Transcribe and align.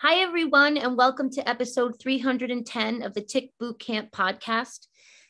Hi, 0.00 0.20
everyone, 0.20 0.76
and 0.76 0.96
welcome 0.96 1.28
to 1.30 1.48
episode 1.48 1.98
310 1.98 3.02
of 3.02 3.14
the 3.14 3.20
Tick 3.20 3.50
Boot 3.58 3.80
Camp 3.80 4.12
podcast. 4.12 4.86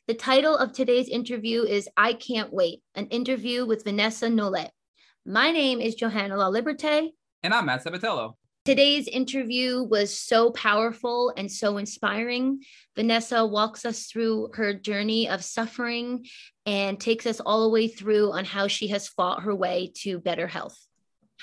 The 0.07 0.13
title 0.13 0.59
of 0.59 0.75
today's 0.75 1.09
interview 1.09 1.63
is 1.63 1.89
I 1.97 2.13
Can't 2.13 2.53
Wait, 2.53 2.83
an 2.95 3.07
interview 3.07 3.65
with 3.65 3.85
Vanessa 3.85 4.27
Nolet. 4.27 4.69
My 5.25 5.53
name 5.53 5.81
is 5.81 5.95
Johanna 5.95 6.37
La 6.37 6.51
Liberte. 6.51 7.09
And 7.43 7.55
I'm 7.55 7.65
Matt 7.65 7.83
Sabatello. 7.83 8.35
Today's 8.67 9.09
interview 9.09 9.85
was 9.85 10.15
so 10.15 10.51
powerful 10.51 11.33
and 11.35 11.51
so 11.51 11.79
inspiring. 11.79 12.61
Vanessa 12.95 13.47
walks 13.47 13.87
us 13.87 14.05
through 14.05 14.51
her 14.53 14.75
journey 14.75 15.31
of 15.31 15.43
suffering 15.43 16.27
and 16.67 17.01
takes 17.01 17.25
us 17.25 17.41
all 17.41 17.63
the 17.63 17.73
way 17.73 17.89
through 17.89 18.33
on 18.33 18.45
how 18.45 18.69
she 18.69 18.89
has 18.89 19.09
fought 19.09 19.45
her 19.45 19.55
way 19.55 19.91
to 20.03 20.19
better 20.19 20.47
health. 20.47 20.79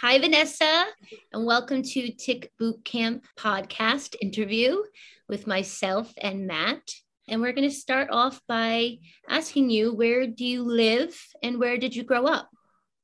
Hi, 0.02 0.20
Vanessa, 0.20 0.84
and 1.32 1.46
welcome 1.46 1.82
to 1.82 2.12
Tick 2.12 2.52
Boot 2.60 2.84
Camp 2.84 3.24
podcast 3.40 4.18
interview 4.22 4.84
with 5.30 5.48
myself 5.48 6.14
and 6.18 6.46
Matt. 6.46 6.82
And 7.30 7.40
we're 7.40 7.54
going 7.54 7.70
to 7.70 7.74
start 7.74 8.10
off 8.12 8.42
by 8.46 8.98
asking 9.30 9.70
you 9.70 9.94
where 9.94 10.28
do 10.28 10.44
you 10.44 10.64
live 10.64 11.18
and 11.42 11.60
where 11.60 11.78
did 11.78 11.96
you 11.96 12.04
grow 12.04 12.26
up? 12.26 12.50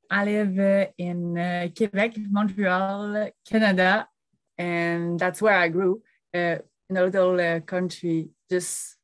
I 0.09 0.25
live 0.25 0.91
in 0.98 1.38
uh, 1.38 1.70
Quebec, 1.75 2.15
Montreal, 2.29 3.29
Canada, 3.49 4.09
and 4.57 5.17
that's 5.17 5.41
where 5.41 5.57
I 5.57 5.70
grew 5.70 6.01
uh, 6.34 6.57
in 6.89 6.98
a 6.98 7.05
little 7.05 7.39
uh, 7.39 7.62
country. 7.62 8.31
Just 8.49 8.98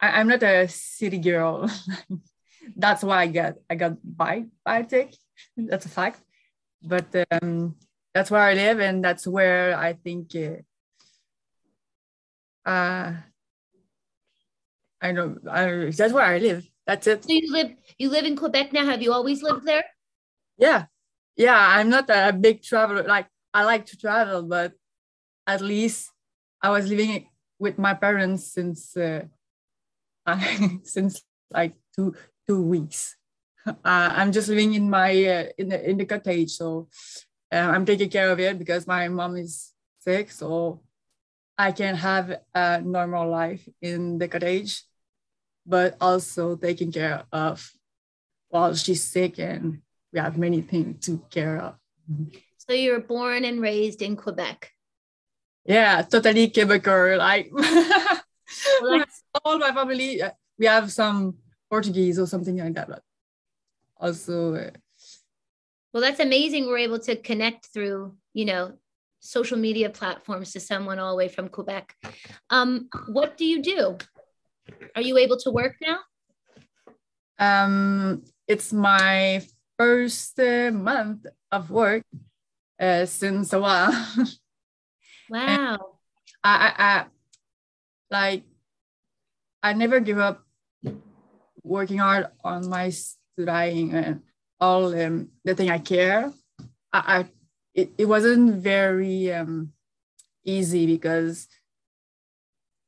I, 0.00 0.22
am 0.22 0.28
not 0.28 0.42
a 0.42 0.66
city 0.68 1.18
girl. 1.18 1.70
that's 2.76 3.04
why 3.04 3.20
I 3.20 3.26
got 3.26 3.56
I 3.68 3.74
got 3.74 3.98
by 4.02 4.46
by 4.64 4.82
Tick. 4.84 5.14
That's 5.54 5.84
a 5.84 5.90
fact 5.90 6.22
but 6.82 7.06
um, 7.30 7.76
that's 8.14 8.30
where 8.30 8.42
I 8.42 8.54
live, 8.54 8.80
and 8.80 9.04
that's 9.04 9.26
where 9.26 9.76
I 9.76 9.94
think 9.94 10.34
uh, 10.34 10.60
uh 12.68 13.16
I 15.00 15.12
know 15.12 15.36
I, 15.50 15.90
that's 15.96 16.12
where 16.12 16.24
I 16.24 16.38
live. 16.38 16.68
That's 16.86 17.06
it. 17.06 17.24
So 17.24 17.32
you 17.32 17.52
live 17.52 17.72
you 17.98 18.10
live 18.10 18.24
in 18.24 18.36
Quebec 18.36 18.72
now. 18.72 18.84
Have 18.84 19.02
you 19.02 19.12
always 19.12 19.42
lived 19.42 19.64
there? 19.64 19.84
Yeah, 20.58 20.86
yeah. 21.36 21.56
I'm 21.56 21.88
not 21.88 22.10
a 22.10 22.32
big 22.32 22.62
traveler. 22.62 23.04
Like 23.04 23.28
I 23.54 23.64
like 23.64 23.86
to 23.86 23.96
travel, 23.96 24.42
but 24.42 24.72
at 25.46 25.60
least 25.60 26.10
I 26.62 26.70
was 26.70 26.88
living 26.88 27.28
with 27.58 27.78
my 27.78 27.94
parents 27.94 28.52
since 28.52 28.96
uh, 28.96 29.24
since 30.84 31.22
like 31.50 31.74
two 31.94 32.14
two 32.46 32.62
weeks 32.62 33.16
uh, 33.66 33.74
I'm 33.84 34.32
just 34.32 34.48
living 34.48 34.74
in 34.74 34.88
my 34.88 35.10
uh, 35.10 35.44
in 35.58 35.68
the 35.68 35.90
in 35.90 35.96
the 35.98 36.06
cottage, 36.06 36.52
so 36.52 36.88
uh, 37.52 37.56
I'm 37.56 37.84
taking 37.84 38.10
care 38.10 38.30
of 38.30 38.40
it 38.40 38.58
because 38.58 38.86
my 38.86 39.08
mom 39.08 39.36
is 39.36 39.72
sick, 40.00 40.30
so 40.30 40.80
I 41.58 41.72
can 41.72 41.94
have 41.94 42.40
a 42.54 42.80
normal 42.80 43.28
life 43.28 43.68
in 43.82 44.18
the 44.18 44.28
cottage, 44.28 44.82
but 45.66 45.96
also 46.00 46.56
taking 46.56 46.90
care 46.90 47.24
of 47.32 47.70
while 48.48 48.74
she's 48.74 49.04
sick 49.04 49.38
and 49.38 49.82
we 50.12 50.18
have 50.18 50.38
many 50.38 50.62
things 50.62 51.04
to 51.06 51.22
care 51.30 51.58
of. 51.58 51.74
So 52.56 52.72
you 52.72 52.92
were 52.92 53.00
born 53.04 53.44
and 53.44 53.60
raised 53.60 54.02
in 54.02 54.16
Quebec. 54.16 54.72
Yeah, 55.64 56.02
totally 56.02 56.50
Quebecer. 56.50 57.18
Like 57.18 57.52
well, 58.82 59.04
all 59.44 59.58
my 59.58 59.72
family, 59.72 60.22
uh, 60.22 60.30
we 60.58 60.66
have 60.66 60.90
some 60.90 61.36
Portuguese 61.70 62.18
or 62.18 62.26
something 62.26 62.56
like 62.56 62.74
that, 62.74 62.88
but 62.88 63.02
also 64.00 64.54
uh, 64.54 64.70
well 65.92 66.02
that's 66.02 66.20
amazing 66.20 66.66
we're 66.66 66.78
able 66.78 66.98
to 66.98 67.14
connect 67.16 67.66
through 67.66 68.14
you 68.34 68.44
know 68.44 68.72
social 69.20 69.58
media 69.58 69.90
platforms 69.90 70.52
to 70.52 70.60
someone 70.60 70.98
all 70.98 71.12
the 71.12 71.16
way 71.16 71.28
from 71.28 71.48
quebec. 71.48 71.94
Um, 72.48 72.88
what 73.08 73.36
do 73.36 73.44
you 73.44 73.62
do? 73.62 73.98
Are 74.96 75.02
you 75.02 75.18
able 75.18 75.36
to 75.38 75.50
work 75.50 75.76
now? 75.80 75.98
Um, 77.38 78.24
it's 78.48 78.72
my 78.72 79.42
first 79.78 80.38
uh, 80.40 80.70
month 80.72 81.26
of 81.52 81.70
work 81.70 82.02
uh, 82.78 83.06
since 83.06 83.52
a 83.52 83.60
while. 83.60 83.92
Wow. 85.30 85.78
I, 86.42 86.74
I, 86.76 86.84
I 86.84 87.04
like 88.10 88.42
i 89.62 89.72
never 89.72 90.00
give 90.00 90.18
up 90.18 90.42
working 91.62 91.98
hard 91.98 92.26
on 92.42 92.68
my 92.68 92.90
studying 93.38 93.94
and 93.94 94.22
all 94.60 94.94
um, 94.94 95.28
the 95.44 95.54
thing 95.54 95.70
I 95.70 95.78
care, 95.78 96.32
I, 96.92 97.18
I 97.18 97.26
it, 97.74 97.90
it 97.98 98.04
wasn't 98.06 98.56
very 98.56 99.32
um, 99.32 99.72
easy 100.44 100.86
because 100.86 101.48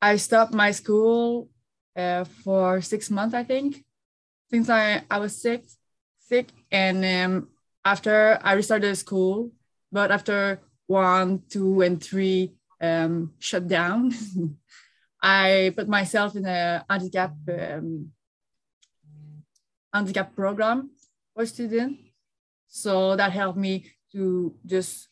I 0.00 0.16
stopped 0.16 0.52
my 0.52 0.72
school 0.72 1.48
uh, 1.96 2.24
for 2.24 2.80
six 2.80 3.10
months, 3.10 3.34
I 3.34 3.44
think, 3.44 3.84
since 4.50 4.68
I, 4.68 5.02
I 5.10 5.18
was 5.18 5.40
sick, 5.40 5.64
sick. 6.18 6.48
And 6.70 7.04
um, 7.04 7.48
after 7.84 8.38
I 8.42 8.54
restarted 8.54 8.96
school, 8.98 9.52
but 9.90 10.10
after 10.10 10.60
one, 10.86 11.42
two, 11.48 11.82
and 11.82 12.02
three 12.02 12.54
um, 12.80 13.34
shut 13.38 13.68
down, 13.68 14.12
I 15.22 15.72
put 15.76 15.88
myself 15.88 16.34
in 16.34 16.46
a 16.46 16.84
handicap 16.90 17.32
um, 17.48 18.10
handicap 19.92 20.34
program 20.34 20.90
for 21.34 21.46
students. 21.46 22.00
So 22.68 23.16
that 23.16 23.32
helped 23.32 23.58
me 23.58 23.86
to 24.12 24.54
just, 24.64 25.08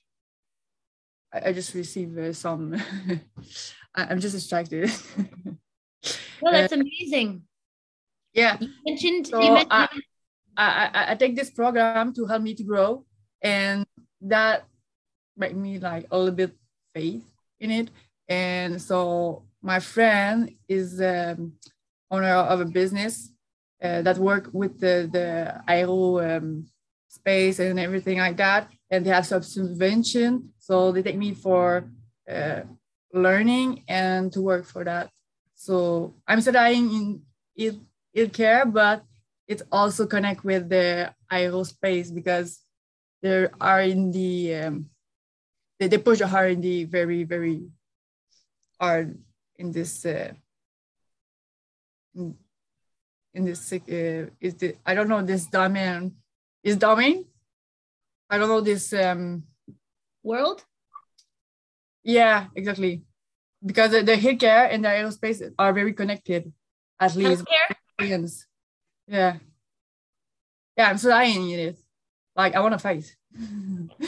I, 1.33 1.51
I 1.51 1.53
just 1.53 1.75
received 1.75 2.19
uh, 2.19 2.33
some, 2.33 2.75
I, 3.95 4.13
am 4.13 4.21
just 4.21 4.35
distracted. 4.35 4.91
well, 6.41 6.53
that's 6.53 6.73
uh, 6.73 6.77
amazing. 6.77 7.43
Yeah. 8.33 8.57
You 8.61 8.71
mentioned, 8.87 9.27
so 9.27 9.41
you 9.41 9.53
mentioned- 9.53 10.03
I, 10.57 10.91
I, 10.95 11.13
I 11.13 11.15
take 11.15 11.37
this 11.37 11.51
program 11.51 12.13
to 12.15 12.27
help 12.27 12.43
me 12.43 12.55
to 12.55 12.65
grow 12.65 13.05
and 13.43 13.87
that 14.23 14.67
made 15.37 15.57
me 15.57 15.79
like 15.79 16.07
a 16.11 16.19
little 16.19 16.35
bit 16.35 16.53
faith 16.95 17.25
in 17.61 17.71
it. 17.71 17.91
And 18.29 18.81
so 18.81 19.45
my 19.63 19.81
friend 19.81 20.55
is 20.69 21.01
um, 21.01 21.55
owner 22.11 22.29
of 22.29 22.61
a 22.61 22.65
business 22.65 23.33
uh, 23.83 24.03
that 24.03 24.19
work 24.19 24.51
with 24.53 24.81
the, 24.81 25.09
the 25.13 25.63
aero 25.69 26.21
um, 26.21 26.67
space 27.09 27.59
and 27.59 27.79
everything 27.79 28.19
like 28.19 28.37
that. 28.37 28.69
And 28.91 29.05
they 29.05 29.11
have 29.11 29.27
some 29.27 29.43
subvention. 29.43 30.51
So 30.59 30.93
they 30.93 31.03
take 31.03 31.17
me 31.17 31.35
for 31.35 31.91
uh, 32.29 32.63
learning 33.13 33.85
and 33.89 34.33
to 34.33 34.41
work 34.43 34.67
for 34.67 34.85
that. 34.85 35.11
So 35.55 36.15
I'm 36.27 36.41
studying 36.41 36.93
in 36.93 37.23
il, 37.57 37.81
il 38.15 38.29
care, 38.29 38.65
but 38.67 39.03
it 39.47 39.63
also 39.71 40.07
connect 40.07 40.45
with 40.45 40.69
the 40.69 41.13
aerospace 41.31 42.15
because 42.15 42.61
there 43.23 43.51
are 43.61 43.83
in 43.83 44.11
the 44.11 44.55
um, 44.55 44.91
they, 45.79 45.89
they 45.89 45.99
push 45.99 46.21
hard 46.21 46.53
in 46.53 46.61
the 46.61 46.85
very 46.85 47.25
very 47.25 47.63
hard 48.81 49.19
in 49.59 49.73
this 49.73 50.07
uh, 50.07 50.33
this 53.35 53.73
uh, 53.73 54.27
is 54.41 54.55
the 54.57 54.77
I 54.85 54.95
don't 54.95 55.09
know 55.09 55.23
this 55.23 55.47
domain 55.47 56.17
is 56.63 56.77
domain. 56.77 57.25
I 58.29 58.39
don't 58.39 58.49
know 58.49 58.61
this 58.61 58.93
um 58.93 59.45
world. 60.23 60.65
Yeah, 62.03 62.47
exactly. 62.55 63.03
Because 63.65 63.91
the, 63.91 64.03
the 64.03 64.17
healthcare 64.17 64.73
and 64.73 64.85
the 64.85 64.89
aerospace 64.89 65.43
are 65.59 65.73
very 65.73 65.93
connected, 65.93 66.53
at 66.99 67.15
least. 67.15 67.45
Healthcare? 68.01 68.35
Yeah. 69.07 69.37
Yeah, 70.77 70.89
I'm 70.89 70.99
studying 70.99 71.51
it. 71.51 71.79
Like 72.35 72.55
I 72.55 72.61
want 72.61 72.73
to 72.73 72.79
fight. 72.79 73.17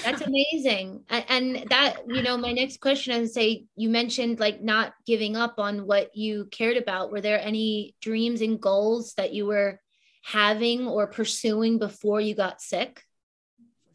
That's 0.04 0.22
amazing. 0.22 1.04
And 1.08 1.64
that, 1.70 1.98
you 2.08 2.22
know, 2.22 2.36
my 2.36 2.52
next 2.52 2.80
question 2.80 3.22
is 3.22 3.34
say 3.34 3.66
you 3.76 3.88
mentioned 3.88 4.40
like 4.40 4.60
not 4.62 4.94
giving 5.06 5.36
up 5.36 5.54
on 5.58 5.86
what 5.86 6.16
you 6.16 6.46
cared 6.50 6.76
about. 6.76 7.12
Were 7.12 7.20
there 7.20 7.40
any 7.40 7.94
dreams 8.00 8.40
and 8.40 8.60
goals 8.60 9.14
that 9.14 9.32
you 9.32 9.46
were 9.46 9.80
having 10.24 10.86
or 10.86 11.06
pursuing 11.06 11.78
before 11.78 12.20
you 12.20 12.34
got 12.34 12.60
sick? 12.60 13.02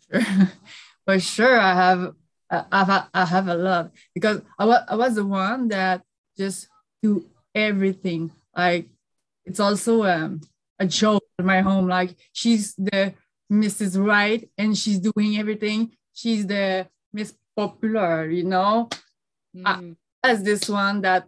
For 0.10 0.22
sure, 0.22 0.52
For 1.06 1.20
sure 1.20 1.60
I 1.60 1.74
have 1.74 2.14
I 2.50 2.86
have 2.86 3.10
I 3.14 3.26
have 3.26 3.48
a 3.48 3.56
lot 3.56 3.92
because 4.14 4.42
I 4.58 4.66
was 4.66 4.84
I 4.88 4.96
was 4.96 5.16
the 5.16 5.26
one 5.26 5.68
that 5.70 6.04
just 6.38 6.68
do 7.04 7.26
everything. 7.54 8.32
Like 8.56 8.88
it's 9.46 9.60
also 9.60 10.04
um, 10.04 10.42
a 10.80 10.86
joke 10.86 11.24
in 11.38 11.46
my 11.46 11.62
home. 11.62 11.88
Like 11.88 12.16
she's 12.32 12.74
the 12.76 13.14
Mrs. 13.52 13.98
Right 13.98 14.50
and 14.58 14.78
she's 14.78 15.00
doing 15.00 15.38
everything. 15.38 15.96
She's 16.14 16.46
the 16.48 16.88
Miss 17.14 17.34
Popular, 17.56 18.30
you 18.30 18.44
know. 18.44 18.90
Mm. 19.56 19.96
as 20.24 20.44
this 20.44 20.70
one 20.70 21.02
that 21.02 21.28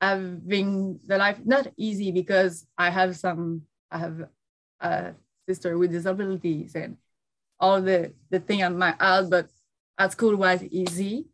having 0.00 1.00
the 1.06 1.18
life 1.18 1.38
not 1.44 1.68
easy 1.76 2.10
because 2.12 2.66
I 2.78 2.90
have 2.90 3.16
some 3.16 3.62
I 3.90 3.98
have 3.98 4.28
a 4.80 5.14
sister 5.48 5.76
with 5.76 5.92
disabilities 5.92 6.74
and 6.74 6.96
all 7.58 7.82
the 7.82 8.14
the 8.30 8.40
thing 8.40 8.62
on 8.62 8.78
my 8.78 8.94
out, 9.00 9.28
but 9.30 9.50
at 9.98 10.12
school 10.12 10.36
was 10.36 10.62
easy. 10.64 11.26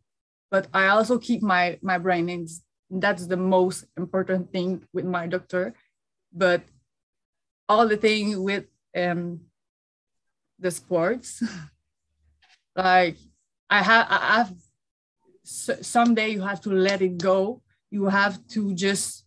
but 0.51 0.67
I 0.73 0.87
also 0.87 1.17
keep 1.19 1.41
my 1.43 1.79
my 1.81 1.97
brain 1.97 2.29
and 2.29 2.47
that's 2.89 3.27
the 3.27 3.37
most 3.37 3.85
important 3.97 4.51
thing 4.51 4.83
with 4.93 5.05
my 5.05 5.27
doctor. 5.27 5.73
But 6.33 6.63
all 7.69 7.87
the 7.87 7.97
thing 7.97 8.43
with 8.43 8.65
um 8.95 9.41
the 10.59 10.71
sports, 10.71 11.43
like 12.75 13.17
I 13.69 13.81
have 13.83 14.07
I 14.09 14.35
have 14.37 14.53
someday 15.43 16.29
you 16.29 16.41
have 16.41 16.61
to 16.61 16.69
let 16.69 17.01
it 17.01 17.17
go. 17.17 17.61
You 17.89 18.05
have 18.07 18.45
to 18.49 18.73
just 18.73 19.25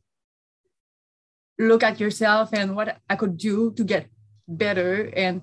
look 1.59 1.83
at 1.83 2.01
yourself 2.01 2.53
and 2.53 2.75
what 2.75 2.99
I 3.09 3.17
could 3.17 3.37
do 3.37 3.73
to 3.73 3.85
get 3.85 4.09
better. 4.49 5.11
And 5.15 5.43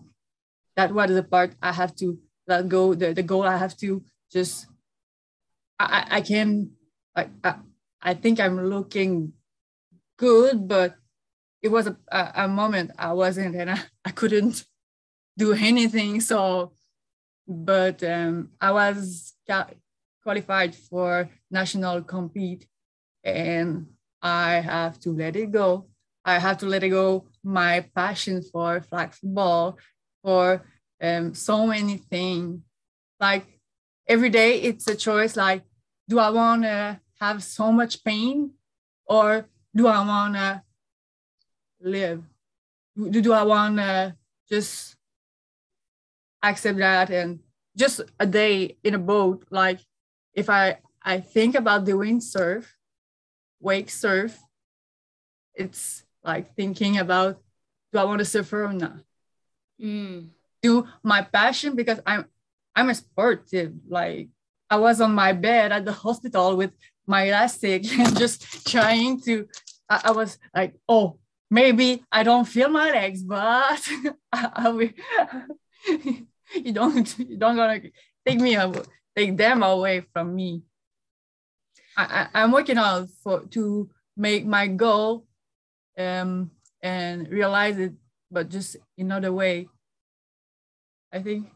that 0.75 0.93
was 0.93 1.11
the 1.11 1.23
part 1.23 1.53
I 1.61 1.71
have 1.71 1.95
to 1.97 2.17
let 2.47 2.67
go, 2.69 2.93
the, 2.93 3.13
the 3.13 3.23
goal 3.23 3.43
I 3.43 3.57
have 3.57 3.77
to 3.77 4.03
just 4.31 4.67
I, 5.79 6.05
I 6.09 6.21
can 6.21 6.71
I, 7.15 7.29
I, 7.43 7.55
I 8.01 8.13
think 8.13 8.39
I'm 8.39 8.69
looking 8.69 9.33
good, 10.17 10.67
but 10.67 10.95
it 11.61 11.69
was 11.69 11.87
a, 11.87 11.97
a, 12.11 12.45
a 12.45 12.47
moment 12.47 12.91
I 12.97 13.13
wasn't 13.13 13.55
and 13.55 13.71
I, 13.71 13.79
I 14.05 14.11
couldn't 14.11 14.63
do 15.37 15.53
anything. 15.53 16.19
So, 16.21 16.73
but 17.47 18.03
um, 18.03 18.49
I 18.59 18.71
was 18.71 19.33
qualified 20.23 20.75
for 20.75 21.29
national 21.49 22.01
compete 22.01 22.67
and 23.23 23.87
I 24.21 24.55
have 24.55 24.99
to 25.01 25.11
let 25.11 25.35
it 25.35 25.51
go. 25.51 25.87
I 26.25 26.39
have 26.39 26.57
to 26.57 26.65
let 26.65 26.83
it 26.83 26.89
go 26.89 27.27
my 27.43 27.85
passion 27.95 28.41
for 28.41 28.81
flag 28.81 29.13
football, 29.13 29.77
for 30.21 30.61
um, 31.01 31.33
so 31.33 31.65
many 31.65 31.97
things. 31.97 32.59
Like 33.19 33.45
every 34.05 34.29
day, 34.29 34.59
it's 34.59 34.87
a 34.87 34.95
choice. 34.95 35.37
Like, 35.37 35.63
do 36.09 36.19
I 36.19 36.29
want 36.29 36.63
to 36.63 36.99
have 37.21 37.41
so 37.43 37.71
much 37.71 38.03
pain, 38.03 38.51
or 39.05 39.47
do 39.73 39.87
I 39.87 40.05
want 40.05 40.33
to 40.35 40.61
live? 41.79 42.23
Do, 42.97 43.21
do 43.21 43.31
I 43.31 43.43
want 43.43 43.77
to 43.77 44.15
just 44.49 44.96
accept 46.43 46.79
that 46.79 47.09
and 47.09 47.39
just 47.75 48.01
a 48.19 48.25
day 48.25 48.77
in 48.83 48.95
a 48.95 48.99
boat? 48.99 49.45
Like, 49.49 49.79
if 50.33 50.49
I 50.49 50.79
I 51.01 51.19
think 51.19 51.55
about 51.55 51.85
doing 51.85 52.19
surf, 52.19 52.77
wake 53.59 53.89
surf, 53.89 54.37
it's 55.55 56.03
like 56.23 56.55
thinking 56.55 56.97
about 56.97 57.41
do 57.91 57.99
I 57.99 58.03
want 58.03 58.19
to 58.19 58.25
surf 58.25 58.51
or 58.53 58.71
not? 58.73 58.99
Mm. 59.81 60.29
Do 60.61 60.87
my 61.03 61.21
passion 61.21 61.75
because 61.75 61.99
I'm 62.05 62.25
I'm 62.75 62.89
a 62.89 62.95
sportive. 62.95 63.73
Like 63.87 64.29
I 64.69 64.77
was 64.77 65.01
on 65.01 65.15
my 65.15 65.33
bed 65.33 65.71
at 65.71 65.85
the 65.85 65.93
hospital 65.93 66.55
with 66.55 66.71
my 67.05 67.23
elastic 67.23 67.85
and 67.99 68.17
just 68.17 68.67
trying 68.67 69.19
to. 69.21 69.47
I, 69.89 70.01
I 70.05 70.11
was 70.11 70.37
like, 70.53 70.75
oh, 70.87 71.17
maybe 71.49 72.03
I 72.11 72.23
don't 72.23 72.45
feel 72.45 72.69
my 72.69 72.91
legs, 72.91 73.23
but 73.23 73.81
I, 74.33 74.69
will. 74.69 74.89
you 76.55 76.71
don't 76.73 77.17
you 77.19 77.37
don't 77.37 77.55
gonna 77.55 77.81
take 78.25 78.39
me 78.39 78.55
away, 78.55 78.81
take 79.15 79.37
them 79.37 79.63
away 79.63 80.01
from 80.13 80.35
me. 80.35 80.63
I, 81.95 82.27
I 82.33 82.43
I'm 82.43 82.51
working 82.51 82.77
on 82.77 83.07
for 83.23 83.45
to 83.51 83.89
make 84.15 84.45
my 84.45 84.67
goal, 84.67 85.25
um, 85.97 86.51
and 86.81 87.27
realize 87.29 87.77
it, 87.77 87.93
but 88.31 88.49
just 88.49 88.75
in 88.97 89.07
another 89.07 89.31
way. 89.33 89.67
I 91.11 91.21
think 91.21 91.47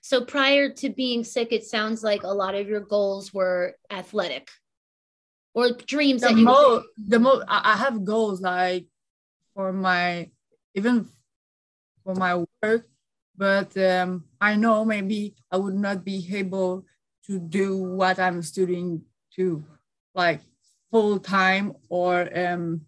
so 0.00 0.24
prior 0.24 0.70
to 0.70 0.88
being 0.90 1.24
sick, 1.24 1.52
it 1.52 1.64
sounds 1.64 2.02
like 2.02 2.22
a 2.22 2.28
lot 2.28 2.54
of 2.54 2.68
your 2.68 2.80
goals 2.80 3.32
were 3.32 3.76
athletic 3.90 4.48
or 5.54 5.70
dreams 5.70 6.22
the 6.22 6.28
that 6.28 6.36
you 6.36 6.44
mo- 6.44 6.82
the 7.08 7.18
mo- 7.18 7.44
I 7.48 7.76
have 7.76 8.04
goals 8.04 8.40
like 8.40 8.86
for 9.54 9.72
my 9.72 10.30
even 10.74 11.08
for 12.04 12.14
my 12.14 12.44
work, 12.62 12.86
but 13.36 13.76
um, 13.76 14.24
I 14.40 14.56
know 14.56 14.84
maybe 14.84 15.34
I 15.50 15.56
would 15.56 15.74
not 15.74 16.04
be 16.04 16.26
able 16.32 16.84
to 17.26 17.38
do 17.38 17.76
what 17.76 18.18
I'm 18.18 18.42
studying 18.42 19.02
to 19.36 19.64
like 20.14 20.40
full 20.90 21.18
time 21.18 21.74
or 21.88 22.28
um 22.34 22.82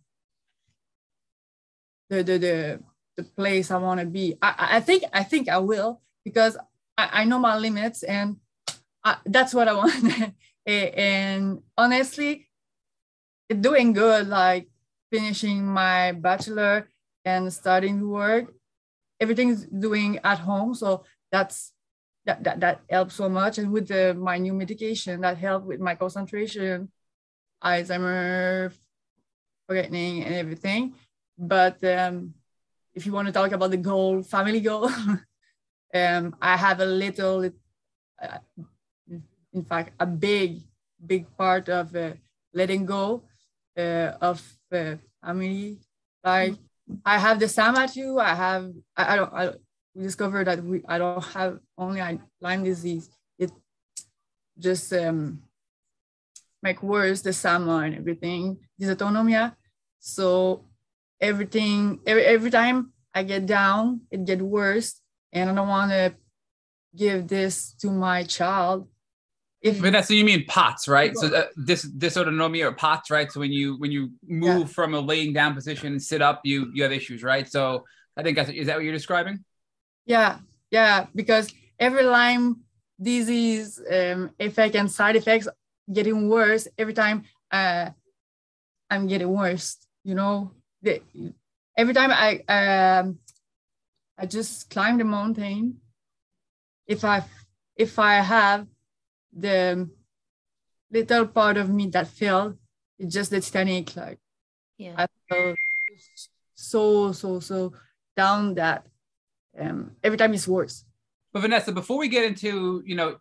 the 2.08 2.22
the 2.22 2.38
the, 2.38 2.80
the 3.16 3.24
place 3.24 3.70
I 3.70 3.76
want 3.76 4.00
to 4.00 4.06
be. 4.06 4.36
I, 4.40 4.78
I 4.78 4.80
think 4.80 5.04
I 5.12 5.22
think 5.22 5.48
I 5.48 5.58
will 5.58 6.00
because 6.24 6.56
I, 6.96 7.22
I 7.22 7.24
know 7.24 7.38
my 7.38 7.56
limits 7.58 8.02
and 8.02 8.36
I, 9.04 9.16
that's 9.26 9.54
what 9.54 9.68
I 9.68 9.72
want. 9.74 10.34
and 10.66 11.62
honestly, 11.76 12.48
doing 13.48 13.92
good, 13.92 14.28
like 14.28 14.68
finishing 15.10 15.64
my 15.64 16.12
bachelor 16.12 16.88
and 17.24 17.52
starting 17.52 18.08
work, 18.08 18.52
everything's 19.20 19.66
doing 19.66 20.18
at 20.24 20.38
home. 20.38 20.74
So 20.74 21.04
that's 21.30 21.72
that 22.26 22.44
that, 22.44 22.60
that 22.60 22.80
helps 22.90 23.14
so 23.14 23.28
much. 23.28 23.58
And 23.58 23.72
with 23.72 23.88
the, 23.88 24.14
my 24.14 24.38
new 24.38 24.52
medication, 24.52 25.20
that 25.22 25.38
helped 25.38 25.66
with 25.66 25.80
my 25.80 25.94
concentration, 25.94 26.90
Alzheimer, 27.64 28.72
forgetting, 29.66 30.24
and 30.24 30.34
everything. 30.34 30.94
But 31.38 31.82
um, 31.84 32.34
if 32.94 33.06
you 33.06 33.12
want 33.12 33.26
to 33.26 33.32
talk 33.32 33.52
about 33.52 33.70
the 33.70 33.76
goal, 33.76 34.22
family 34.22 34.60
goal, 34.60 34.90
um, 35.94 36.36
I 36.40 36.56
have 36.56 36.80
a 36.80 36.84
little, 36.84 37.50
uh, 38.20 38.38
in 39.52 39.64
fact, 39.64 39.94
a 39.98 40.06
big, 40.06 40.60
big 41.04 41.26
part 41.36 41.68
of 41.68 41.94
uh, 41.94 42.12
letting 42.52 42.84
go 42.84 43.22
uh, 43.76 44.12
of 44.20 44.42
uh, 44.72 44.96
family. 45.24 45.78
Like 46.24 46.56
I 47.04 47.18
have 47.18 47.38
the 47.38 47.48
Sama 47.48 47.88
too. 47.88 48.18
I 48.18 48.34
have, 48.34 48.72
I, 48.96 49.12
I 49.12 49.16
don't, 49.16 49.32
I 49.32 49.52
we 49.94 50.02
discovered 50.02 50.46
that 50.46 50.62
we, 50.62 50.82
I 50.88 50.98
don't 50.98 51.24
have 51.34 51.58
only 51.76 52.00
Lyme 52.40 52.64
disease. 52.64 53.10
It 53.38 53.50
just 54.58 54.92
um, 54.92 55.42
make 56.62 56.82
worse 56.82 57.20
the 57.22 57.32
SAMA 57.32 57.78
and 57.78 57.94
everything, 57.96 58.58
dysautonomia. 58.80 59.54
So 59.98 60.64
everything, 61.20 62.00
every, 62.06 62.24
every 62.24 62.50
time 62.50 62.92
I 63.14 63.22
get 63.24 63.46
down, 63.46 64.02
it 64.10 64.24
get 64.24 64.40
worse 64.40 65.00
and 65.32 65.50
I 65.50 65.54
don't 65.54 65.68
want 65.68 65.90
to 65.90 66.14
give 66.94 67.28
this 67.28 67.74
to 67.80 67.90
my 67.90 68.22
child. 68.22 68.88
If 69.60 69.76
Vanessa, 69.76 70.14
you 70.14 70.24
mean 70.24 70.44
POTS, 70.46 70.86
right? 70.86 71.16
So 71.16 71.34
uh, 71.34 71.46
this 71.56 71.84
dysautonomia 71.84 72.66
or 72.66 72.72
POTS, 72.72 73.10
right? 73.10 73.30
So 73.30 73.40
when 73.40 73.50
you 73.50 73.76
when 73.78 73.90
you 73.90 74.12
move 74.26 74.60
yeah. 74.60 74.66
from 74.66 74.94
a 74.94 75.00
laying 75.00 75.32
down 75.32 75.54
position 75.54 75.88
and 75.88 76.02
sit 76.02 76.22
up, 76.22 76.40
you 76.44 76.70
you 76.72 76.84
have 76.84 76.92
issues, 76.92 77.24
right? 77.24 77.48
So 77.50 77.84
I 78.16 78.22
think 78.22 78.36
that's 78.36 78.50
is 78.50 78.68
that 78.68 78.76
what 78.76 78.84
you're 78.84 78.92
describing? 78.92 79.44
Yeah, 80.06 80.38
yeah, 80.70 81.06
because 81.14 81.52
every 81.78 82.04
Lyme 82.04 82.60
disease 83.00 83.80
um, 83.92 84.30
effect 84.38 84.76
and 84.76 84.90
side 84.90 85.16
effects 85.16 85.48
getting 85.92 86.28
worse 86.28 86.68
every 86.76 86.94
time 86.94 87.24
uh, 87.50 87.90
I'm 88.90 89.06
getting 89.08 89.28
worse. 89.28 89.76
You 90.04 90.14
know, 90.14 90.52
the, 90.82 91.02
every 91.76 91.94
time 91.94 92.10
I 92.12 92.42
um, 92.48 93.18
I 94.16 94.26
just 94.26 94.70
climb 94.70 94.98
the 94.98 95.04
mountain. 95.04 95.80
If 96.86 97.04
I 97.04 97.24
if 97.76 97.98
I 97.98 98.20
have 98.20 98.66
the 99.38 99.88
little 100.90 101.26
part 101.26 101.56
of 101.56 101.70
me 101.70 101.86
that 101.88 102.08
fell, 102.08 102.54
it's 102.98 103.14
just 103.14 103.30
the 103.30 103.40
Titanic. 103.40 103.94
Like 103.96 104.18
yeah. 104.76 104.94
I 104.96 105.06
felt 105.28 105.56
so 106.54 107.12
so 107.12 107.40
so 107.40 107.72
down 108.16 108.54
that 108.54 108.86
um, 109.58 109.92
every 110.02 110.18
time 110.18 110.34
it's 110.34 110.48
worse. 110.48 110.84
But 111.32 111.40
Vanessa, 111.40 111.72
before 111.72 111.98
we 111.98 112.08
get 112.08 112.24
into 112.24 112.82
you 112.84 112.96
know 112.96 113.16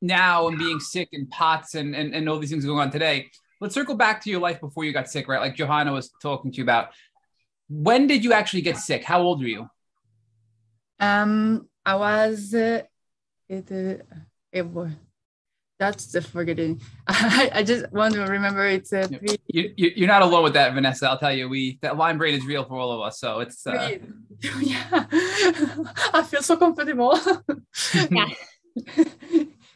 now 0.00 0.48
and 0.48 0.58
being 0.58 0.80
sick 0.80 1.08
and 1.12 1.30
pots 1.30 1.74
and, 1.74 1.94
and 1.94 2.14
and 2.14 2.28
all 2.28 2.38
these 2.38 2.50
things 2.50 2.64
going 2.64 2.80
on 2.80 2.90
today, 2.90 3.30
let's 3.60 3.74
circle 3.74 3.94
back 3.94 4.22
to 4.22 4.30
your 4.30 4.40
life 4.40 4.60
before 4.60 4.84
you 4.84 4.92
got 4.92 5.08
sick, 5.08 5.28
right? 5.28 5.40
Like 5.40 5.56
Johanna 5.56 5.92
was 5.92 6.10
talking 6.20 6.50
to 6.52 6.56
you 6.56 6.64
about. 6.64 6.88
When 7.68 8.06
did 8.06 8.22
you 8.22 8.34
actually 8.34 8.62
get 8.62 8.76
sick? 8.76 9.02
How 9.02 9.22
old 9.22 9.40
were 9.40 9.46
you? 9.46 9.66
Um, 11.00 11.68
I 11.86 11.94
was 11.94 12.52
uh, 12.52 12.82
it, 13.48 13.72
uh, 13.72 14.04
it 14.52 14.66
that's 15.82 16.06
the 16.06 16.22
forgetting. 16.22 16.80
I, 17.08 17.50
I 17.54 17.62
just 17.64 17.90
want 17.92 18.14
to 18.14 18.22
remember 18.22 18.64
it's 18.66 18.92
a 18.92 19.08
three. 19.08 19.36
You, 19.48 19.72
you, 19.76 20.04
are 20.04 20.06
not 20.06 20.22
alone 20.22 20.44
with 20.44 20.54
that, 20.54 20.72
Vanessa. 20.74 21.08
I'll 21.08 21.18
tell 21.18 21.34
you, 21.34 21.48
we 21.48 21.78
that 21.82 21.96
Lyme 21.96 22.18
brain 22.18 22.34
is 22.34 22.46
real 22.46 22.64
for 22.64 22.78
all 22.78 22.92
of 22.92 23.00
us. 23.00 23.18
So 23.18 23.40
it's 23.40 23.66
uh... 23.66 23.98
yeah. 24.60 24.86
I 26.18 26.22
feel 26.22 26.42
so 26.42 26.56
comfortable. 26.56 27.18
yeah. 28.10 28.28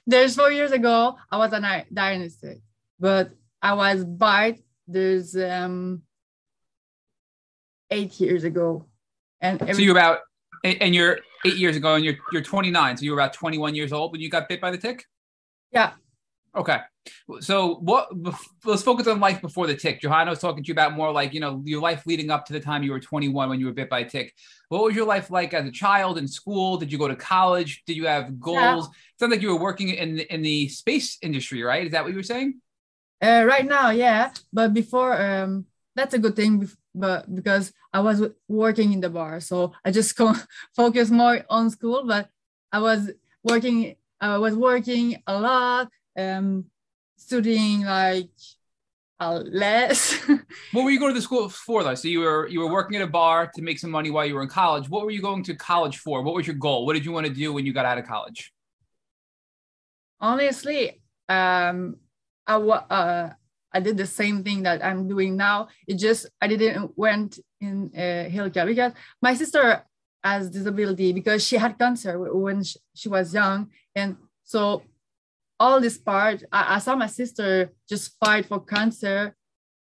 There's 0.07 0.37
four 0.37 0.53
years 0.53 0.71
ago, 0.71 1.17
I 1.33 1.39
was 1.39 1.53
a 1.53 1.85
dynasty, 1.93 2.63
but 3.01 3.33
I 3.61 3.75
was 3.75 4.05
bite. 4.05 4.61
There's 4.87 5.35
um 5.37 6.03
eight 7.91 8.21
years 8.21 8.45
ago, 8.45 8.87
and 9.41 9.61
every- 9.61 9.75
so 9.75 9.81
you're 9.81 9.99
about 9.99 10.21
and, 10.63 10.81
and, 10.81 10.95
you're 10.95 11.19
eight 11.45 11.57
years 11.57 11.77
ago, 11.77 11.97
and 11.97 12.05
you're 12.05 12.19
you're 12.31 12.43
29, 12.43 12.97
so 12.97 13.05
you 13.05 13.11
were 13.11 13.19
about 13.19 13.33
21 13.33 13.75
years 13.75 13.93
old 13.93 14.13
when 14.13 14.21
you 14.21 14.31
got 14.31 14.49
bit 14.49 14.61
by 14.61 14.71
the 14.71 14.79
tick. 14.79 15.05
Yeah. 15.73 15.93
Okay. 16.55 16.79
So 17.41 17.77
what 17.77 18.09
let's 18.65 18.83
focus 18.83 19.07
on 19.07 19.21
life 19.21 19.41
before 19.41 19.67
the 19.67 19.77
tick. 19.77 20.01
Johanna 20.01 20.31
was 20.31 20.41
talking 20.41 20.65
to 20.65 20.69
you 20.69 20.73
about 20.73 20.95
more 20.95 21.13
like, 21.13 21.35
you 21.35 21.41
know, 21.41 21.63
your 21.65 21.81
life 21.81 22.05
leading 22.07 22.31
up 22.31 22.47
to 22.47 22.53
the 22.53 22.61
time 22.61 22.83
you 22.83 22.91
were 22.91 22.99
21 22.99 23.49
when 23.49 23.61
you 23.61 23.67
were 23.67 23.73
bit 23.73 23.91
by 23.91 24.01
a 24.01 24.09
tick. 24.09 24.35
What 24.69 24.83
was 24.83 24.97
your 24.97 25.07
life 25.07 25.31
like 25.31 25.55
as 25.55 25.67
a 25.67 25.71
child 25.71 26.19
in 26.19 26.27
school? 26.27 26.79
Did 26.79 26.91
you 26.91 26.99
go 26.99 27.07
to 27.07 27.15
college? 27.15 27.85
Did 27.87 27.97
you 27.97 28.07
have 28.07 28.41
goals? 28.41 28.57
Yeah. 28.57 28.79
It 28.81 29.21
sounds 29.21 29.31
like 29.31 29.43
you 29.43 29.51
were 29.51 29.61
working 29.61 29.91
in 29.91 30.19
in 30.19 30.43
the 30.43 30.69
space 30.69 31.19
industry, 31.23 31.63
right? 31.63 31.87
Is 31.87 31.93
that 31.93 32.03
what 32.03 32.11
you 32.11 32.19
were 32.19 32.23
saying? 32.23 32.61
Uh, 33.23 33.45
right 33.47 33.67
now, 33.67 33.91
yeah. 33.91 34.31
But 34.53 34.75
before 34.75 35.21
um 35.21 35.67
that's 35.95 36.15
a 36.15 36.19
good 36.19 36.37
thing 36.37 36.69
but 36.97 37.33
because 37.33 37.73
I 37.93 38.01
was 38.01 38.23
working 38.49 38.93
in 38.93 39.01
the 39.01 39.11
bar. 39.11 39.41
So 39.41 39.73
I 39.85 39.91
just 39.91 40.17
co- 40.19 40.35
focus 40.75 41.11
more 41.11 41.45
on 41.49 41.71
school, 41.71 42.05
but 42.07 42.29
I 42.73 42.81
was 42.81 43.11
working 43.45 43.97
I 44.21 44.39
was 44.39 44.55
working 44.55 45.23
a 45.27 45.39
lot 45.39 45.89
um, 46.19 46.65
studying 47.17 47.85
like 47.85 48.31
uh, 49.21 49.43
less. 49.47 50.15
what 50.73 50.85
were 50.85 50.91
you 50.91 50.99
going 50.99 51.13
to 51.13 51.19
the 51.19 51.23
school 51.23 51.49
for 51.49 51.83
though? 51.83 51.95
So 51.95 52.09
you 52.09 52.21
were 52.21 52.49
you 52.49 52.61
were 52.61 52.71
working 52.71 52.97
at 52.97 53.03
a 53.03 53.07
bar 53.07 53.51
to 53.55 53.63
make 53.63 53.79
some 53.79 53.91
money 53.91 54.11
while 54.11 54.27
you 54.27 54.35
were 54.35 54.43
in 54.43 54.49
college. 54.49 54.89
What 54.89 55.05
were 55.05 55.11
you 55.11 55.23
going 55.23 55.43
to 55.45 55.55
college 55.55 55.99
for? 55.99 56.23
What 56.23 56.35
was 56.35 56.47
your 56.47 56.57
goal? 56.57 56.87
What 56.87 56.95
did 56.95 57.05
you 57.05 57.13
want 57.13 57.27
to 57.27 57.33
do 57.33 57.53
when 57.53 57.67
you 57.67 57.73
got 57.73 57.87
out 57.87 57.99
of 57.99 58.07
college? 58.07 58.53
Honestly, 60.21 61.01
um, 61.29 61.97
I 62.47 62.57
uh, 62.57 63.31
I 63.73 63.81
did 63.81 63.97
the 63.97 64.07
same 64.07 64.43
thing 64.43 64.63
that 64.63 64.85
I'm 64.85 65.09
doing 65.09 65.37
now. 65.37 65.69
It 65.87 65.99
just 65.99 66.27
I 66.41 66.47
didn't 66.47 66.97
went 66.97 67.39
in 67.61 67.91
uh, 67.95 68.29
healthcare 68.31 68.67
because 68.67 68.93
my 69.21 69.35
sister 69.35 69.85
has 70.27 70.51
disability 70.51 71.13
because 71.13 71.47
she 71.47 71.57
had 71.57 71.79
cancer 71.79 72.19
when 72.19 72.63
she, 72.95 73.09
was 73.09 73.33
young, 73.33 73.71
and 73.95 74.17
so 74.45 74.83
all 75.59 75.81
this 75.81 75.99
part, 75.99 76.43
I, 76.53 76.77
I 76.77 76.79
saw 76.79 76.97
my 76.97 77.07
sister 77.07 77.73
just 77.89 78.17
fight 78.19 78.47
for 78.47 78.61
cancer 78.61 79.35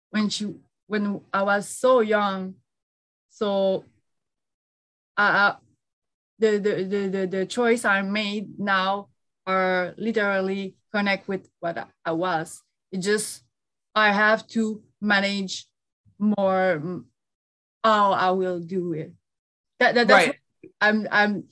when 0.09 0.29
she 0.29 0.53
when 0.87 1.21
I 1.31 1.43
was 1.43 1.69
so 1.69 2.01
young. 2.01 2.55
So 3.29 3.85
uh, 5.15 5.53
the, 6.37 6.57
the, 6.57 6.83
the, 6.83 7.07
the, 7.07 7.27
the 7.27 7.45
choice 7.45 7.85
I 7.85 8.01
made 8.01 8.59
now 8.59 9.07
are 9.45 9.93
literally 9.97 10.75
connect 10.93 11.27
with 11.27 11.47
what 11.59 11.87
I 12.03 12.11
was. 12.11 12.61
It 12.91 12.97
just, 12.97 13.43
I 13.95 14.11
have 14.11 14.47
to 14.47 14.81
manage 14.99 15.65
more 16.19 17.03
how 17.83 18.11
I 18.11 18.31
will 18.31 18.59
do 18.59 18.93
it. 18.93 19.13
That, 19.81 19.95
that 19.95 20.07
that's 20.07 20.27
right. 20.27 20.37
I'm 20.79 21.07
I'm 21.11 21.43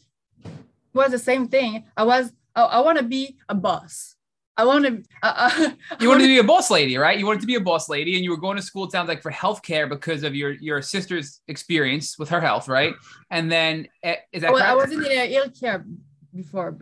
was 0.94 1.12
the 1.12 1.20
same 1.20 1.48
thing. 1.48 1.86
I 1.98 2.04
was 2.04 2.32
I, 2.56 2.62
I 2.62 2.80
want 2.82 3.00
to 3.00 3.04
be 3.04 3.38
a 3.50 3.56
boss. 3.56 4.16
I 4.56 4.66
want 4.66 4.86
to. 4.86 5.04
Uh, 5.24 5.50
uh 5.58 5.72
you 6.00 6.10
wanted 6.10 6.24
to 6.24 6.28
be 6.28 6.38
a 6.38 6.44
boss 6.44 6.70
lady, 6.70 6.96
right? 6.98 7.18
You 7.18 7.26
wanted 7.26 7.42
to 7.42 7.48
be 7.48 7.56
a 7.56 7.60
boss 7.60 7.90
lady, 7.90 8.16
and 8.16 8.24
you 8.24 8.30
were 8.30 8.38
going 8.38 8.56
to 8.58 8.62
school. 8.62 8.84
It 8.86 8.92
sounds 8.92 9.08
like 9.08 9.24
for 9.24 9.32
healthcare 9.32 9.90
because 9.90 10.22
of 10.24 10.36
your 10.36 10.52
your 10.52 10.80
sister's 10.84 11.42
experience 11.48 12.20
with 12.20 12.30
her 12.30 12.40
health, 12.40 12.68
right? 12.68 12.94
And 13.32 13.52
then 13.52 13.88
uh, 14.04 14.14
is 14.32 14.44
that? 14.44 14.54
Well, 14.54 14.62
I 14.62 14.76
was 14.76 14.92
in 14.92 15.00
the 15.02 15.10
healthcare 15.10 15.84
before. 16.32 16.78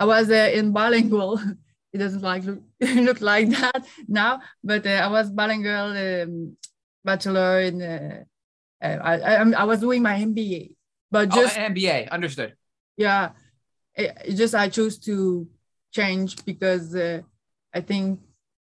I 0.00 0.04
was 0.04 0.30
uh, 0.30 0.50
in 0.52 0.72
bilingual. 0.72 1.40
It 1.90 1.98
doesn't 2.04 2.20
like 2.20 2.44
look, 2.44 2.60
look 3.08 3.20
like 3.22 3.48
that 3.48 3.86
now, 4.06 4.40
but 4.62 4.86
uh, 4.86 4.90
I 4.90 5.08
was 5.08 5.30
bilingual 5.30 5.96
um, 5.96 6.54
bachelor 7.02 7.60
in. 7.60 7.80
Uh, 7.80 8.24
I, 8.82 9.14
I 9.14 9.50
I 9.62 9.64
was 9.64 9.80
doing 9.80 10.02
my 10.02 10.20
MBA, 10.20 10.76
but 11.10 11.28
oh, 11.32 11.42
just 11.42 11.58
oh, 11.58 11.62
MBA. 11.62 12.10
Understood. 12.10 12.54
Yeah, 12.96 13.30
it, 13.94 14.34
just 14.34 14.54
I 14.54 14.68
chose 14.68 14.98
to 15.00 15.48
change 15.92 16.44
because 16.44 16.94
uh, 16.94 17.22
I 17.74 17.80
think 17.80 18.20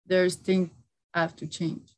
there's 0.07 0.35
things 0.35 0.71
I 1.15 1.21
have 1.23 1.37
to 1.37 1.47
change. 1.47 1.95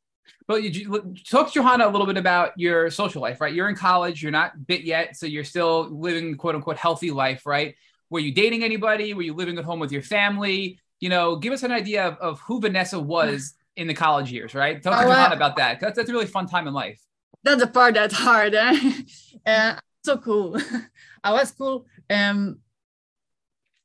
But 0.47 0.65
you 0.65 1.15
talk 1.29 1.49
to 1.49 1.53
Johanna 1.53 1.87
a 1.87 1.91
little 1.91 2.07
bit 2.07 2.17
about 2.17 2.53
your 2.57 2.91
social 2.91 3.23
life, 3.23 3.41
right? 3.41 3.55
You're 3.55 3.69
in 3.69 3.77
college, 3.77 4.21
you're 4.21 4.33
not 4.33 4.67
bit 4.67 4.83
yet, 4.83 5.17
so 5.17 5.27
you're 5.27 5.45
still 5.45 5.89
living 5.91 6.37
quote 6.37 6.57
unquote 6.57 6.77
healthy 6.77 7.13
life, 7.13 7.47
right? 7.47 7.77
Were 8.11 8.19
you 8.19 8.33
dating 8.33 8.65
anybody? 8.65 9.15
Were 9.15 9.23
you 9.23 9.35
living 9.35 9.59
at 9.59 9.65
home 9.65 9.79
with 9.79 9.93
your 9.93 10.03
family? 10.03 10.81
You 10.99 11.09
know, 11.09 11.37
give 11.37 11.53
us 11.53 11.63
an 11.63 11.71
idea 11.71 12.05
of, 12.05 12.17
of 12.19 12.41
who 12.41 12.61
Vanessa 12.61 12.99
was 12.99 13.55
in 13.77 13.87
the 13.87 13.95
college 13.95 14.33
years, 14.33 14.55
right? 14.55 14.83
Talk 14.83 14.99
to 14.99 15.05
oh, 15.05 15.09
Johanna 15.09 15.37
about 15.37 15.57
that. 15.57 15.79
That's, 15.79 15.97
that's 15.97 16.11
a 16.11 16.13
really 16.13 16.27
fun 16.27 16.47
time 16.47 16.67
in 16.67 16.75
life. 16.75 17.01
That's 17.45 17.61
the 17.61 17.69
part 17.69 17.95
that's 17.95 18.15
hard. 18.15 18.55
Eh? 18.55 18.93
uh, 19.47 19.75
so 20.05 20.19
cool. 20.19 20.57
I 21.25 21.33
was 21.33 21.51
cool. 21.53 21.87
Um, 22.09 22.59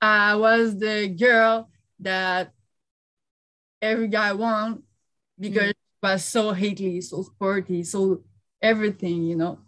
I 0.02 0.36
was 0.36 0.78
the 0.78 1.08
girl 1.08 1.70
that 2.00 2.52
every 3.82 4.08
guy 4.08 4.34
want 4.34 4.84
because 5.40 5.72
mm. 5.72 6.04
was 6.04 6.24
so 6.24 6.54
hately, 6.54 7.02
so 7.02 7.24
sporty, 7.24 7.84
so 7.84 8.24
everything, 8.62 9.24
you 9.24 9.36
know. 9.36 9.60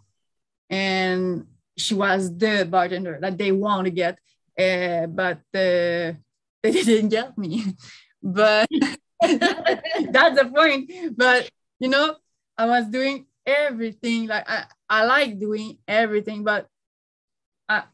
And 0.70 1.46
she 1.76 1.94
was 1.94 2.36
the 2.36 2.66
bartender 2.68 3.18
that 3.20 3.38
they 3.38 3.52
want 3.52 3.86
to 3.86 3.90
get, 3.90 4.18
uh, 4.58 5.06
but 5.06 5.38
uh, 5.54 6.12
they 6.62 6.72
didn't 6.72 7.10
get 7.10 7.36
me. 7.38 7.64
But 8.20 8.68
that's 9.20 10.36
the 10.36 10.50
point. 10.52 10.90
But 11.16 11.48
you 11.78 11.88
know, 11.88 12.16
I 12.58 12.66
was 12.66 12.86
doing 12.86 13.26
everything. 13.48 14.28
Like 14.28 14.44
I, 14.48 14.64
I 14.88 15.04
like 15.04 15.38
doing 15.38 15.78
everything, 15.88 16.44
but 16.44 16.68
I, 17.68 17.84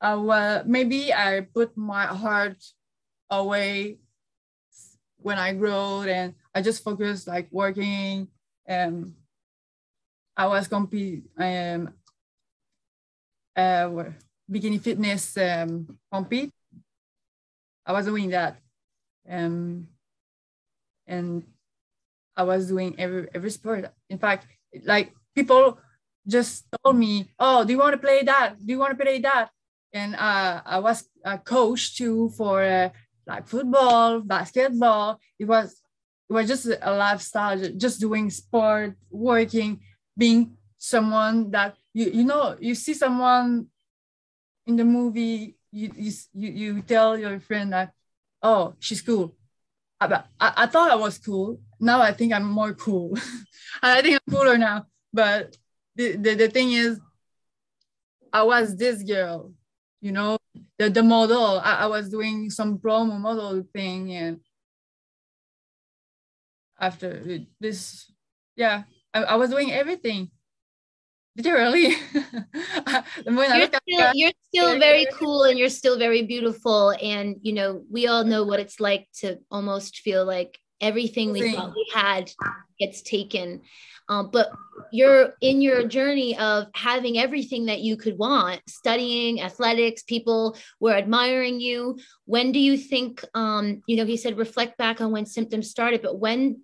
I 0.00 0.14
well, 0.14 0.62
maybe 0.66 1.12
I 1.12 1.46
put 1.52 1.76
my 1.76 2.06
heart 2.06 2.62
away 3.30 3.98
when 5.18 5.38
I 5.38 5.52
grew 5.54 6.02
and 6.02 6.34
I 6.54 6.62
just 6.62 6.84
focused 6.84 7.26
like 7.26 7.48
working 7.50 8.28
and 8.66 9.14
I 10.36 10.46
was 10.46 10.68
compete 10.68 11.24
um 11.38 11.94
uh 13.56 13.88
bikini 14.50 14.80
fitness 14.80 15.36
um 15.38 15.98
compete. 16.12 16.52
I 17.86 17.92
was 17.92 18.06
doing 18.06 18.30
that. 18.30 18.58
Um 19.28 19.88
and 21.06 21.44
I 22.36 22.42
was 22.42 22.68
doing 22.68 22.94
every 22.98 23.28
every 23.34 23.50
sport. 23.50 23.92
In 24.10 24.18
fact, 24.18 24.46
like 24.84 25.12
people 25.34 25.78
just 26.26 26.66
told 26.82 26.96
me, 26.96 27.30
"Oh, 27.38 27.64
do 27.64 27.72
you 27.72 27.78
want 27.78 27.94
to 27.94 27.98
play 27.98 28.22
that? 28.24 28.58
Do 28.58 28.72
you 28.72 28.78
want 28.78 28.96
to 28.96 29.02
play 29.02 29.20
that?" 29.20 29.50
and 29.94 30.16
uh, 30.16 30.60
I 30.66 30.80
was 30.80 31.08
a 31.24 31.38
coach 31.38 31.96
too 31.96 32.28
for 32.36 32.62
uh, 32.62 32.90
like 33.26 33.46
football, 33.46 34.20
basketball. 34.20 35.20
It 35.38 35.46
was 35.46 35.80
it 36.28 36.32
was 36.32 36.48
just 36.48 36.66
a 36.66 36.92
lifestyle, 36.92 37.56
just 37.76 38.00
doing 38.00 38.28
sport, 38.28 38.96
working, 39.10 39.80
being 40.18 40.56
someone 40.76 41.50
that 41.52 41.76
you 41.94 42.10
you 42.10 42.24
know 42.24 42.56
you 42.60 42.74
see 42.74 42.92
someone 42.92 43.68
in 44.66 44.76
the 44.76 44.84
movie 44.84 45.56
you 45.70 45.90
you 45.96 46.12
you, 46.34 46.82
tell 46.82 47.16
your 47.16 47.38
friend 47.40 47.72
that 47.72 47.92
oh 48.42 48.74
she's 48.80 49.00
cool. 49.00 49.34
I, 50.00 50.06
I, 50.40 50.52
I 50.56 50.66
thought 50.66 50.90
I 50.90 50.96
was 50.96 51.18
cool. 51.18 51.60
Now 51.80 52.00
I 52.00 52.12
think 52.12 52.32
I'm 52.32 52.44
more 52.44 52.74
cool. 52.74 53.16
I 53.82 54.02
think 54.02 54.20
I'm 54.26 54.34
cooler 54.34 54.58
now. 54.58 54.86
But 55.12 55.56
the, 55.96 56.16
the, 56.16 56.34
the 56.34 56.48
thing 56.48 56.72
is, 56.72 57.00
I 58.32 58.42
was 58.42 58.76
this 58.76 59.02
girl 59.02 59.52
you 60.04 60.12
know? 60.12 60.36
The, 60.78 60.90
the 60.90 61.02
model 61.02 61.60
I, 61.64 61.76
I 61.76 61.86
was 61.86 62.10
doing 62.10 62.50
some 62.50 62.78
promo 62.78 63.18
model 63.18 63.64
thing 63.72 64.12
and 64.12 64.40
after 66.78 67.40
this 67.58 68.10
yeah 68.54 68.84
I, 69.14 69.22
I 69.22 69.34
was 69.36 69.50
doing 69.50 69.72
everything. 69.72 70.30
Literally 71.36 71.94
you're 73.26 73.66
still, 73.66 74.12
you're 74.14 74.32
still 74.52 74.78
very 74.78 75.06
cool 75.14 75.44
and 75.44 75.58
you're 75.58 75.68
still 75.68 75.98
very 75.98 76.22
beautiful. 76.22 76.90
And 76.90 77.36
you 77.42 77.52
know 77.54 77.82
we 77.90 78.06
all 78.06 78.24
know 78.24 78.44
what 78.44 78.60
it's 78.60 78.78
like 78.78 79.08
to 79.20 79.38
almost 79.50 79.98
feel 79.98 80.24
like 80.24 80.58
everything 80.80 81.32
we 81.32 81.52
thought 81.52 81.74
we 81.74 81.90
had 81.92 82.30
gets 82.78 83.02
taken. 83.02 83.62
Um, 84.08 84.30
but 84.30 84.50
you're 84.92 85.34
in 85.40 85.62
your 85.62 85.86
journey 85.86 86.36
of 86.36 86.66
having 86.74 87.18
everything 87.18 87.66
that 87.66 87.80
you 87.80 87.96
could 87.96 88.18
want 88.18 88.60
studying 88.68 89.40
athletics 89.40 90.02
people 90.02 90.56
were 90.78 90.92
admiring 90.92 91.60
you. 91.60 91.98
When 92.26 92.52
do 92.52 92.58
you 92.58 92.76
think 92.76 93.24
um, 93.34 93.82
you 93.86 93.96
know 93.96 94.04
he 94.04 94.16
said 94.16 94.36
reflect 94.36 94.76
back 94.76 95.00
on 95.00 95.10
when 95.10 95.26
symptoms 95.26 95.70
started 95.70 96.02
but 96.02 96.18
when 96.18 96.62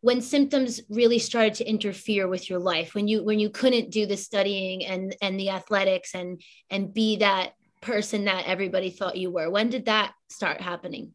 when 0.00 0.20
symptoms 0.20 0.82
really 0.90 1.18
started 1.18 1.54
to 1.54 1.64
interfere 1.64 2.28
with 2.28 2.50
your 2.50 2.58
life 2.58 2.94
when 2.94 3.08
you 3.08 3.24
when 3.24 3.38
you 3.38 3.48
couldn't 3.48 3.90
do 3.90 4.04
the 4.04 4.18
studying 4.18 4.84
and 4.84 5.16
and 5.22 5.40
the 5.40 5.48
athletics 5.48 6.14
and 6.14 6.42
and 6.68 6.92
be 6.92 7.16
that 7.16 7.52
person 7.80 8.26
that 8.26 8.44
everybody 8.46 8.90
thought 8.90 9.16
you 9.16 9.30
were 9.30 9.48
when 9.48 9.70
did 9.70 9.86
that 9.86 10.12
start 10.28 10.60
happening 10.60 11.12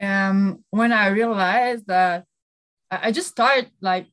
um 0.00 0.64
when 0.70 0.92
i 0.92 1.08
realized 1.08 1.86
that 1.86 2.24
i 2.90 3.10
just 3.10 3.28
started 3.28 3.70
like 3.80 4.06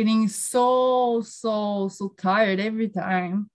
feeling 0.00 0.28
so, 0.28 1.20
so, 1.20 1.88
so 1.88 2.14
tired 2.16 2.58
every 2.58 2.88
time 2.88 3.50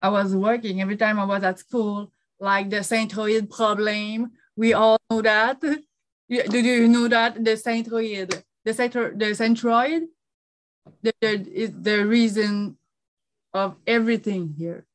I 0.00 0.08
was 0.08 0.34
working, 0.34 0.80
every 0.80 0.96
time 0.96 1.20
I 1.20 1.26
was 1.26 1.42
at 1.42 1.58
school, 1.58 2.10
like 2.38 2.70
the 2.70 2.78
centroid 2.78 3.50
problem. 3.50 4.32
We 4.56 4.72
all 4.72 4.98
know 5.10 5.20
that. 5.20 5.60
Do 5.60 6.58
you 6.58 6.88
know 6.88 7.06
that 7.08 7.44
the 7.44 7.50
centroid, 7.50 8.42
the 8.64 8.72
centro, 8.72 9.10
the 9.14 9.26
centroid, 9.42 10.06
the, 11.02 11.12
the, 11.20 11.46
is 11.52 11.70
the 11.78 12.06
reason 12.06 12.78
of 13.52 13.76
everything 13.86 14.54
here. 14.56 14.86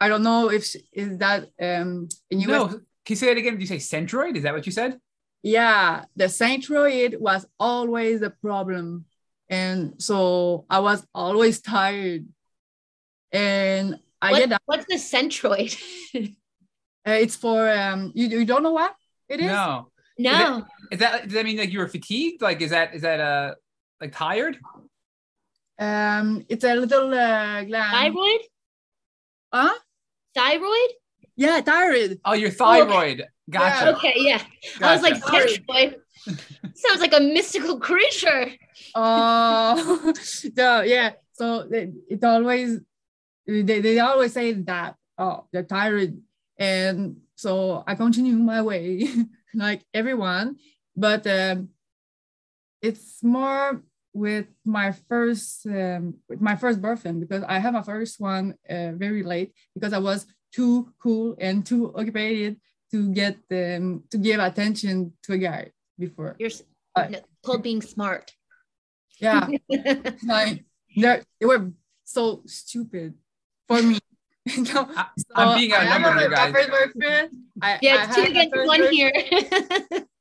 I 0.00 0.08
don't 0.08 0.24
know 0.24 0.50
if 0.50 0.74
is 0.92 1.18
that 1.18 1.50
um 1.62 2.08
in 2.30 2.40
US. 2.40 2.48
No, 2.48 2.66
can 2.68 2.80
you 3.10 3.16
say 3.16 3.26
that 3.26 3.36
again? 3.36 3.52
Did 3.52 3.60
you 3.60 3.66
say 3.66 3.76
centroid? 3.76 4.36
Is 4.36 4.42
that 4.42 4.54
what 4.54 4.66
you 4.66 4.72
said? 4.72 4.98
Yeah, 5.42 6.04
the 6.16 6.24
centroid 6.26 7.18
was 7.18 7.46
always 7.58 8.20
a 8.22 8.30
problem, 8.30 9.06
and 9.48 9.94
so 10.02 10.66
I 10.68 10.80
was 10.80 11.06
always 11.14 11.60
tired, 11.62 12.26
and 13.32 13.98
I 14.20 14.32
What- 14.32 14.38
get 14.40 14.48
that. 14.50 14.62
what's 14.66 14.86
the 14.86 14.96
centroid? 14.96 15.76
Uh, 17.08 17.12
it's 17.12 17.34
for 17.34 17.66
um. 17.70 18.12
You, 18.14 18.26
you 18.28 18.44
don't 18.44 18.62
know 18.62 18.72
what 18.72 18.94
it 19.26 19.40
is? 19.40 19.46
No. 19.46 19.90
no. 20.18 20.66
Is 20.92 20.98
that 20.98 21.22
does 21.24 21.32
that 21.32 21.46
mean 21.46 21.56
like 21.56 21.72
you 21.72 21.78
were 21.78 21.88
fatigued? 21.88 22.42
Like 22.42 22.60
is 22.60 22.72
that 22.72 22.94
is 22.94 23.00
that 23.00 23.20
uh 23.20 23.54
like 24.02 24.12
tired? 24.14 24.58
Um, 25.78 26.44
it's 26.50 26.62
a 26.62 26.74
little 26.74 27.08
uh, 27.14 27.64
gland. 27.64 27.90
Thyroid? 28.14 28.40
Huh? 29.50 29.72
Thyroid? 30.34 30.90
Yeah, 31.36 31.62
tired. 31.62 32.20
Oh, 32.26 32.34
your 32.34 32.50
thyroid. 32.50 33.24
Gotcha. 33.50 33.96
Okay, 33.96 34.14
yeah. 34.16 34.42
I 34.80 34.94
was 34.94 35.02
like, 35.02 35.20
Gotcha. 35.20 35.60
centroid. 35.60 35.94
Sounds 36.74 37.00
like 37.00 37.14
a 37.14 37.20
mystical 37.20 37.78
creature. 37.78 38.52
Oh, 38.94 40.12
so 40.22 40.82
yeah. 40.82 41.12
So 41.32 41.66
it, 41.70 41.92
it 42.08 42.24
always 42.24 42.80
they, 43.46 43.80
they 43.80 43.98
always 43.98 44.32
say 44.32 44.52
that 44.52 44.96
oh 45.18 45.46
they're 45.52 45.64
tired, 45.64 46.20
and 46.58 47.16
so 47.34 47.82
I 47.86 47.94
continue 47.94 48.34
my 48.36 48.62
way 48.62 49.08
like 49.54 49.82
everyone, 49.92 50.56
but 50.96 51.26
um, 51.26 51.70
it's 52.82 53.22
more 53.22 53.82
with 54.12 54.46
my 54.64 54.92
first 54.92 55.66
um, 55.66 56.14
with 56.28 56.40
my 56.40 56.56
first 56.56 56.82
boyfriend 56.82 57.20
because 57.20 57.44
I 57.48 57.58
have 57.58 57.74
my 57.74 57.82
first 57.82 58.20
one 58.20 58.54
uh, 58.68 58.92
very 58.92 59.22
late 59.22 59.52
because 59.74 59.92
I 59.92 59.98
was 59.98 60.26
too 60.52 60.92
cool 61.00 61.36
and 61.38 61.64
too 61.64 61.94
occupied 61.96 62.56
to 62.92 63.12
get 63.12 63.36
them 63.48 64.04
to 64.10 64.18
give 64.18 64.40
attention 64.40 65.12
to 65.22 65.32
a 65.34 65.38
guy 65.38 65.70
before. 65.98 66.36
You're 66.38 66.50
Uh, 66.96 67.06
no, 67.08 67.18
called 67.44 67.62
being 67.62 67.82
smart. 67.82 68.32
Yeah. 69.20 69.46
like 70.26 70.64
they're- 70.96 71.22
were 71.46 71.70
so 72.04 72.42
stupid 72.46 73.14
for 73.68 73.80
me. 73.82 73.98
You 74.46 74.64
know, 74.64 74.88
I- 74.96 75.06
so 75.18 75.26
I'm 75.36 75.58
being 75.58 75.72
outnumbered 75.72 76.16
a- 76.16 76.20
here, 76.20 76.30
my 76.30 76.36
guys. 76.36 76.52
first 76.52 76.70
I, 77.62 77.78
yeah, 77.82 78.08
I 78.08 78.14
two 78.14 78.22
against 78.32 78.56
one 78.56 78.82
here. 78.90 79.12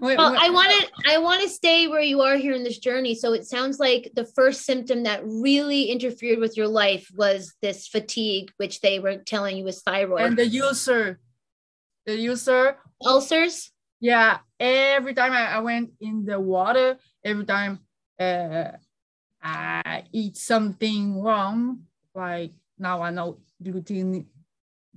Well, 0.00 0.36
I 0.38 0.50
want 0.50 0.70
to 0.70 1.12
I 1.12 1.18
want 1.18 1.42
to 1.42 1.48
stay 1.48 1.88
where 1.88 2.00
you 2.00 2.20
are 2.22 2.36
here 2.36 2.54
in 2.54 2.62
this 2.62 2.78
journey. 2.78 3.14
So 3.14 3.32
it 3.32 3.46
sounds 3.46 3.78
like 3.78 4.10
the 4.14 4.24
first 4.24 4.64
symptom 4.64 5.02
that 5.04 5.20
really 5.24 5.84
interfered 5.84 6.38
with 6.38 6.56
your 6.56 6.68
life 6.68 7.10
was 7.16 7.54
this 7.60 7.88
fatigue, 7.88 8.52
which 8.56 8.80
they 8.80 8.98
were 8.98 9.16
telling 9.16 9.56
you 9.56 9.64
was 9.64 9.82
thyroid. 9.82 10.22
and 10.22 10.36
the 10.38 10.46
user, 10.46 11.18
the 12.06 12.16
user, 12.16 12.76
ulcers. 13.04 13.70
yeah. 14.00 14.38
Every 14.58 15.14
time 15.14 15.32
I, 15.32 15.56
I 15.56 15.60
went 15.60 15.90
in 16.00 16.24
the 16.24 16.38
water, 16.38 16.98
every 17.24 17.44
time 17.44 17.80
uh, 18.18 18.72
I 19.42 20.04
eat 20.12 20.36
something 20.36 21.20
wrong, 21.20 21.84
like 22.14 22.52
now 22.78 23.02
I 23.02 23.10
know 23.10 23.38
gluten 23.62 24.26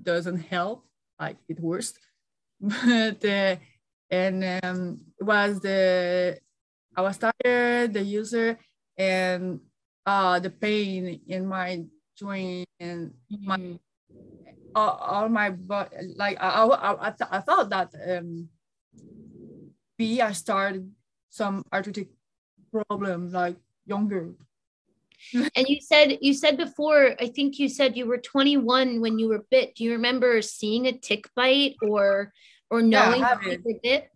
doesn't 0.02 0.40
help, 0.40 0.86
like 1.20 1.38
it 1.48 1.60
worse. 1.60 1.94
But 2.64 3.26
uh, 3.26 3.58
and 4.14 4.46
um, 4.64 5.02
it 5.20 5.26
was 5.26 5.60
the 5.60 6.38
I 6.96 7.02
was 7.02 7.18
tired, 7.18 7.94
the 7.94 8.04
user, 8.04 8.60
and 8.98 9.60
uh, 10.06 10.38
the 10.40 10.52
pain 10.52 11.22
in 11.26 11.48
my 11.48 11.82
joint 12.16 12.70
and 12.80 13.14
my 13.42 13.58
Mm. 13.58 13.80
all, 14.76 14.98
all 15.02 15.30
my 15.30 15.50
but 15.50 15.94
like 16.16 16.38
I 16.42 16.66
I, 16.66 17.08
I, 17.08 17.12
th- 17.12 17.30
I 17.32 17.40
thought 17.42 17.70
that 17.70 17.90
um 18.08 18.50
B 19.98 20.22
I 20.22 20.32
started 20.34 20.92
some 21.30 21.64
arthritic 21.74 22.10
problem 22.72 23.32
like 23.32 23.58
younger. 23.86 24.34
And 25.56 25.66
you 25.68 25.82
said 25.82 26.18
you 26.22 26.34
said 26.34 26.58
before, 26.58 27.16
I 27.20 27.28
think 27.28 27.58
you 27.58 27.70
said 27.70 27.98
you 27.98 28.06
were 28.06 28.18
21 28.20 29.02
when 29.02 29.18
you 29.18 29.30
were 29.30 29.46
bit. 29.50 29.76
Do 29.76 29.84
you 29.84 29.94
remember 29.94 30.42
seeing 30.42 30.86
a 30.86 30.94
tick 30.94 31.30
bite 31.36 31.76
or 31.82 32.34
or 32.70 32.82
Yeah, 32.82 33.10
knowing 33.10 33.22
that 33.22 33.42
you 33.46 33.80
it. 33.84 34.13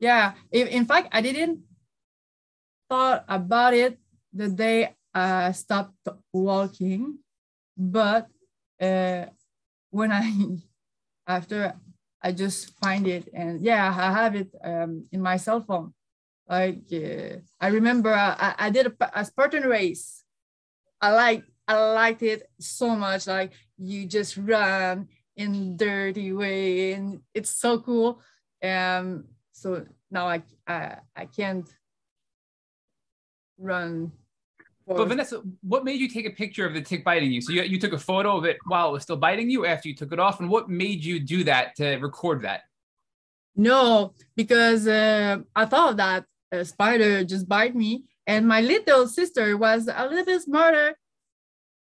Yeah, 0.00 0.32
in, 0.50 0.66
in 0.68 0.84
fact, 0.86 1.08
I 1.12 1.20
didn't 1.20 1.60
thought 2.88 3.24
about 3.28 3.74
it 3.74 3.98
the 4.32 4.48
day 4.48 4.94
I 5.14 5.52
stopped 5.52 5.94
walking, 6.32 7.18
but 7.76 8.28
uh, 8.80 9.26
when 9.90 10.12
I 10.12 10.32
after 11.26 11.74
I 12.22 12.32
just 12.32 12.76
find 12.78 13.06
it 13.06 13.28
and 13.34 13.62
yeah, 13.62 13.88
I 13.88 14.12
have 14.12 14.34
it 14.36 14.50
um, 14.62 15.06
in 15.12 15.22
my 15.22 15.36
cell 15.36 15.60
phone. 15.60 15.94
Like 16.48 16.82
uh, 16.92 17.40
I 17.60 17.68
remember 17.68 18.12
I, 18.12 18.54
I 18.58 18.70
did 18.70 18.86
a, 18.88 18.94
a 19.20 19.24
Spartan 19.24 19.64
race. 19.64 20.24
I 21.00 21.12
like 21.12 21.44
I 21.68 21.74
liked 21.94 22.22
it 22.22 22.50
so 22.60 22.96
much. 22.96 23.26
Like 23.26 23.52
you 23.78 24.06
just 24.06 24.36
run 24.36 25.08
in 25.36 25.76
dirty 25.76 26.32
way 26.32 26.92
and 26.92 27.20
it's 27.34 27.50
so 27.50 27.80
cool. 27.80 28.20
Um, 28.62 29.24
so 29.60 29.84
now 30.10 30.26
I 30.26 30.42
I, 30.66 30.96
I 31.14 31.26
can't 31.26 31.68
run. 33.58 34.12
But 34.86 35.06
Vanessa, 35.06 35.42
what 35.60 35.84
made 35.84 36.00
you 36.00 36.08
take 36.08 36.26
a 36.26 36.30
picture 36.30 36.66
of 36.66 36.74
the 36.74 36.80
tick 36.80 37.04
biting 37.04 37.30
you? 37.30 37.40
So 37.40 37.52
you, 37.52 37.62
you 37.62 37.78
took 37.78 37.92
a 37.92 37.98
photo 37.98 38.36
of 38.36 38.44
it 38.44 38.56
while 38.66 38.88
it 38.88 38.92
was 38.92 39.02
still 39.04 39.16
biting 39.16 39.48
you 39.48 39.64
after 39.64 39.88
you 39.88 39.94
took 39.94 40.12
it 40.12 40.18
off, 40.18 40.40
and 40.40 40.48
what 40.48 40.68
made 40.68 41.04
you 41.04 41.20
do 41.20 41.44
that 41.44 41.76
to 41.76 41.96
record 41.98 42.42
that? 42.42 42.62
No, 43.54 44.14
because 44.34 44.88
uh, 44.88 45.38
I 45.54 45.66
thought 45.66 45.96
that 45.98 46.24
a 46.50 46.64
spider 46.64 47.22
just 47.22 47.46
bite 47.48 47.76
me, 47.76 48.04
and 48.26 48.48
my 48.48 48.62
little 48.62 49.06
sister 49.06 49.56
was 49.56 49.88
a 49.94 50.06
little 50.08 50.24
bit 50.24 50.42
smarter 50.42 50.96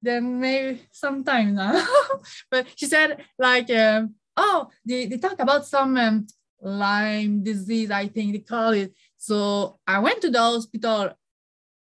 than 0.02 0.42
maybe 0.42 0.82
sometimes. 0.92 1.54
now. 1.54 1.86
but 2.52 2.68
she 2.76 2.88
said 2.88 3.24
like, 3.40 3.70
um, 3.70 4.16
oh, 4.36 4.68
they, 4.86 5.06
they 5.06 5.18
talk 5.18 5.40
about 5.40 5.66
some 5.66 5.96
um, 5.96 6.28
Lyme 6.62 7.44
disease, 7.44 7.92
I 7.92 8.08
think 8.08 8.34
they 8.34 8.40
call 8.40 8.72
it. 8.72 8.94
So 9.18 9.80
I 9.86 10.00
went 10.00 10.22
to 10.22 10.30
the 10.30 10.40
hospital. 10.40 11.14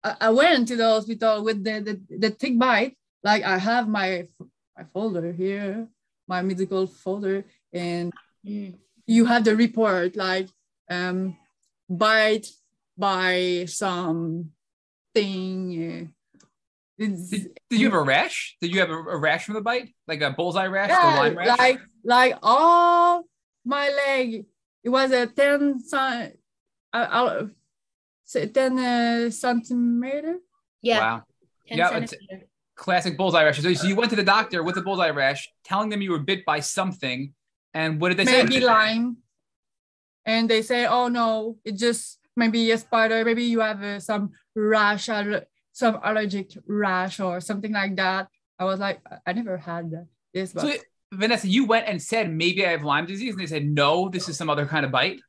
I, 0.03 0.29
went 0.29 0.67
to 0.69 0.75
the 0.77 0.85
hospital 0.85 1.43
with 1.43 1.63
the, 1.63 1.81
the, 1.81 2.17
the 2.17 2.29
tick 2.29 2.57
bite. 2.57 2.95
Like 3.23 3.43
I 3.43 3.57
have 3.57 3.87
my 3.89 4.27
my 4.77 4.83
folder 4.93 5.31
here, 5.33 5.87
my 6.27 6.41
medical 6.41 6.87
folder, 6.87 7.43
and 7.73 8.13
Mm. 8.45 8.75
you 9.07 9.25
have 9.25 9.43
the 9.43 9.55
report 9.55 10.15
like 10.15 10.47
um 10.89 11.35
bite 11.89 12.47
by 12.97 13.65
some 13.67 14.51
thing 15.13 16.13
Did, 16.97 17.29
did 17.69 17.79
you 17.79 17.85
have 17.85 17.99
a 17.99 18.01
rash? 18.03 18.55
Did 18.61 18.73
you 18.73 18.79
have 18.79 18.89
a, 18.89 18.97
a 18.97 19.17
rash 19.17 19.45
from 19.45 19.55
the 19.55 19.61
bite, 19.61 19.89
like 20.07 20.21
a 20.21 20.31
bullseye 20.31 20.67
rash, 20.67 20.89
yeah, 20.89 21.29
rash? 21.33 21.57
like 21.59 21.79
like 22.03 22.37
all 22.41 23.23
my 23.65 23.89
leg 23.89 24.45
it 24.87 24.89
was 24.89 25.11
a 25.11 25.27
10 25.27 25.81
cent, 25.81 26.39
uh, 26.93 26.97
uh, 26.97 27.47
10 28.31 28.79
uh, 28.79 29.29
centimeter 29.29 30.35
Yeah. 30.81 30.99
Wow, 30.99 31.23
10 31.67 31.77
Yeah, 31.77 31.97
it's- 31.97 32.13
classic 32.75 33.17
bullseye 33.17 33.43
rash. 33.43 33.59
So, 33.61 33.73
so 33.73 33.87
you 33.87 33.95
went 33.97 34.11
to 34.11 34.15
the 34.15 34.23
doctor 34.23 34.63
with 34.63 34.77
a 34.77 34.81
bullseye 34.81 35.09
rash, 35.09 35.41
telling 35.65 35.89
them 35.89 36.01
you 36.01 36.11
were 36.11 36.19
bit 36.31 36.45
by 36.45 36.59
something, 36.61 37.33
and 37.73 37.99
what 37.99 38.09
did 38.09 38.17
they 38.19 38.25
maybe 38.25 38.59
say? 38.61 38.65
Lyme 38.65 39.17
and 40.25 40.49
they 40.49 40.61
say 40.61 40.85
oh 40.85 41.07
no 41.07 41.57
it 41.63 41.75
just 41.85 42.19
maybe 42.35 42.59
a 42.71 42.77
spider 42.77 43.23
maybe 43.23 43.43
you 43.43 43.59
have 43.61 43.81
uh, 43.81 43.99
some 43.99 44.23
rash 44.55 45.07
aller- 45.09 45.45
some 45.71 45.95
allergic 46.03 46.47
rash 46.67 47.19
or 47.19 47.39
something 47.39 47.71
like 47.81 47.95
that 47.95 48.27
i 48.59 48.63
was 48.69 48.79
like 48.85 48.99
i 49.09 49.15
I 49.29 49.31
never 49.39 49.57
had 49.69 49.85
this 50.33 50.51
but 50.53 50.63
So, 50.63 50.69
Vanessa, 51.13 51.47
you 51.47 51.65
went 51.65 51.87
and 51.87 52.01
said 52.01 52.31
maybe 52.31 52.65
I 52.65 52.71
have 52.71 52.83
Lyme 52.83 53.05
disease, 53.05 53.31
and 53.33 53.39
they 53.39 53.47
said 53.47 53.65
no, 53.65 54.09
this 54.09 54.27
is 54.29 54.37
some 54.37 54.49
other 54.49 54.65
kind 54.65 54.85
of 54.85 54.91
bite. 54.91 55.19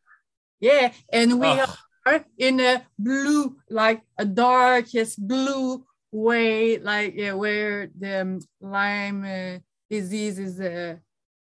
yeah 0.60 0.90
and 1.14 1.38
we 1.38 1.46
Ugh. 1.46 1.70
are 2.06 2.24
in 2.36 2.58
a 2.58 2.82
blue 2.98 3.54
like 3.70 4.02
a 4.18 4.24
darkest 4.26 5.22
blue 5.22 5.86
way 6.10 6.78
like 6.82 7.14
yeah, 7.14 7.32
where 7.38 7.90
the 7.94 8.22
um, 8.26 8.40
lyme 8.60 9.22
uh, 9.22 9.58
disease 9.88 10.38
is 10.42 10.58
uh, 10.58 10.96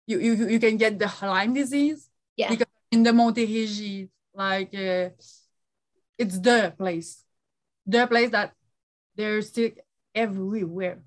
you, 0.08 0.16
you 0.24 0.32
you 0.56 0.60
can 0.60 0.76
get 0.80 0.96
the 0.98 1.10
lyme 1.20 1.52
disease 1.52 2.08
Yeah. 2.40 2.48
because 2.48 2.72
in 2.90 3.02
the 3.04 3.12
Montérégie, 3.12 4.08
like 4.32 4.72
uh, 4.72 5.10
it's 6.16 6.38
the 6.40 6.72
place 6.78 7.20
the 7.84 8.06
place 8.08 8.30
that 8.32 8.56
there's 9.16 9.52
sick 9.52 9.84
everywhere 10.16 11.04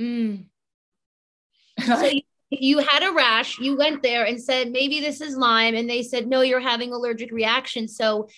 Mm. 0.00 0.46
So 1.84 2.04
you, 2.06 2.22
you 2.50 2.78
had 2.78 3.02
a 3.02 3.12
rash, 3.12 3.58
you 3.58 3.76
went 3.76 4.02
there 4.02 4.24
and 4.24 4.40
said, 4.40 4.70
maybe 4.70 5.00
this 5.00 5.20
is 5.20 5.36
Lyme. 5.36 5.74
And 5.74 5.88
they 5.88 6.02
said, 6.02 6.26
no, 6.26 6.40
you're 6.40 6.60
having 6.60 6.92
allergic 6.92 7.32
reaction. 7.32 7.88
So 7.88 8.28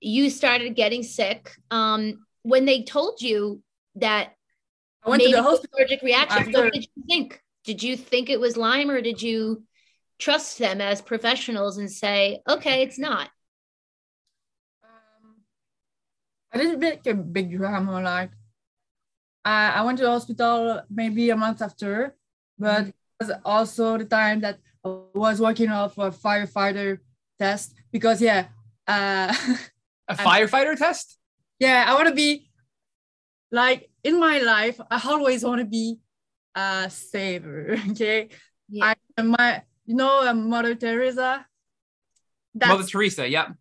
you 0.00 0.30
started 0.30 0.74
getting 0.74 1.02
sick. 1.02 1.54
Um, 1.70 2.26
when 2.42 2.64
they 2.64 2.82
told 2.82 3.20
you 3.20 3.62
that 3.96 4.34
I 5.04 5.10
went 5.10 5.22
to 5.22 5.30
the 5.30 5.42
hospital. 5.42 5.78
allergic 5.78 6.02
reaction, 6.02 6.52
what 6.52 6.72
did 6.72 6.86
you 6.96 7.02
think? 7.08 7.42
Did 7.64 7.82
you 7.82 7.96
think 7.96 8.30
it 8.30 8.40
was 8.40 8.56
Lyme 8.56 8.90
or 8.90 9.00
did 9.00 9.20
you 9.22 9.64
trust 10.18 10.58
them 10.58 10.80
as 10.80 11.00
professionals 11.00 11.78
and 11.78 11.90
say, 11.90 12.42
okay, 12.48 12.82
it's 12.82 12.98
not? 12.98 13.28
Um, 14.82 15.36
I 16.52 16.58
didn't 16.58 16.80
make 16.80 17.06
a 17.06 17.14
big 17.14 17.56
drama. 17.56 18.00
Like, 18.02 18.30
I, 19.44 19.70
I 19.70 19.82
went 19.82 19.98
to 19.98 20.04
the 20.04 20.10
hospital 20.10 20.82
maybe 20.90 21.30
a 21.30 21.36
month 21.36 21.62
after, 21.62 22.14
but 22.60 22.86
it 22.88 22.94
was 23.18 23.32
also 23.44 23.98
the 23.98 24.04
time 24.04 24.40
that 24.40 24.58
I 24.84 24.88
was 25.14 25.40
working 25.40 25.70
off 25.70 25.98
a 25.98 26.10
firefighter 26.10 26.98
test 27.38 27.74
because, 27.90 28.20
yeah, 28.22 28.48
uh, 28.86 29.34
A 30.08 30.14
firefighter 30.14 30.76
test? 30.76 31.18
yeah, 31.58 31.84
I 31.86 31.94
want 31.94 32.08
to 32.08 32.14
be 32.14 32.50
like 33.52 33.88
in 34.02 34.18
my 34.18 34.40
life. 34.40 34.80
I 34.90 35.00
always 35.06 35.44
want 35.44 35.60
to 35.60 35.66
be 35.66 35.98
a 36.54 36.90
saver. 36.90 37.78
Okay, 37.90 38.28
Yeah. 38.68 38.94
I 39.18 39.22
my 39.22 39.62
you 39.86 39.94
know 39.94 40.26
uh, 40.26 40.34
Mother 40.34 40.74
Teresa. 40.74 41.46
That's 42.54 42.70
Mother 42.70 42.84
Teresa. 42.90 43.28
Yeah. 43.28 43.54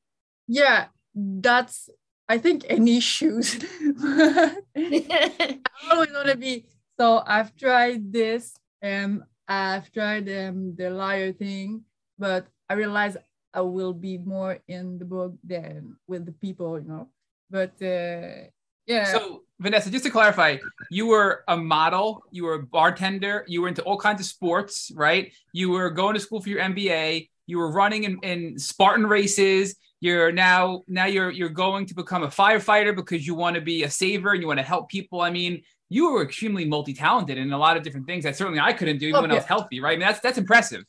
yeah, 0.48 0.88
that's 1.14 1.90
I 2.28 2.38
think 2.40 2.66
any 2.70 3.00
shoes. 3.00 3.58
I 4.02 5.60
always 5.92 6.12
want 6.14 6.30
to 6.30 6.38
be. 6.38 6.66
So 7.00 7.22
I've 7.26 7.56
tried 7.56 8.12
this 8.12 8.54
and 8.82 9.24
I've 9.48 9.92
tried 9.92 10.30
um, 10.30 10.76
the 10.76 10.90
liar 10.90 11.34
thing, 11.34 11.84
but 12.18 12.48
I 12.70 12.74
realize 12.74 13.18
I 13.54 13.62
will 13.62 13.94
be 13.94 14.18
more 14.18 14.60
in 14.68 15.00
the 15.00 15.06
book 15.06 15.34
than 15.44 15.96
with 16.08 16.26
the 16.26 16.32
people, 16.34 16.80
you 16.80 16.88
know. 16.88 17.10
But 17.50 17.74
uh, 17.82 18.50
yeah, 18.86 19.06
So 19.06 19.44
Vanessa, 19.60 19.90
just 19.90 20.06
to 20.06 20.12
clarify, 20.12 20.58
you 20.90 21.08
were 21.08 21.44
a 21.48 21.58
model, 21.58 22.24
you 22.32 22.44
were 22.44 22.56
a 22.56 22.64
bartender, 22.64 23.44
you 23.48 23.62
were 23.62 23.68
into 23.68 23.84
all 23.84 23.98
kinds 23.98 24.20
of 24.20 24.26
sports, 24.26 24.92
right? 24.96 25.32
You 25.54 25.70
were 25.72 25.90
going 25.90 26.14
to 26.14 26.20
school 26.20 26.42
for 26.42 26.50
your 26.50 26.62
MBA, 26.62 27.28
you 27.50 27.58
were 27.58 27.72
running 27.72 28.04
in, 28.04 28.20
in 28.22 28.60
Spartan 28.60 29.08
races. 29.08 29.76
You're 30.02 30.32
now 30.32 30.84
now 30.88 31.06
you're 31.06 31.30
you're 31.30 31.50
going 31.50 31.86
to 31.88 31.96
become 31.96 32.24
a 32.24 32.28
firefighter 32.28 32.96
because 32.96 33.28
you 33.28 33.36
want 33.36 33.56
to 33.56 33.62
be 33.62 33.84
a 33.84 33.90
saver 33.90 34.32
and 34.32 34.42
you 34.42 34.48
want 34.48 34.60
to 34.60 34.64
help 34.64 34.88
people. 34.90 35.20
I 35.20 35.30
mean, 35.30 35.64
you 35.90 36.12
were 36.12 36.24
extremely 36.24 36.66
multi-talented 36.66 37.38
in 37.38 37.52
a 37.52 37.58
lot 37.58 37.76
of 37.78 37.84
different 37.84 38.06
things 38.06 38.24
that 38.24 38.36
certainly 38.36 38.60
I 38.60 38.74
couldn't 38.74 39.00
do 39.00 39.08
even 39.08 39.18
Oh, 39.18 39.22
when 39.22 39.32
I 39.32 39.36
was 39.36 39.46
healthy, 39.46 39.80
right? 39.80 39.94
I 39.94 39.98
mean, 39.98 40.08
that's 40.08 40.20
that's 40.20 40.38
impressive. 40.38 40.84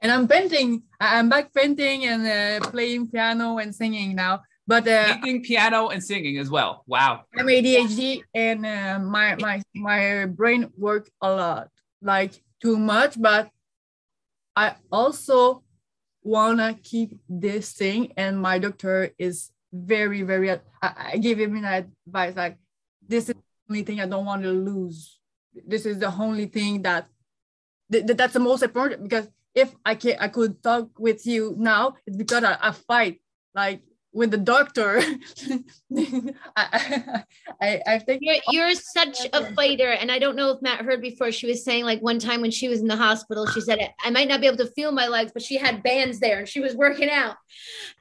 and 0.00 0.10
I'm 0.10 0.26
painting. 0.26 0.82
I'm 1.00 1.28
back 1.28 1.52
painting 1.54 2.06
and 2.06 2.22
uh, 2.26 2.66
playing 2.70 3.08
piano 3.10 3.58
and 3.58 3.74
singing 3.74 4.14
now. 4.16 4.42
But 4.66 4.86
uh, 4.88 5.14
Painting, 5.14 5.42
piano, 5.42 5.88
and 5.88 6.02
singing 6.02 6.38
as 6.38 6.48
well. 6.48 6.82
Wow. 6.86 7.24
I'm 7.36 7.46
ADHD 7.46 8.22
and 8.34 8.64
uh, 8.64 8.98
my 9.00 9.36
my 9.36 9.60
my 9.74 10.24
brain 10.26 10.70
work 10.78 11.10
a 11.20 11.30
lot, 11.30 11.68
like 12.00 12.32
too 12.62 12.78
much. 12.78 13.20
But 13.20 13.50
I 14.56 14.76
also 14.90 15.62
wanna 16.22 16.78
keep 16.82 17.18
this 17.28 17.72
thing, 17.72 18.12
and 18.16 18.40
my 18.40 18.58
doctor 18.58 19.10
is 19.18 19.50
very 19.72 20.22
very. 20.22 20.50
I, 20.50 20.58
I 20.82 21.16
gave 21.18 21.38
him 21.40 21.56
an 21.56 21.64
advice 22.06 22.36
like, 22.36 22.56
this 23.06 23.28
is 23.28 23.34
only 23.70 23.82
thing 23.82 24.00
I 24.00 24.06
don't 24.06 24.24
want 24.24 24.42
to 24.42 24.50
lose. 24.50 25.18
This 25.66 25.86
is 25.86 25.98
the 25.98 26.12
only 26.12 26.46
thing 26.46 26.82
that 26.82 27.08
th- 27.90 28.06
th- 28.06 28.16
that's 28.16 28.32
the 28.32 28.40
most 28.40 28.62
important 28.62 29.02
because 29.02 29.28
if 29.54 29.74
I 29.84 29.94
can 29.94 30.16
I 30.18 30.28
could 30.28 30.62
talk 30.62 30.88
with 30.98 31.26
you 31.26 31.54
now, 31.58 31.94
it's 32.06 32.16
because 32.16 32.44
I, 32.44 32.56
I 32.60 32.72
fight 32.72 33.20
like 33.54 33.82
with 34.12 34.30
the 34.30 34.36
doctor. 34.36 34.98
I, 36.56 37.24
I, 37.60 37.82
I 37.86 37.98
think 37.98 38.20
You're, 38.22 38.36
you're 38.50 38.74
such 38.74 39.26
a 39.32 39.54
fighter. 39.54 39.88
And 39.88 40.10
I 40.10 40.18
don't 40.18 40.36
know 40.36 40.50
if 40.50 40.62
Matt 40.62 40.84
heard 40.84 41.00
before. 41.00 41.32
She 41.32 41.46
was 41.46 41.64
saying, 41.64 41.84
like, 41.84 42.00
one 42.00 42.18
time 42.18 42.42
when 42.42 42.50
she 42.50 42.68
was 42.68 42.80
in 42.80 42.86
the 42.86 42.96
hospital, 42.96 43.46
she 43.46 43.60
said, 43.60 43.78
I 44.04 44.10
might 44.10 44.28
not 44.28 44.40
be 44.40 44.46
able 44.46 44.58
to 44.58 44.70
feel 44.72 44.92
my 44.92 45.08
legs, 45.08 45.32
but 45.32 45.42
she 45.42 45.56
had 45.56 45.82
bands 45.82 46.20
there 46.20 46.40
and 46.40 46.48
she 46.48 46.60
was 46.60 46.74
working 46.74 47.08
out. 47.08 47.36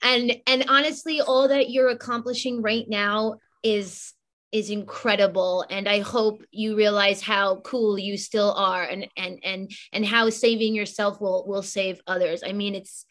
And, 0.04 0.36
and 0.48 0.66
honestly, 0.68 1.22
all 1.22 1.48
that 1.48 1.70
you're 1.70 1.90
accomplishing 1.90 2.62
right 2.62 2.86
now 2.88 3.38
is 3.64 4.14
is 4.52 4.70
incredible. 4.70 5.66
And 5.70 5.88
i 5.88 6.00
hope 6.00 6.44
you 6.52 6.76
realize 6.76 7.22
how 7.22 7.58
cool 7.62 7.98
you 7.98 8.18
still 8.18 8.52
are 8.54 8.84
and 8.84 9.08
and 9.18 9.40
and 9.44 9.72
and 9.94 10.06
how 10.06 10.30
saving 10.30 10.76
yourself 10.76 11.22
will 11.22 11.46
will 11.48 11.64
save 11.64 12.02
others. 12.08 12.44
I 12.46 12.54
mean 12.54 12.76
it's 12.76 13.06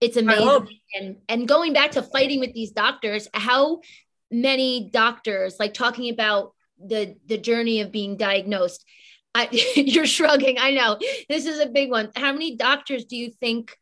it's 0.00 0.16
amazing. 0.16 0.68
And 0.98 1.16
and 1.28 1.48
going 1.48 1.72
back 1.72 1.92
to 1.92 2.02
fighting 2.02 2.40
with 2.40 2.54
these 2.54 2.72
doctors 2.72 3.28
how 3.34 3.80
many 4.30 4.88
doctors 4.90 5.56
like 5.58 5.74
talking 5.74 6.10
about 6.10 6.54
the 6.82 7.16
the 7.26 7.36
journey 7.38 7.80
of 7.80 7.92
being 7.92 8.16
diagnosed 8.16 8.84
I, 9.34 9.48
you're 9.76 10.06
shrugging 10.06 10.56
i 10.58 10.70
know. 10.70 10.98
This 11.28 11.46
is 11.46 11.60
a 11.60 11.66
big 11.66 11.90
one. 11.90 12.10
How 12.16 12.32
many 12.32 12.56
doctors 12.56 13.04
do 13.04 13.16
you 13.16 13.30
think 13.30 13.76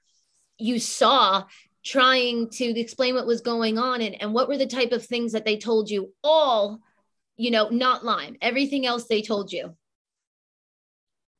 you 0.58 0.80
saw 0.80 1.44
trying 1.84 2.50
to 2.50 2.64
explain 2.78 3.14
what 3.14 3.26
was 3.26 3.40
going 3.40 3.78
on? 3.78 4.02
And, 4.02 4.20
and 4.20 4.34
what 4.34 4.48
were 4.48 4.58
the 4.58 4.66
type 4.66 4.92
of 4.92 5.06
things 5.06 5.32
that 5.32 5.44
they 5.44 5.56
told 5.56 5.88
you 5.88 6.12
all 6.22 6.80
you 7.38 7.50
know 7.50 7.68
not 7.70 8.04
lyme 8.04 8.36
everything 8.42 8.84
else 8.84 9.04
they 9.06 9.22
told 9.22 9.50
you 9.52 9.74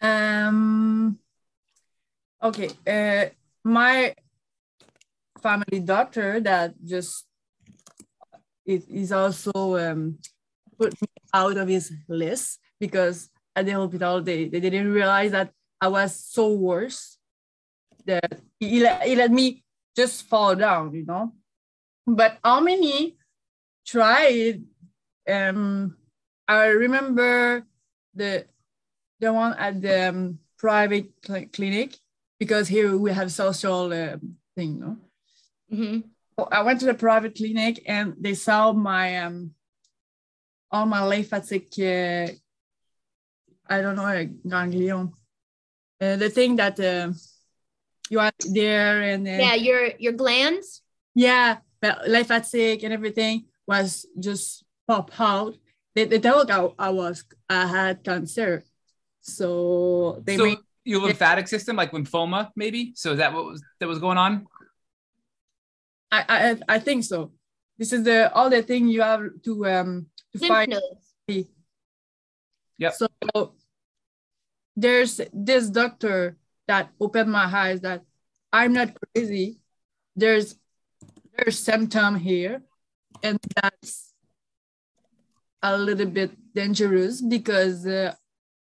Um. 0.01 1.19
Okay. 2.43 2.71
Uh, 2.87 3.35
my 3.65 4.15
family 5.43 5.81
doctor 5.81 6.41
that 6.41 6.75
just 6.85 7.27
it 8.67 8.83
is 8.91 9.13
also 9.13 9.53
um 9.79 10.19
put 10.79 10.95
me 11.01 11.09
out 11.35 11.57
of 11.57 11.69
his 11.69 11.93
list 12.09 12.59
because 12.81 13.31
at 13.55 13.67
the 13.67 13.73
hospital 13.73 14.21
they, 14.23 14.49
they 14.49 14.61
didn't 14.61 14.93
realize 14.93 15.31
that 15.31 15.51
I 15.81 15.89
was 15.89 16.15
so 16.15 16.53
worse 16.53 17.19
that 18.07 18.41
he 18.59 18.79
he 18.79 19.15
let 19.15 19.31
me 19.31 19.63
just 19.97 20.27
fall 20.27 20.55
down, 20.55 20.95
you 20.95 21.05
know. 21.05 21.33
But 22.07 22.39
how 22.43 22.61
many 22.61 23.17
tried? 23.87 24.63
Um, 25.29 25.97
I 26.47 26.67
remember 26.69 27.67
the 28.15 28.47
the 29.21 29.33
one 29.33 29.55
at 29.59 29.83
the 29.83 30.09
um, 30.09 30.39
private 30.59 31.13
cl- 31.25 31.47
clinic 31.53 31.97
because 32.39 32.69
here 32.69 32.97
we 32.97 33.13
have 33.13 33.31
social 33.33 33.93
um, 33.93 34.37
thing, 34.57 34.81
no. 34.81 34.97
Mhm. 35.73 36.05
So 36.39 36.49
I 36.51 36.63
went 36.63 36.81
to 36.81 36.87
the 36.87 36.95
private 36.95 37.35
clinic 37.35 37.83
and 37.87 38.15
they 38.19 38.35
saw 38.35 38.73
my 38.73 39.19
um 39.19 39.55
all 40.71 40.87
my 40.87 41.03
lymphatic 41.05 41.67
uh, 41.79 42.29
I 43.69 43.81
don't 43.83 43.97
know 43.97 44.07
uh, 44.07 44.25
ganglion, 44.49 45.13
uh, 46.01 46.17
the 46.17 46.31
thing 46.31 46.57
that 46.57 46.79
uh, 46.81 47.13
you 48.09 48.21
are 48.21 48.33
there 48.53 49.03
and 49.03 49.27
uh, 49.27 49.31
yeah 49.31 49.55
your 49.55 49.93
your 49.99 50.13
glands 50.13 50.83
yeah, 51.15 51.59
but 51.81 52.07
lymphatic 52.07 52.85
and 52.85 52.93
everything 52.93 53.47
was 53.67 54.07
just 54.21 54.63
pop 54.89 55.13
out. 55.21 55.55
They, 55.95 56.07
they 56.07 56.19
thought 56.19 56.51
I, 56.51 56.69
I 56.79 56.91
was 56.91 57.25
I 57.49 57.67
had 57.67 58.03
cancer, 58.03 58.65
so 59.21 60.21
they 60.25 60.37
so 60.37 60.45
made 60.45 60.59
your 60.85 61.03
lymphatic 61.03 61.47
system, 61.49 61.77
like 61.77 61.93
lymphoma, 61.93 62.51
maybe. 62.57 62.93
So 62.97 63.13
is 63.13 63.19
that 63.19 63.33
what 63.33 63.45
was 63.45 63.63
that 63.79 63.87
was 63.87 63.99
going 63.99 64.19
on? 64.19 64.47
I, 66.11 66.25
I 66.29 66.77
I 66.77 66.79
think 66.79 67.05
so. 67.05 67.33
This 67.79 67.93
is 67.93 68.05
the 68.05 68.33
all 68.33 68.51
the 68.51 68.63
thing 68.63 68.89
you 68.89 69.03
have 69.03 69.23
to 69.45 69.67
um 69.67 70.07
to 70.33 70.39
lymph 70.39 70.49
find. 70.49 70.71
nodes 70.71 71.49
Yep. 72.79 72.93
So 72.95 73.55
there's 74.77 75.21
this 75.33 75.69
doctor 75.69 76.39
that 76.69 76.91
opened 77.01 77.31
my 77.31 77.45
eyes 77.45 77.81
that 77.81 78.03
I'm 78.53 78.73
not 78.73 78.97
crazy. 79.15 79.59
There's 80.15 80.55
there's 81.37 81.59
symptom 81.59 82.15
here, 82.15 82.63
and 83.23 83.39
that's 83.57 84.08
a 85.63 85.77
little 85.77 86.07
bit 86.07 86.31
dangerous 86.55 87.21
because 87.21 87.87
uh, 87.87 88.15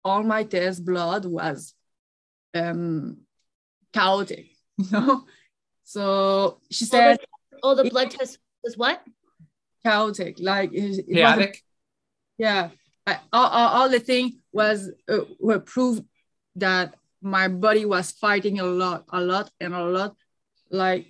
all 0.04 0.22
my 0.22 0.44
test 0.44 0.84
blood 0.84 1.24
was 1.24 1.74
um 2.54 3.18
chaotic, 3.92 4.46
you 4.76 4.90
know. 4.90 5.24
So 5.84 6.60
she 6.70 6.84
said 6.84 7.18
all 7.62 7.74
the 7.74 7.88
blood 7.90 8.10
tests 8.10 8.38
was 8.62 8.76
what 8.76 9.02
chaotic, 9.82 10.36
like 10.40 10.72
it, 10.72 11.04
it 11.08 11.22
wasn't 11.22 11.40
Chaotic. 11.40 11.62
yeah 12.36 12.70
I, 13.06 13.20
all, 13.32 13.46
all, 13.46 13.68
all 13.68 13.88
the 13.88 14.00
thing 14.00 14.40
was 14.52 14.90
uh, 15.08 15.20
were 15.40 15.60
proved 15.60 16.04
that 16.56 16.94
my 17.22 17.48
body 17.48 17.84
was 17.84 18.10
fighting 18.12 18.60
a 18.60 18.64
lot 18.64 19.04
a 19.10 19.20
lot 19.20 19.50
and 19.60 19.74
a 19.74 19.84
lot 19.84 20.14
like 20.70 21.06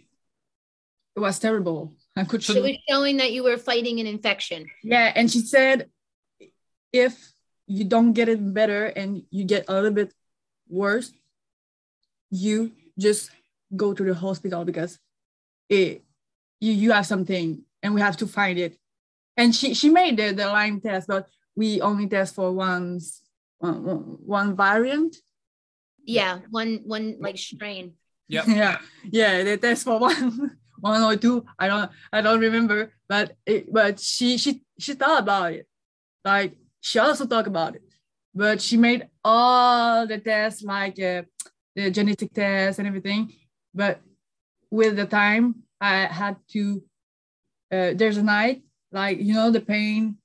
it 1.16 1.20
was 1.20 1.38
terrible 1.38 1.92
i 1.97 1.97
could 2.24 2.42
so 2.42 2.54
it 2.54 2.62
was 2.62 2.76
showing 2.88 3.16
that 3.18 3.32
you 3.32 3.42
were 3.42 3.56
fighting 3.56 4.00
an 4.00 4.06
infection. 4.06 4.66
Yeah 4.82 5.12
and 5.14 5.30
she 5.30 5.40
said 5.40 5.90
if 6.92 7.32
you 7.66 7.84
don't 7.84 8.12
get 8.12 8.28
it 8.28 8.54
better 8.54 8.86
and 8.86 9.22
you 9.30 9.44
get 9.44 9.66
a 9.68 9.74
little 9.74 9.90
bit 9.90 10.12
worse 10.68 11.12
you 12.30 12.72
just 12.98 13.30
go 13.76 13.92
to 13.92 14.04
the 14.04 14.14
hospital 14.14 14.64
because 14.64 14.98
it 15.68 16.04
you, 16.60 16.72
you 16.72 16.92
have 16.92 17.06
something 17.06 17.62
and 17.82 17.94
we 17.94 18.00
have 18.00 18.16
to 18.16 18.26
find 18.26 18.58
it. 18.58 18.76
And 19.36 19.54
she 19.54 19.74
she 19.74 19.88
made 19.88 20.16
the, 20.16 20.32
the 20.32 20.46
lyme 20.46 20.80
test 20.80 21.06
but 21.08 21.28
we 21.54 21.80
only 21.80 22.08
test 22.08 22.34
for 22.34 22.52
one's 22.52 23.22
one, 23.58 23.76
one 24.24 24.56
variant. 24.56 25.16
Yeah 26.04 26.40
one 26.50 26.80
one 26.84 27.16
like 27.20 27.38
strain. 27.38 27.94
Yep. 28.28 28.44
yeah 28.48 28.78
yeah 29.04 29.42
they 29.44 29.56
test 29.56 29.84
for 29.84 29.98
one 29.98 30.57
one 30.80 31.02
or 31.02 31.16
two 31.16 31.44
i 31.58 31.66
don't 31.66 31.90
i 32.12 32.20
don't 32.20 32.40
remember 32.40 32.92
but 33.08 33.36
it, 33.46 33.72
but 33.72 33.98
she 33.98 34.36
she 34.36 34.62
she 34.78 34.94
thought 34.94 35.22
about 35.22 35.52
it. 35.54 35.66
Like 36.24 36.56
she 36.80 36.98
also 36.98 37.26
talked 37.26 37.48
about 37.48 37.74
it. 37.74 37.82
But 38.34 38.60
she 38.60 38.76
made 38.76 39.08
all 39.24 40.06
the 40.06 40.18
tests 40.18 40.62
like 40.62 41.00
uh, 41.00 41.22
the 41.74 41.90
genetic 41.90 42.32
tests 42.34 42.78
and 42.78 42.86
everything. 42.86 43.32
But 43.74 44.00
with 44.70 44.96
the 44.96 45.06
time 45.06 45.64
i 45.80 46.04
had 46.06 46.36
to 46.48 46.82
uh, 47.72 47.92
there's 47.94 48.16
a 48.16 48.22
night 48.22 48.62
like 48.92 49.18
you 49.18 49.34
know 49.34 49.50
the 49.50 49.60
pain 49.60 50.16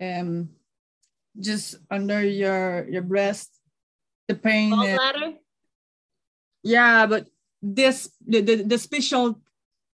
um 0.00 0.48
just 1.38 1.76
under 1.90 2.22
your 2.22 2.86
your 2.88 3.02
breast 3.02 3.50
the 4.28 4.34
pain 4.34 4.72
uh, 4.72 5.32
yeah 6.62 7.06
but 7.06 7.26
this 7.62 8.10
the, 8.26 8.40
the, 8.40 8.62
the 8.62 8.78
special 8.78 9.40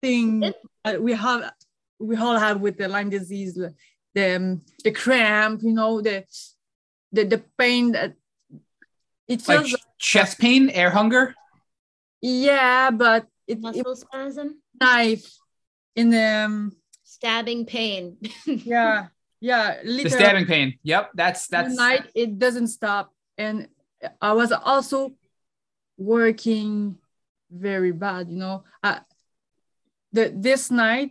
thing 0.04 0.28
It- 0.44 1.02
we 1.06 1.12
have 1.24 1.40
we 2.08 2.14
all 2.16 2.38
have 2.46 2.60
with 2.60 2.76
the 2.80 2.88
lyme 2.94 3.10
disease 3.10 3.54
the 3.54 3.72
the, 4.16 4.26
um, 4.36 4.46
the 4.84 4.92
cramp 4.92 5.62
you 5.62 5.72
know 5.72 6.00
the 6.08 6.16
the, 7.16 7.22
the 7.24 7.40
pain 7.58 7.92
that 7.96 8.12
it 9.32 9.40
Like 9.48 9.64
feels 9.66 9.70
ch- 9.80 9.84
chest 10.12 10.34
pain, 10.38 10.68
air 10.80 10.90
hunger. 10.90 11.34
yeah 12.20 12.90
but 12.90 13.22
it, 13.46 13.58
it 13.58 13.60
muscle 13.62 13.96
spasm 13.96 14.60
knife 14.80 15.24
in 15.96 16.10
the 16.10 16.26
um, 16.44 16.72
stabbing 17.02 17.64
pain 17.64 18.16
yeah 18.46 19.08
yeah 19.40 19.80
literally. 19.84 20.04
The 20.04 20.10
stabbing 20.10 20.46
pain. 20.46 20.68
Yep. 20.82 21.04
That's 21.14 21.46
the 21.48 21.56
that's 21.56 21.74
night 21.76 22.04
it 22.14 22.38
doesn't 22.38 22.68
stop 22.68 23.12
and 23.38 23.68
i 24.20 24.32
was 24.40 24.52
also 24.52 24.98
working 25.96 26.96
very 27.50 27.92
bad 27.92 28.28
you 28.28 28.36
know 28.36 28.64
I, 28.82 29.00
the 30.14 30.32
this 30.34 30.70
night 30.70 31.10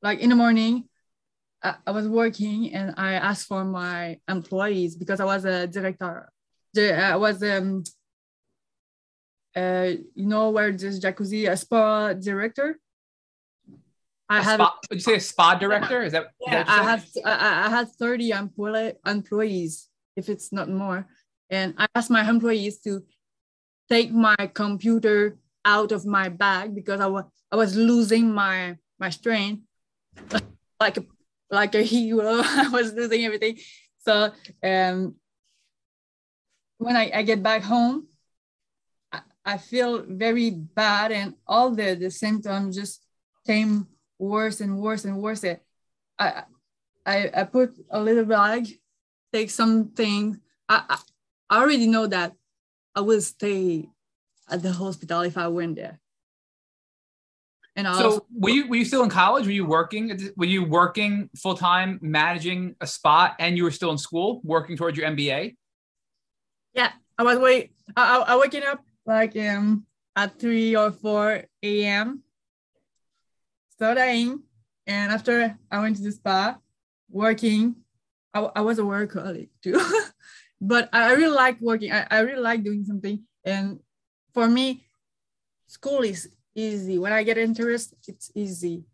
like 0.00 0.20
in 0.20 0.30
the 0.30 0.36
morning 0.36 0.84
I, 1.62 1.74
I 1.86 1.90
was 1.90 2.08
working 2.08 2.72
and 2.72 2.94
i 2.96 3.14
asked 3.14 3.46
for 3.48 3.64
my 3.64 4.18
employees 4.28 4.96
because 4.96 5.20
i 5.20 5.24
was 5.24 5.44
a 5.44 5.66
director 5.66 6.30
i 6.78 7.16
was 7.16 7.42
um 7.42 7.82
uh 9.56 9.90
you 10.14 10.26
know 10.26 10.50
where 10.50 10.70
this 10.72 11.00
jacuzzi 11.00 11.50
a 11.50 11.56
spa 11.56 12.14
director 12.14 12.78
i 14.28 14.38
a 14.38 14.42
have 14.42 14.60
spa, 14.60 14.78
would 14.88 14.98
you 14.98 15.00
say 15.00 15.16
a 15.16 15.20
spa 15.20 15.54
director? 15.54 16.02
Is 16.02 16.12
that, 16.12 16.28
yeah, 16.46 16.64
I 16.68 16.82
have 16.84 17.06
I, 17.24 17.66
I 17.66 17.68
had 17.70 17.88
30 17.88 18.30
employ, 18.30 18.92
employees, 19.06 19.88
if 20.16 20.28
it's 20.28 20.52
not 20.52 20.68
more. 20.68 21.08
And 21.48 21.72
I 21.78 21.86
asked 21.94 22.10
my 22.10 22.28
employees 22.28 22.78
to 22.80 23.00
take 23.88 24.12
my 24.12 24.36
computer 24.52 25.38
out 25.68 25.92
of 25.92 26.06
my 26.06 26.30
bag 26.30 26.74
because 26.74 26.98
I 27.00 27.06
was 27.06 27.24
I 27.52 27.56
was 27.56 27.76
losing 27.76 28.32
my 28.32 28.76
my 28.98 29.10
strain 29.10 29.64
like 30.80 30.96
a 30.96 31.04
like 31.50 31.74
a 31.74 31.82
hero. 31.82 32.40
I 32.64 32.68
was 32.72 32.92
losing 32.94 33.24
everything. 33.24 33.58
So 33.98 34.32
um 34.64 35.16
when 36.78 36.96
I, 36.96 37.10
I 37.12 37.22
get 37.22 37.42
back 37.42 37.62
home, 37.62 38.06
I, 39.12 39.20
I 39.44 39.58
feel 39.58 40.04
very 40.06 40.50
bad 40.50 41.12
and 41.12 41.34
all 41.46 41.70
the, 41.74 41.94
the 41.94 42.10
symptoms 42.10 42.76
just 42.76 43.02
came 43.46 43.88
worse 44.18 44.60
and 44.60 44.78
worse 44.78 45.04
and 45.04 45.18
worse. 45.18 45.44
I, 45.44 46.44
I, 47.04 47.30
I 47.34 47.44
put 47.44 47.76
a 47.90 48.00
little 48.00 48.24
bag, 48.24 48.68
take 49.32 49.50
something. 49.50 50.40
I, 50.68 50.98
I 51.50 51.58
already 51.58 51.88
know 51.88 52.06
that 52.06 52.32
I 52.94 53.00
will 53.00 53.20
stay 53.20 53.88
at 54.50 54.62
the 54.62 54.72
hospital 54.72 55.20
if 55.22 55.36
I 55.36 55.48
went 55.48 55.76
there. 55.76 56.00
And 57.76 57.86
I 57.86 57.92
also, 57.92 58.18
So 58.18 58.26
were 58.34 58.50
you 58.50 58.68
were 58.68 58.76
you 58.76 58.84
still 58.84 59.04
in 59.04 59.10
college? 59.10 59.46
Were 59.46 59.52
you 59.52 59.66
working? 59.66 60.32
Were 60.36 60.46
you 60.46 60.64
working 60.64 61.30
full 61.36 61.56
time, 61.56 61.98
managing 62.02 62.74
a 62.80 62.86
spot, 62.86 63.36
and 63.38 63.56
you 63.56 63.62
were 63.64 63.70
still 63.70 63.92
in 63.92 63.98
school, 63.98 64.40
working 64.42 64.76
towards 64.76 64.98
your 64.98 65.08
MBA? 65.08 65.56
yeah, 66.74 66.92
I 67.16 67.22
was 67.22 67.38
wait, 67.38 67.72
I, 67.96 68.18
I, 68.18 68.34
I 68.34 68.36
waking 68.36 68.64
up 68.64 68.80
like 69.06 69.36
um 69.36 69.86
at 70.16 70.38
three 70.38 70.74
or 70.74 70.90
four 70.90 71.44
a.m. 71.62 72.22
studying, 73.70 74.42
and 74.86 75.12
after 75.12 75.56
I 75.70 75.78
went 75.80 75.96
to 75.96 76.02
the 76.02 76.12
spa, 76.12 76.58
working. 77.10 77.76
I, 78.34 78.40
I 78.56 78.60
was 78.60 78.78
a 78.78 78.82
workaholic 78.82 79.48
too, 79.62 79.80
but 80.60 80.88
I 80.92 81.12
really 81.12 81.34
like 81.34 81.60
working. 81.60 81.92
I, 81.92 82.06
I 82.10 82.18
really 82.20 82.42
like 82.42 82.62
doing 82.62 82.84
something, 82.84 83.24
and 83.44 83.80
for 84.34 84.48
me, 84.48 84.84
school 85.66 86.02
is 86.02 86.28
easy. 86.54 86.98
When 86.98 87.12
I 87.12 87.22
get 87.22 87.38
interest, 87.38 87.94
it's 88.06 88.30
easy. 88.34 88.84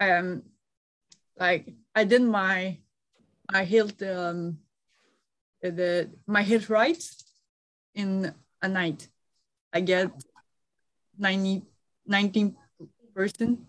Um, 0.00 0.42
like 1.38 1.72
I 1.94 2.04
did 2.04 2.22
my 2.22 2.78
my 3.52 3.64
health 3.64 4.00
um 4.02 4.58
the 5.62 6.10
my 6.26 6.42
health 6.42 6.70
right 6.70 7.02
in 7.94 8.34
a 8.62 8.68
night. 8.68 9.08
I 9.72 9.80
get 9.80 10.10
90 11.18 11.62
19 12.06 12.56
percent. 13.14 13.60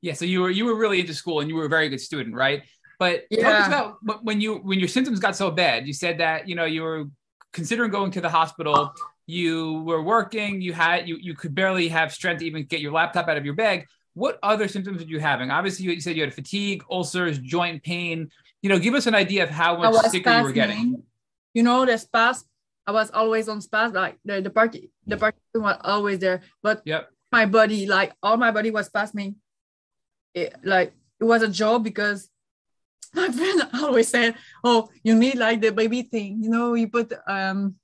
Yeah. 0.00 0.14
So 0.14 0.24
you 0.24 0.40
were 0.42 0.50
you 0.50 0.64
were 0.64 0.76
really 0.76 1.00
into 1.00 1.14
school, 1.14 1.40
and 1.40 1.48
you 1.48 1.54
were 1.56 1.66
a 1.66 1.68
very 1.68 1.88
good 1.88 2.00
student, 2.00 2.34
right? 2.34 2.62
But 2.98 3.24
to 3.32 3.46
us 3.46 3.66
Yeah. 3.66 3.66
about 3.66 4.24
when 4.24 4.40
you 4.40 4.56
when 4.56 4.78
your 4.78 4.88
symptoms 4.88 5.20
got 5.20 5.36
so 5.36 5.50
bad. 5.50 5.86
You 5.86 5.92
said 5.92 6.18
that 6.18 6.48
you 6.48 6.54
know 6.54 6.64
you 6.64 6.82
were 6.82 7.04
considering 7.52 7.90
going 7.90 8.10
to 8.12 8.20
the 8.20 8.28
hospital. 8.28 8.94
You 9.26 9.82
were 9.82 10.02
working. 10.02 10.60
You 10.60 10.72
had 10.72 11.08
you 11.08 11.16
you 11.16 11.34
could 11.34 11.54
barely 11.54 11.88
have 11.88 12.12
strength 12.12 12.40
to 12.40 12.46
even 12.46 12.64
get 12.64 12.80
your 12.80 12.92
laptop 12.92 13.28
out 13.28 13.36
of 13.36 13.44
your 13.44 13.54
bag. 13.54 13.86
What 14.14 14.38
other 14.42 14.68
symptoms 14.68 15.02
were 15.02 15.08
you 15.08 15.20
having? 15.20 15.50
Obviously, 15.50 15.86
you 15.86 16.00
said 16.00 16.16
you 16.16 16.22
had 16.22 16.34
fatigue, 16.34 16.84
ulcers, 16.90 17.38
joint 17.38 17.82
pain. 17.82 18.30
You 18.60 18.68
know, 18.68 18.78
give 18.78 18.94
us 18.94 19.06
an 19.06 19.14
idea 19.14 19.44
of 19.44 19.50
how 19.50 19.78
much 19.78 19.94
sicker 20.10 20.30
you 20.36 20.42
were 20.42 20.52
getting. 20.52 21.02
You 21.54 21.62
know 21.62 21.86
the 21.86 21.96
spas. 21.98 22.44
I 22.86 22.92
was 22.92 23.10
always 23.10 23.48
on 23.48 23.60
spas. 23.60 23.92
Like 23.92 24.18
the 24.24 24.40
the 24.40 24.50
party 24.50 24.90
the 25.06 25.16
party 25.16 25.38
was 25.54 25.78
always 25.82 26.18
there, 26.18 26.42
but 26.62 26.82
Yep. 26.84 27.08
my 27.30 27.46
body 27.46 27.86
like 27.86 28.12
all 28.22 28.36
my 28.36 28.50
body 28.50 28.70
was 28.70 28.88
spasming. 28.90 29.36
It, 30.34 30.54
like 30.64 30.92
it 31.20 31.24
was 31.24 31.42
a 31.42 31.48
job 31.48 31.84
because 31.84 32.28
my 33.14 33.30
friend 33.30 33.62
always 33.74 34.08
said, 34.08 34.34
"Oh, 34.64 34.88
you 35.02 35.14
need 35.14 35.36
like 35.36 35.60
the 35.60 35.70
baby 35.72 36.02
thing. 36.02 36.42
You 36.42 36.50
know, 36.50 36.74
you 36.74 36.88
put 36.88 37.12
um 37.26 37.76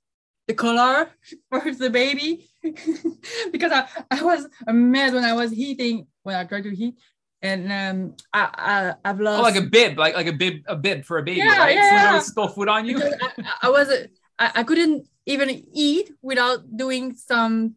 the 0.47 0.53
collar 0.53 1.09
for 1.49 1.71
the 1.73 1.89
baby." 1.89 2.49
because 3.51 3.71
I, 3.71 3.87
I 4.11 4.23
was 4.23 4.47
a 4.67 4.73
mess 4.73 5.13
when 5.13 5.23
I 5.23 5.33
was 5.33 5.51
heating 5.51 6.07
when 6.23 6.35
I 6.35 6.43
tried 6.43 6.63
to 6.63 6.75
heat, 6.75 6.95
and 7.41 7.71
um 7.71 8.15
I, 8.33 8.93
I 9.03 9.09
I've 9.09 9.19
lost 9.19 9.39
Oh, 9.39 9.43
like 9.43 9.55
a 9.55 9.61
bib, 9.67 9.97
like 9.97 10.15
like 10.15 10.27
a 10.27 10.33
bib, 10.33 10.63
a 10.67 10.75
bib 10.75 11.05
for 11.05 11.17
a 11.17 11.23
baby, 11.23 11.41
Yeah, 11.41 11.57
right? 11.59 11.75
yeah, 11.75 11.89
So 11.89 11.95
yeah. 11.95 12.19
spill 12.19 12.47
food 12.49 12.69
on 12.69 12.85
you. 12.85 12.97
I, 12.99 13.29
I- 13.43 13.53
I 13.63 13.69
was 13.69 13.89
I, 14.37 14.51
I 14.55 14.63
couldn't 14.63 15.07
even 15.25 15.49
eat 15.73 16.11
without 16.21 16.75
doing 16.75 17.15
some 17.15 17.75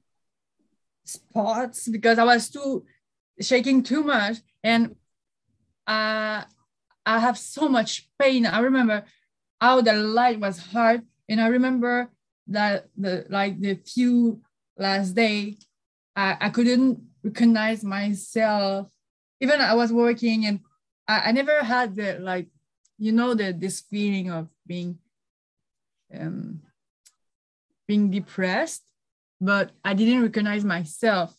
spots 1.04 1.88
because 1.88 2.18
I 2.18 2.24
was 2.24 2.48
too 2.50 2.84
shaking 3.40 3.82
too 3.82 4.02
much 4.04 4.38
and 4.62 4.94
uh, 5.86 6.44
I 7.04 7.18
have 7.18 7.38
so 7.38 7.68
much 7.68 8.08
pain. 8.18 8.46
I 8.46 8.60
remember 8.60 9.04
how 9.60 9.80
the 9.80 9.92
light 9.94 10.40
was 10.40 10.58
hard 10.58 11.02
and 11.28 11.40
I 11.40 11.48
remember 11.48 12.10
that 12.48 12.88
the 12.96 13.26
like 13.28 13.60
the 13.60 13.74
few 13.74 14.40
last 14.76 15.14
day 15.14 15.56
I, 16.14 16.36
I 16.40 16.48
couldn't 16.50 17.02
recognize 17.22 17.84
myself. 17.84 18.88
Even 19.40 19.60
I 19.60 19.74
was 19.74 19.92
working 19.92 20.46
and 20.46 20.60
I, 21.08 21.28
I 21.28 21.32
never 21.32 21.62
had 21.62 21.96
the 21.96 22.18
like 22.20 22.48
you 22.98 23.10
know 23.10 23.34
the 23.34 23.52
this 23.52 23.80
feeling 23.80 24.30
of 24.30 24.48
being 24.66 24.98
um 26.14 26.62
being 27.88 28.10
depressed 28.10 28.82
but 29.40 29.72
i 29.84 29.92
didn't 29.92 30.22
recognize 30.22 30.64
myself 30.64 31.36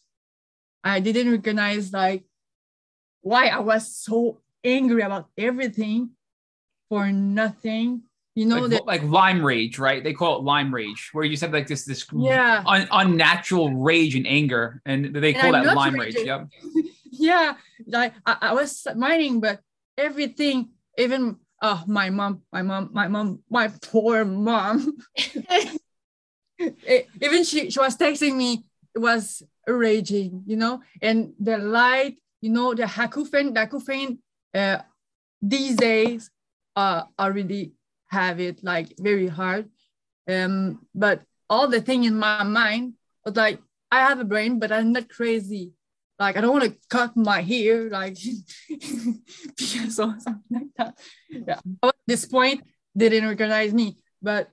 i 0.83 0.99
didn't 0.99 1.31
recognize 1.31 1.93
like 1.93 2.23
why 3.21 3.47
i 3.47 3.59
was 3.59 3.95
so 3.95 4.41
angry 4.63 5.01
about 5.01 5.29
everything 5.37 6.11
for 6.89 7.11
nothing 7.11 8.03
you 8.35 8.45
know 8.45 8.61
like, 8.61 8.71
that 8.71 8.85
like 8.85 9.03
Lyme 9.03 9.45
rage, 9.45 9.77
right? 9.77 10.03
They 10.03 10.13
call 10.13 10.39
it 10.39 10.43
Lyme 10.43 10.73
rage, 10.73 11.09
where 11.13 11.23
you 11.23 11.35
said 11.35 11.53
like 11.53 11.67
this 11.67 11.85
this 11.85 12.05
yeah 12.15 12.63
un- 12.65 12.87
unnatural 12.91 13.75
rage 13.75 14.15
and 14.15 14.25
anger, 14.25 14.81
and 14.85 15.15
they 15.15 15.33
And 15.33 15.41
call 15.41 15.55
I'm 15.55 15.65
that 15.65 15.75
Lyme 15.75 15.99
rage. 15.99 16.15
Yep. 16.15 16.47
yeah 17.11 17.53
like 17.85 18.13
I, 18.25 18.37
I 18.41 18.53
was 18.53 18.87
mining, 18.95 19.39
but 19.39 19.59
everything 19.97 20.69
even 20.97 21.37
oh 21.61 21.83
my 21.85 22.09
mom 22.09 22.41
my 22.51 22.63
mom 22.63 22.89
my 22.91 23.07
mom 23.07 23.39
my 23.49 23.67
poor 23.81 24.25
mom 24.25 24.97
even 26.59 27.43
she, 27.43 27.69
she 27.69 27.79
was 27.79 27.97
texting 27.97 28.35
me, 28.35 28.65
it 28.95 28.99
was 28.99 29.43
raging, 29.67 30.43
you 30.45 30.55
know, 30.55 30.81
and 31.01 31.33
the 31.39 31.57
light, 31.57 32.17
you 32.41 32.49
know, 32.49 32.73
the 32.73 32.83
the 32.83 32.87
acouphene 32.87 34.17
uh, 34.53 34.79
these 35.41 35.75
days 35.75 36.29
uh, 36.75 37.03
already 37.19 37.73
have 38.07 38.39
it 38.39 38.63
like 38.63 38.93
very 38.99 39.27
hard. 39.27 39.69
Um, 40.27 40.85
but 40.95 41.23
all 41.49 41.67
the 41.67 41.81
thing 41.81 42.03
in 42.03 42.17
my 42.17 42.43
mind 42.43 42.93
was 43.25 43.35
like, 43.35 43.59
I 43.91 43.99
have 43.99 44.19
a 44.19 44.25
brain, 44.25 44.59
but 44.59 44.71
I'm 44.71 44.91
not 44.91 45.09
crazy. 45.09 45.73
Like 46.19 46.37
I 46.37 46.41
don't 46.41 46.53
want 46.53 46.65
to 46.65 46.77
cut 46.89 47.17
my 47.17 47.41
hair, 47.41 47.89
like 47.89 48.17
because 49.57 49.99
or 49.99 50.15
something 50.19 50.51
like 50.51 50.67
that. 50.77 50.97
Yeah. 51.29 51.59
At 51.83 51.95
this 52.07 52.25
point, 52.25 52.63
they 52.95 53.09
didn't 53.09 53.29
recognize 53.29 53.73
me, 53.73 53.97
but 54.21 54.49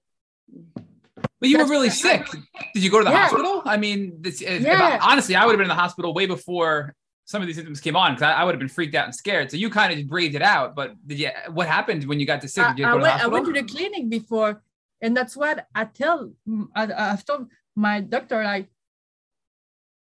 but 1.39 1.49
you 1.49 1.59
were 1.59 1.67
really 1.67 1.91
sick. 1.91 2.27
Did 2.75 2.83
you 2.83 2.91
go 2.91 2.99
to 2.99 3.05
the 3.05 3.11
yeah. 3.11 3.29
hospital? 3.29 3.63
I 3.65 3.77
mean, 3.77 4.17
this, 4.21 4.41
yeah. 4.41 4.99
honestly, 5.03 5.37
I 5.37 5.45
would 5.45 5.53
have 5.53 5.59
been 5.59 5.71
in 5.71 5.77
the 5.77 5.83
hospital 5.83 6.13
way 6.15 6.27
before 6.27 6.95
some 7.31 7.41
of 7.43 7.47
these 7.47 7.55
symptoms 7.55 7.81
came 7.81 7.95
on 7.95 8.13
because 8.13 8.25
I, 8.25 8.33
I, 8.33 8.45
would 8.45 8.57
have 8.57 8.59
been 8.59 8.69
freaked 8.69 8.97
out 8.97 9.05
and 9.05 9.15
scared. 9.15 9.53
So 9.53 9.57
you 9.57 9.71
kind 9.71 9.97
of 9.97 10.09
breathed 10.09 10.35
it 10.35 10.43
out. 10.43 10.75
But 10.75 10.97
did 11.07 11.21
you? 11.21 11.31
What 11.53 11.69
happened 11.69 12.03
when 12.09 12.19
you 12.19 12.27
got 12.27 12.41
to 12.41 12.49
sick? 12.49 12.65
I, 12.65 12.95
went, 12.97 13.25
I 13.25 13.29
went 13.29 13.47
to 13.47 13.53
the 13.53 13.63
clinic 13.63 14.11
before, 14.11 14.61
and 15.01 15.17
that's 15.17 15.37
what 15.37 15.65
I 15.73 15.85
tell. 15.85 16.33
I, 16.75 16.89
I've 16.93 17.25
told 17.25 17.47
my 17.77 18.01
doctor 18.01 18.43
like, 18.43 18.67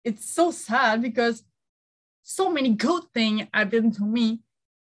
it's 0.06 0.34
so 0.34 0.52
sad 0.52 1.02
because 1.02 1.44
so 2.24 2.50
many 2.50 2.70
good 2.70 3.04
things 3.14 3.42
happened 3.54 3.96
to 3.96 4.04
me. 4.04 4.40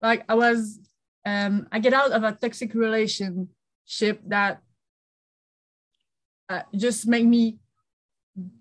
Like 0.03 0.25
I 0.29 0.35
was, 0.35 0.81
um, 1.25 1.69
I 1.71 1.79
get 1.79 1.93
out 1.93 2.11
of 2.11 2.25
a 2.25 2.33
toxic 2.33 2.75
relationship 2.75 4.21
that 4.27 4.61
uh, 6.49 6.63
just 6.75 7.07
make 7.07 7.27
me 7.27 7.59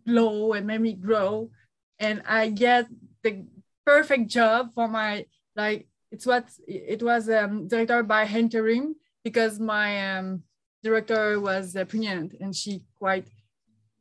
blow 0.06 0.54
and 0.54 0.68
make 0.68 0.82
me 0.82 0.94
grow, 0.94 1.50
and 1.98 2.22
I 2.28 2.50
get 2.50 2.86
the 3.24 3.48
perfect 3.86 4.28
job 4.28 4.74
for 4.74 4.88
my 4.88 5.26
like 5.56 5.88
it's 6.12 6.26
what 6.26 6.50
it 6.68 7.02
was 7.02 7.30
um 7.30 7.68
director 7.68 8.04
by 8.04 8.26
interim 8.26 8.96
because 9.24 9.60
my 9.60 10.18
um 10.18 10.44
director 10.84 11.40
was 11.40 11.76
uh, 11.76 11.86
pregnant 11.86 12.36
and 12.40 12.56
she 12.56 12.84
quite 13.00 13.28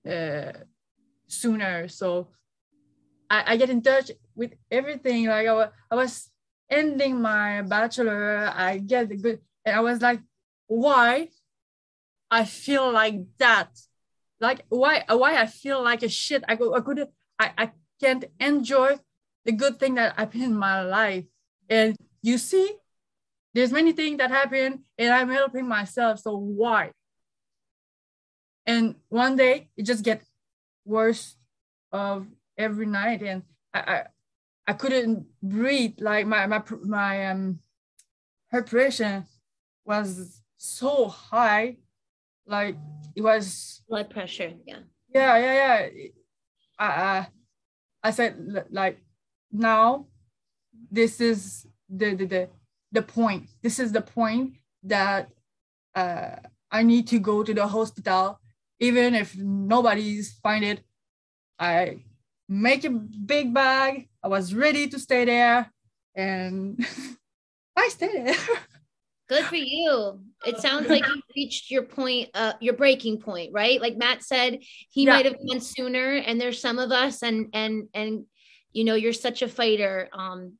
uh, 0.08 0.52
sooner. 1.28 1.88
So 1.88 2.28
I, 3.30 3.52
I 3.52 3.56
get 3.56 3.70
in 3.70 3.82
touch 3.82 4.10
with 4.34 4.54
everything. 4.70 5.26
Like 5.26 5.46
I, 5.46 5.52
was, 5.52 5.68
I 5.90 5.94
was 5.94 6.30
ending 6.68 7.20
my 7.20 7.62
bachelor. 7.62 8.52
I 8.54 8.78
get 8.78 9.08
the 9.08 9.16
good 9.16 9.40
and 9.64 9.76
i 9.76 9.80
was 9.80 10.02
like 10.02 10.20
why 10.66 11.28
i 12.30 12.44
feel 12.44 12.90
like 12.90 13.20
that? 13.38 13.70
Like 14.40 14.64
why 14.68 15.04
why 15.08 15.40
i 15.40 15.46
feel 15.46 15.82
like 15.82 16.02
a 16.02 16.08
shit? 16.08 16.42
I 16.48 16.56
go 16.56 16.74
i 16.74 16.80
could 16.80 17.06
i, 17.38 17.52
I 17.56 17.70
can't 18.00 18.24
enjoy 18.40 18.98
the 19.44 19.52
good 19.52 19.78
thing 19.78 19.94
that 19.96 20.18
happened 20.18 20.44
in 20.44 20.54
my 20.54 20.82
life. 20.82 21.24
And 21.68 21.96
you 22.22 22.38
see, 22.38 22.76
there's 23.54 23.72
many 23.72 23.92
things 23.92 24.18
that 24.18 24.30
happen 24.30 24.84
and 24.98 25.12
I'm 25.12 25.30
helping 25.30 25.66
myself. 25.66 26.20
So 26.20 26.36
why? 26.36 26.92
And 28.66 28.94
one 29.08 29.36
day 29.36 29.68
it 29.76 29.84
just 29.84 30.04
get 30.04 30.22
worse 30.84 31.36
of 31.90 32.26
every 32.56 32.86
night. 32.86 33.22
And 33.22 33.42
I, 33.74 33.80
I, 33.80 34.02
I 34.68 34.72
couldn't 34.74 35.26
breathe. 35.42 35.96
Like 35.98 36.26
my, 36.26 36.46
my, 36.46 36.62
my, 36.84 37.26
um, 37.30 37.58
her 38.50 38.62
pressure 38.62 39.24
was 39.84 40.40
so 40.56 41.08
high. 41.08 41.78
Like 42.46 42.76
it 43.16 43.22
was 43.22 43.82
blood 43.88 44.10
pressure. 44.10 44.52
Yeah. 44.66 44.80
Yeah. 45.12 45.36
Yeah. 45.38 45.54
Yeah. 45.54 46.08
I, 46.78 46.86
I, 46.86 47.26
I 48.04 48.10
said 48.10 48.66
like 48.70 49.01
now 49.52 50.06
this 50.90 51.20
is 51.20 51.66
the, 51.88 52.14
the, 52.14 52.26
the, 52.26 52.48
the 52.92 53.02
point. 53.02 53.48
This 53.62 53.78
is 53.78 53.92
the 53.92 54.02
point 54.02 54.54
that 54.84 55.30
uh, 55.94 56.36
I 56.70 56.82
need 56.82 57.06
to 57.08 57.18
go 57.18 57.42
to 57.42 57.54
the 57.54 57.66
hospital, 57.66 58.40
even 58.80 59.14
if 59.14 59.36
nobody's 59.36 60.32
find 60.42 60.64
it. 60.64 60.80
I 61.58 62.04
make 62.48 62.84
a 62.84 62.90
big 62.90 63.54
bag. 63.54 64.08
I 64.22 64.28
was 64.28 64.54
ready 64.54 64.88
to 64.88 64.98
stay 64.98 65.24
there, 65.24 65.70
and 66.14 66.84
I 67.76 67.88
stayed 67.88 68.26
there. 68.26 68.56
Good 69.28 69.44
for 69.44 69.56
you. 69.56 70.20
It 70.44 70.58
sounds 70.58 70.88
like 70.88 71.06
you 71.06 71.22
reached 71.36 71.70
your 71.70 71.84
point, 71.84 72.28
uh, 72.34 72.52
your 72.60 72.74
breaking 72.74 73.20
point, 73.20 73.52
right? 73.52 73.80
Like 73.80 73.96
Matt 73.96 74.22
said, 74.22 74.58
he 74.90 75.04
yeah. 75.04 75.12
might 75.12 75.24
have 75.24 75.36
gone 75.48 75.60
sooner, 75.60 76.16
and 76.16 76.40
there's 76.40 76.60
some 76.60 76.78
of 76.78 76.90
us, 76.90 77.22
and 77.22 77.48
and 77.54 77.88
and 77.94 78.24
you 78.72 78.84
know 78.84 78.94
you're 78.94 79.12
such 79.12 79.42
a 79.42 79.48
fighter 79.48 80.08
um 80.12 80.54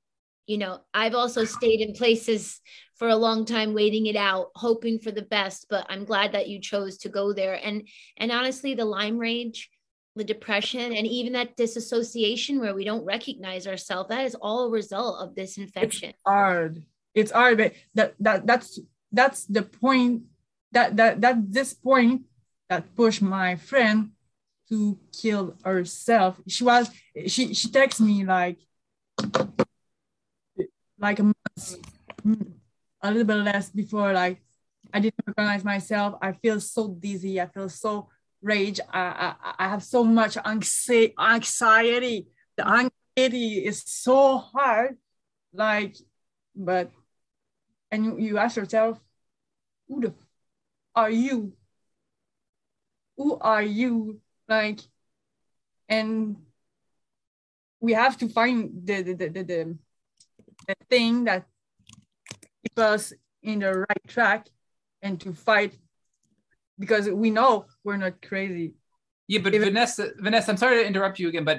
you 0.47 0.59
know 0.59 0.81
i've 0.93 1.15
also 1.15 1.45
stayed 1.45 1.81
in 1.81 1.95
places 1.95 2.61
for 2.97 3.09
a 3.09 3.17
long 3.17 3.45
time 3.45 3.75
waiting 3.75 4.07
it 4.07 4.17
out 4.17 4.51
hoping 4.55 4.99
for 4.99 5.11
the 5.11 5.23
best 5.23 5.67
but 5.69 5.87
i'm 5.89 6.05
glad 6.05 6.33
that 6.33 6.49
you 6.49 6.61
chose 6.61 6.99
to 6.99 7.09
go 7.09 7.33
there. 7.33 7.55
And 7.55 7.89
and 8.17 8.31
honestly 8.31 8.75
the 8.75 8.85
lyme 8.85 9.19
rage 9.19 9.71
the 10.15 10.25
depression 10.25 10.93
and 10.93 11.07
even 11.07 11.33
that 11.33 11.57
disassociation 11.57 12.61
where 12.61 12.75
we 12.75 12.85
don't 12.85 13.05
recognize 13.05 13.67
ourselves 13.67 14.11
that 14.11 14.27
is 14.27 14.37
all 14.41 14.67
a 14.67 14.71
result 14.71 15.21
of 15.21 15.35
this 15.35 15.57
infection. 15.59 16.11
it's 16.11 16.23
hard. 16.27 16.85
It's 17.15 17.33
hard 17.33 17.59
but 17.59 17.73
that, 17.95 18.15
that 18.21 18.47
that's 18.47 18.79
that's 19.11 19.47
the 19.47 19.63
point 19.63 20.25
that 20.73 20.97
that 20.97 21.21
that 21.23 21.53
this 21.53 21.75
point 21.75 22.23
that 22.69 22.95
pushed 22.95 23.23
my 23.23 23.57
friend 23.57 24.11
to 24.73 24.99
kill 25.13 25.55
herself. 25.63 26.41
She 26.49 26.65
was 26.65 26.91
she 27.27 27.53
she 27.53 27.69
texted 27.69 28.01
me 28.01 28.25
like 28.25 28.57
like 30.99 31.19
a 31.19 31.25
month, 31.25 31.77
a 33.03 33.11
little 33.11 33.25
bit 33.25 33.45
less 33.45 33.69
before 33.69 34.15
like 34.15 34.41
I 34.95 35.01
didn't 35.01 35.21
recognize 35.27 35.63
myself. 35.63 36.17
I 36.23 36.33
feel 36.33 36.59
so 36.59 36.89
dizzy. 36.89 37.39
I 37.39 37.47
feel 37.53 37.69
so 37.69 38.09
rage. 38.41 38.81
I 38.91 39.37
I, 39.37 39.55
I 39.59 39.69
have 39.69 39.85
so 39.85 40.05
much 40.05 40.39
anxiety. 40.41 42.27
The 42.57 42.65
anxiety 42.67 43.67
is 43.67 43.85
so 43.85 44.39
hard. 44.39 44.97
Like, 45.53 45.97
but 46.57 46.91
and 47.91 48.07
you, 48.07 48.19
you 48.19 48.39
ask 48.39 48.57
yourself, 48.57 48.99
who 49.87 50.01
the 50.01 50.15
are 50.97 51.11
you? 51.11 51.53
Who 53.19 53.37
are 53.37 53.63
you 53.63 54.22
like 54.53 54.81
and 55.89 56.37
we 57.81 57.93
have 57.93 58.17
to 58.19 58.27
find 58.29 58.57
the 58.89 59.03
the, 59.03 59.15
the, 59.15 59.29
the, 59.29 59.43
the, 59.53 59.77
thing 60.89 61.25
that 61.25 61.43
keeps 62.63 62.79
us 62.79 63.13
in 63.43 63.59
the 63.65 63.73
right 63.73 64.07
track 64.07 64.47
and 65.03 65.21
to 65.21 65.33
fight 65.33 65.73
because 66.79 67.05
we 67.11 67.31
know 67.31 67.67
we're 67.85 68.03
not 68.07 68.23
crazy. 68.23 68.75
Yeah 69.27 69.41
but 69.45 69.55
Even- 69.55 69.69
vanessa 69.71 70.05
vanessa 70.27 70.51
i'm 70.51 70.61
sorry 70.65 70.77
to 70.83 70.87
interrupt 70.91 71.19
you 71.19 71.29
again 71.33 71.47
but 71.53 71.59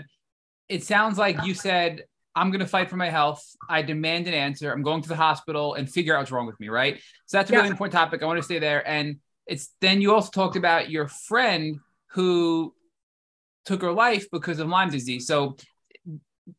it 0.75 0.81
sounds 0.83 1.17
like 1.17 1.37
you 1.47 1.53
said 1.67 1.91
i'm 2.39 2.49
going 2.53 2.65
to 2.67 2.73
fight 2.75 2.89
for 2.89 2.99
my 3.05 3.11
health. 3.19 3.43
I 3.77 3.79
demand 3.93 4.27
an 4.27 4.33
answer. 4.47 4.67
I'm 4.73 4.85
going 4.89 5.01
to 5.05 5.11
the 5.15 5.21
hospital 5.27 5.65
and 5.75 5.83
figure 5.97 6.13
out 6.15 6.19
what's 6.21 6.31
wrong 6.31 6.47
with 6.51 6.59
me 6.63 6.69
right? 6.69 6.95
So 7.27 7.37
that's 7.37 7.49
a 7.51 7.55
really 7.55 7.73
important 7.75 7.93
topic. 8.01 8.17
I 8.21 8.25
want 8.25 8.39
to 8.43 8.49
stay 8.51 8.59
there. 8.59 8.81
And 8.87 9.05
it's 9.51 9.65
then 9.81 10.01
you 10.01 10.13
also 10.13 10.31
talked 10.31 10.57
about 10.63 10.89
your 10.89 11.07
friend 11.07 11.79
who 12.13 12.73
took 13.65 13.81
her 13.81 13.91
life 13.91 14.27
because 14.31 14.59
of 14.59 14.67
Lyme 14.67 14.89
disease. 14.89 15.27
So 15.27 15.55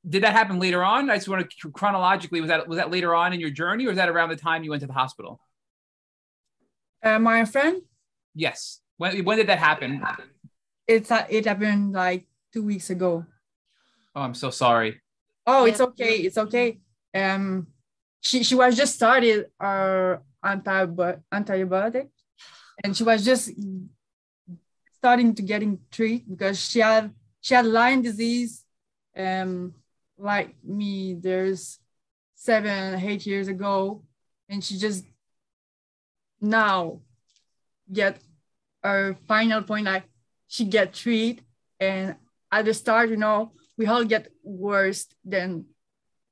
did 0.09 0.23
that 0.23 0.33
happen 0.33 0.59
later 0.59 0.83
on? 0.83 1.11
I 1.11 1.17
just 1.17 1.29
want 1.29 1.49
to 1.49 1.71
chronologically, 1.71 2.40
was 2.40 2.49
that 2.49 2.67
was 2.67 2.79
that 2.79 2.90
later 2.90 3.14
on 3.14 3.33
in 3.33 3.40
your 3.40 3.51
journey 3.51 3.85
or 3.87 3.88
was 3.88 3.97
that 3.97 4.09
around 4.09 4.31
the 4.31 4.37
time 4.37 4.64
you 4.64 4.71
went 4.71 4.81
to 4.81 4.87
the 4.87 4.93
hospital? 4.93 5.40
Uh, 7.03 7.19
my 7.19 7.45
friend? 7.45 7.83
Yes. 8.35 8.81
When, 8.96 9.25
when 9.25 9.38
did 9.38 9.48
that 9.48 9.59
happen? 9.59 10.02
It's 10.87 11.11
uh, 11.11 11.27
it 11.29 11.46
happened 11.46 11.92
like 11.92 12.27
two 12.52 12.63
weeks 12.63 12.90
ago. 12.90 13.27
Oh, 14.15 14.21
I'm 14.21 14.35
so 14.35 14.50
sorry. 14.50 15.00
Oh, 15.46 15.67
it's 15.67 15.81
okay. 15.81 16.17
It's 16.17 16.38
okay. 16.38 16.81
Um, 17.15 17.67
she 18.21 18.42
she 18.42 18.55
was 18.55 18.77
just 18.77 18.94
started 18.94 19.46
our 19.61 20.23
antibiotic, 20.44 22.09
and 22.83 22.96
she 22.96 23.05
was 23.05 23.25
just 23.25 23.50
starting 25.05 25.35
to 25.35 25.42
getting 25.42 25.79
treated 25.90 26.25
because 26.27 26.59
she 26.59 26.81
had 26.81 27.13
she 27.42 27.52
had 27.52 27.67
Lyme 27.67 28.00
disease, 28.00 28.65
um, 29.15 29.75
like 30.17 30.57
me. 30.65 31.13
There's 31.13 31.79
seven, 32.35 32.94
eight 33.05 33.27
years 33.27 33.48
ago, 33.48 34.02
and 34.48 34.65
she 34.65 34.79
just 34.79 35.05
now 36.40 37.00
get 37.92 38.17
her 38.83 39.15
final 39.29 39.61
point. 39.61 39.85
Like 39.85 40.05
she 40.48 40.65
get 40.65 40.94
treated, 40.94 41.44
and 41.79 42.17
at 42.50 42.65
the 42.65 42.73
start, 42.73 43.11
you 43.11 43.19
know, 43.19 43.52
we 43.77 43.85
all 43.85 44.05
get 44.05 44.33
worse 44.42 45.05
than 45.23 45.67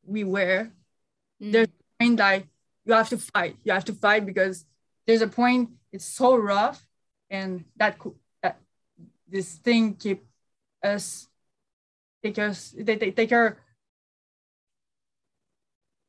we 0.02 0.24
were. 0.24 0.72
Mm. 1.42 1.52
There's 1.52 1.68
a 1.68 2.02
point 2.02 2.18
like 2.18 2.46
you 2.86 2.94
have 2.94 3.10
to 3.10 3.18
fight. 3.18 3.56
You 3.64 3.72
have 3.74 3.84
to 3.84 3.92
fight 3.92 4.24
because 4.24 4.64
there's 5.06 5.20
a 5.20 5.28
point. 5.28 5.68
It's 5.92 6.06
so 6.06 6.36
rough, 6.36 6.80
and 7.28 7.66
that 7.76 7.98
this 9.32 9.54
thing 9.54 9.94
keep 9.94 10.24
us 10.84 11.26
take 12.22 12.38
us 12.38 12.74
they, 12.76 12.96
they 12.96 13.10
take 13.10 13.30
her 13.30 13.58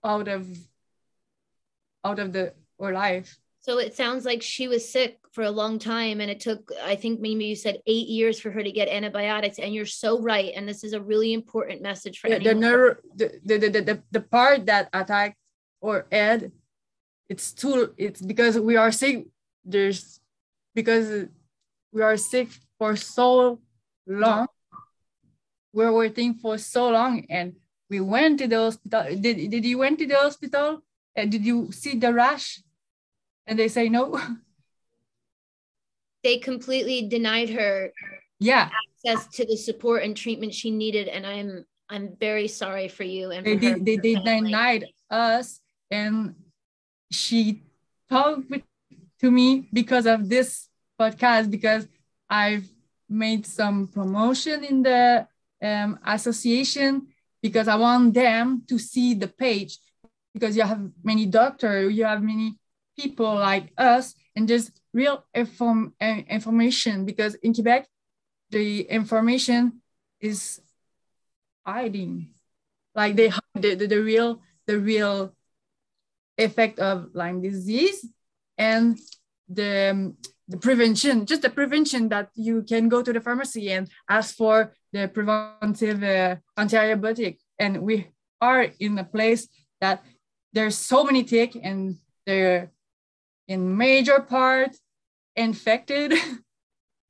out 0.04 0.28
of 0.28 0.46
out 2.04 2.20
of 2.20 2.34
the 2.34 2.54
our 2.80 2.92
life. 2.92 3.38
So 3.62 3.80
it 3.80 3.96
sounds 3.96 4.26
like 4.26 4.42
she 4.42 4.68
was 4.68 4.92
sick 4.92 5.20
for 5.32 5.46
a 5.46 5.52
long 5.52 5.80
time 5.80 6.20
and 6.20 6.30
it 6.30 6.42
took 6.42 6.70
i 6.84 6.96
think 6.96 7.22
maybe 7.22 7.46
you 7.46 7.56
said 7.56 7.78
eight 7.88 8.08
years 8.08 8.40
for 8.40 8.52
her 8.52 8.62
to 8.62 8.72
get 8.72 8.90
antibiotics. 8.90 9.58
And 9.58 9.74
you're 9.74 9.86
so 9.86 10.22
right. 10.22 10.52
And 10.54 10.68
this 10.68 10.84
is 10.84 10.92
a 10.94 11.02
really 11.02 11.32
important 11.32 11.82
message 11.82 12.20
for 12.20 12.30
the, 12.30 12.40
the, 12.40 12.54
neuro, 12.54 12.98
the, 13.16 13.40
the, 13.46 13.58
the, 13.58 13.70
the, 13.70 14.04
the 14.12 14.20
part 14.20 14.66
that 14.66 14.90
attacked 14.92 15.38
or 15.80 16.08
ed 16.12 16.52
it's 17.30 17.54
too 17.54 17.94
it's 17.98 18.22
because 18.22 18.60
we 18.60 18.76
are 18.76 18.92
sick. 18.92 19.28
There's 19.64 20.20
because 20.76 21.28
we 21.94 22.02
are 22.02 22.18
sick 22.18 22.50
for 22.78 22.96
so 22.96 23.60
long. 24.08 24.48
We're 25.74 25.92
waiting 25.92 26.36
for 26.36 26.58
so 26.58 26.90
long 26.90 27.26
and 27.30 27.56
we 27.90 28.00
went 28.00 28.40
to 28.40 28.48
the 28.48 28.58
hospital. 28.58 29.16
Did, 29.20 29.50
did 29.50 29.66
you 29.66 29.80
went 29.80 30.00
to 30.00 30.08
the 30.08 30.16
hospital? 30.16 30.84
And 31.16 31.32
did 31.32 31.46
you 31.46 31.72
see 31.72 31.98
the 31.98 32.14
rash? 32.14 32.62
And 33.48 33.58
they 33.58 33.68
say 33.68 33.90
no. 33.90 34.20
They 36.24 36.38
completely 36.38 37.10
denied 37.10 37.50
her 37.50 37.92
yeah. 38.40 38.70
access 39.06 39.28
to 39.36 39.46
the 39.46 39.58
support 39.58 40.04
and 40.04 40.16
treatment 40.16 40.54
she 40.54 40.72
needed 40.72 41.08
and 41.08 41.26
i'm 41.26 41.66
i'm 41.90 42.16
very 42.20 42.48
sorry 42.48 42.88
for 42.88 43.04
you 43.04 43.32
and 43.32 43.46
they, 43.46 43.56
did, 43.56 43.86
they, 43.86 43.98
they 43.98 44.16
denied 44.16 44.86
us 45.10 45.60
and 45.92 46.36
she 47.12 47.64
talked 48.10 48.50
with, 48.50 48.64
to 49.20 49.32
me 49.32 49.70
because 49.72 50.06
of 50.06 50.30
this 50.30 50.68
podcast 51.00 51.50
because 51.50 51.88
i've 52.34 52.68
made 53.10 53.46
some 53.46 53.88
promotion 53.88 54.64
in 54.64 54.82
the 54.82 55.28
um, 55.62 56.00
association 56.06 57.08
because 57.42 57.68
i 57.68 57.76
want 57.76 58.14
them 58.14 58.64
to 58.68 58.80
see 58.80 59.14
the 59.14 59.28
page 59.28 59.78
because 60.34 60.58
you 60.58 60.64
have 60.64 60.82
many 61.04 61.26
doctors 61.26 61.94
you 61.94 62.04
have 62.04 62.22
many 62.24 62.58
people 62.98 63.34
like 63.36 63.72
us 63.78 64.16
and 64.36 64.48
just 64.48 64.72
real 64.94 65.26
inform, 65.34 65.94
uh, 66.02 66.22
information 66.30 67.06
because 67.06 67.36
in 67.36 67.54
Quebec, 67.54 67.88
the 68.52 68.82
information 68.82 69.82
is 70.20 70.62
hiding. 71.66 72.30
Like 72.96 73.16
they 73.16 73.30
hide 73.30 73.42
the, 73.56 73.76
the, 73.76 73.88
the 73.88 74.02
real 74.02 74.42
the 74.66 74.80
real 74.80 75.34
effect 76.38 76.80
of 76.80 77.10
Lyme 77.14 77.42
disease 77.42 78.06
and 78.58 78.98
the, 79.50 79.92
um, 79.92 80.18
the 80.48 80.58
prevention, 80.58 81.26
just 81.26 81.42
the 81.42 81.50
prevention 81.50 82.10
that 82.10 82.30
you 82.36 82.64
can 82.64 82.90
go 82.90 83.02
to 83.02 83.14
the 83.14 83.22
pharmacy 83.22 83.72
and 83.72 83.90
ask 84.10 84.36
for 84.36 84.74
the 84.92 85.08
preventive 85.08 86.04
uh, 86.04 86.36
antibiotic. 86.58 87.38
And 87.58 87.82
we 87.82 88.10
are 88.42 88.68
in 88.80 88.98
a 88.98 89.04
place 89.04 89.48
that 89.80 90.04
there's 90.52 90.78
so 90.78 91.04
many 91.04 91.24
tick 91.24 91.56
and 91.62 91.98
they're 92.26 92.72
in 93.48 93.78
major 93.78 94.20
part 94.20 94.76
infected. 95.36 96.14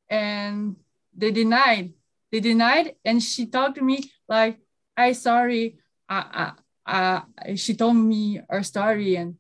And 0.10 0.76
they 1.18 1.32
denied 1.32 1.94
they 2.34 2.40
denied. 2.40 2.96
And 3.06 3.22
she 3.22 3.46
talked 3.46 3.76
to 3.76 3.84
me 3.84 4.12
like 4.28 4.58
i 4.98 5.14
sorry. 5.14 5.78
I, 6.10 6.52
I, 6.86 7.22
I, 7.38 7.56
she 7.56 7.76
told 7.76 7.96
me 7.96 8.42
her 8.50 8.64
story 8.64 9.16
and 9.16 9.36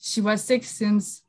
she 0.00 0.20
was 0.22 0.42
sick 0.42 0.64
since 0.64 1.22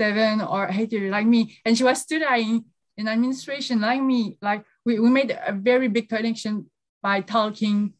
seven 0.00 0.40
or 0.40 0.68
eight 0.70 0.92
years 0.92 1.10
like 1.10 1.26
me 1.26 1.40
and 1.64 1.76
she 1.76 1.84
was 1.84 2.00
studying 2.00 2.64
in 2.96 3.08
administration 3.08 3.80
like 3.80 4.02
me 4.02 4.36
like 4.40 4.64
we, 4.84 4.98
we 4.98 5.10
made 5.10 5.30
a 5.30 5.52
very 5.52 5.88
big 5.88 6.08
connection 6.08 6.54
by 7.02 7.20
talking 7.20 7.92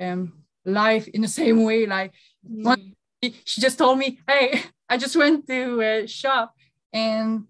um 0.00 0.32
life 0.64 1.06
in 1.14 1.20
the 1.22 1.32
same 1.40 1.64
way 1.64 1.86
like 1.86 2.12
mm. 2.44 2.64
one, 2.64 2.92
she 3.22 3.60
just 3.60 3.78
told 3.78 3.98
me 3.98 4.18
hey 4.28 4.62
I 4.88 4.96
just 4.98 5.16
went 5.16 5.46
to 5.48 5.80
a 5.80 6.06
shop 6.06 6.54
and 6.92 7.44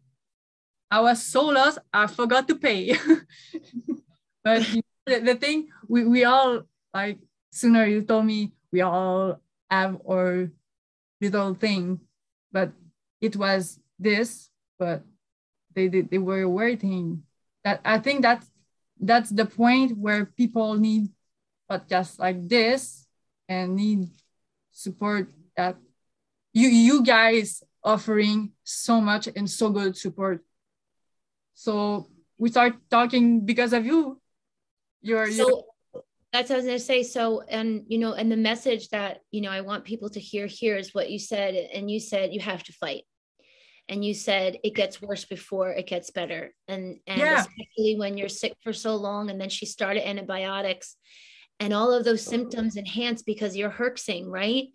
I 0.91 1.01
was 1.01 1.23
so 1.23 1.47
lost, 1.47 1.79
I 1.93 2.07
forgot 2.07 2.47
to 2.49 2.55
pay. 2.55 2.95
but 4.45 4.63
the, 5.05 5.19
the 5.21 5.35
thing, 5.35 5.69
we, 5.89 6.05
we 6.05 6.25
all, 6.25 6.63
like, 6.95 7.19
sooner 7.51 7.87
you 7.87 8.03
told 8.03 8.25
me 8.25 8.53
we 8.73 8.81
all 8.83 9.41
have 9.71 9.99
our 10.09 10.51
little 11.21 11.55
thing, 11.55 12.01
but 12.53 12.71
it 13.21 13.37
was 13.37 13.81
this, 13.99 14.51
but 14.79 15.03
they, 15.75 15.89
they, 15.89 16.03
they 16.03 16.19
were 16.19 16.49
waiting. 16.49 17.23
That 17.65 17.81
I 17.85 17.99
think 17.99 18.23
that's 18.23 18.49
that's 19.01 19.31
the 19.31 19.47
point 19.47 19.97
where 19.99 20.27
people 20.27 20.75
need 20.75 21.11
podcasts 21.71 22.19
like 22.19 22.49
this 22.49 23.07
and 23.49 23.77
need 23.77 24.09
support 24.73 25.29
that 25.57 25.77
you 26.53 26.69
you 26.69 27.03
guys 27.03 27.63
offering 27.85 28.53
so 28.65 29.01
much 29.01 29.29
and 29.35 29.49
so 29.49 29.71
good 29.71 29.97
support. 29.97 30.45
So 31.55 32.09
we 32.39 32.51
start 32.51 32.75
talking 32.91 33.47
because 33.47 33.73
of 33.73 33.87
you. 33.87 34.21
You're, 35.01 35.31
so 35.31 35.65
you're... 35.95 36.03
that's 36.33 36.51
what 36.51 36.57
I 36.57 36.59
was 36.59 36.67
gonna 36.67 36.79
say. 36.79 37.03
So 37.03 37.43
and 37.49 37.85
you 37.89 37.99
know, 37.99 38.13
and 38.13 38.31
the 38.31 38.37
message 38.37 38.89
that 38.91 39.21
you 39.31 39.41
know 39.41 39.51
I 39.51 39.61
want 39.61 39.85
people 39.85 40.11
to 40.11 40.21
hear 40.21 40.47
here 40.47 40.77
is 40.77 40.95
what 40.95 41.11
you 41.11 41.19
said, 41.19 41.55
and 41.55 41.91
you 41.91 42.01
said 42.01 42.35
you 42.35 42.41
have 42.41 42.63
to 42.65 42.73
fight. 42.73 43.05
And 43.89 44.05
you 44.05 44.15
said 44.15 44.59
it 44.65 44.75
gets 44.75 45.01
worse 45.01 45.25
before 45.25 45.71
it 45.71 45.87
gets 45.87 46.11
better. 46.11 46.53
And 46.67 46.99
and 47.07 47.21
yeah. 47.21 47.41
especially 47.41 47.97
when 47.97 48.19
you're 48.19 48.29
sick 48.29 48.55
for 48.63 48.73
so 48.73 48.97
long, 48.97 49.31
and 49.31 49.41
then 49.41 49.49
she 49.49 49.67
started 49.67 50.07
antibiotics 50.07 50.97
and 51.61 51.73
all 51.73 51.93
of 51.93 52.05
those 52.05 52.23
symptoms 52.23 52.77
enhance 52.77 53.23
because 53.23 53.57
you're 53.57 53.71
herxing, 53.71 54.27
right? 54.27 54.67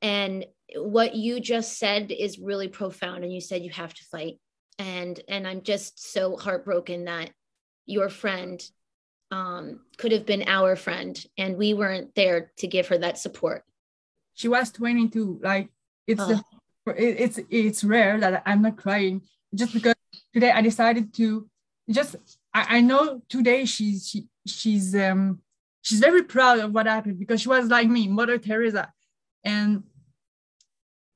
And 0.00 0.44
what 0.76 1.14
you 1.14 1.40
just 1.40 1.78
said 1.78 2.10
is 2.10 2.38
really 2.38 2.68
profound 2.68 3.24
and 3.24 3.32
you 3.32 3.40
said 3.40 3.62
you 3.62 3.70
have 3.70 3.92
to 3.92 4.04
fight 4.04 4.38
and 4.78 5.20
and 5.28 5.46
i'm 5.46 5.62
just 5.62 6.12
so 6.12 6.36
heartbroken 6.36 7.04
that 7.04 7.30
your 7.86 8.08
friend 8.08 8.62
um, 9.32 9.80
could 9.96 10.10
have 10.10 10.26
been 10.26 10.42
our 10.48 10.74
friend 10.74 11.24
and 11.38 11.56
we 11.56 11.72
weren't 11.72 12.14
there 12.16 12.50
to 12.58 12.66
give 12.66 12.88
her 12.88 12.98
that 12.98 13.18
support 13.18 13.62
she 14.34 14.48
was 14.48 14.72
22 14.72 15.40
like 15.42 15.68
it's 16.06 16.24
the, 16.24 16.42
it's 16.96 17.38
it's 17.50 17.84
rare 17.84 18.18
that 18.20 18.42
i'm 18.46 18.62
not 18.62 18.76
crying 18.76 19.22
just 19.54 19.72
because 19.72 19.94
today 20.32 20.50
i 20.50 20.60
decided 20.60 21.12
to 21.14 21.48
just 21.90 22.16
i, 22.54 22.76
I 22.76 22.80
know 22.80 23.22
today 23.28 23.64
she's 23.64 24.08
she, 24.08 24.26
she's 24.46 24.94
um 24.94 25.40
she's 25.82 26.00
very 26.00 26.22
proud 26.22 26.58
of 26.58 26.72
what 26.72 26.86
happened 26.86 27.18
because 27.18 27.40
she 27.40 27.48
was 27.48 27.68
like 27.68 27.88
me 27.88 28.06
mother 28.06 28.36
teresa. 28.36 28.92
And 29.42 29.84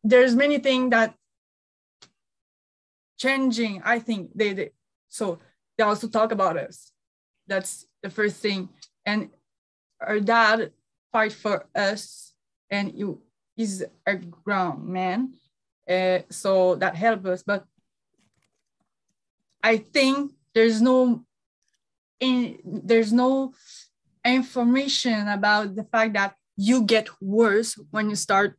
there's 0.03 0.35
many 0.35 0.59
things 0.59 0.91
that 0.91 1.15
changing 3.19 3.83
i 3.85 3.99
think 3.99 4.31
they, 4.35 4.55
they 4.55 4.71
so 5.09 5.39
they 5.77 5.85
also 5.85 6.09
talk 6.09 6.33
about 6.33 6.57
us. 6.57 6.93
That's 7.47 7.87
the 8.03 8.11
first 8.11 8.37
thing. 8.37 8.69
And 9.05 9.31
our 10.01 10.21
dad 10.21 10.73
fight 11.13 11.33
for 11.33 11.67
us 11.75 12.33
and 12.71 12.93
you 12.95 13.23
is 13.57 13.85
a 14.07 14.17
ground 14.17 14.87
man 14.89 15.35
uh, 15.89 16.21
so 16.31 16.75
that 16.77 16.95
helped 16.95 17.27
us. 17.27 17.43
But 17.43 17.65
i 19.65 19.79
think 19.79 20.31
there's 20.55 20.81
no 20.83 21.25
in, 22.21 22.59
there's 22.65 23.13
no 23.13 23.53
information 24.25 25.27
about 25.29 25.75
the 25.75 25.85
fact 25.85 26.13
that 26.15 26.37
you 26.57 26.83
get 26.85 27.09
worse 27.21 27.75
when 27.91 28.09
you 28.11 28.17
start 28.17 28.57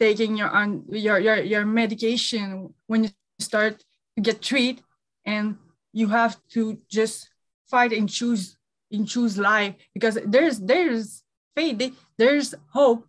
taking 0.00 0.36
your 0.36 0.48
on 0.48 0.84
your, 0.88 1.18
your 1.18 1.38
your 1.42 1.66
medication 1.66 2.72
when 2.86 3.04
you 3.04 3.10
start 3.38 3.84
to 4.16 4.22
get 4.22 4.40
treated 4.40 4.82
and 5.26 5.56
you 5.92 6.08
have 6.08 6.36
to 6.48 6.78
just 6.90 7.28
fight 7.70 7.92
and 7.92 8.08
choose 8.08 8.56
and 8.90 9.06
choose 9.06 9.36
life. 9.36 9.74
Because 9.94 10.18
there's 10.24 10.58
there's 10.58 11.22
faith 11.54 11.92
there's 12.18 12.54
hope. 12.72 13.06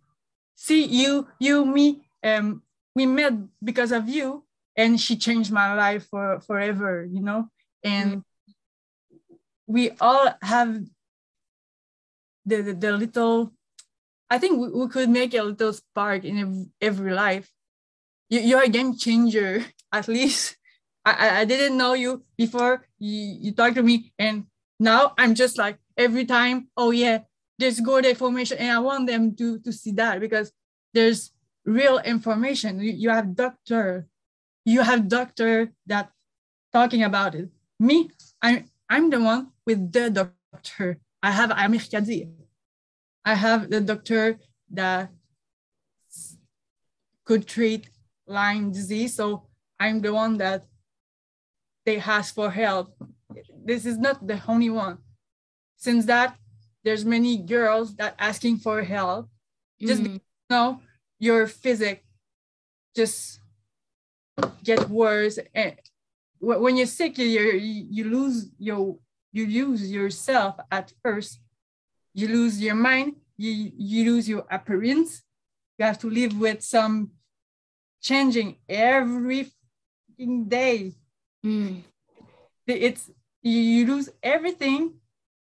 See 0.54 0.84
you 0.84 1.26
you 1.40 1.64
me 1.64 2.04
um 2.22 2.62
we 2.94 3.06
met 3.06 3.32
because 3.62 3.92
of 3.92 4.08
you 4.08 4.44
and 4.76 5.00
she 5.00 5.16
changed 5.16 5.52
my 5.52 5.74
life 5.74 6.06
for 6.08 6.40
forever 6.40 7.06
you 7.10 7.20
know 7.20 7.48
and 7.82 8.10
mm-hmm. 8.18 9.34
we 9.66 9.90
all 10.00 10.32
have 10.42 10.80
the, 12.46 12.62
the, 12.62 12.72
the 12.74 12.92
little 12.92 13.52
I 14.30 14.38
think 14.38 14.58
we, 14.58 14.68
we 14.70 14.88
could 14.88 15.08
make 15.10 15.34
a 15.34 15.42
little 15.42 15.72
spark 15.72 16.24
in 16.24 16.70
every 16.80 17.12
life. 17.12 17.50
You, 18.28 18.40
you're 18.40 18.64
a 18.64 18.68
game 18.68 18.96
changer, 18.96 19.64
at 19.92 20.08
least. 20.08 20.56
I, 21.04 21.40
I 21.40 21.44
didn't 21.44 21.76
know 21.76 21.92
you 21.92 22.24
before 22.36 22.86
you, 22.98 23.36
you 23.40 23.52
talked 23.52 23.76
to 23.76 23.82
me, 23.82 24.12
and 24.18 24.46
now 24.80 25.12
I'm 25.18 25.34
just 25.34 25.58
like 25.58 25.76
every 25.96 26.24
time, 26.24 26.68
oh 26.76 26.90
yeah, 26.90 27.18
there's 27.58 27.78
good 27.78 28.06
information, 28.06 28.56
and 28.58 28.72
I 28.72 28.78
want 28.78 29.06
them 29.06 29.36
to 29.36 29.58
to 29.60 29.72
see 29.72 29.92
that 29.92 30.18
because 30.18 30.50
there's 30.94 31.30
real 31.64 31.98
information. 31.98 32.80
You, 32.80 32.92
you 32.92 33.10
have 33.10 33.34
doctor, 33.34 34.06
you 34.64 34.82
have 34.82 35.08
doctor 35.08 35.72
that 35.86 36.10
talking 36.72 37.02
about 37.02 37.34
it. 37.34 37.48
Me, 37.78 38.10
I'm 38.42 38.64
I'm 38.88 39.10
the 39.10 39.20
one 39.20 39.50
with 39.66 39.92
the 39.92 40.10
doctor. 40.10 40.98
I 41.22 41.30
have 41.30 41.50
Amir 41.50 41.80
Kadir. 41.80 42.28
I 43.24 43.34
have 43.34 43.70
the 43.70 43.80
doctor 43.80 44.38
that 44.70 45.10
could 47.24 47.46
treat 47.46 47.88
Lyme 48.26 48.70
disease. 48.70 49.14
So 49.14 49.48
I'm 49.80 50.00
the 50.00 50.12
one 50.12 50.36
that 50.38 50.66
they 51.86 51.98
ask 51.98 52.34
for 52.34 52.50
help. 52.50 52.94
This 53.64 53.86
is 53.86 53.98
not 53.98 54.26
the 54.26 54.40
only 54.46 54.70
one. 54.70 54.98
Since 55.76 56.04
that, 56.06 56.36
there's 56.84 57.04
many 57.04 57.38
girls 57.38 57.96
that 57.96 58.14
asking 58.18 58.58
for 58.58 58.82
help. 58.82 59.28
Just 59.80 60.02
mm. 60.02 60.14
you 60.14 60.20
know, 60.50 60.80
your 61.24 61.46
physic 61.46 62.04
just 62.94 63.40
get 64.62 64.88
worse. 64.90 65.38
And 65.54 65.74
when 66.38 66.76
you're 66.76 66.86
sick, 67.00 67.16
you 67.18 67.40
you 67.96 68.04
lose 68.04 68.50
your 68.58 68.98
you 69.32 69.46
lose 69.46 69.90
yourself 69.90 70.56
at 70.70 70.92
first. 71.02 71.40
You 72.12 72.28
lose 72.28 72.60
your 72.60 72.74
mind. 72.74 73.16
You 73.36 73.72
you 73.76 74.12
lose 74.12 74.28
your 74.28 74.44
appearance. 74.50 75.22
You 75.78 75.86
have 75.86 75.98
to 76.04 76.10
live 76.10 76.38
with 76.38 76.62
some 76.62 77.10
changing 78.00 78.56
every 78.68 79.50
day. 80.18 80.92
Mm. 81.44 81.82
It's 82.66 83.10
you 83.42 83.86
lose 83.86 84.08
everything, 84.22 84.94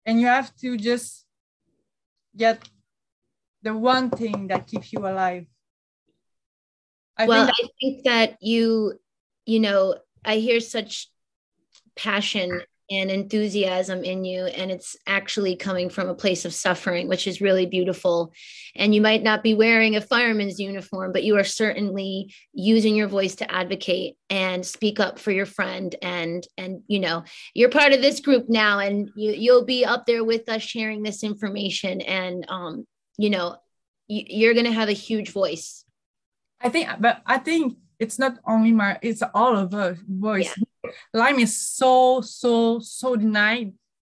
and 0.07 0.21
you 0.21 0.27
have 0.27 0.55
to 0.57 0.77
just 0.77 1.25
get 2.37 2.63
the 3.63 3.75
one 3.75 4.11
thing 4.11 4.49
that 4.49 4.67
keeps 4.67 4.93
you 4.93 5.01
alive. 5.01 5.47
I 7.17 7.27
well, 7.27 7.47
think 7.47 7.57
I 7.63 7.69
think 7.81 8.05
that 8.05 8.37
you, 8.41 8.99
you 9.47 9.61
know, 9.61 9.97
I 10.25 10.37
hear 10.37 10.61
such 10.61 11.09
passion 11.97 12.63
and 12.91 13.11
enthusiasm 13.11 14.05
in 14.05 14.25
you 14.25 14.45
and 14.45 14.71
it's 14.71 14.97
actually 15.07 15.57
coming 15.57 15.89
from 15.89 16.09
a 16.09 16.15
place 16.15 16.45
of 16.45 16.53
suffering 16.53 17.09
which 17.09 17.27
is 17.27 17.41
really 17.41 17.65
beautiful. 17.65 18.33
And 18.75 18.95
you 18.95 19.01
might 19.01 19.23
not 19.23 19.43
be 19.43 19.55
wearing 19.55 19.97
a 19.97 20.01
fireman's 20.01 20.61
uniform 20.61 21.13
but 21.13 21.25
you 21.25 21.37
are 21.39 21.45
certainly 21.45 22.35
using 22.53 22.95
your 22.95 23.09
voice 23.09 23.37
to 23.37 23.51
advocate 23.51 24.17
and 24.29 24.65
speak 24.65 25.01
up 25.01 25.19
for 25.19 25.31
your 25.31 25.47
friend. 25.47 25.95
And 26.03 26.47
and 26.59 26.83
you 26.87 27.01
know 27.01 27.25
you're 27.55 27.71
part 27.71 27.93
of 27.93 28.03
this 28.03 28.21
group 28.21 28.47
now 28.49 28.79
and 28.81 29.11
you, 29.17 29.33
you'll 29.33 29.65
be 29.65 29.85
up 29.85 30.05
there 30.07 30.25
with 30.25 30.49
us 30.49 30.63
sharing 30.63 31.03
this 31.03 31.25
information. 31.25 32.01
And 32.03 32.45
um 32.49 32.87
you 33.17 33.31
know 33.31 33.57
you, 34.09 34.25
you're 34.27 34.55
going 34.55 34.67
to 34.67 34.73
have 34.73 34.89
a 34.89 34.93
huge 34.93 35.31
voice 35.31 35.82
i 36.63 36.69
think 36.69 36.89
but 37.01 37.23
i 37.27 37.39
think 37.39 37.77
it's 37.99 38.19
not 38.19 38.39
only 38.47 38.73
my 38.73 38.99
it's 39.03 39.23
all 39.35 39.57
of 39.57 39.75
us 39.75 39.99
voice 40.09 40.55
yeah 40.57 40.65
Lyme 41.13 41.39
is 41.41 41.57
so, 41.57 42.21
so, 42.21 42.79
so 42.81 43.17
denied. 43.17 43.73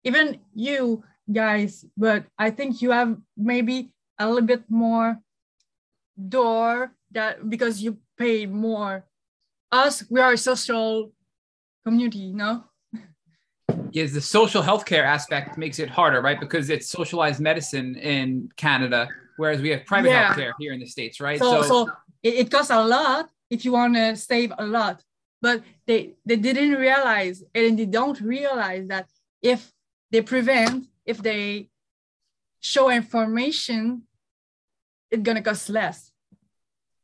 Even 0.04 0.38
you 0.54 1.02
guys, 1.30 1.84
but 1.96 2.24
I 2.38 2.50
think 2.50 2.82
you 2.82 2.90
have 2.90 3.16
maybe 3.36 3.90
a 4.18 4.28
little 4.28 4.46
bit 4.46 4.64
more 4.68 5.18
door 6.28 6.92
that 7.12 7.48
because 7.48 7.82
you 7.82 7.98
pay 8.18 8.46
more. 8.46 9.04
Us, 9.72 10.04
we 10.10 10.20
are 10.20 10.32
a 10.32 10.38
social 10.38 11.12
community, 11.84 12.18
you 12.18 12.34
know? 12.34 12.64
Yes, 13.90 14.12
the 14.12 14.20
social 14.20 14.62
healthcare 14.62 15.04
aspect 15.04 15.56
makes 15.56 15.78
it 15.78 15.88
harder, 15.88 16.20
right? 16.20 16.38
Because 16.38 16.68
it's 16.68 16.88
socialized 16.88 17.40
medicine 17.40 17.96
in 17.96 18.48
Canada, 18.56 19.08
whereas 19.36 19.60
we 19.60 19.70
have 19.70 19.84
private 19.86 20.10
yeah. 20.10 20.34
healthcare 20.34 20.52
here 20.58 20.72
in 20.72 20.80
the 20.80 20.86
States, 20.86 21.20
right? 21.20 21.38
So, 21.38 21.62
so, 21.62 21.68
so 21.68 21.92
it, 22.24 22.34
it 22.34 22.50
costs 22.50 22.70
a 22.70 22.82
lot 22.82 23.28
if 23.50 23.64
you 23.64 23.72
want 23.72 23.94
to 23.94 24.16
save 24.16 24.52
a 24.58 24.66
lot 24.66 25.04
but 25.44 25.62
they 25.86 26.14
they 26.24 26.36
didn't 26.36 26.72
realize 26.72 27.44
and 27.54 27.78
they 27.78 27.84
don't 27.84 28.20
realize 28.20 28.88
that 28.88 29.06
if 29.42 29.70
they 30.10 30.22
prevent 30.22 30.86
if 31.04 31.18
they 31.18 31.68
show 32.60 32.90
information 32.90 34.02
it's 35.10 35.22
gonna 35.22 35.42
cost 35.42 35.68
less. 35.68 36.10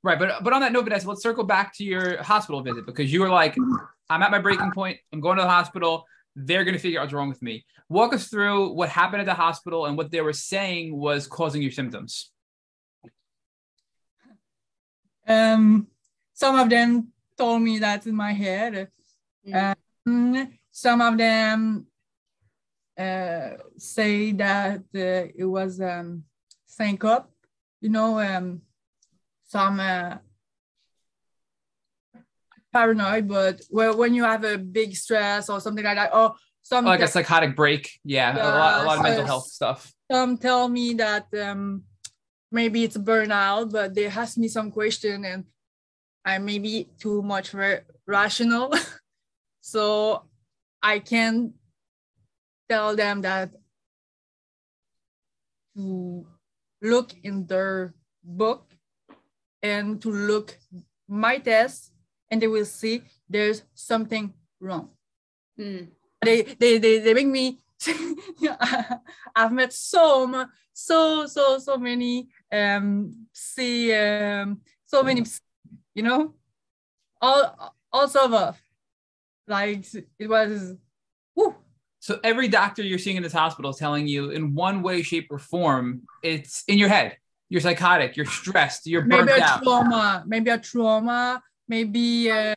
Right 0.03 0.19
but 0.19 0.43
but 0.43 0.53
on 0.55 0.61
that 0.63 0.73
note 0.73 0.85
Vanessa, 0.85 1.07
let's 1.07 1.23
circle 1.23 1.45
back 1.45 1.77
to 1.77 1.85
your 1.85 2.23
hospital 2.23 2.63
visit 2.63 2.87
because 2.87 3.13
you 3.13 3.21
were 3.21 3.29
like 3.29 3.55
i'm 4.09 4.23
at 4.23 4.31
my 4.31 4.39
breaking 4.39 4.73
point 4.73 4.97
i'm 5.13 5.21
going 5.21 5.37
to 5.37 5.43
the 5.43 5.49
hospital 5.49 6.07
they're 6.35 6.65
going 6.65 6.75
to 6.75 6.81
figure 6.81 6.99
out 6.99 7.03
what's 7.03 7.13
wrong 7.13 7.29
with 7.29 7.43
me. 7.43 7.65
Walk 7.89 8.15
us 8.15 8.29
through 8.29 8.73
what 8.73 8.89
happened 8.89 9.21
at 9.21 9.27
the 9.27 9.35
hospital 9.35 9.87
and 9.87 9.97
what 9.99 10.13
they 10.13 10.21
were 10.21 10.33
saying 10.33 10.97
was 10.97 11.27
causing 11.27 11.61
your 11.61 11.73
symptoms 11.73 12.31
um 15.31 15.87
some 16.35 16.59
of 16.59 16.69
them 16.69 17.13
told 17.37 17.63
me 17.63 17.79
that 17.79 18.07
in 18.07 18.15
my 18.15 18.33
head. 18.33 18.89
Mm. 19.47 19.75
Um, 20.07 20.59
some 20.71 21.01
of 21.01 21.17
them 21.19 21.87
uh, 22.99 23.51
say 23.77 24.33
that 24.33 24.81
uh, 24.95 25.33
it 25.35 25.49
was 25.57 25.81
um, 25.81 26.25
syncope, 26.67 27.29
you 27.81 27.91
know, 27.91 28.21
um, 28.21 28.63
some 29.45 29.81
uh, 29.81 30.17
paranoid, 32.73 33.29
but 33.29 33.61
well, 33.71 33.97
when 33.97 34.15
you 34.15 34.25
have 34.25 34.45
a 34.45 34.59
big 34.59 34.95
stress 34.95 35.49
or 35.49 35.61
something 35.61 35.85
like 35.85 35.97
that, 35.97 36.15
or 36.15 36.35
some 36.63 36.85
like 36.85 37.01
a 37.01 37.09
psychotic 37.09 37.57
break, 37.57 37.91
yeah, 38.05 38.37
yeah 38.37 38.45
a, 38.45 38.53
lot, 38.59 38.83
a 38.83 38.87
lot 38.87 38.97
of 38.99 39.03
mental 39.03 39.27
health 39.27 39.47
stuff. 39.47 39.93
Some 40.11 40.39
tell 40.39 40.69
me 40.69 40.95
that 40.95 41.27
um, 41.35 41.85
maybe 42.51 42.85
it's 42.85 42.97
burnout, 42.97 43.73
but 43.73 43.95
they 43.95 44.07
ask 44.07 44.37
me 44.37 44.49
some 44.49 44.71
question 44.71 45.25
and 45.25 45.45
I 46.25 46.39
may 46.39 46.59
be 46.59 46.89
too 46.99 47.23
much 47.23 47.55
rational. 48.07 48.75
so 49.61 50.25
I 50.83 50.99
can 50.99 51.55
tell 52.69 52.97
them 52.97 53.23
that 53.23 53.51
to 55.77 56.27
look 56.83 57.13
in 57.23 57.47
their 57.47 57.95
book 58.23 58.71
and 59.63 60.01
to 60.03 60.11
look 60.11 60.59
my 61.09 61.39
test 61.39 61.93
and 62.31 62.41
they 62.41 62.49
will 62.49 62.65
see 62.65 63.03
there's 63.29 63.63
something 63.75 64.33
wrong. 64.61 64.91
Mm. 65.59 65.89
They, 66.23 66.43
they, 66.43 66.79
they, 66.79 66.99
they 66.99 67.15
make 67.15 67.27
me, 67.27 67.61
I've 69.35 69.53
met 69.53 69.73
so 69.73 70.47
so, 70.73 71.27
so, 71.27 71.59
so 71.59 71.77
many, 71.77 72.29
um, 72.53 73.27
see, 73.33 73.95
um, 73.95 74.61
so 74.87 75.03
many 75.03 75.25
you 75.95 76.03
know, 76.03 76.35
all 77.21 77.75
all 77.93 78.05
of 78.17 78.61
Like 79.47 79.85
it 80.19 80.29
was, 80.29 80.75
whew. 81.35 81.55
So 81.99 82.19
every 82.25 82.49
doctor 82.49 82.83
you're 82.83 82.99
seeing 82.99 83.17
in 83.17 83.23
this 83.23 83.33
hospital 83.33 83.73
is 83.73 83.77
telling 83.77 84.07
you 84.07 84.31
in 84.31 84.55
one 84.55 84.83
way, 84.83 85.03
shape, 85.03 85.27
or 85.31 85.39
form, 85.39 86.03
it's 86.23 86.65
in 86.67 86.79
your 86.79 86.89
head. 86.89 87.17
You're 87.51 87.61
psychotic. 87.61 88.17
You're 88.17 88.27
stressed. 88.27 88.87
You're 88.87 89.03
burnt 89.03 89.27
maybe 89.27 89.41
a 89.41 89.45
out. 89.45 89.63
trauma. 89.63 90.25
Maybe 90.27 90.51
a 90.51 90.59
trauma. 90.59 91.43
Maybe 91.69 92.31
uh, 92.31 92.55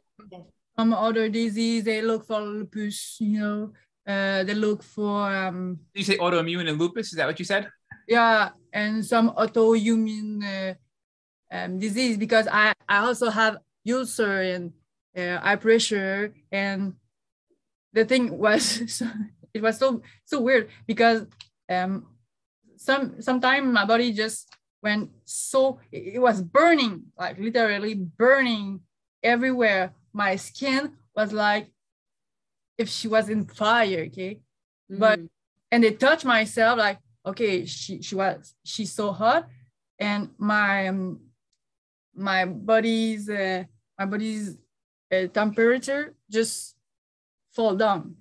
some 0.77 0.93
other 0.93 1.27
disease. 1.29 1.83
They 1.83 2.01
look 2.01 2.25
for 2.25 2.39
lupus. 2.39 3.17
You 3.19 3.39
know, 3.39 3.73
uh, 4.07 4.43
they 4.43 4.53
look 4.53 4.83
for. 4.83 5.35
Um, 5.35 5.79
you 5.93 6.03
say 6.03 6.17
autoimmune 6.17 6.69
and 6.69 6.79
lupus? 6.79 7.07
Is 7.07 7.17
that 7.17 7.25
what 7.25 7.39
you 7.39 7.45
said? 7.45 7.69
Yeah, 8.07 8.49
and 8.71 9.05
some 9.05 9.31
autoimmune 9.31 10.43
uh, 10.43 10.73
um, 11.53 11.79
disease 11.79 12.17
because 12.17 12.47
I, 12.51 12.73
I 12.89 12.97
also 12.99 13.29
have 13.29 13.57
ulcer 13.89 14.41
and 14.41 14.73
uh, 15.15 15.39
high 15.39 15.55
pressure 15.55 16.33
and 16.51 16.93
the 17.93 18.05
thing 18.05 18.37
was 18.37 19.01
it 19.53 19.61
was 19.61 19.77
so 19.77 20.01
so 20.25 20.41
weird 20.41 20.69
because 20.87 21.25
um 21.69 22.07
some 22.77 23.21
sometimes 23.21 23.71
my 23.71 23.85
body 23.85 24.11
just 24.11 24.49
went 24.81 25.09
so 25.25 25.79
it 25.91 26.19
was 26.19 26.41
burning 26.41 27.03
like 27.17 27.37
literally 27.37 27.93
burning 27.93 28.81
everywhere 29.21 29.93
my 30.11 30.35
skin 30.35 30.91
was 31.15 31.31
like 31.31 31.67
if 32.77 32.89
she 32.89 33.07
was 33.07 33.29
in 33.29 33.45
fire 33.45 34.05
okay 34.07 34.39
mm. 34.91 34.99
but 34.99 35.19
and 35.71 35.83
they 35.83 35.91
touched 35.91 36.25
myself 36.25 36.77
like 36.77 36.97
okay 37.25 37.65
she 37.65 38.01
she 38.01 38.15
was 38.15 38.53
she's 38.63 38.91
so 38.91 39.11
hot 39.11 39.47
and 39.99 40.29
my 40.37 40.87
um, 40.87 41.19
my 42.15 42.45
body's 42.45 43.29
uh, 43.29 43.63
my 43.97 44.05
body's 44.05 44.57
uh, 45.11 45.27
temperature 45.27 46.15
just 46.29 46.75
fall 47.51 47.75
down. 47.75 48.15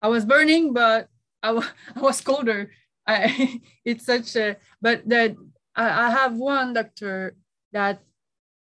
I 0.00 0.08
was 0.08 0.24
burning, 0.24 0.72
but 0.72 1.08
I, 1.42 1.50
I 1.96 2.00
was 2.00 2.20
colder. 2.20 2.70
I, 3.06 3.60
it's 3.84 4.06
such 4.06 4.36
a 4.36 4.56
but 4.80 5.08
that 5.08 5.36
I, 5.74 6.06
I 6.06 6.10
have 6.10 6.34
one 6.36 6.72
doctor 6.72 7.36
that 7.72 8.02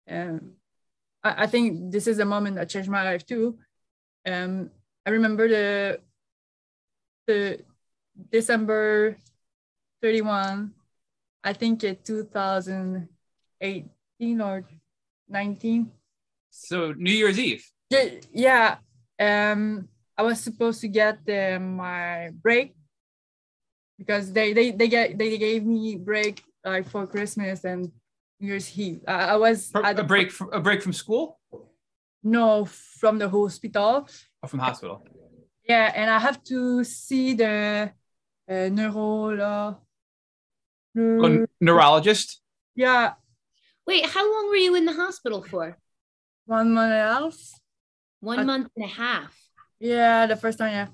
um, 0.10 0.54
I, 1.24 1.44
I 1.44 1.48
think 1.48 1.92
this 1.92 2.08
is 2.08 2.20
a 2.20 2.26
moment 2.26 2.56
that 2.56 2.70
changed 2.70 2.90
my 2.90 3.04
life 3.04 3.26
too. 3.26 3.58
Um, 4.26 4.72
I 5.06 5.10
remember 5.12 5.48
the 5.48 6.00
the 7.28 7.60
December 8.32 9.18
31, 10.02 10.72
I 11.44 11.54
think 11.54 11.84
it 11.84 12.04
2018 12.06 14.42
or 14.42 14.64
19. 15.30 15.92
So 16.50 16.94
New 16.94 17.14
Year's 17.14 17.40
Eve. 17.40 17.64
Yeah. 18.32 18.78
Um, 19.20 19.90
I 20.18 20.24
was 20.24 20.40
supposed 20.40 20.82
to 20.82 20.88
get 20.88 21.20
my 21.60 22.32
break 22.42 22.74
because 23.98 24.32
they 24.34 24.54
they 24.54 24.72
they 24.72 24.88
get 24.88 25.18
they 25.18 25.38
gave 25.38 25.66
me 25.66 25.96
break 25.96 26.44
like 26.66 26.90
for 26.90 27.08
Christmas 27.08 27.64
and 27.64 27.92
New 28.40 28.48
Year's 28.48 28.78
Eve. 28.78 29.02
I, 29.08 29.34
I 29.34 29.36
was 29.38 29.72
a, 29.74 29.82
a 29.82 30.04
break 30.04 30.32
from 30.32 30.54
a 30.54 30.60
break 30.60 30.82
from 30.82 30.94
school 30.94 31.40
no 32.24 32.66
from 32.66 33.18
the 33.18 33.30
hospital. 33.30 34.08
or 34.42 34.50
from 34.50 34.60
hospital. 34.60 35.04
Yeah, 35.68 35.92
and 35.96 36.10
I 36.10 36.20
have 36.20 36.44
to 36.46 36.84
see 36.84 37.34
the 37.34 37.92
uh, 38.50 38.70
neuro. 38.70 39.80
Oh, 40.98 41.46
neurologist. 41.62 42.42
yeah, 42.76 43.14
Wait, 43.88 44.06
how 44.06 44.22
long 44.32 44.50
were 44.50 44.56
you 44.58 44.76
in 44.76 44.86
the 44.86 44.94
hospital 44.94 45.42
for? 45.42 45.78
one 46.46 46.72
month 46.74 46.92
and 46.92 47.02
a 47.02 47.14
half. 47.14 47.38
One 48.20 48.40
Uh, 48.40 48.44
month 48.44 48.68
and 48.76 48.86
a 48.86 48.88
half. 48.88 49.36
Yeah, 49.80 50.26
the 50.28 50.36
first 50.36 50.58
time, 50.58 50.72
yeah. 50.72 50.88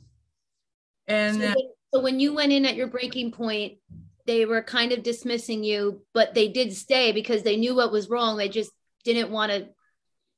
And 1.07 1.35
So 1.41 1.47
uh, 1.47 1.53
when, 1.55 1.67
so 1.93 2.01
when 2.01 2.19
you 2.19 2.33
went 2.33 2.51
in 2.53 2.65
at 2.65 2.75
your 2.75 2.87
breaking 2.87 3.31
point, 3.31 3.79
they 4.25 4.45
were 4.45 4.61
kind 4.61 4.91
of 4.91 5.03
dismissing 5.03 5.63
you, 5.63 6.01
but 6.13 6.33
they 6.35 6.47
did 6.47 6.73
stay 6.73 7.11
because 7.11 7.43
they 7.43 7.57
knew 7.57 7.75
what 7.75 7.91
was 7.91 8.09
wrong. 8.09 8.37
They 8.37 8.49
just 8.49 8.71
didn't 9.03 9.31
want 9.31 9.51
to 9.51 9.69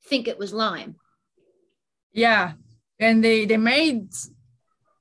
think 0.08 0.28
it 0.28 0.40
was 0.40 0.54
Lyme. 0.54 0.96
yeah, 2.14 2.54
and 3.00 3.24
they 3.24 3.46
they 3.46 3.58
made 3.58 4.10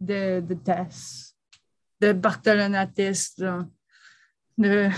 the 0.00 0.44
the 0.46 0.56
test, 0.56 1.27
the 2.00 2.14
Bartonella 2.14 2.94
test. 2.94 3.40
Uh, 3.42 3.64
the 4.56 4.92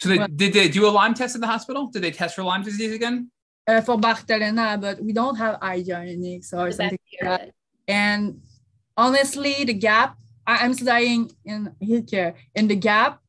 So 0.00 0.08
they, 0.08 0.18
Well- 0.18 0.28
did 0.36 0.52
they 0.52 0.68
do 0.68 0.86
a 0.86 0.90
Lyme 0.90 1.14
test 1.14 1.34
in 1.34 1.40
the 1.40 1.46
hospital? 1.46 1.86
Did 1.88 2.02
they 2.02 2.10
test 2.10 2.34
for 2.36 2.42
Lyme 2.42 2.62
disease 2.62 2.92
again? 2.92 3.30
uh, 3.68 3.82
for 3.82 3.98
Bartonella, 3.98 4.80
but 4.80 5.02
we 5.02 5.12
don't 5.12 5.36
have 5.36 5.60
IGeneX 5.60 6.52
or 6.54 6.66
The 6.66 6.72
something 6.72 6.98
like 7.12 7.28
that. 7.28 7.50
And 7.86 8.40
honestly, 8.96 9.64
the 9.64 9.74
gap, 9.74 10.16
I, 10.46 10.64
I'm 10.64 10.72
studying 10.74 11.30
in 11.44 11.74
healthcare, 11.82 12.34
and 12.56 12.70
the 12.70 12.76
gap, 12.76 13.20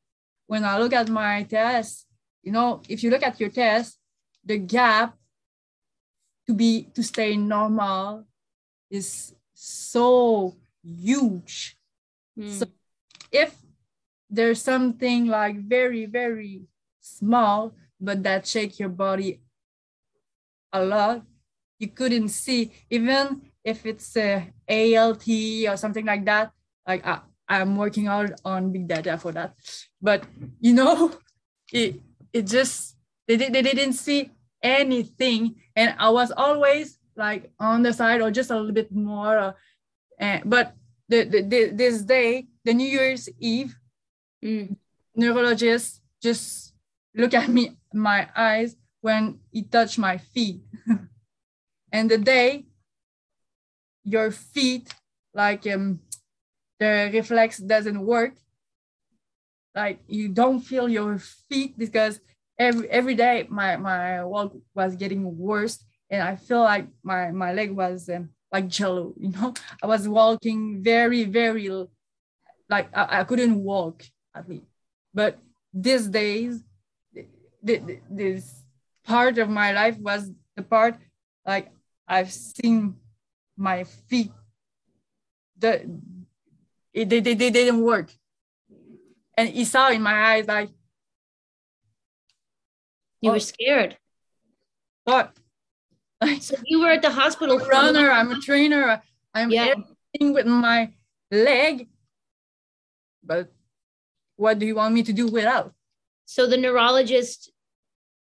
when 0.48 0.64
I 0.64 0.78
look 0.80 0.94
at 0.94 1.10
my 1.10 1.44
test, 1.44 2.08
you 2.42 2.52
know, 2.54 2.82
if 2.88 3.04
you 3.04 3.10
look 3.12 3.24
at 3.24 3.40
your 3.40 3.50
test, 3.50 3.98
the 4.46 4.58
gap 4.58 5.18
to 6.48 6.54
be 6.54 6.88
to 6.96 7.04
stay 7.04 7.36
normal 7.36 8.26
is 8.90 9.36
so 9.54 10.56
huge. 10.82 11.78
Hmm. 12.38 12.48
So 12.50 12.66
if 13.32 13.56
there's 14.30 14.62
something 14.62 15.28
like 15.28 15.58
very, 15.58 16.06
very 16.06 16.64
small, 17.00 17.74
but 18.00 18.24
that 18.24 18.46
shake 18.46 18.80
your 18.80 18.90
body 18.90 19.42
a 20.72 20.84
lot, 20.84 21.24
you 21.80 21.88
couldn't 21.88 22.30
see, 22.30 22.72
even 22.90 23.42
if 23.64 23.86
it's 23.86 24.16
a 24.18 24.52
ALT 24.70 25.28
or 25.68 25.78
something 25.78 26.06
like 26.06 26.26
that. 26.26 26.52
Like 26.88 27.06
I, 27.06 27.22
I'm 27.48 27.76
working 27.76 28.06
hard 28.06 28.36
on 28.46 28.72
big 28.72 28.88
data 28.88 29.18
for 29.18 29.32
that. 29.34 29.56
But 30.02 30.26
you 30.60 30.74
know, 30.74 31.14
it 31.74 32.00
it 32.32 32.46
just 32.46 32.96
they, 33.28 33.38
they 33.38 33.62
didn't 33.62 33.94
see 33.94 34.32
anything. 34.62 35.56
And 35.76 35.96
I 35.98 36.10
was 36.10 36.32
always 36.36 36.98
like 37.16 37.52
on 37.60 37.84
the 37.84 37.94
side 37.94 38.22
or 38.22 38.32
just 38.32 38.52
a 38.52 38.56
little 38.56 38.72
bit 38.72 38.92
more. 38.92 39.38
Uh, 39.38 39.54
and, 40.18 40.44
but 40.46 40.76
the, 41.08 41.24
the, 41.26 41.42
the, 41.42 41.70
this 41.74 42.02
day, 42.02 42.48
the 42.70 42.76
New 42.76 42.88
Year's 42.88 43.28
Eve, 43.40 43.74
Mm. 44.46 44.78
neurologist 45.16 46.02
just 46.22 46.72
look 47.16 47.34
at 47.34 47.50
me 47.50 47.76
my 47.94 48.30
eyes 48.36 48.78
when 49.02 49.40
he 49.52 49.64
touched 49.64 49.98
my 49.98 50.18
feet. 50.18 50.62
And 51.92 52.12
the 52.12 52.20
day 52.20 52.68
your 54.04 54.30
feet 54.32 54.94
like 55.34 55.66
um 55.68 56.00
the 56.80 57.10
reflex 57.12 57.58
doesn't 57.58 58.00
work. 58.06 58.36
Like 59.76 60.00
you 60.08 60.30
don't 60.30 60.62
feel 60.62 60.88
your 60.88 61.18
feet 61.50 61.74
because 61.78 62.22
every 62.58 62.88
every 62.90 63.16
day 63.16 63.48
my 63.50 63.78
my 63.78 64.24
walk 64.24 64.54
was 64.76 64.96
getting 64.96 65.26
worse. 65.38 65.84
And 66.10 66.22
i 66.22 66.36
feel 66.38 66.62
like 66.62 66.88
my 67.04 67.32
my 67.32 67.52
leg 67.52 67.72
was 67.72 68.10
um, 68.10 68.30
like 68.54 68.68
jello 68.70 69.14
you 69.18 69.30
know? 69.34 69.54
I 69.84 69.88
was 69.88 70.08
walking 70.08 70.82
very 70.84 71.24
very 71.26 71.68
like 72.70 72.88
i, 72.96 73.20
I 73.20 73.24
couldn't 73.24 73.64
walk 73.64 74.04
at 74.36 74.48
least 74.50 74.66
but 75.14 75.40
these 75.74 76.08
days 76.08 76.64
th- 77.14 77.86
th- 77.86 78.00
this 78.10 78.64
part 79.06 79.38
of 79.38 79.50
my 79.50 79.72
life 79.72 79.98
was 79.98 80.32
the 80.56 80.64
part 80.64 80.96
like 81.46 81.72
i've 82.08 82.32
seen 82.32 82.96
my 83.58 83.84
feet 83.84 84.32
the 85.58 85.72
it, 86.94 87.10
they, 87.10 87.20
they, 87.20 87.34
they 87.36 87.50
didn't 87.52 87.82
work 87.82 88.10
and 89.38 89.50
he 89.50 89.64
saw 89.66 89.90
in 89.90 90.02
my 90.02 90.34
eyes 90.34 90.48
like 90.48 90.70
You 93.22 93.32
Oh. 93.32 93.34
were 93.34 93.40
scared. 93.54 93.98
what 95.04 95.34
So 96.40 96.56
you 96.66 96.80
were 96.82 96.92
at 96.92 97.02
the 97.02 97.10
hospital. 97.12 97.56
I'm 97.60 97.66
a 97.66 97.68
runner 97.68 98.12
i'm 98.12 98.32
a 98.32 98.40
trainer 98.40 99.02
i'm 99.34 99.50
Yeah. 99.52 99.74
everything 99.76 100.34
with 100.34 100.46
my 100.48 100.94
leg 101.32 101.88
but 103.30 103.54
what 104.36 104.58
do 104.60 104.66
you 104.66 104.76
want 104.76 104.94
me 104.94 105.04
to 105.04 105.14
do 105.14 105.28
without 105.28 105.72
So 106.26 106.46
the 106.48 106.58
neurologist 106.58 107.52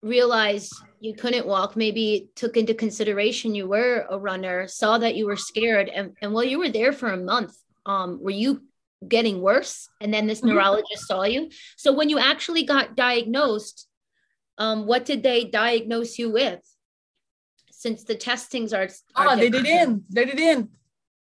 realized 0.04 0.72
you 1.00 1.14
couldn't 1.16 1.48
walk, 1.48 1.76
maybe 1.76 2.30
took 2.36 2.56
into 2.56 2.74
consideration 2.74 3.56
you 3.56 3.68
were 3.68 4.06
a 4.10 4.18
runner, 4.30 4.68
saw 4.68 4.98
that 5.04 5.16
you 5.18 5.26
were 5.26 5.36
scared, 5.52 5.88
and, 5.90 6.16
and 6.22 6.34
while 6.34 6.44
you 6.52 6.60
were 6.60 6.70
there 6.70 6.94
for 6.94 7.10
a 7.12 7.24
month, 7.34 7.54
um, 7.86 8.10
were 8.24 8.40
you 8.46 8.64
getting 9.08 9.42
worse? 9.42 9.90
And 10.02 10.14
then 10.14 10.26
this 10.28 10.42
Mhm. 10.42 10.50
neurologist 10.50 11.04
saw 11.08 11.24
you. 11.24 11.50
So 11.84 11.90
when 11.98 12.10
you 12.10 12.18
actually 12.20 12.64
got 12.64 12.96
diagnosed, 12.96 13.88
um, 14.58 14.88
what 14.88 15.06
did 15.06 15.22
they 15.24 15.40
diagnose 15.46 16.18
you 16.22 16.28
with? 16.32 16.62
Since 17.72 18.00
the 18.10 18.16
testings 18.16 18.74
are, 18.74 18.90
are 19.16 19.28
Oh, 19.30 19.36
they 19.36 19.50
didn't. 19.50 20.04
They 20.10 20.26
didn't. 20.26 20.70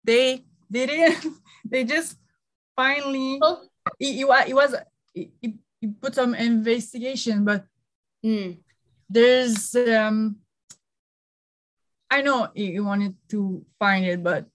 They 0.10 0.46
they 0.70 0.86
didn't. 0.88 1.36
They 1.72 1.84
just 1.84 2.18
finally. 2.76 3.40
Oh, 3.42 3.68
It, 4.00 4.26
it, 4.26 4.50
it 4.50 4.54
was. 4.54 4.76
It, 5.14 5.30
it, 5.42 5.54
it 5.82 6.02
put 6.02 6.16
some 6.16 6.34
investigation, 6.36 7.46
but 7.46 7.66
mm, 8.24 8.58
there's. 9.10 9.76
um 9.76 10.38
I 12.10 12.22
know 12.22 12.50
you 12.54 12.66
you 12.66 12.84
wanted 12.86 13.16
to 13.30 13.66
find 13.80 14.06
it, 14.06 14.24
but 14.24 14.46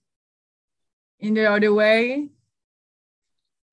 in 1.19 1.33
the 1.33 1.45
other 1.45 1.73
way, 1.73 2.29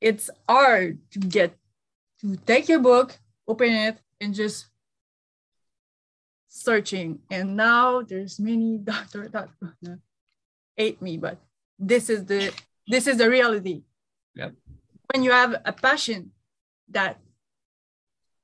it's 0.00 0.30
hard 0.48 0.98
to 1.12 1.18
get 1.18 1.56
to 2.20 2.36
take 2.36 2.68
your 2.68 2.80
book, 2.80 3.16
open 3.46 3.72
it, 3.72 3.98
and 4.20 4.34
just 4.34 4.66
searching. 6.48 7.20
And 7.30 7.56
now 7.56 8.02
there's 8.02 8.38
many 8.38 8.78
doctors 8.82 9.30
that 9.32 9.48
gonna 9.60 9.98
hate 10.76 11.00
me, 11.00 11.16
but 11.16 11.38
this 11.78 12.10
is 12.10 12.24
the 12.24 12.52
this 12.86 13.06
is 13.06 13.16
the 13.18 13.28
reality. 13.30 13.82
Yep. 14.34 14.54
When 15.12 15.22
you 15.22 15.30
have 15.30 15.54
a 15.64 15.72
passion 15.72 16.32
that 16.90 17.18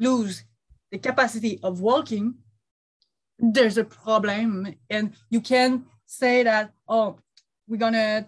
lose 0.00 0.44
the 0.90 0.98
capacity 0.98 1.60
of 1.62 1.80
walking, 1.80 2.34
there's 3.38 3.78
a 3.78 3.84
problem, 3.84 4.74
and 4.88 5.12
you 5.28 5.40
can 5.40 5.84
say 6.06 6.42
that 6.42 6.72
oh, 6.88 7.18
we're 7.66 7.76
gonna 7.76 8.26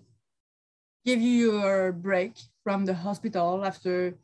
give 1.04 1.20
you 1.20 1.50
your 1.50 1.92
break 1.92 2.32
from 2.64 2.84
the 2.84 2.94
hospital 2.94 3.64
after 3.64 4.14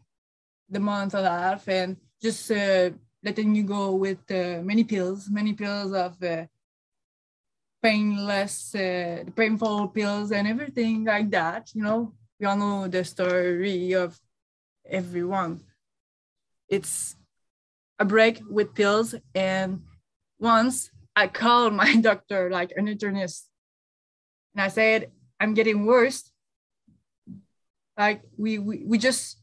the 0.69 0.81
month 0.81 1.15
and 1.15 1.27
a 1.27 1.31
half, 1.31 1.69
and 1.69 1.97
just 2.21 2.51
uh, 2.51 2.91
letting 3.23 3.55
you 3.55 3.63
go 3.63 3.95
with 3.95 4.19
uh, 4.31 4.61
many 4.63 4.85
pills, 4.85 5.31
many 5.31 5.53
pills 5.53 5.93
of 5.93 6.23
uh, 6.23 6.45
painless, 7.83 8.75
uh, 8.75 9.25
painful 9.37 9.89
pills 9.89 10.33
and 10.33 10.47
everything 10.49 11.05
like 11.05 11.31
that. 11.31 11.71
You 11.75 11.83
know, 11.85 12.13
we 12.43 12.49
all 12.49 12.57
know 12.57 12.89
the 12.89 13.05
story 13.05 13.93
of 13.93 14.19
everyone. 14.85 15.61
It's 16.69 17.15
a 18.01 18.05
break 18.05 18.43
with 18.51 18.75
pills. 18.75 19.15
And 19.33 19.83
once 20.41 20.91
I 21.15 21.29
called 21.29 21.73
my 21.73 21.95
doctor, 22.01 22.51
like 22.51 22.73
an 22.77 22.87
internist, 22.87 23.45
and 24.55 24.63
I 24.63 24.69
said, 24.69 25.13
I'm 25.39 25.55
getting 25.55 25.87
worse. 25.87 26.33
Like 27.97 28.23
we, 28.37 28.59
we, 28.59 28.83
we 28.87 28.99
just 28.99 29.39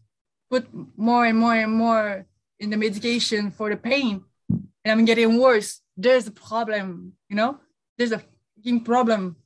put 0.51 0.67
more 0.97 1.25
and 1.25 1.37
more 1.37 1.55
and 1.55 1.71
more 1.71 2.25
in 2.59 2.69
the 2.69 2.75
medication 2.75 3.51
for 3.51 3.69
the 3.69 3.77
pain 3.77 4.25
and 4.49 4.91
I'm 4.91 5.05
getting 5.05 5.39
worse. 5.39 5.79
There's 5.95 6.27
a 6.27 6.31
problem, 6.31 7.13
you 7.29 7.37
know? 7.37 7.59
There's 7.97 8.11
a 8.11 8.21
fucking 8.57 8.83
problem. 8.83 9.37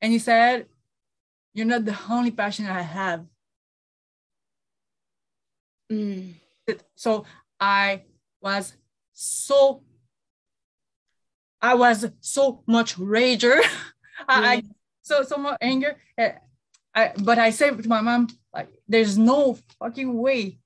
And 0.00 0.12
he 0.12 0.20
said, 0.20 0.66
You're 1.54 1.66
not 1.66 1.84
the 1.84 1.96
only 2.08 2.30
passion 2.30 2.66
I 2.66 2.82
have. 2.82 3.26
mm, 5.90 6.34
So 6.94 7.24
I 7.60 8.02
was 8.40 8.74
so 9.12 9.82
I 11.60 11.74
was 11.74 12.06
so 12.20 12.62
much 12.66 12.96
rager. 12.96 13.60
I, 14.28 14.54
I 14.54 14.62
so 15.02 15.22
so 15.22 15.36
much 15.36 15.58
anger. 15.60 15.96
Uh, 16.18 16.30
I, 16.94 17.12
but 17.22 17.38
I 17.38 17.50
said 17.50 17.82
to 17.82 17.88
my 17.88 18.00
mom, 18.00 18.28
like, 18.52 18.68
there's 18.86 19.16
no 19.16 19.56
fucking 19.78 20.12
way. 20.18 20.58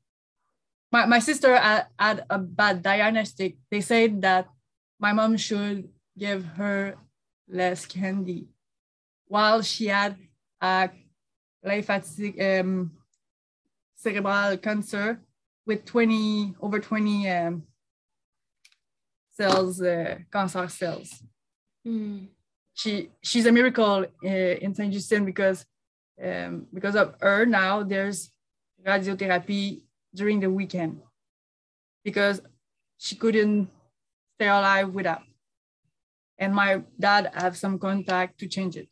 My, 0.91 1.07
my 1.07 1.19
sister 1.21 1.57
had, 1.57 1.87
had 1.99 2.25
a 2.31 2.39
bad 2.39 2.83
diagnostic. 2.83 3.57
They 3.71 3.81
said 3.81 4.23
that 4.23 4.49
my 4.99 5.13
mom 5.13 5.37
should 5.37 5.89
give 6.19 6.45
her 6.59 6.97
less 7.49 7.87
candy 7.87 8.49
while 9.29 9.63
she 9.63 9.87
had 9.87 10.17
a 10.61 10.91
lymphatic 11.63 12.41
um, 12.41 12.93
cerebral 13.95 14.57
cancer 14.59 15.21
with 15.67 15.85
20 15.85 16.55
over 16.61 16.79
20 16.79 17.31
um, 17.31 17.63
cells, 19.33 19.83
uh, 19.83 20.19
cancer 20.33 20.69
cells. 20.69 21.23
Mm. 21.87 22.29
She 22.75 23.11
she's 23.23 23.47
a 23.47 23.53
miracle 23.53 24.05
uh, 24.25 24.29
in 24.29 24.75
Saint 24.75 24.93
Justine 24.93 25.25
because 25.25 25.65
um, 26.23 26.67
because 26.73 26.95
of 26.95 27.15
her 27.21 27.47
now 27.47 27.83
there's 27.83 28.31
radiotherapy 28.85 29.83
during 30.15 30.41
the 30.41 30.51
weekend 30.51 31.01
because 32.05 32.41
she 32.99 33.17
couldn't 33.17 33.69
stay 34.37 34.49
alive 34.49 34.91
without. 34.91 35.23
And 36.39 36.55
my 36.55 36.83
dad 37.01 37.31
have 37.35 37.57
some 37.57 37.79
contact 37.79 38.39
to 38.41 38.47
change 38.47 38.77
it. 38.77 38.89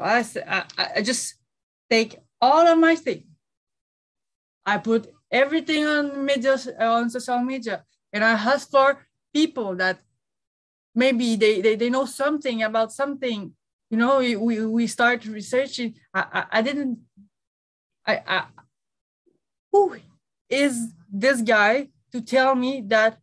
I, 0.00 0.24
I, 0.46 0.64
I 0.96 1.02
just 1.02 1.34
take 1.90 2.18
all 2.40 2.66
of 2.66 2.78
my 2.78 2.96
things. 2.96 3.24
I 4.64 4.78
put 4.78 5.12
everything 5.30 5.86
on 5.86 6.24
media, 6.24 6.56
on 6.80 7.10
social 7.10 7.40
media, 7.40 7.84
and 8.12 8.24
I 8.24 8.32
ask 8.32 8.70
for 8.70 9.06
people 9.32 9.76
that 9.76 10.00
maybe 10.94 11.36
they, 11.36 11.60
they, 11.60 11.76
they 11.76 11.90
know 11.90 12.06
something 12.06 12.62
about 12.62 12.92
something. 12.92 13.52
You 13.90 13.96
know, 13.96 14.18
we, 14.18 14.64
we 14.66 14.86
start 14.86 15.24
researching. 15.26 15.94
I, 16.12 16.24
I, 16.32 16.58
I 16.58 16.62
didn't, 16.62 16.98
I, 18.04 18.22
I, 18.26 18.44
who 19.70 19.96
is 20.48 20.92
this 21.12 21.42
guy 21.42 21.88
to 22.12 22.20
tell 22.20 22.54
me 22.54 22.82
that 22.86 23.18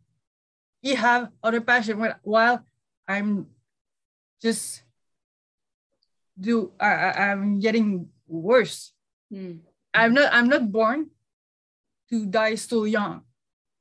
he 0.80 0.94
have 0.94 1.30
other 1.42 1.60
passion 1.60 2.02
while 2.22 2.64
I'm 3.08 3.46
just 4.40 4.83
do 6.38 6.72
I, 6.80 7.30
I'm 7.30 7.60
getting 7.60 8.08
worse. 8.26 8.92
Mm. 9.32 9.60
I'm 9.92 10.14
not 10.14 10.32
I'm 10.32 10.48
not 10.48 10.70
born 10.70 11.10
to 12.10 12.26
die 12.26 12.56
so 12.56 12.84
young. 12.84 13.22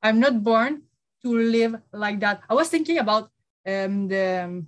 I'm 0.01 0.19
not 0.19 0.43
born 0.43 0.83
to 1.23 1.29
live 1.31 1.75
like 1.91 2.19
that. 2.21 2.41
I 2.49 2.53
was 2.53 2.69
thinking 2.69 2.99
about 2.99 3.29
um 3.65 4.07
the 4.07 4.45
um, 4.45 4.67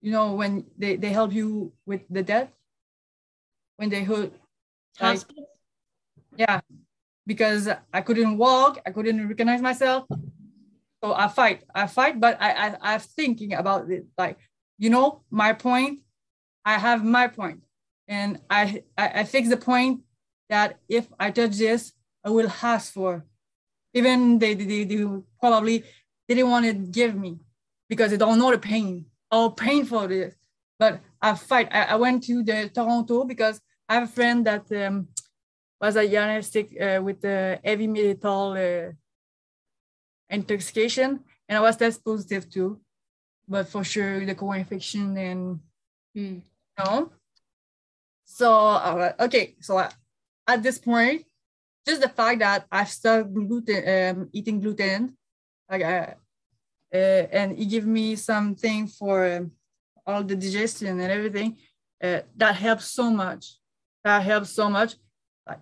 you 0.00 0.12
know 0.12 0.34
when 0.34 0.64
they, 0.76 0.96
they 0.96 1.10
help 1.10 1.32
you 1.32 1.72
with 1.86 2.02
the 2.08 2.22
death 2.22 2.52
when 3.76 3.88
they 3.88 4.04
hurt 4.04 4.32
like, 5.00 5.20
yeah 6.36 6.60
because 7.26 7.68
I 7.92 8.00
couldn't 8.02 8.36
walk, 8.36 8.78
I 8.84 8.90
couldn't 8.90 9.26
recognize 9.26 9.62
myself. 9.62 10.04
So 11.02 11.14
I 11.14 11.28
fight, 11.28 11.64
I 11.74 11.86
fight, 11.86 12.20
but 12.20 12.36
I, 12.40 12.50
I 12.52 12.76
I'm 12.80 13.00
thinking 13.00 13.54
about 13.54 13.90
it 13.90 14.04
like 14.16 14.38
you 14.78 14.90
know 14.90 15.22
my 15.30 15.52
point 15.52 16.03
I 16.64 16.78
have 16.78 17.04
my 17.04 17.28
point, 17.28 17.62
and 18.08 18.40
I, 18.48 18.82
I, 18.96 19.20
I 19.20 19.24
fix 19.24 19.48
the 19.48 19.56
point 19.56 20.00
that 20.48 20.78
if 20.88 21.06
I 21.20 21.30
touch 21.30 21.56
this, 21.56 21.92
I 22.24 22.30
will 22.30 22.50
ask 22.62 22.92
for. 22.92 23.24
Even 23.92 24.38
they, 24.38 24.54
they, 24.54 24.84
they 24.84 25.06
probably 25.38 25.84
didn't 26.28 26.50
want 26.50 26.66
to 26.66 26.72
give 26.72 27.14
me 27.14 27.38
because 27.88 28.10
they 28.10 28.16
don't 28.16 28.38
know 28.38 28.50
the 28.50 28.58
pain, 28.58 29.06
how 29.30 29.50
painful 29.50 30.00
it 30.04 30.12
is. 30.12 30.34
But 30.78 31.00
I 31.20 31.34
fight. 31.34 31.68
I, 31.70 31.84
I 31.84 31.94
went 31.96 32.24
to 32.24 32.42
the 32.42 32.70
Toronto 32.74 33.24
because 33.24 33.60
I 33.88 33.94
have 33.94 34.04
a 34.04 34.12
friend 34.12 34.44
that 34.46 34.70
um, 34.72 35.08
was 35.80 35.96
a 35.96 36.08
diagnostic 36.08 36.74
uh, 36.80 37.00
with 37.02 37.20
the 37.20 37.60
heavy 37.62 37.86
metal 37.86 38.52
uh, 38.52 38.92
intoxication, 40.28 41.20
and 41.48 41.58
I 41.58 41.60
was 41.60 41.76
test 41.76 42.04
positive 42.04 42.50
too. 42.50 42.80
But 43.46 43.68
for 43.68 43.84
sure, 43.84 44.24
the 44.24 44.34
co-infection 44.34 45.16
and 45.18 45.60
Mm. 46.16 46.42
No. 46.78 47.12
So 48.24 48.50
uh, 48.52 49.12
okay, 49.20 49.54
so 49.60 49.78
uh, 49.78 49.90
at 50.48 50.62
this 50.62 50.78
point, 50.78 51.24
just 51.86 52.00
the 52.00 52.08
fact 52.08 52.40
that 52.40 52.66
I've 52.70 52.88
started 52.88 53.32
gluten, 53.32 53.82
um, 53.86 54.28
eating 54.32 54.60
gluten, 54.60 55.16
like, 55.70 55.82
uh, 55.82 56.14
uh, 56.92 57.26
and 57.30 57.58
it 57.58 57.66
give 57.66 57.86
me 57.86 58.16
something 58.16 58.86
for 58.86 59.36
um, 59.36 59.52
all 60.06 60.22
the 60.22 60.36
digestion 60.36 61.00
and 61.00 61.10
everything, 61.10 61.56
uh, 62.02 62.20
that 62.36 62.56
helps 62.56 62.90
so 62.90 63.10
much. 63.10 63.58
That 64.02 64.22
helps 64.22 64.50
so 64.50 64.68
much. 64.68 64.94
Uh, 65.46 65.54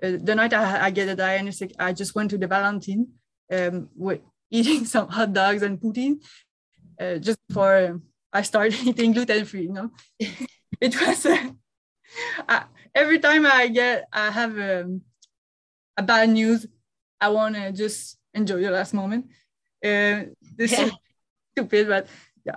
the 0.00 0.34
night 0.34 0.52
I, 0.52 0.86
I 0.86 0.90
get 0.90 1.08
a 1.08 1.14
diagnostic, 1.14 1.72
I 1.78 1.92
just 1.92 2.14
went 2.14 2.30
to 2.30 2.38
the 2.38 2.46
Valentine 2.46 3.06
um, 3.52 3.88
with 3.94 4.20
eating 4.50 4.84
some 4.84 5.08
hot 5.08 5.32
dogs 5.32 5.62
and 5.62 5.80
poutine, 5.80 6.20
just 7.20 7.38
for. 7.52 8.00
I 8.32 8.42
started 8.42 8.74
eating 8.86 9.12
gluten 9.12 9.44
free. 9.44 9.62
You 9.62 9.72
know, 9.72 9.90
it 10.80 10.94
was 11.00 11.26
uh, 12.48 12.62
every 12.94 13.18
time 13.18 13.46
I 13.46 13.68
get 13.68 14.04
I 14.12 14.30
have 14.30 14.58
um, 14.58 15.02
a 15.96 16.02
bad 16.02 16.30
news, 16.30 16.66
I 17.20 17.28
want 17.28 17.54
to 17.56 17.72
just 17.72 18.16
enjoy 18.34 18.60
the 18.62 18.70
last 18.70 18.94
moment. 18.94 19.26
Uh, 19.84 20.30
this 20.56 20.72
Yeah. 20.72 20.86
is 20.86 20.92
stupid, 21.52 21.88
but 21.88 22.06
yeah, 22.44 22.56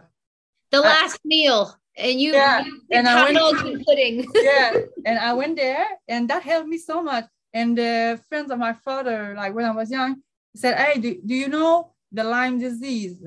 The 0.72 0.78
I- 0.78 0.82
last 0.82 1.20
meal, 1.26 1.76
and 1.98 2.20
you, 2.20 2.34
Yeah, 2.34 2.64
you 2.64 2.82
and 2.92 3.08
I 3.08 3.32
went- 3.34 3.86
pudding. 3.86 4.26
yeah, 4.36 4.74
and 5.06 5.20
I 5.20 5.34
went 5.34 5.56
there, 5.58 5.86
and 6.08 6.30
that 6.30 6.44
helped 6.44 6.68
me 6.70 6.78
so 6.78 7.02
much. 7.04 7.26
And 7.54 7.78
the 7.78 8.20
friends 8.28 8.52
of 8.52 8.60
my 8.60 8.74
father, 8.74 9.34
like 9.36 9.54
when 9.56 9.66
I 9.66 9.72
was 9.72 9.90
young, 9.90 10.22
said, 10.56 10.76
"Hey, 10.78 11.00
do, 11.00 11.22
do 11.26 11.34
you 11.34 11.48
know 11.48 11.94
the 12.12 12.24
Lyme 12.24 12.60
disease? 12.60 13.24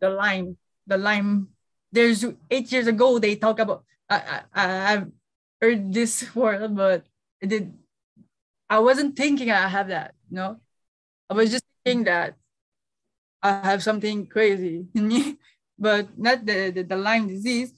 The 0.00 0.10
Lyme, 0.10 0.56
the 0.86 0.98
Lyme. 0.98 1.48
There's 1.90 2.24
eight 2.50 2.70
years 2.70 2.86
ago 2.86 3.18
they 3.18 3.36
talk 3.36 3.58
about. 3.58 3.84
I 4.08 4.42
I 4.54 4.92
I've 4.92 5.06
heard 5.60 5.92
this 5.92 6.24
word, 6.34 6.74
but 6.76 7.06
it 7.40 7.48
did. 7.48 7.72
I 8.68 8.78
wasn't 8.80 9.16
thinking 9.16 9.50
I 9.50 9.68
have 9.68 9.88
that. 9.88 10.14
You 10.30 10.36
know, 10.36 10.60
I 11.30 11.34
was 11.34 11.50
just 11.50 11.64
thinking 11.84 12.04
that 12.04 12.34
I 13.42 13.64
have 13.64 13.82
something 13.82 14.26
crazy 14.26 14.86
in 14.94 15.08
me, 15.08 15.38
but 15.78 16.18
not 16.18 16.44
the 16.44 16.70
the, 16.70 16.82
the 16.82 17.24
disease. 17.28 17.72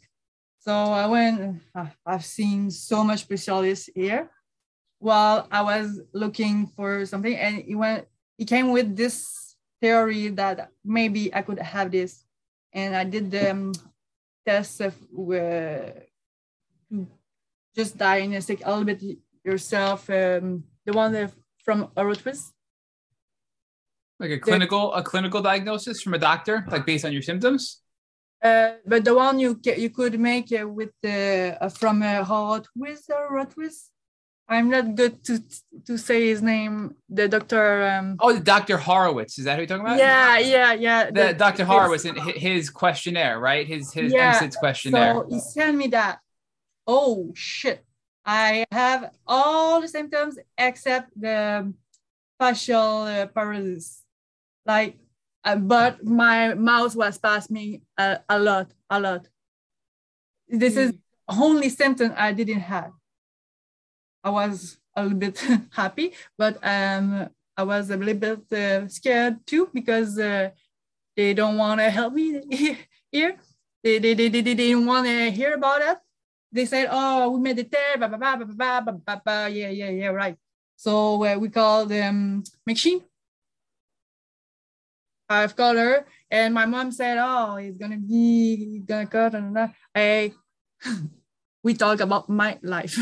So 0.60 0.72
I 0.72 1.06
went, 1.06 1.62
I've 2.04 2.24
seen 2.24 2.70
so 2.70 3.02
much 3.02 3.20
specialists 3.20 3.88
here 3.94 4.30
while 4.98 5.48
I 5.50 5.62
was 5.62 6.00
looking 6.12 6.66
for 6.76 7.06
something 7.06 7.34
and 7.34 7.64
it 7.66 7.74
went, 7.74 8.06
it 8.38 8.44
came 8.44 8.70
with 8.70 8.94
this 8.94 9.49
theory 9.80 10.28
that 10.28 10.70
maybe 10.84 11.34
I 11.34 11.42
could 11.42 11.58
have 11.58 11.90
this. 11.90 12.24
And 12.72 12.94
I 12.94 13.04
did 13.04 13.30
the 13.30 13.50
um, 13.50 13.72
test 14.46 14.80
of 14.80 14.94
uh, 15.18 15.92
to 16.90 17.06
just 17.74 17.96
diagnostic 17.96 18.62
a 18.64 18.70
little 18.70 18.84
bit 18.84 19.02
yourself, 19.44 20.08
um, 20.10 20.64
the 20.86 20.92
one 20.92 21.12
that 21.12 21.32
from 21.64 21.88
Orotwist. 21.96 22.52
Like 24.18 24.32
a 24.32 24.38
clinical 24.38 24.92
a 24.92 25.02
clinical 25.02 25.40
diagnosis 25.40 26.02
from 26.02 26.14
a 26.14 26.18
doctor, 26.18 26.64
like 26.70 26.84
based 26.84 27.04
on 27.04 27.12
your 27.12 27.22
symptoms. 27.22 27.80
Uh, 28.42 28.72
but 28.86 29.04
the 29.04 29.14
one 29.14 29.38
you 29.38 29.58
you 29.64 29.90
could 29.90 30.18
make 30.20 30.52
uh, 30.52 30.68
with 30.68 30.90
the 31.02 31.56
uh, 31.60 31.68
from 31.68 32.02
uh, 32.02 32.24
Rotwist 32.24 33.08
or 33.08 33.32
Rotwist. 33.36 33.88
I'm 34.50 34.68
not 34.68 34.96
good 34.96 35.22
to 35.26 35.40
to 35.86 35.96
say 35.96 36.26
his 36.26 36.42
name. 36.42 36.96
The 37.08 37.28
doctor. 37.28 37.88
Um, 37.88 38.16
Oh, 38.18 38.36
Dr. 38.38 38.76
Horowitz. 38.76 39.38
Is 39.38 39.44
that 39.44 39.54
who 39.54 39.60
you're 39.62 39.68
talking 39.68 39.86
about? 39.86 39.98
yeah, 39.98 40.38
yeah, 40.38 40.72
yeah. 40.72 41.10
The, 41.10 41.32
Dr. 41.34 41.62
his- 41.62 41.68
Horowitz 41.68 42.04
and 42.04 42.18
his 42.20 42.68
questionnaire, 42.68 43.38
right? 43.38 43.64
His 43.66 43.92
his 43.92 44.12
Yeah, 44.12 44.48
questionnaire. 44.58 45.14
So 45.14 45.26
he 45.30 45.38
sent 45.38 45.76
me 45.76 45.86
that. 45.88 46.18
Oh 46.86 47.30
shit! 47.34 47.84
I 48.26 48.64
have 48.72 49.12
all 49.26 49.80
the 49.80 49.88
symptoms 49.88 50.36
except 50.58 51.08
the 51.18 51.72
facial 52.40 53.02
uh, 53.02 53.26
paralysis. 53.26 54.02
Like, 54.66 54.98
uh, 55.44 55.56
but 55.56 56.04
my 56.04 56.54
mouth 56.54 56.96
was 56.96 57.20
me 57.50 57.82
a, 57.96 58.18
a 58.28 58.38
lot, 58.38 58.72
a 58.90 58.98
lot. 59.00 59.28
This 60.48 60.76
is 60.76 60.92
only 61.28 61.68
symptom 61.68 62.12
I 62.16 62.32
didn't 62.32 62.60
have. 62.60 62.90
I 64.22 64.30
was 64.30 64.78
a 64.94 65.02
little 65.02 65.18
bit 65.18 65.38
happy, 65.72 66.12
but 66.36 66.58
um, 66.62 67.28
I 67.56 67.62
was 67.62 67.90
a 67.90 67.96
little 67.96 68.14
bit 68.14 68.52
uh, 68.52 68.88
scared 68.88 69.46
too 69.46 69.68
because 69.72 70.18
uh, 70.18 70.50
they 71.16 71.34
don't 71.34 71.56
want 71.56 71.80
to 71.80 71.90
help 71.90 72.14
me 72.14 72.40
here. 73.12 73.36
They, 73.82 73.98
they, 73.98 74.14
they, 74.14 74.28
they, 74.28 74.40
they 74.42 74.54
didn't 74.54 74.86
want 74.86 75.06
to 75.06 75.30
hear 75.30 75.54
about 75.54 75.80
it. 75.82 75.98
They 76.52 76.66
said, 76.66 76.88
oh, 76.90 77.30
we 77.30 77.40
made 77.40 77.58
it 77.58 77.70
there, 77.70 77.96
blah, 77.96 78.08
blah, 78.08 78.18
blah, 78.18 78.36
blah, 78.36 78.46
blah, 78.46 78.80
blah, 78.80 78.92
blah, 78.92 79.20
blah. 79.24 79.46
yeah, 79.46 79.70
yeah, 79.70 79.90
yeah, 79.90 80.08
right. 80.08 80.36
So 80.76 81.24
uh, 81.24 81.36
we 81.36 81.48
called 81.48 81.92
um, 81.92 82.42
McShane. 82.68 83.02
I've 85.28 85.54
called 85.54 85.76
her, 85.76 86.06
and 86.28 86.52
my 86.52 86.66
mom 86.66 86.90
said, 86.90 87.16
"Oh, 87.20 87.56
he's 87.56 87.76
gonna 87.76 87.98
be, 87.98 88.56
he's 88.56 88.84
gonna 88.84 89.06
cut 89.06 89.34
and 89.34 89.54
that." 89.54 89.74
I, 89.94 90.32
we 91.62 91.74
talk 91.74 92.00
about 92.00 92.28
my 92.28 92.58
life. 92.62 92.98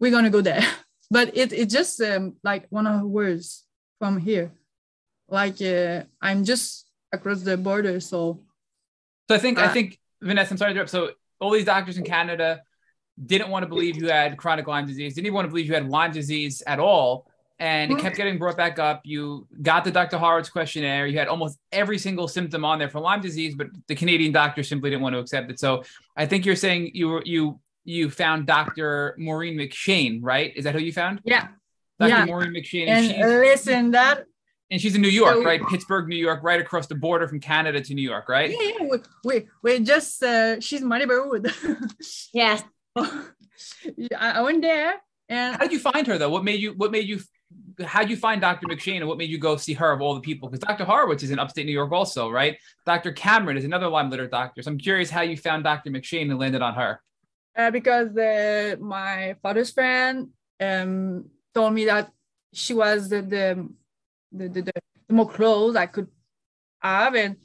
We're 0.00 0.10
gonna 0.10 0.30
go 0.30 0.40
there, 0.40 0.64
but 1.10 1.36
it 1.36 1.52
it 1.52 1.70
just 1.70 2.00
um, 2.00 2.34
like 2.42 2.66
one 2.70 2.86
of 2.86 3.02
words 3.02 3.64
from 3.98 4.18
here, 4.18 4.52
like 5.28 5.62
uh, 5.62 6.04
I'm 6.20 6.44
just 6.44 6.90
across 7.12 7.42
the 7.42 7.56
border, 7.56 8.00
so. 8.00 8.42
So 9.28 9.36
I 9.36 9.38
think 9.38 9.58
uh, 9.58 9.62
I 9.62 9.68
think 9.68 10.00
Vanessa, 10.20 10.52
I'm 10.52 10.58
sorry 10.58 10.70
to 10.70 10.72
interrupt. 10.72 10.90
So 10.90 11.10
all 11.38 11.50
these 11.50 11.64
doctors 11.64 11.98
in 11.98 12.04
Canada 12.04 12.62
didn't 13.26 13.50
want 13.50 13.62
to 13.62 13.68
believe 13.68 13.96
you 13.96 14.08
had 14.08 14.36
chronic 14.36 14.66
Lyme 14.66 14.86
disease, 14.86 15.14
didn't 15.14 15.26
even 15.26 15.34
want 15.34 15.46
to 15.46 15.50
believe 15.50 15.66
you 15.66 15.74
had 15.74 15.88
Lyme 15.88 16.12
disease 16.12 16.62
at 16.66 16.78
all. 16.78 17.26
And 17.58 17.92
it 17.92 17.98
kept 17.98 18.16
getting 18.16 18.38
brought 18.38 18.56
back 18.56 18.78
up. 18.78 19.02
You 19.04 19.46
got 19.60 19.84
the 19.84 19.90
Dr. 19.90 20.16
Horowitz 20.16 20.48
questionnaire. 20.48 21.06
You 21.06 21.18
had 21.18 21.28
almost 21.28 21.58
every 21.72 21.98
single 21.98 22.26
symptom 22.26 22.64
on 22.64 22.78
there 22.78 22.88
for 22.88 23.00
Lyme 23.00 23.20
disease, 23.20 23.54
but 23.54 23.66
the 23.86 23.94
Canadian 23.94 24.32
doctor 24.32 24.62
simply 24.62 24.88
didn't 24.88 25.02
want 25.02 25.14
to 25.14 25.18
accept 25.18 25.50
it. 25.50 25.60
So 25.60 25.84
I 26.16 26.24
think 26.24 26.46
you're 26.46 26.56
saying 26.56 26.92
you 26.94 27.08
were 27.08 27.22
you 27.26 27.60
you 27.84 28.10
found 28.10 28.46
Dr. 28.46 29.14
Maureen 29.18 29.56
McShane, 29.56 30.20
right? 30.22 30.52
Is 30.56 30.64
that 30.64 30.74
who 30.74 30.80
you 30.80 30.92
found? 30.92 31.20
Yeah, 31.24 31.48
Dr. 31.98 32.08
Yeah. 32.10 32.24
Maureen 32.26 32.52
McShane. 32.52 32.86
And, 32.88 33.06
and 33.06 33.06
she's, 33.06 33.24
listen, 33.24 33.90
that 33.92 34.24
and 34.70 34.80
she's 34.80 34.94
in 34.94 35.02
New 35.02 35.08
York, 35.08 35.34
So- 35.34 35.44
right? 35.44 35.60
Plattsburgh, 35.60 36.08
New 36.08 36.16
York, 36.16 36.42
right 36.42 36.60
across 36.60 36.86
the 36.86 36.94
border 36.94 37.26
from 37.26 37.40
Canada 37.40 37.80
to 37.80 37.94
New 37.94 38.08
York, 38.08 38.28
right? 38.28 38.50
yeah, 38.50 38.70
yeah, 38.80 38.86
we, 38.90 38.98
we, 39.24 39.48
we 39.62 39.80
just 39.80 40.22
uh, 40.22 40.60
she's 40.60 40.82
my 40.82 40.98
neighborhood. 40.98 41.52
Yes. 42.32 42.62
Yeah, 43.96 44.18
I 44.18 44.30
I 44.32 44.40
went 44.42 44.62
there 44.62 44.94
and 45.28 45.54
How 45.56 45.62
did 45.62 45.72
you 45.72 45.78
find 45.78 46.06
her 46.06 46.18
though? 46.18 46.30
What 46.30 46.44
made 46.44 46.60
you? 46.60 46.72
What 46.76 46.90
made 46.90 47.06
you? 47.08 47.20
How 47.84 48.00
did 48.00 48.10
you 48.10 48.16
find 48.16 48.40
Dr. 48.40 48.66
McShane, 48.66 48.96
and 48.98 49.08
what 49.08 49.16
made 49.16 49.30
you 49.30 49.38
go 49.38 49.56
see 49.56 49.72
her 49.74 49.92
of 49.92 50.00
all 50.02 50.14
the 50.14 50.20
people? 50.20 50.48
Because 50.48 50.66
Dr. 50.66 50.84
Horowitz 50.84 51.22
is 51.22 51.30
in 51.30 51.38
upstate 51.38 51.66
New 51.66 51.72
York, 51.72 51.92
also, 51.92 52.28
right? 52.30 52.56
Dr. 52.84 53.12
Cameron 53.12 53.56
is 53.56 53.64
another 53.64 53.88
Lyme 53.88 54.10
literate 54.10 54.30
doctor. 54.30 54.62
So 54.62 54.70
I'm 54.70 54.78
curious 54.78 55.08
how 55.08 55.22
you 55.22 55.36
found 55.36 55.64
Dr. 55.64 55.90
McShane 55.90 56.30
and 56.30 56.38
landed 56.38 56.62
on 56.62 56.74
her. 56.74 57.00
Uh, 57.56 57.70
because 57.70 58.10
my 58.80 59.36
father's 59.42 59.70
friend 59.70 60.28
um, 60.60 61.26
told 61.54 61.74
me 61.74 61.84
that 61.86 62.10
she 62.52 62.74
was 62.74 63.08
the 63.08 63.22
the, 63.22 63.68
the, 64.32 64.48
the, 64.48 64.72
the 65.08 65.14
more 65.14 65.28
close 65.28 65.76
I 65.76 65.86
could 65.86 66.08
have, 66.80 67.14
and 67.14 67.36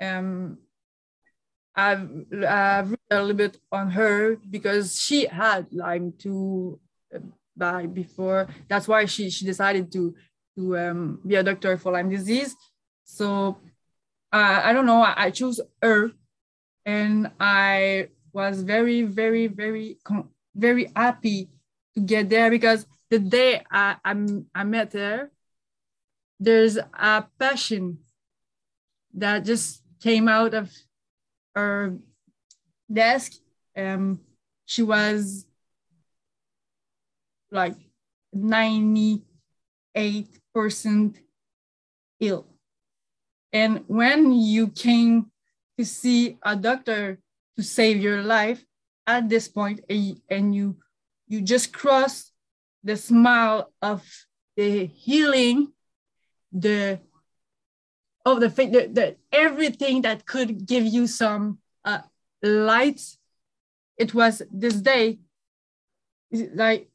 um, 0.00 0.58
I've, 1.74 2.08
I've 2.46 2.90
read 2.90 2.98
a 3.10 3.20
little 3.20 3.36
bit 3.36 3.58
on 3.70 3.90
her 3.90 4.36
because 4.36 5.00
she 5.00 5.26
had 5.26 5.72
Lyme 5.72 6.12
to 6.18 6.78
die 7.56 7.86
before. 7.86 8.48
That's 8.68 8.88
why 8.88 9.04
she 9.06 9.30
she 9.30 9.44
decided 9.44 9.92
to 9.92 10.14
to 10.56 10.78
um, 10.78 11.20
be 11.26 11.36
a 11.36 11.42
doctor 11.42 11.76
for 11.78 11.92
Lyme 11.92 12.10
disease. 12.10 12.54
So 13.04 13.58
uh, 14.32 14.60
I 14.64 14.72
don't 14.72 14.86
know. 14.86 15.02
I, 15.02 15.14
I 15.16 15.30
chose 15.30 15.60
her, 15.82 16.10
and 16.84 17.30
I 17.40 18.08
was 18.32 18.62
very, 18.62 19.02
very, 19.02 19.46
very, 19.46 19.98
very 20.54 20.90
happy 20.94 21.50
to 21.94 22.00
get 22.00 22.30
there 22.30 22.50
because 22.50 22.86
the 23.10 23.18
day 23.18 23.62
I, 23.70 23.96
I, 24.04 24.26
I 24.54 24.64
met 24.64 24.92
her, 24.94 25.30
there's 26.40 26.76
a 26.76 27.26
passion 27.38 27.98
that 29.14 29.44
just 29.44 29.82
came 30.00 30.28
out 30.28 30.54
of 30.54 30.70
her 31.54 31.96
desk. 32.90 33.32
Um, 33.76 34.20
she 34.64 34.82
was 34.82 35.46
like 37.50 37.76
98% 38.34 39.22
ill. 42.20 42.46
And 43.52 43.84
when 43.86 44.32
you 44.32 44.68
came 44.68 45.30
to 45.78 45.84
see 45.84 46.38
a 46.42 46.56
doctor 46.56 47.18
to 47.56 47.62
save 47.62 48.00
your 48.00 48.22
life 48.22 48.64
at 49.06 49.28
this 49.28 49.48
point 49.48 49.80
and 49.88 50.54
you 50.54 50.76
you 51.28 51.40
just 51.40 51.72
cross 51.72 52.30
the 52.84 52.96
smile 52.96 53.72
of 53.82 54.02
the 54.56 54.86
healing 54.86 55.72
the 56.52 57.00
of 58.24 58.40
the 58.40 58.50
faith 58.50 58.72
the, 58.72 58.86
the 58.88 59.16
everything 59.32 60.02
that 60.02 60.24
could 60.26 60.66
give 60.66 60.84
you 60.84 61.06
some 61.06 61.58
uh, 61.84 61.98
light 62.42 63.00
it 63.96 64.14
was 64.14 64.42
this 64.52 64.74
day 64.74 65.18
like 66.54 66.88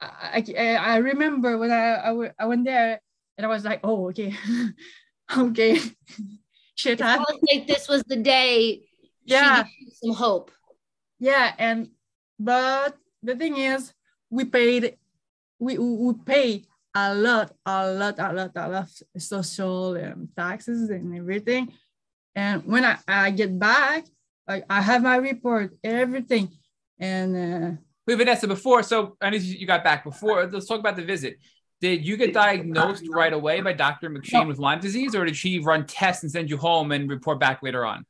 I, 0.00 0.44
I, 0.56 0.74
I 0.76 0.96
remember 0.96 1.58
when 1.58 1.70
I 1.72 2.30
I 2.38 2.46
went 2.46 2.64
there 2.64 3.00
and 3.36 3.46
I 3.46 3.48
was 3.48 3.64
like 3.64 3.80
oh 3.82 4.08
okay. 4.08 4.34
Okay. 5.36 5.78
Shit 6.74 7.00
like 7.00 7.66
this 7.66 7.88
was 7.88 8.02
the 8.06 8.16
day 8.16 8.82
Yeah. 9.30 9.64
she 9.64 9.84
gave 9.84 9.94
some 10.02 10.14
hope. 10.14 10.50
Yeah, 11.18 11.52
and 11.58 11.90
but 12.38 12.96
the 13.22 13.36
thing 13.36 13.56
is, 13.58 13.92
we 14.30 14.44
paid, 14.44 14.96
we 15.58 15.78
we 15.78 16.14
pay 16.24 16.64
a 16.94 17.14
lot, 17.14 17.52
a 17.66 17.92
lot, 17.92 18.18
a 18.18 18.32
lot, 18.32 18.52
a 18.56 18.68
lot 18.68 18.88
of 19.14 19.22
social 19.22 19.96
um, 19.96 20.28
taxes 20.36 20.90
and 20.90 21.14
everything. 21.16 21.72
And 22.34 22.64
when 22.64 22.84
I, 22.84 22.96
I 23.06 23.30
get 23.30 23.58
back, 23.58 24.06
like 24.48 24.64
I 24.70 24.80
have 24.80 25.02
my 25.02 25.16
report, 25.16 25.76
everything, 25.84 26.50
and 26.98 27.36
uh, 27.36 27.76
Wait, 28.06 28.16
Vanessa, 28.16 28.48
before, 28.48 28.82
so 28.82 29.16
I 29.20 29.30
know 29.30 29.36
you 29.36 29.66
got 29.66 29.84
back 29.84 30.04
before. 30.04 30.46
Let's 30.46 30.66
talk 30.66 30.80
about 30.80 30.96
the 30.96 31.04
visit. 31.04 31.36
Did 31.80 32.04
you 32.04 32.16
get 32.16 32.32
diagnosed 32.34 33.04
right 33.08 33.32
away 33.32 33.60
by 33.60 33.72
Dr. 33.72 34.10
McShane 34.10 34.42
No. 34.42 34.48
with 34.48 34.58
Lyme 34.58 34.80
disease, 34.80 35.14
or 35.14 35.24
did 35.24 35.36
she 35.36 35.60
run 35.60 35.86
tests 35.86 36.22
and 36.22 36.32
send 36.32 36.50
you 36.50 36.56
home 36.56 36.92
and 36.92 37.08
report 37.08 37.38
back 37.38 37.62
later 37.62 37.86
on? 37.86 38.04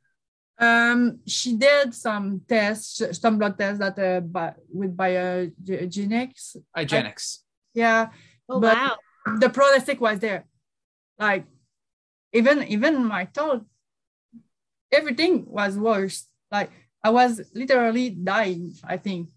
Um, 0.61 1.19
she 1.25 1.55
did 1.57 1.93
some 1.95 2.41
tests, 2.47 3.01
some 3.19 3.39
blood 3.39 3.57
tests 3.57 3.79
that 3.79 3.97
uh, 3.97 4.19
by, 4.21 4.53
with 4.71 4.95
biogenics. 4.95 6.55
IGeneX. 6.77 7.39
Yeah, 7.73 8.09
Oh 8.47 8.59
But- 8.59 8.77
wow. 8.77 8.97
the 9.39 9.49
prognostic 9.49 9.99
was 9.99 10.19
there. 10.19 10.45
Like 11.17 11.45
even 12.33 12.63
even 12.69 13.03
my 13.05 13.25
thought, 13.25 13.65
everything 14.91 15.45
was 15.49 15.77
worse. 15.77 16.27
Like 16.51 16.69
I 17.03 17.09
was 17.09 17.41
literally 17.55 18.09
dying. 18.11 18.73
I 18.83 18.97
think 18.97 19.29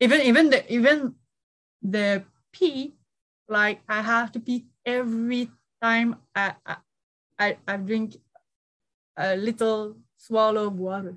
even 0.00 0.20
even 0.20 0.50
the 0.50 0.60
even 0.72 1.14
the 1.82 2.24
pee, 2.52 2.94
like 3.48 3.80
I 3.88 4.02
have 4.02 4.32
to 4.32 4.40
pee 4.40 4.66
every 4.84 5.50
time 5.80 6.16
I 6.34 6.54
I, 6.66 6.76
I, 7.38 7.56
I 7.66 7.76
drink 7.76 8.16
a 9.16 9.36
little 9.36 9.96
swallow 10.22 10.66
of 10.68 10.78
water. 10.78 11.16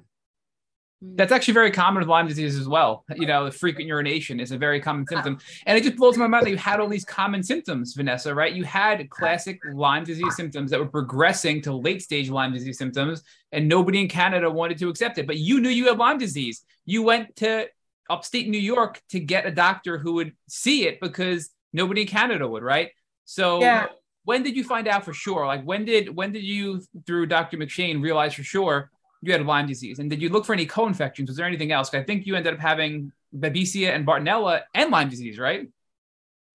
Hmm. 1.02 1.16
That's 1.16 1.32
actually 1.32 1.54
very 1.54 1.72
common 1.72 2.02
with 2.02 2.10
Lyme 2.10 2.28
disease 2.28 2.58
as 2.58 2.68
well. 2.68 3.06
You 3.16 3.28
know, 3.28 3.46
the 3.46 3.52
frequent 3.52 3.88
urination 3.88 4.40
is 4.40 4.52
a 4.52 4.58
very 4.58 4.80
common 4.80 5.06
ah. 5.08 5.14
symptom. 5.14 5.38
And 5.66 5.78
it 5.78 5.84
just 5.84 5.98
blows 5.98 6.18
my 6.18 6.28
mind 6.28 6.46
that 6.46 6.52
you 6.52 6.58
had 6.58 6.80
all 6.80 6.88
these 6.88 7.06
common 7.06 7.44
symptoms, 7.44 7.94
Vanessa, 7.94 8.34
right? 8.34 8.54
You 8.54 8.64
had 8.64 9.08
classic 9.10 9.60
Lyme 9.74 10.04
disease 10.04 10.36
symptoms 10.36 10.72
that 10.72 10.80
were 10.80 10.88
progressing 10.88 11.62
to 11.64 11.74
late 11.74 12.02
stage 12.02 12.30
Lyme 12.30 12.54
disease 12.54 12.78
symptoms, 12.78 13.22
and 13.52 13.68
nobody 13.68 14.02
in 14.02 14.08
Canada 14.08 14.50
wanted 14.50 14.78
to 14.80 14.90
accept 14.90 15.18
it. 15.18 15.28
But 15.28 15.38
you 15.38 15.60
knew 15.60 15.70
you 15.70 15.88
had 15.88 15.98
Lyme 15.98 16.18
disease. 16.18 16.64
You 16.86 17.04
went 17.04 17.36
to 17.38 17.68
upstate 18.10 18.48
New 18.50 18.60
York 18.60 19.02
to 19.10 19.20
get 19.20 19.46
a 19.46 19.52
doctor 19.52 19.98
who 19.98 20.14
would 20.14 20.34
see 20.48 20.88
it 20.88 21.00
because 21.00 21.50
nobody 21.74 22.02
in 22.02 22.08
Canada 22.08 22.48
would, 22.48 22.64
right? 22.64 22.92
So 23.26 23.60
Yeah. 23.60 23.88
when 24.24 24.44
did 24.44 24.56
you 24.56 24.64
find 24.64 24.88
out 24.88 25.04
for 25.04 25.14
sure? 25.14 25.46
Like 25.46 25.64
when 25.64 25.86
did 25.86 26.16
when 26.16 26.32
did 26.32 26.44
you 26.44 26.82
through 27.08 27.26
Dr. 27.26 27.58
McShane 27.58 28.02
realize 28.02 28.36
for 28.36 28.44
sure 28.44 28.92
you 29.28 29.34
had 29.34 29.46
Lyme 29.46 29.68
disease? 29.68 30.00
And 30.00 30.10
did 30.10 30.22
you 30.22 30.30
look 30.30 30.46
for 30.46 30.54
any 30.54 30.66
co-infections? 30.66 31.30
Was 31.30 31.38
there 31.38 31.46
anything 31.46 31.72
else? 31.72 31.94
I 31.94 32.04
think 32.04 32.26
you 32.26 32.36
ended 32.36 32.54
up 32.54 32.60
having 32.60 33.12
Babesia 33.36 33.94
and 33.94 34.06
Bartonella 34.06 34.62
and 34.74 34.92
Lyme 34.92 35.10
disease, 35.10 35.38
right? 35.40 35.68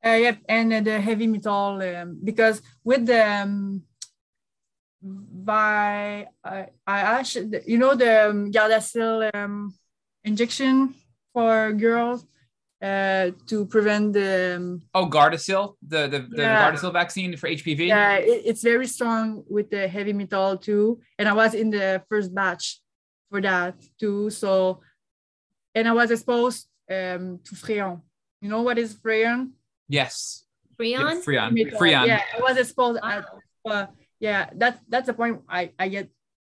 Uh, 0.05 0.11
yep, 0.11 0.39
and 0.49 0.73
uh, 0.73 0.81
the 0.81 1.01
heavy 1.01 1.27
metal 1.27 1.83
um, 1.83 2.19
because 2.25 2.63
with 2.85 3.05
the 3.05 3.23
um, 3.23 3.83
by 5.03 6.27
I 6.43 6.67
I 6.87 7.01
actually 7.21 7.61
you 7.67 7.77
know 7.77 7.95
the 7.95 8.31
um, 8.31 8.51
Gardasil 8.51 9.31
um, 9.35 9.75
injection 10.25 10.95
for 11.35 11.73
girls 11.73 12.25
uh, 12.83 13.31
to 13.47 13.67
prevent 13.67 14.13
the 14.15 14.57
um, 14.57 14.83
Oh, 14.95 15.07
Gardasil, 15.09 15.75
the 15.87 16.09
the, 16.09 16.19
the 16.31 16.43
Yeah. 16.43 16.61
Gardasil 16.73 16.93
vaccine 16.93 17.37
for 17.37 17.49
HPV. 17.49 17.89
yeah 17.89 18.17
it, 18.17 18.43
it's 18.47 18.63
very 18.63 18.87
strong 18.87 19.45
with 19.49 19.71
the 19.71 19.87
heavy 19.89 20.13
metal 20.13 20.57
too 20.57 21.01
and 21.19 21.29
I 21.29 21.33
was 21.35 21.55
in 21.55 21.71
the 21.71 22.03
first 22.09 22.35
batch 22.35 22.81
for 23.31 23.41
that 23.43 23.75
too 23.99 24.31
so 24.31 24.81
and 25.75 25.87
I 25.87 25.93
was 25.93 26.11
exposed 26.11 26.69
um, 26.91 27.39
to 27.45 27.55
Freon 27.55 28.01
you 28.41 28.49
know 28.49 28.63
what 28.63 28.79
is 28.79 28.95
Freon 28.95 29.51
Yes. 29.89 30.45
Freon? 30.79 31.23
Freon. 31.25 31.53
Metal. 31.53 31.79
Freon. 31.79 32.07
Yeah, 32.07 32.23
I 32.37 32.41
was 32.41 32.57
exposed 32.57 33.01
Wow. 33.03 33.11
at 33.11 33.25
uh, 33.71 33.87
yeah, 34.19 34.49
that's 34.55 34.79
that's 34.89 35.07
the 35.09 35.15
point 35.15 35.43
I, 35.49 35.73
I 35.79 35.89
get 35.89 36.09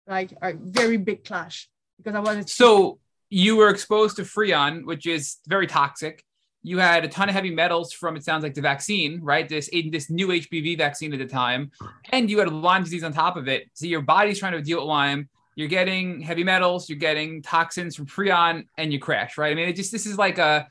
like 0.06 0.32
a 0.42 0.52
very 0.52 0.96
big 0.98 1.24
clash 1.24 1.68
because 1.96 2.14
I 2.14 2.20
was 2.20 2.52
So 2.52 2.98
you 3.30 3.56
were 3.56 3.68
exposed 3.68 4.16
to 4.16 4.22
Freon, 4.22 4.84
which 4.84 5.06
is 5.06 5.36
very 5.46 5.66
toxic. 5.66 6.24
you 6.62 6.78
had 6.78 7.04
a 7.04 7.08
ton 7.08 7.28
of 7.28 7.34
heavy 7.34 7.50
metals 7.50 7.92
from 7.92 8.16
it 8.16 8.24
sounds 8.24 8.42
like 8.42 8.54
the 8.54 8.60
vaccine, 8.60 9.20
right? 9.22 9.48
This 9.48 9.70
this 9.90 10.10
new 10.10 10.28
HPV 10.28 10.76
vaccine 10.76 11.12
at 11.12 11.18
the 11.18 11.26
time, 11.26 11.70
and 12.10 12.30
you 12.30 12.38
had 12.38 12.52
Lyme 12.52 12.82
disease 12.82 13.04
on 13.04 13.12
top 13.12 13.36
of 13.36 13.48
it. 13.48 13.68
So 13.74 13.86
your 13.86 14.02
body's 14.02 14.38
trying 14.38 14.52
to 14.52 14.62
deal 14.62 14.78
with 14.78 14.86
Lyme. 14.86 15.28
You're 15.54 15.68
getting 15.68 16.20
heavy 16.20 16.44
metals, 16.44 16.88
you're 16.88 16.98
getting 16.98 17.42
toxins 17.42 17.96
from 17.96 18.06
Freon, 18.06 18.66
and 18.76 18.92
you 18.92 18.98
crash, 18.98 19.38
right? 19.38 19.50
I 19.50 19.54
mean, 19.54 19.68
it 19.68 19.76
just 19.76 19.92
this 19.92 20.06
is 20.06 20.18
like 20.18 20.38
a 20.38 20.68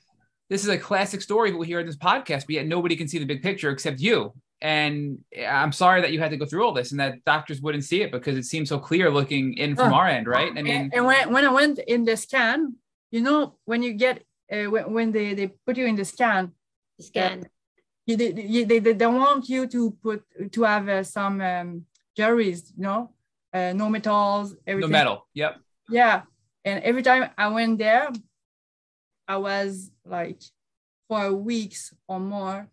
this 0.49 0.63
is 0.63 0.69
a 0.69 0.77
classic 0.77 1.21
story 1.21 1.51
we 1.51 1.67
hear 1.67 1.79
in 1.79 1.85
this 1.85 1.97
podcast, 1.97 2.45
but 2.45 2.51
yet 2.51 2.67
nobody 2.67 2.95
can 2.95 3.07
see 3.07 3.19
the 3.19 3.25
big 3.25 3.41
picture 3.41 3.69
except 3.69 3.99
you. 3.99 4.33
And 4.61 5.19
I'm 5.47 5.71
sorry 5.71 6.01
that 6.01 6.11
you 6.11 6.19
had 6.19 6.31
to 6.31 6.37
go 6.37 6.45
through 6.45 6.65
all 6.65 6.73
this 6.73 6.91
and 6.91 6.99
that 6.99 7.23
doctors 7.25 7.61
wouldn't 7.61 7.83
see 7.83 8.01
it 8.01 8.11
because 8.11 8.37
it 8.37 8.45
seems 8.45 8.69
so 8.69 8.79
clear 8.79 9.11
looking 9.11 9.53
in 9.53 9.75
from 9.75 9.93
our 9.93 10.07
end, 10.07 10.27
right? 10.27 10.51
I 10.55 10.61
mean, 10.63 10.89
and 10.93 11.05
when, 11.05 11.31
when 11.31 11.45
I 11.45 11.51
went 11.51 11.77
in 11.79 12.05
the 12.05 12.17
scan, 12.17 12.75
you 13.11 13.21
know, 13.21 13.57
when 13.65 13.83
you 13.83 13.93
get 13.93 14.23
uh, 14.51 14.65
when, 14.65 14.93
when 14.93 15.11
they, 15.11 15.33
they 15.33 15.47
put 15.47 15.77
you 15.77 15.85
in 15.85 15.95
the 15.95 16.05
scan, 16.05 16.51
scan. 16.99 17.41
Uh, 17.41 17.47
you, 18.05 18.15
they, 18.15 18.31
they, 18.63 18.79
they, 18.79 18.93
don't 18.93 19.17
want 19.17 19.49
you 19.49 19.67
to 19.67 19.91
put 20.01 20.23
to 20.53 20.63
have 20.63 20.87
uh, 20.87 21.03
some 21.03 21.41
um, 21.41 21.85
juries, 22.15 22.71
you 22.77 22.83
know, 22.83 23.11
uh, 23.53 23.73
no 23.73 23.89
metals, 23.89 24.55
everything. 24.65 24.91
No 24.91 24.97
metal. 24.97 25.27
Yep. 25.33 25.57
Yeah, 25.89 26.21
and 26.63 26.83
every 26.83 27.03
time 27.03 27.29
I 27.37 27.49
went 27.49 27.79
there, 27.79 28.09
I 29.27 29.37
was 29.37 29.91
like 30.05 30.41
for 31.09 31.33
weeks 31.33 31.93
or 32.07 32.19
more, 32.19 32.69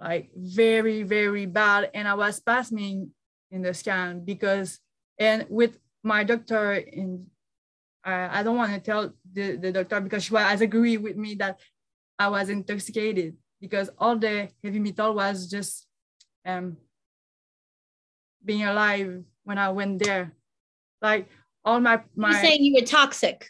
like 0.00 0.30
very 0.34 1.02
very 1.02 1.46
bad, 1.46 1.90
and 1.94 2.06
I 2.06 2.14
was 2.14 2.40
passing 2.40 3.10
in 3.50 3.62
the 3.62 3.74
scan 3.74 4.24
because 4.24 4.78
and 5.18 5.46
with 5.48 5.78
my 6.02 6.24
doctor 6.24 6.74
in 6.74 7.26
I, 8.04 8.40
I 8.40 8.42
don't 8.42 8.56
want 8.56 8.72
to 8.72 8.80
tell 8.80 9.12
the, 9.32 9.56
the 9.56 9.72
doctor 9.72 10.00
because 10.00 10.24
she 10.24 10.32
was 10.32 10.60
agree 10.60 10.96
with 10.96 11.16
me 11.16 11.34
that 11.36 11.58
I 12.18 12.28
was 12.28 12.48
intoxicated 12.48 13.36
because 13.60 13.90
all 13.98 14.16
the 14.16 14.48
heavy 14.62 14.78
metal 14.78 15.14
was 15.14 15.48
just 15.48 15.86
um, 16.46 16.76
being 18.44 18.64
alive 18.64 19.22
when 19.44 19.58
I 19.58 19.70
went 19.70 20.02
there. 20.02 20.32
Like 21.02 21.28
all 21.64 21.80
my 21.80 22.02
my 22.16 22.30
You're 22.30 22.40
saying 22.40 22.64
you 22.64 22.74
were 22.74 22.86
toxic. 22.86 23.46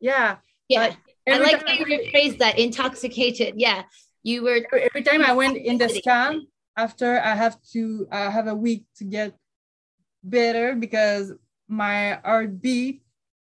Yeah. 0.00 0.36
Yeah. 0.68 0.94
I 1.28 1.38
like 1.38 1.66
how 1.66 1.74
you 1.74 1.84
rephrased 1.84 2.38
that 2.38 2.58
intoxicated. 2.58 3.54
Yeah. 3.56 3.82
You 4.22 4.42
were 4.42 4.60
every 4.72 5.02
time 5.02 5.22
I 5.22 5.32
went 5.32 5.56
in 5.56 5.78
the 5.78 5.88
scan 5.88 6.46
after 6.76 7.20
I 7.20 7.34
have 7.34 7.56
to 7.72 8.06
I 8.10 8.30
have 8.30 8.46
a 8.48 8.54
week 8.54 8.84
to 8.96 9.04
get 9.04 9.34
better 10.22 10.74
because 10.74 11.32
my 11.68 12.20
heartbeat 12.24 13.02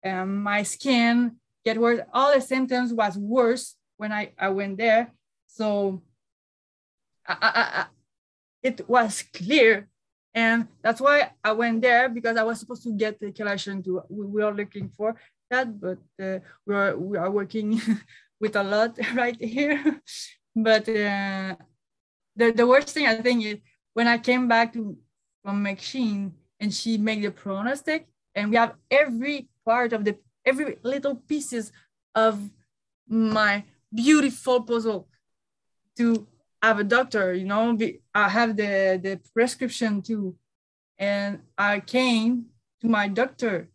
um, 0.05 0.43
my 0.43 0.63
skin 0.63 1.37
get 1.65 1.79
worse. 1.79 2.01
All 2.13 2.35
the 2.35 2.41
symptoms 2.41 2.93
was 2.93 3.17
worse 3.19 3.77
when 3.97 4.13
I, 4.13 4.33
I 4.39 4.49
went 4.49 4.79
there. 4.79 5.13
So 5.47 6.03
I, 7.27 7.37
I, 7.41 7.81
I, 7.81 7.87
it 8.63 8.89
was 8.89 9.23
clear. 9.33 9.89
And 10.35 10.69
that's 10.83 11.01
why 11.01 11.33
I 11.43 11.53
went 11.53 11.83
there 11.83 12.09
because 12.09 12.37
I 12.37 12.45
was 12.45 12.61
supposed 12.61 12.85
to 12.85 12.93
get 12.93 13.19
the 13.19 13.33
collection 13.33 13.83
to 13.83 14.03
we 14.09 14.43
were 14.43 14.55
looking 14.55 14.89
for 14.89 15.17
that, 15.51 15.81
but 15.81 15.99
uh, 16.23 16.39
we 16.65 16.75
are 16.75 16.97
we 16.97 17.19
are 17.19 17.31
working 17.31 17.81
with 18.41 18.55
a 18.55 18.63
lot 18.63 18.97
right 19.15 19.37
here. 19.43 20.01
But 20.55 20.89
uh, 20.89 21.57
the, 22.37 22.53
the 22.53 22.67
worst 22.67 22.91
thing 22.91 23.07
I 23.07 23.21
think 23.21 23.45
is 23.45 23.59
when 23.95 24.09
I 24.09 24.19
came 24.19 24.49
back 24.49 24.73
to 24.75 24.97
from 25.43 25.65
McShane 25.65 26.33
and 26.59 26.73
she 26.73 26.99
made 26.99 27.23
the 27.23 27.31
pronostic, 27.31 28.07
and 28.35 28.51
we 28.51 28.57
have 28.57 28.75
every 28.91 29.49
part 29.65 29.93
of 29.93 30.05
the 30.05 30.17
every 30.45 30.77
little 30.83 31.17
pieces 31.17 31.73
of 32.15 32.51
my 33.09 33.65
beautiful 33.93 34.63
puzzle 34.63 35.09
to 35.97 36.27
have 36.63 36.79
a 36.79 36.85
doctor 36.85 37.35
you 37.35 37.45
know 37.45 37.77
i 38.15 38.29
have 38.29 38.57
the 38.57 39.01
the 39.03 39.21
prescription 39.35 40.01
too 40.03 40.37
and 40.99 41.41
i 41.59 41.81
came 41.81 42.47
to 42.81 42.89
my 42.89 43.09
doctor 43.09 43.69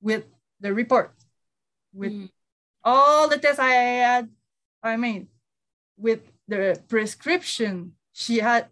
with 0.00 0.24
the 0.60 0.72
report 0.72 1.14
with 1.92 2.12
mm. 2.12 2.28
all 2.82 3.28
the 3.28 3.38
tests 3.38 3.60
i 3.60 3.70
had 3.70 4.28
i 4.82 4.96
mean 4.96 5.28
with 6.00 6.20
the 6.48 6.80
prescription 6.88 7.92
she 8.12 8.38
had 8.38 8.66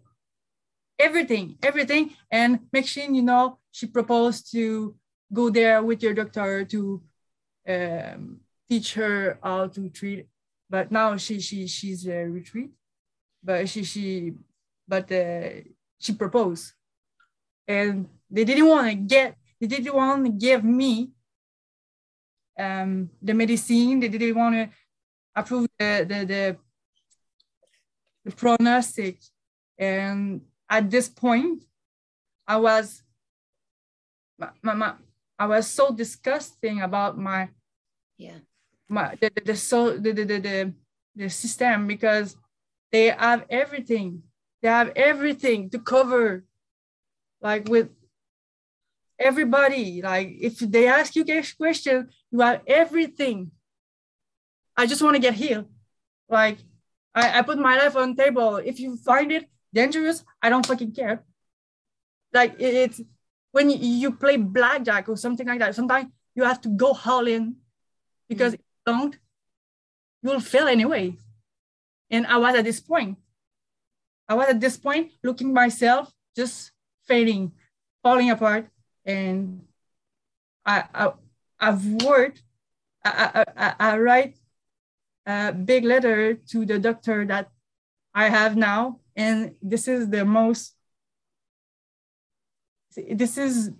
everything 0.97 1.57
everything 1.63 2.11
and 2.31 2.59
McShane 2.75 3.15
you 3.15 3.21
know 3.21 3.57
she 3.71 3.87
proposed 3.87 4.51
to 4.51 4.95
go 5.31 5.49
there 5.49 5.83
with 5.83 6.01
your 6.01 6.13
doctor 6.13 6.65
to 6.65 7.01
um, 7.67 8.39
teach 8.69 8.93
her 8.93 9.37
how 9.43 9.67
to 9.67 9.89
treat. 9.89 10.27
But 10.69 10.91
now 10.91 11.17
she 11.17 11.39
she 11.39 11.67
she's 11.67 12.07
a 12.07 12.25
retreat, 12.25 12.69
but 13.43 13.67
she 13.69 13.83
she 13.83 14.33
but 14.87 15.11
uh, 15.11 15.65
she 15.99 16.13
proposed, 16.13 16.73
and 17.67 18.07
they 18.29 18.45
didn't 18.45 18.67
want 18.67 18.87
to 18.87 18.95
get 18.95 19.35
they 19.59 19.67
didn't 19.67 19.95
want 19.95 20.25
to 20.25 20.31
give 20.31 20.63
me 20.63 21.09
um, 22.57 23.09
the 23.21 23.33
medicine. 23.33 23.99
They 23.99 24.09
didn't 24.09 24.37
want 24.37 24.55
to 24.55 24.69
approve 25.35 25.67
the 25.79 26.05
the, 26.07 26.25
the 26.25 26.57
prognostic, 28.35 29.19
and 29.77 30.41
at 30.69 30.89
this 30.89 31.09
point, 31.09 31.63
I 32.47 32.57
was 32.57 33.03
my, 34.61 34.73
my, 34.73 34.93
I 35.37 35.45
was 35.47 35.67
so 35.67 35.93
disgusting 35.93 36.81
about 36.81 37.17
my 37.17 37.49
yeah 38.17 38.39
my 38.87 39.15
the, 39.19 39.31
the, 39.35 39.41
the 39.41 39.55
so 39.55 39.97
the, 39.97 40.11
the, 40.11 40.23
the, 40.23 40.39
the, 40.39 40.73
the 41.15 41.29
system 41.29 41.87
because 41.87 42.35
they 42.91 43.07
have 43.07 43.45
everything. 43.49 44.23
They 44.61 44.67
have 44.67 44.91
everything 44.95 45.69
to 45.69 45.79
cover 45.79 46.43
like 47.41 47.69
with 47.69 47.89
everybody. 49.17 50.01
Like 50.01 50.35
if 50.39 50.59
they 50.59 50.87
ask 50.87 51.15
you 51.15 51.23
a 51.27 51.43
question, 51.57 52.09
you 52.31 52.39
have 52.39 52.61
everything. 52.67 53.51
I 54.75 54.85
just 54.85 55.01
want 55.01 55.15
to 55.15 55.21
get 55.21 55.33
healed. 55.33 55.67
Like 56.27 56.57
I, 57.15 57.39
I 57.39 57.41
put 57.41 57.57
my 57.57 57.77
life 57.77 57.95
on 57.95 58.15
table. 58.15 58.57
If 58.57 58.79
you 58.79 58.97
find 58.97 59.31
it 59.31 59.49
dangerous, 59.73 60.23
I 60.41 60.49
don't 60.49 60.65
fucking 60.65 60.93
care. 60.93 61.23
Like 62.33 62.55
it, 62.59 62.73
it's 62.73 63.01
when 63.51 63.69
you 63.69 64.11
play 64.11 64.37
blackjack 64.37 65.09
or 65.09 65.17
something 65.17 65.47
like 65.47 65.59
that, 65.59 65.75
sometimes 65.75 66.07
you 66.35 66.43
have 66.43 66.61
to 66.61 66.69
go 66.69 66.97
all 67.05 67.27
in 67.27 67.55
because 68.27 68.53
mm. 68.53 68.55
if 68.55 68.59
you 68.59 68.93
don't, 68.93 69.17
you'll 70.21 70.39
fail 70.39 70.67
anyway. 70.67 71.15
And 72.11 72.27
I 72.27 72.37
was 72.37 72.55
at 72.55 72.63
this 72.63 72.79
point. 72.79 73.17
I 74.27 74.35
was 74.35 74.49
at 74.49 74.59
this 74.59 74.77
point 74.77 75.11
looking 75.23 75.53
myself 75.53 76.11
just 76.35 76.71
fading, 77.05 77.51
falling 78.03 78.29
apart. 78.29 78.67
And 79.05 79.61
I, 80.65 80.83
I 80.93 81.11
I've 81.59 81.85
worked, 82.03 82.43
I, 83.03 83.43
I, 83.57 83.73
I 83.79 83.97
write 83.97 84.35
a 85.29 85.53
big 85.53 85.83
letter 85.85 86.33
to 86.33 86.65
the 86.65 86.79
doctor 86.79 87.25
that 87.25 87.49
I 88.13 88.29
have 88.29 88.57
now. 88.57 88.99
And 89.15 89.53
this 89.61 89.87
is 89.87 90.09
the 90.09 90.25
most 90.25 90.73
this 92.95 93.37
is 93.37 93.71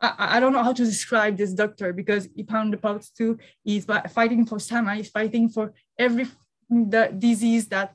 I, 0.00 0.36
I 0.36 0.40
don't 0.40 0.52
know 0.52 0.62
how 0.62 0.72
to 0.72 0.84
describe 0.84 1.36
this 1.36 1.52
doctor 1.52 1.92
because 1.92 2.28
he 2.34 2.42
pound 2.42 2.72
the 2.72 2.76
pots 2.76 3.10
too. 3.10 3.38
He's 3.64 3.86
fighting 4.18 4.44
for 4.46 4.58
SAMA. 4.58 4.96
He's 4.96 5.08
fighting 5.08 5.48
for 5.48 5.72
every 5.98 6.26
the 6.68 7.12
disease 7.16 7.68
that 7.68 7.94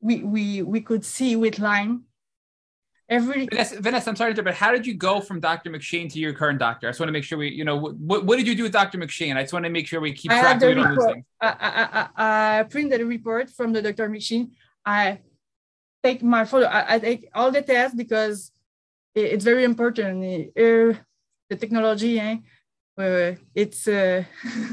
we 0.00 0.22
we 0.22 0.62
we 0.62 0.80
could 0.80 1.04
see 1.04 1.36
with 1.36 1.58
Lyme. 1.58 2.04
Every 3.08 3.46
Vanessa, 3.46 3.80
Vanessa, 3.80 4.10
I'm 4.10 4.16
sorry 4.16 4.32
to 4.32 4.40
interrupt, 4.40 4.58
but 4.58 4.66
how 4.66 4.72
did 4.72 4.86
you 4.86 4.94
go 4.94 5.20
from 5.20 5.38
Dr. 5.38 5.70
McShane 5.70 6.10
to 6.12 6.18
your 6.18 6.32
current 6.32 6.58
doctor? 6.58 6.88
I 6.88 6.90
just 6.90 7.00
want 7.00 7.08
to 7.08 7.12
make 7.12 7.24
sure 7.24 7.36
we, 7.36 7.50
you 7.50 7.64
know, 7.64 7.76
what, 7.76 8.24
what 8.24 8.36
did 8.36 8.46
you 8.46 8.54
do 8.54 8.62
with 8.62 8.72
Dr. 8.72 8.96
McShane? 8.96 9.36
I 9.36 9.42
just 9.42 9.52
want 9.52 9.66
to 9.66 9.70
make 9.70 9.86
sure 9.86 10.00
we 10.00 10.14
keep 10.14 10.30
track 10.30 10.56
of 10.56 10.62
things. 10.62 11.24
I, 11.40 11.48
I, 11.48 12.08
I, 12.16 12.60
I 12.60 12.62
printed 12.62 13.02
a 13.02 13.06
report 13.06 13.50
from 13.50 13.74
the 13.74 13.82
Dr. 13.82 14.08
McShane. 14.08 14.52
I 14.86 15.20
take 16.02 16.22
my 16.22 16.46
photo. 16.46 16.66
I, 16.66 16.94
I 16.94 16.98
take 16.98 17.28
all 17.34 17.50
the 17.50 17.60
tests 17.60 17.94
because 17.94 18.50
it's 19.14 19.44
very 19.44 19.64
important. 19.64 20.48
Uh, 20.56 20.98
the 21.50 21.56
technology, 21.58 22.18
eh? 22.18 22.36
Uh, 22.96 23.34
it's 23.54 23.86
uh, 23.86 24.24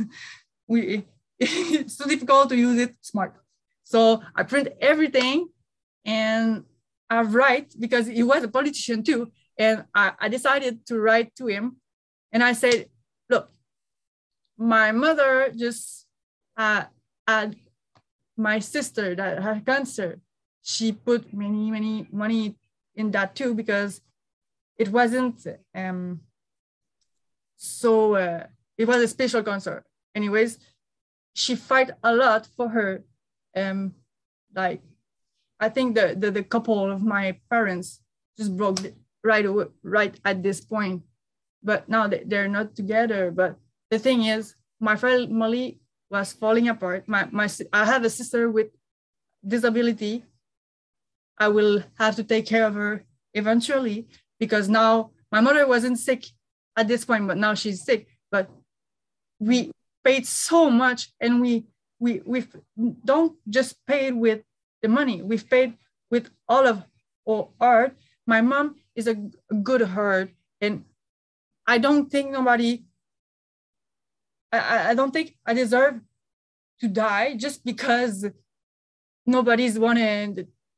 we 0.67 1.05
it's 1.39 1.97
too 1.97 2.07
difficult 2.07 2.49
to 2.49 2.55
use 2.55 2.79
it 2.79 2.95
smart. 3.01 3.35
So 3.83 4.21
I 4.35 4.43
print 4.43 4.69
everything 4.79 5.49
and 6.05 6.63
I 7.11 7.21
write 7.21 7.75
because 7.77 8.07
he 8.07 8.23
was 8.23 8.43
a 8.43 8.47
politician 8.47 9.03
too. 9.03 9.31
And 9.57 9.85
I, 9.93 10.13
I 10.17 10.29
decided 10.29 10.85
to 10.87 10.99
write 10.99 11.35
to 11.35 11.47
him. 11.47 11.77
And 12.31 12.41
I 12.41 12.53
said, 12.53 12.87
look, 13.29 13.51
my 14.57 14.91
mother 14.91 15.51
just 15.55 16.07
uh, 16.55 16.85
had 17.27 17.57
my 18.37 18.59
sister 18.59 19.13
that 19.15 19.43
had 19.43 19.65
cancer. 19.65 20.19
She 20.63 20.93
put 20.93 21.33
many, 21.33 21.69
many 21.69 22.07
money 22.11 22.55
in 22.95 23.11
that 23.11 23.35
too 23.35 23.53
because 23.53 24.01
it 24.77 24.89
wasn't 24.89 25.45
um, 25.75 26.21
so 27.57 28.15
uh, 28.15 28.47
it 28.77 28.87
was 28.87 29.01
a 29.03 29.07
special 29.07 29.43
concert 29.43 29.83
anyways 30.15 30.57
she 31.33 31.55
fight 31.55 31.91
a 32.03 32.13
lot 32.13 32.47
for 32.57 32.69
her 32.69 33.03
um 33.55 33.93
like 34.55 34.81
i 35.61 35.69
think 35.69 35.95
the 35.95 36.15
the, 36.17 36.29
the 36.31 36.43
couple 36.43 36.91
of 36.91 37.01
my 37.03 37.37
parents 37.49 38.01
just 38.37 38.57
broke 38.57 38.79
right 39.23 39.45
away, 39.45 39.65
right 39.83 40.19
at 40.25 40.43
this 40.43 40.61
point. 40.61 41.03
But 41.63 41.87
now 41.87 42.07
they're 42.07 42.47
not 42.47 42.75
together. 42.75 43.31
But 43.31 43.57
the 43.89 43.99
thing 43.99 44.25
is 44.25 44.55
my 44.79 44.95
family 44.95 45.79
was 46.09 46.33
falling 46.33 46.67
apart. 46.67 47.07
My, 47.07 47.27
my 47.31 47.47
i 47.71 47.85
have 47.85 48.03
a 48.03 48.09
sister 48.09 48.49
with 48.49 48.67
disability. 49.45 50.25
I 51.37 51.47
will 51.47 51.83
have 51.97 52.15
to 52.15 52.23
take 52.23 52.45
care 52.45 52.65
of 52.65 52.75
her 52.75 53.05
eventually 53.33 54.07
because 54.39 54.69
now 54.69 55.11
my 55.31 55.39
mother 55.39 55.65
wasn't 55.65 55.97
sick 55.97 56.25
at 56.75 56.87
this 56.87 57.05
point 57.05 57.27
but 57.27 57.37
now 57.37 57.53
she's 57.53 57.83
sick. 57.83 58.07
But 58.31 58.49
we 59.39 59.71
paid 60.03 60.25
so 60.25 60.69
much 60.69 61.13
and 61.19 61.41
we 61.41 61.65
we 61.99 62.21
we 62.25 62.45
don't 63.05 63.37
just 63.49 63.75
pay 63.85 64.11
with 64.11 64.41
the 64.81 64.89
money. 64.89 65.21
We've 65.21 65.47
paid 65.47 65.77
with 66.09 66.29
all 66.47 66.67
of 66.67 66.83
our 67.27 67.47
art. 67.59 67.95
My 68.25 68.41
mom 68.41 68.75
is 68.95 69.07
a, 69.07 69.15
good 69.63 69.81
heart 69.81 70.31
and 70.59 70.85
i 71.67 71.77
don't 71.77 72.09
think 72.09 72.31
nobody 72.31 72.83
I, 74.51 74.91
I 74.91 74.93
don't 74.95 75.11
think 75.11 75.37
i 75.45 75.53
deserve 75.53 76.01
to 76.79 76.87
die 76.87 77.35
just 77.35 77.63
because 77.63 78.25
nobody's 79.25 79.77
wanna 79.77 80.33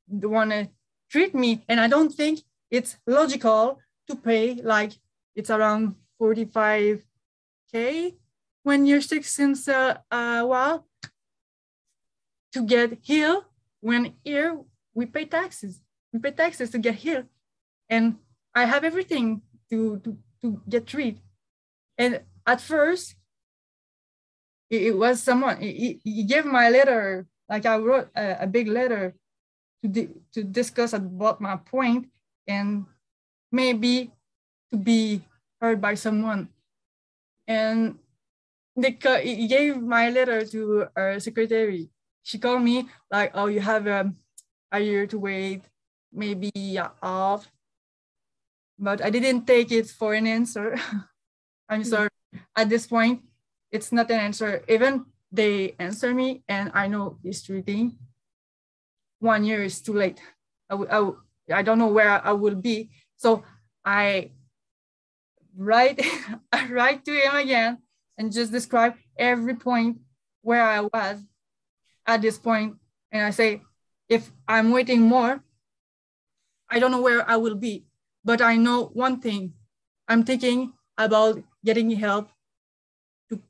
wanna 0.08 0.70
treat 1.10 1.34
me. 1.34 1.64
And 1.70 1.80
i 1.80 1.88
don't 1.88 2.14
think 2.14 2.41
it's 2.70 2.97
logical 3.08 3.80
to 4.08 4.16
pay 4.16 4.56
like 4.56 4.93
it's 5.36 5.49
around 5.49 5.95
45k 6.22 7.01
when 8.64 8.86
you're 8.86 9.01
sick 9.01 9.26
since 9.26 9.68
a, 9.68 10.04
a 10.12 10.45
while 10.45 10.86
to 12.54 12.64
get 12.66 12.99
healed 13.01 13.45
when 13.84 14.15
here 14.23 14.55
we 14.95 15.05
pay 15.05 15.25
taxes 15.27 15.84
we 16.15 16.19
pay 16.19 16.31
taxes 16.31 16.71
to 16.71 16.79
get 16.79 16.95
here. 16.95 17.27
and 17.91 18.15
i 18.55 18.63
have 18.63 18.88
everything 18.88 19.43
to 19.69 19.99
to, 19.99 20.15
to 20.41 20.61
get 20.71 20.88
treated 20.88 21.19
and 21.99 22.23
at 22.47 22.63
first 22.63 23.15
it, 24.71 24.93
it 24.93 24.95
was 24.97 25.19
someone 25.19 25.59
he, 25.59 25.99
he 26.03 26.23
gave 26.23 26.47
my 26.47 26.71
letter 26.71 27.27
like 27.51 27.65
i 27.67 27.75
wrote 27.75 28.07
a, 28.15 28.43
a 28.43 28.47
big 28.47 28.71
letter 28.71 29.13
to, 29.84 29.88
di- 29.91 30.15
to 30.31 30.43
discuss 30.43 30.93
about 30.95 31.41
my 31.43 31.59
point 31.59 32.07
and 32.47 32.86
maybe 33.51 34.11
to 34.71 34.77
be 34.79 35.21
heard 35.59 35.84
by 35.84 35.93
someone 35.93 36.47
and 37.47 37.99
they 38.75 38.97
he 39.21 39.47
gave 39.47 39.77
my 39.81 40.09
letter 40.09 40.45
to 40.45 40.88
our 40.95 41.19
secretary. 41.19 41.93
She 42.24 42.39
called 42.39 42.63
me 42.63 42.88
like, 43.11 43.32
"Oh, 43.36 43.47
you 43.47 43.59
have 43.59 43.88
um, 43.88 44.15
a 44.71 44.80
year 44.80 45.05
to 45.07 45.19
wait, 45.19 45.63
maybe 46.11 46.51
off." 47.01 47.51
But 48.80 49.03
I 49.03 49.09
didn't 49.11 49.45
take 49.45 49.71
it 49.71 49.88
for 49.88 50.13
an 50.13 50.26
answer. 50.26 50.76
I'm 51.69 51.84
hmm. 51.84 51.88
sorry. 51.88 52.09
At 52.55 52.69
this 52.69 52.88
point, 52.88 53.21
it's 53.71 53.91
not 53.91 54.09
an 54.09 54.19
answer. 54.19 54.63
Even 54.67 55.05
they 55.32 55.76
answer 55.78 56.13
me, 56.13 56.43
and 56.47 56.71
I 56.74 56.88
know 56.88 57.19
it's 57.24 57.43
treating. 57.43 57.97
One 59.19 59.43
year 59.43 59.63
is 59.63 59.82
too 59.82 59.93
late. 59.93 60.19
I, 60.69 60.76
I, 60.76 61.11
I 61.51 61.61
don't 61.61 61.80
know 61.80 61.88
where 61.91 62.26
I 62.26 62.32
will 62.32 62.55
be. 62.55 62.89
So 63.17 63.43
I 63.86 64.32
write 65.55 66.01
I 66.51 66.67
write 66.67 67.05
to 67.05 67.13
him 67.13 67.36
again 67.36 67.78
and 68.17 68.32
just 68.32 68.51
describe 68.51 68.95
every 69.17 69.55
point 69.55 69.99
where 70.41 70.63
I 70.63 70.82
was 70.82 71.19
at 72.06 72.22
this. 72.22 72.39
And 72.45 72.78
I 73.14 73.32
say, 73.32 73.62
if 74.10 74.32
I'm 74.47 74.72
waiting 74.72 75.01
more, 75.01 75.43
I 76.70 76.80
don't 76.80 76.91
know 76.91 77.01
where 77.01 77.30
I 77.30 77.38
will 77.38 77.56
be. 77.56 77.86
But 78.26 78.41
I 78.41 78.56
know 78.56 78.86
one 78.93 79.20
thing 79.20 79.54
I'm 80.08 80.24
thinking 80.24 80.74
about 80.97 81.41
getting 81.64 81.91
help 81.91 82.30
to, 83.30 83.41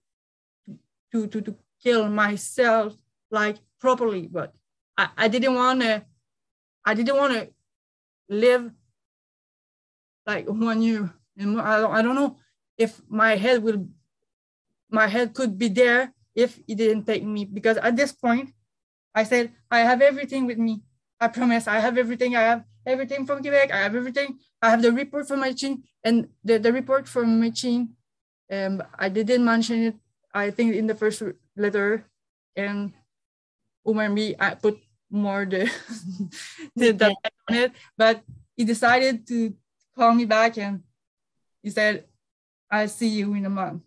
to, 1.11 1.27
to, 1.27 1.41
to 1.41 1.55
kill 1.81 2.09
myself 2.09 2.95
like 3.29 3.57
properly. 3.79 4.27
But 4.27 4.53
I, 4.97 5.09
I 5.17 5.27
didn't 5.27 5.55
want 5.55 5.81
to, 5.81 6.05
I 6.85 6.93
didn't 6.93 7.17
want 7.17 7.33
to 7.33 7.49
live 8.29 8.71
like 10.25 10.47
one 10.47 10.81
year. 10.81 11.13
And 11.37 11.59
I 11.59 11.79
don't, 11.79 11.93
I 11.93 12.01
don't 12.01 12.15
know 12.15 12.37
if 12.77 13.01
my 13.07 13.35
head 13.35 13.63
will 13.63 13.87
my 14.89 15.07
head 15.07 15.33
could 15.33 15.57
be 15.57 15.69
there 15.69 16.13
if 16.35 16.59
he 16.67 16.75
didn't 16.75 17.05
take 17.05 17.23
me 17.23 17.45
because 17.45 17.77
at 17.77 17.95
this 17.95 18.11
point 18.11 18.51
i 19.13 19.23
said 19.23 19.51
i 19.69 19.79
have 19.79 20.01
everything 20.01 20.45
with 20.45 20.57
me. 20.57 20.81
I 21.19 21.27
promise 21.29 21.67
i 21.67 21.79
have 21.79 21.97
everything. 21.97 22.35
I 22.35 22.41
have 22.41 22.63
everything 22.85 23.25
from 23.25 23.39
quebec. 23.41 23.71
I 23.71 23.79
have 23.79 23.95
everything. 23.95 24.39
I 24.61 24.69
have 24.69 24.81
the 24.81 24.91
report 24.91 25.27
from 25.27 25.39
McShane 25.39 25.83
and 26.03 26.27
the, 26.43 26.59
the 26.59 26.73
report 26.73 27.07
from 27.07 27.39
McShane 27.41 27.95
um, 28.51 28.83
i 28.99 29.07
didn't 29.09 29.45
mention 29.45 29.83
it 29.83 29.95
i 30.33 30.51
think 30.51 30.75
in 30.75 30.87
the 30.87 30.95
first 30.95 31.23
letter. 31.55 32.05
And 32.55 32.93
umar 33.87 34.09
me 34.09 34.35
i 34.39 34.53
put 34.55 34.77
more 35.09 35.45
the, 35.45 35.69
the, 36.75 36.91
the 36.91 37.15
on 37.49 37.55
it 37.55 37.71
but 37.97 38.21
he 38.55 38.65
decided 38.65 39.25
to 39.27 39.53
call 39.95 40.13
me 40.13 40.25
back 40.25 40.57
and 40.57 40.81
he 41.61 41.69
said 41.69 42.05
i'll 42.69 42.89
see 42.89 43.09
you 43.09 43.33
in 43.33 43.45
a 43.45 43.49
month. 43.49 43.83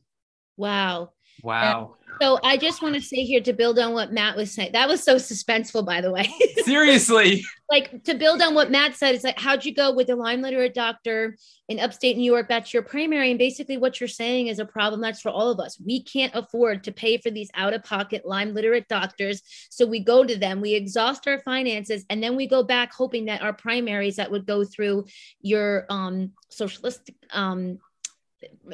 Wow. 0.57 1.16
Wow. 1.43 1.97
And 1.99 2.07
so 2.21 2.39
I 2.43 2.57
just 2.57 2.83
want 2.83 2.95
to 2.95 3.01
say 3.01 3.25
here 3.25 3.41
to 3.43 3.53
build 3.53 3.79
on 3.79 3.93
what 3.93 4.13
Matt 4.13 4.37
was 4.37 4.53
saying. 4.53 4.71
That 4.73 4.89
was 4.89 5.03
so 5.03 5.17
suspenseful, 5.17 5.85
by 5.85 6.01
the 6.01 6.11
way. 6.11 6.33
Seriously. 6.65 7.45
like 7.71 8.05
to 8.05 8.15
build 8.15 8.41
on 8.41 8.55
what 8.55 8.71
Matt 8.71 8.95
said, 8.95 9.15
it's 9.15 9.25
like, 9.25 9.39
how'd 9.39 9.65
you 9.65 9.75
go 9.75 9.93
with 9.93 10.07
the 10.07 10.17
Lyme 10.17 10.41
literate 10.41 10.73
doctor 10.73 11.37
in 11.69 11.79
upstate 11.79 12.17
New 12.17 12.31
York? 12.31 12.49
That's 12.49 12.73
your 12.73 12.83
primary. 12.83 13.31
And 13.31 13.39
basically, 13.39 13.77
what 13.77 14.01
you're 14.01 14.09
saying 14.09 14.47
is 14.47 14.59
a 14.59 14.65
problem 14.65 15.01
that's 15.01 15.21
for 15.21 15.31
all 15.31 15.51
of 15.51 15.61
us. 15.61 15.79
We 15.85 16.03
can't 16.03 16.35
afford 16.35 16.85
to 16.85 16.93
pay 16.93 17.19
for 17.19 17.31
these 17.31 17.51
out 17.55 17.75
of 17.75 17.85
pocket 17.85 18.25
Lyme 18.25 18.55
literate 18.55 18.89
doctors. 18.89 19.43
So 19.69 19.87
we 19.87 20.01
go 20.01 20.25
to 20.25 20.37
them, 20.37 20.61
we 20.61 20.75
exhaust 20.75 21.29
our 21.29 21.41
finances, 21.41 22.07
and 22.09 22.23
then 22.23 22.35
we 22.35 22.47
go 22.47 22.63
back 22.63 22.95
hoping 22.95 23.27
that 23.27 23.43
our 23.43 23.53
primaries 23.53 24.17
that 24.17 24.31
would 24.31 24.47
go 24.47 24.65
through 24.65 25.05
your 25.43 25.85
um, 25.91 26.33
socialistic 26.49 27.15
um, 27.33 27.79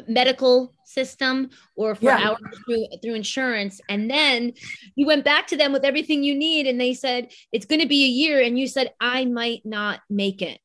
medical 0.08 0.74
system 0.84 1.50
or 1.76 1.94
for 1.94 2.06
yeah. 2.06 2.28
hours 2.28 2.58
through, 2.66 2.86
through 3.02 3.14
insurance. 3.14 3.80
And 3.88 4.10
then 4.10 4.52
you 4.94 5.06
went 5.06 5.24
back 5.24 5.46
to 5.48 5.56
them 5.56 5.72
with 5.72 5.84
everything 5.84 6.22
you 6.22 6.34
need 6.34 6.66
and 6.66 6.80
they 6.80 6.94
said 6.94 7.30
it's 7.52 7.66
going 7.66 7.80
to 7.80 7.88
be 7.88 8.04
a 8.04 8.08
year. 8.08 8.42
And 8.42 8.58
you 8.58 8.66
said 8.66 8.92
i 9.00 9.24
might 9.24 9.62
not 9.64 10.00
make 10.11 10.42
it. 10.42 10.58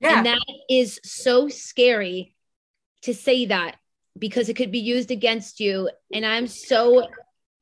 Yeah. 0.00 0.18
and 0.18 0.26
that 0.26 0.40
is 0.70 0.98
so 1.04 1.48
scary 1.48 2.34
to 3.02 3.12
say 3.12 3.46
that 3.46 3.76
because 4.18 4.48
it 4.48 4.54
could 4.54 4.72
be 4.72 4.78
used 4.80 5.10
against 5.10 5.60
you. 5.60 5.90
And 6.12 6.24
i'm 6.26 6.46
so 6.46 7.06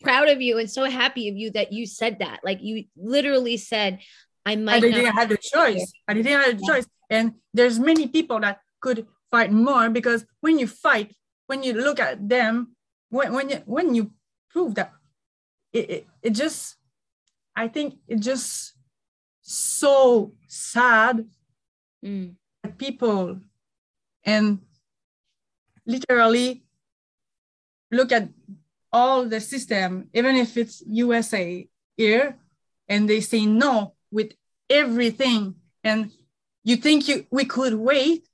proud 0.01 0.29
of 0.29 0.41
you 0.41 0.59
and 0.59 0.71
so 0.71 0.85
happy 0.85 1.29
of 1.29 1.37
you 1.37 1.51
that 1.53 1.73
you 1.73 1.87
said 1.87 2.21
that. 2.21 2.41
Like 2.45 2.59
you 2.63 2.85
literally 2.97 3.57
said 3.57 4.01
i 4.47 4.57
might 4.57 4.77
I 4.77 4.81
didn't 4.81 5.15
have 5.15 5.29
the 5.29 5.37
choice. 5.37 5.93
I 6.07 6.15
didn't 6.15 6.33
have 6.33 6.59
the 6.59 6.67
choice. 6.67 6.87
And 7.11 7.35
there's 7.55 7.79
many 7.79 8.07
people 8.09 8.41
that 8.41 8.61
could 8.81 9.07
fight 9.31 9.53
more 9.53 9.91
because 9.91 10.25
when 10.41 10.59
you 10.59 10.67
fight, 10.67 11.15
when 11.47 11.63
you 11.63 11.75
look 11.75 12.01
at 12.01 12.29
them, 12.29 12.77
when, 13.11 13.33
when, 13.33 13.49
you, 13.51 13.63
when 13.67 13.95
you 13.95 14.13
prove 14.51 14.75
that, 14.77 14.93
it, 15.73 15.91
it, 15.91 16.07
it 16.23 16.31
just, 16.31 16.77
I 17.57 17.69
think 17.69 17.99
it 18.07 18.21
just 18.21 18.75
so 19.43 20.33
sad 20.47 21.27
mm. 22.05 22.35
that 22.63 22.79
people 22.79 23.41
and 24.25 24.61
literally 25.87 26.63
look 27.91 28.13
at 28.13 28.29
all 28.93 29.25
the 29.25 29.41
system, 29.41 30.09
even 30.13 30.37
if 30.37 30.57
it's 30.57 30.83
USA 30.87 31.67
here, 31.97 32.37
and 32.89 33.09
they 33.09 33.21
say 33.21 33.47
no 33.47 33.95
with 34.11 34.33
everything. 34.69 35.55
And 35.85 36.11
you 36.65 36.77
think 36.77 37.09
you 37.09 37.27
we 37.31 37.45
could 37.45 37.75
wait, 37.75 38.29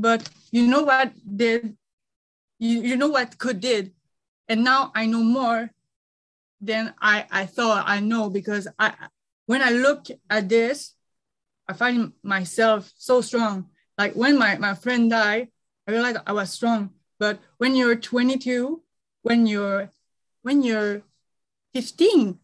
but 0.00 0.28
you 0.50 0.66
know 0.66 0.82
what 0.82 1.12
did? 1.36 1.76
You, 2.58 2.80
you 2.80 2.96
know 2.96 3.08
what 3.08 3.36
could 3.38 3.60
did? 3.60 3.92
And 4.48 4.64
now 4.64 4.90
i 4.94 5.06
know 5.06 5.22
more 5.22 5.70
than 6.60 6.92
i 7.00 7.24
i 7.30 7.46
thought 7.46 7.84
i 7.86 8.00
know 8.00 8.28
because 8.28 8.66
i 8.78 8.92
when 9.46 9.62
i 9.62 9.70
look 9.70 10.06
at 10.28 10.48
this 10.48 10.94
i 11.68 11.72
find 11.72 12.12
myself 12.22 12.90
so 12.96 13.20
strong. 13.20 13.66
Like 13.96 14.14
when 14.14 14.38
my, 14.38 14.56
my 14.56 14.74
friend 14.74 15.10
died 15.10 15.48
i 15.86 15.92
realized 15.92 16.18
i 16.26 16.32
was 16.32 16.50
strong. 16.50 16.90
But 17.18 17.38
when 17.58 17.76
you're 17.76 17.96
22 17.96 18.82
when 19.22 19.46
you're 19.46 19.92
when 20.42 20.62
you're 20.62 21.02
15 21.74 22.38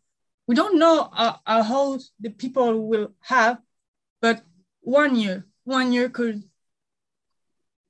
we 0.47 0.55
don't 0.55 0.79
know 0.79 1.09
uh, 1.13 1.63
how 1.65 1.99
the 2.21 2.31
people 2.31 2.87
will 2.87 3.13
have 3.21 3.59
but 4.21 4.45
one 4.81 5.17
year 5.17 5.47
one 5.65 5.93
year 5.93 6.09
could 6.09 6.45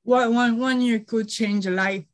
one, 0.07 0.35
one, 0.35 0.59
one 0.59 0.81
year 0.81 1.01
could 1.01 1.29
change 1.29 1.67
a 1.67 1.71
life. 1.71 2.05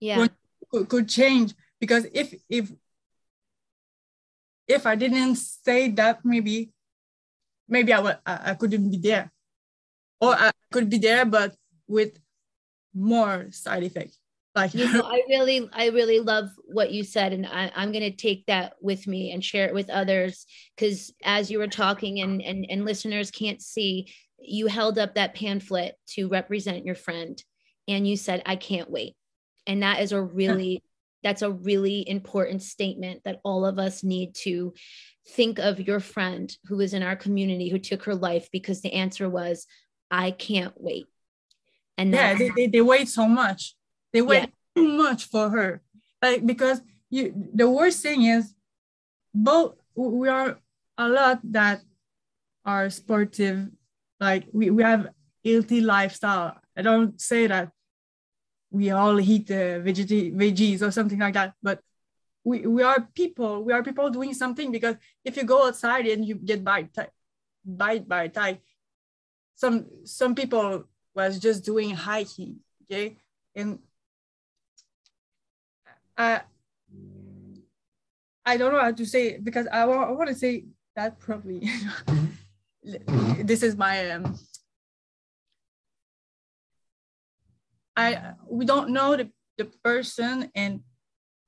Yeah. 0.00 0.26
could, 0.70 0.88
could 0.88 1.08
change 1.08 1.54
because 1.78 2.06
if 2.12 2.34
if 2.48 2.72
if 4.66 4.86
I 4.86 4.94
didn't 4.94 5.36
say 5.36 5.90
that, 5.90 6.24
maybe, 6.24 6.72
maybe 7.68 7.92
I 7.92 8.00
would, 8.00 8.18
I, 8.24 8.50
I 8.50 8.54
couldn't 8.54 8.90
be 8.90 8.96
there, 8.96 9.30
or 10.20 10.34
I 10.34 10.50
could 10.72 10.88
be 10.88 10.98
there, 10.98 11.24
but 11.26 11.54
with 11.86 12.18
more 12.94 13.48
side 13.50 13.82
effects. 13.82 14.18
Like 14.54 14.74
you 14.74 14.90
know, 14.92 15.02
I 15.04 15.22
really, 15.28 15.68
I 15.72 15.88
really 15.88 16.20
love 16.20 16.50
what 16.64 16.90
you 16.90 17.04
said, 17.04 17.32
and 17.32 17.46
I, 17.46 17.70
I'm 17.74 17.92
going 17.92 18.10
to 18.10 18.16
take 18.16 18.46
that 18.46 18.74
with 18.80 19.06
me 19.06 19.32
and 19.32 19.44
share 19.44 19.66
it 19.66 19.74
with 19.74 19.90
others. 19.90 20.46
Because 20.76 21.12
as 21.22 21.50
you 21.50 21.58
were 21.58 21.68
talking, 21.68 22.20
and 22.20 22.40
and 22.40 22.66
and 22.68 22.84
listeners 22.84 23.30
can't 23.30 23.60
see, 23.60 24.12
you 24.44 24.66
held 24.66 24.98
up 24.98 25.14
that 25.14 25.34
pamphlet 25.34 25.94
to 26.08 26.28
represent 26.28 26.84
your 26.84 26.94
friend, 26.94 27.42
and 27.88 28.06
you 28.06 28.16
said, 28.16 28.42
"I 28.46 28.56
can't 28.56 28.90
wait," 28.90 29.16
and 29.66 29.82
that 29.82 30.00
is 30.00 30.12
a 30.12 30.20
really 30.22 30.82
that's 31.22 31.42
a 31.42 31.50
really 31.50 32.08
important 32.08 32.62
statement 32.62 33.22
that 33.24 33.40
all 33.44 33.64
of 33.64 33.78
us 33.78 34.02
need 34.02 34.34
to 34.34 34.74
think 35.28 35.58
of 35.58 35.80
your 35.80 36.00
friend 36.00 36.54
who 36.66 36.76
was 36.76 36.94
in 36.94 37.02
our 37.02 37.14
community 37.14 37.68
who 37.68 37.78
took 37.78 38.02
her 38.04 38.14
life 38.14 38.48
because 38.50 38.80
the 38.80 38.92
answer 38.92 39.28
was 39.28 39.66
i 40.10 40.30
can't 40.30 40.74
wait. 40.76 41.06
And 41.96 42.12
yeah 42.12 42.34
they, 42.34 42.50
they, 42.50 42.66
they, 42.66 42.80
wait 42.80 43.08
so 43.08 43.28
much. 43.28 43.74
They 44.12 44.22
wait 44.22 44.48
yeah. 44.48 44.82
too 44.82 44.88
much 44.88 45.26
for 45.26 45.50
her. 45.50 45.82
Like 46.20 46.44
because 46.44 46.80
you 47.10 47.32
the 47.54 47.68
worst 47.68 48.02
thing 48.02 48.22
is 48.24 48.54
both 49.34 49.76
we 49.94 50.28
are 50.28 50.58
a 50.98 51.08
lot 51.08 51.40
that 51.52 51.82
are 52.64 52.90
sportive 52.90 53.68
like 54.22 54.44
we, 54.52 54.70
we 54.70 54.82
have 54.82 55.02
healthy 55.44 55.80
lifestyle 55.80 56.50
i 56.76 56.82
don't 56.88 57.20
say 57.20 57.46
that 57.46 57.66
we 58.72 58.90
all 58.90 59.20
eat 59.20 59.50
uh, 59.50 59.78
veggie, 59.84 60.34
veggies 60.34 60.80
or 60.82 60.90
something 60.90 61.18
like 61.18 61.34
that. 61.34 61.52
But 61.62 61.80
we, 62.42 62.66
we 62.66 62.82
are 62.82 63.06
people, 63.14 63.62
we 63.62 63.72
are 63.72 63.82
people 63.82 64.08
doing 64.10 64.32
something 64.34 64.72
because 64.72 64.96
if 65.24 65.36
you 65.36 65.44
go 65.44 65.66
outside 65.66 66.06
and 66.06 66.26
you 66.26 66.36
get 66.36 66.64
bite, 66.64 66.88
bite 67.64 68.08
by 68.08 68.58
some 69.54 69.86
some 70.04 70.34
people 70.34 70.84
was 71.14 71.38
just 71.38 71.64
doing 71.64 71.90
hiking, 71.90 72.56
okay? 72.84 73.18
And 73.54 73.78
I 76.16 76.40
I 78.44 78.56
don't 78.56 78.72
know 78.72 78.80
how 78.80 78.90
to 78.90 79.06
say 79.06 79.28
it 79.28 79.44
because 79.44 79.68
I 79.70 79.82
I 79.82 80.10
want 80.10 80.30
to 80.30 80.34
say 80.34 80.64
that 80.96 81.20
properly. 81.20 81.68
this 82.82 83.62
is 83.62 83.76
my 83.76 84.10
um, 84.10 84.36
I 87.96 88.34
we 88.48 88.64
don't 88.64 88.90
know 88.90 89.16
the, 89.16 89.30
the 89.58 89.66
person 89.84 90.50
and 90.54 90.80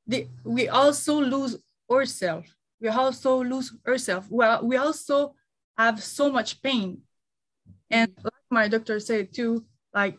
the, 0.07 0.29
we 0.45 0.69
also 0.69 1.21
lose 1.21 1.57
ourselves. 1.91 2.55
We 2.81 2.89
also 2.89 3.43
lose 3.43 3.73
ourselves. 3.87 4.27
Well, 4.31 4.65
we 4.67 4.77
also 4.77 5.35
have 5.79 6.03
so 6.03 6.31
much 6.31 6.63
pain. 6.63 7.01
And 7.91 8.13
like 8.23 8.45
my 8.51 8.69
doctor 8.69 9.01
said 9.01 9.33
too, 9.33 9.65
like 9.95 10.17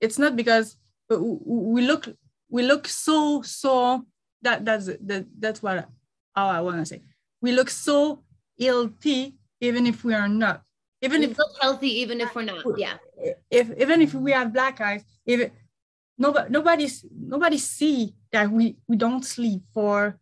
it's 0.00 0.18
not 0.18 0.36
because 0.36 0.76
we 1.10 1.82
look 1.82 2.08
we 2.48 2.62
look 2.62 2.86
so 2.88 3.42
so 3.42 4.06
that 4.42 4.64
that's 4.64 4.86
that, 4.86 5.26
that's 5.38 5.62
what 5.62 5.88
how 6.34 6.48
I 6.48 6.60
want 6.60 6.78
to 6.78 6.86
say. 6.86 7.02
We 7.40 7.52
look 7.52 7.70
so 7.70 8.22
healthy 8.58 9.34
even 9.60 9.86
if 9.86 10.04
we 10.04 10.14
are 10.14 10.28
not. 10.28 10.62
Even 11.02 11.20
we 11.20 11.26
if 11.26 11.38
look 11.38 11.50
healthy 11.60 12.00
even 12.00 12.20
if 12.20 12.34
we're 12.34 12.42
not. 12.42 12.64
Yeah. 12.76 12.96
If 13.50 13.70
even 13.78 14.00
if 14.00 14.14
we 14.14 14.32
have 14.32 14.52
black 14.52 14.80
eyes, 14.80 15.04
if 15.26 15.50
nobody 16.18 16.50
nobody's 16.50 17.04
nobody 17.10 17.58
see 17.58 18.14
that 18.32 18.50
we 18.50 18.76
we 18.88 18.96
don't 18.96 19.24
sleep 19.24 19.62
for 19.72 20.18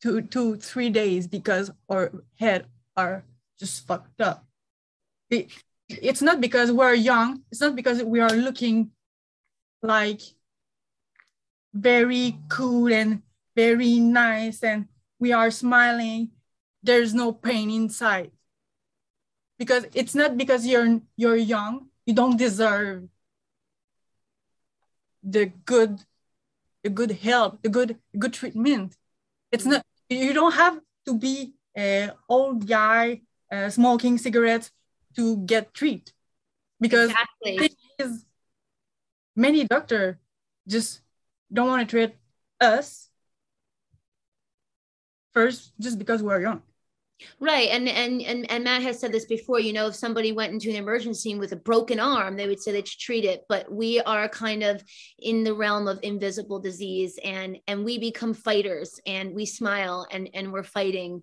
two 0.00 0.22
two 0.22 0.56
three 0.56 0.90
days 0.90 1.26
because 1.26 1.70
our 1.88 2.12
head 2.38 2.66
are 2.96 3.24
just 3.58 3.86
fucked 3.86 4.20
up 4.20 4.44
it, 5.30 5.50
it's 5.88 6.22
not 6.22 6.40
because 6.40 6.70
we're 6.70 6.94
young 6.94 7.42
it's 7.50 7.60
not 7.60 7.76
because 7.76 8.02
we 8.02 8.20
are 8.20 8.30
looking 8.30 8.90
like 9.82 10.20
very 11.74 12.38
cool 12.48 12.92
and 12.92 13.22
very 13.56 13.98
nice 13.98 14.62
and 14.62 14.86
we 15.18 15.32
are 15.32 15.50
smiling 15.50 16.30
there's 16.82 17.14
no 17.14 17.32
pain 17.32 17.70
inside 17.70 18.30
because 19.62 19.86
it's 19.94 20.12
not 20.12 20.36
because 20.36 20.66
you're 20.66 21.00
you're 21.14 21.38
young 21.38 21.86
you 22.04 22.12
don't 22.12 22.36
deserve 22.36 23.06
the 25.22 25.46
good 25.64 26.02
the 26.82 26.90
good 26.90 27.12
help 27.22 27.62
the 27.62 27.68
good 27.68 27.96
good 28.18 28.32
treatment. 28.32 28.96
It's 29.52 29.64
not 29.64 29.86
you 30.08 30.32
don't 30.34 30.54
have 30.54 30.80
to 31.06 31.14
be 31.14 31.54
an 31.76 32.10
old 32.28 32.66
guy 32.66 33.22
uh, 33.52 33.70
smoking 33.70 34.18
cigarettes 34.18 34.72
to 35.14 35.36
get 35.46 35.72
treat. 35.72 36.12
Because 36.80 37.14
exactly. 37.14 37.70
is, 38.00 38.26
many 39.36 39.62
doctor 39.62 40.18
just 40.66 41.02
don't 41.52 41.68
want 41.68 41.86
to 41.86 41.90
treat 41.94 42.16
us 42.60 43.10
first 45.32 45.70
just 45.78 46.00
because 46.02 46.20
we're 46.20 46.40
young 46.40 46.62
Right. 47.40 47.68
And, 47.70 47.88
and 47.88 48.22
and 48.22 48.50
and 48.50 48.64
Matt 48.64 48.82
has 48.82 49.00
said 49.00 49.12
this 49.12 49.24
before, 49.24 49.60
you 49.60 49.72
know, 49.72 49.88
if 49.88 49.94
somebody 49.94 50.32
went 50.32 50.52
into 50.52 50.70
an 50.70 50.76
emergency 50.76 51.34
with 51.34 51.52
a 51.52 51.56
broken 51.56 51.98
arm, 51.98 52.36
they 52.36 52.46
would 52.46 52.60
say 52.60 52.72
they 52.72 52.84
should 52.84 53.00
treat 53.00 53.24
it. 53.24 53.44
But 53.48 53.70
we 53.72 54.00
are 54.00 54.28
kind 54.28 54.62
of 54.62 54.82
in 55.18 55.44
the 55.44 55.54
realm 55.54 55.88
of 55.88 55.98
invisible 56.02 56.60
disease 56.60 57.18
and 57.24 57.58
and 57.66 57.84
we 57.84 57.98
become 57.98 58.34
fighters 58.34 59.00
and 59.06 59.34
we 59.34 59.46
smile 59.46 60.06
and 60.10 60.28
and 60.34 60.52
we're 60.52 60.62
fighting. 60.62 61.22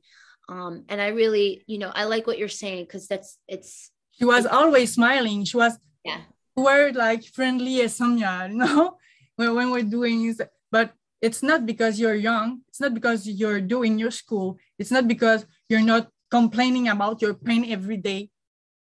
Um, 0.50 0.86
and 0.90 1.00
I 1.00 1.10
really, 1.10 1.64
you 1.68 1.78
know, 1.78 1.92
I 1.94 2.06
like 2.06 2.26
what 2.26 2.40
you're 2.40 2.48
saying 2.48 2.86
because 2.86 3.08
that's 3.08 3.38
it's 3.48 3.92
she 4.12 4.26
was 4.26 4.46
it's, 4.46 4.54
always 4.54 4.94
smiling. 4.94 5.46
She 5.46 5.58
was 5.58 5.78
yeah, 6.04 6.22
we're 6.56 6.92
like 6.92 7.24
friendly 7.24 7.82
as 7.82 7.96
Sonia, 7.96 8.48
you 8.52 8.58
know, 8.58 8.98
when, 9.36 9.56
when 9.56 9.72
we're 9.72 9.84
doing 9.84 10.36
but 10.72 10.94
it's 11.22 11.44
not 11.44 11.66
because 11.66 12.00
you're 12.00 12.16
young, 12.16 12.62
it's 12.70 12.80
not 12.80 12.94
because 12.94 13.28
you're 13.28 13.62
doing 13.62 14.00
your 14.00 14.12
school, 14.12 14.58
it's 14.78 14.92
not 14.92 15.08
because 15.08 15.46
you're 15.70 15.82
not 15.82 16.10
complaining 16.30 16.88
about 16.88 17.22
your 17.22 17.34
pain 17.34 17.72
every 17.72 17.98
day. 17.98 18.30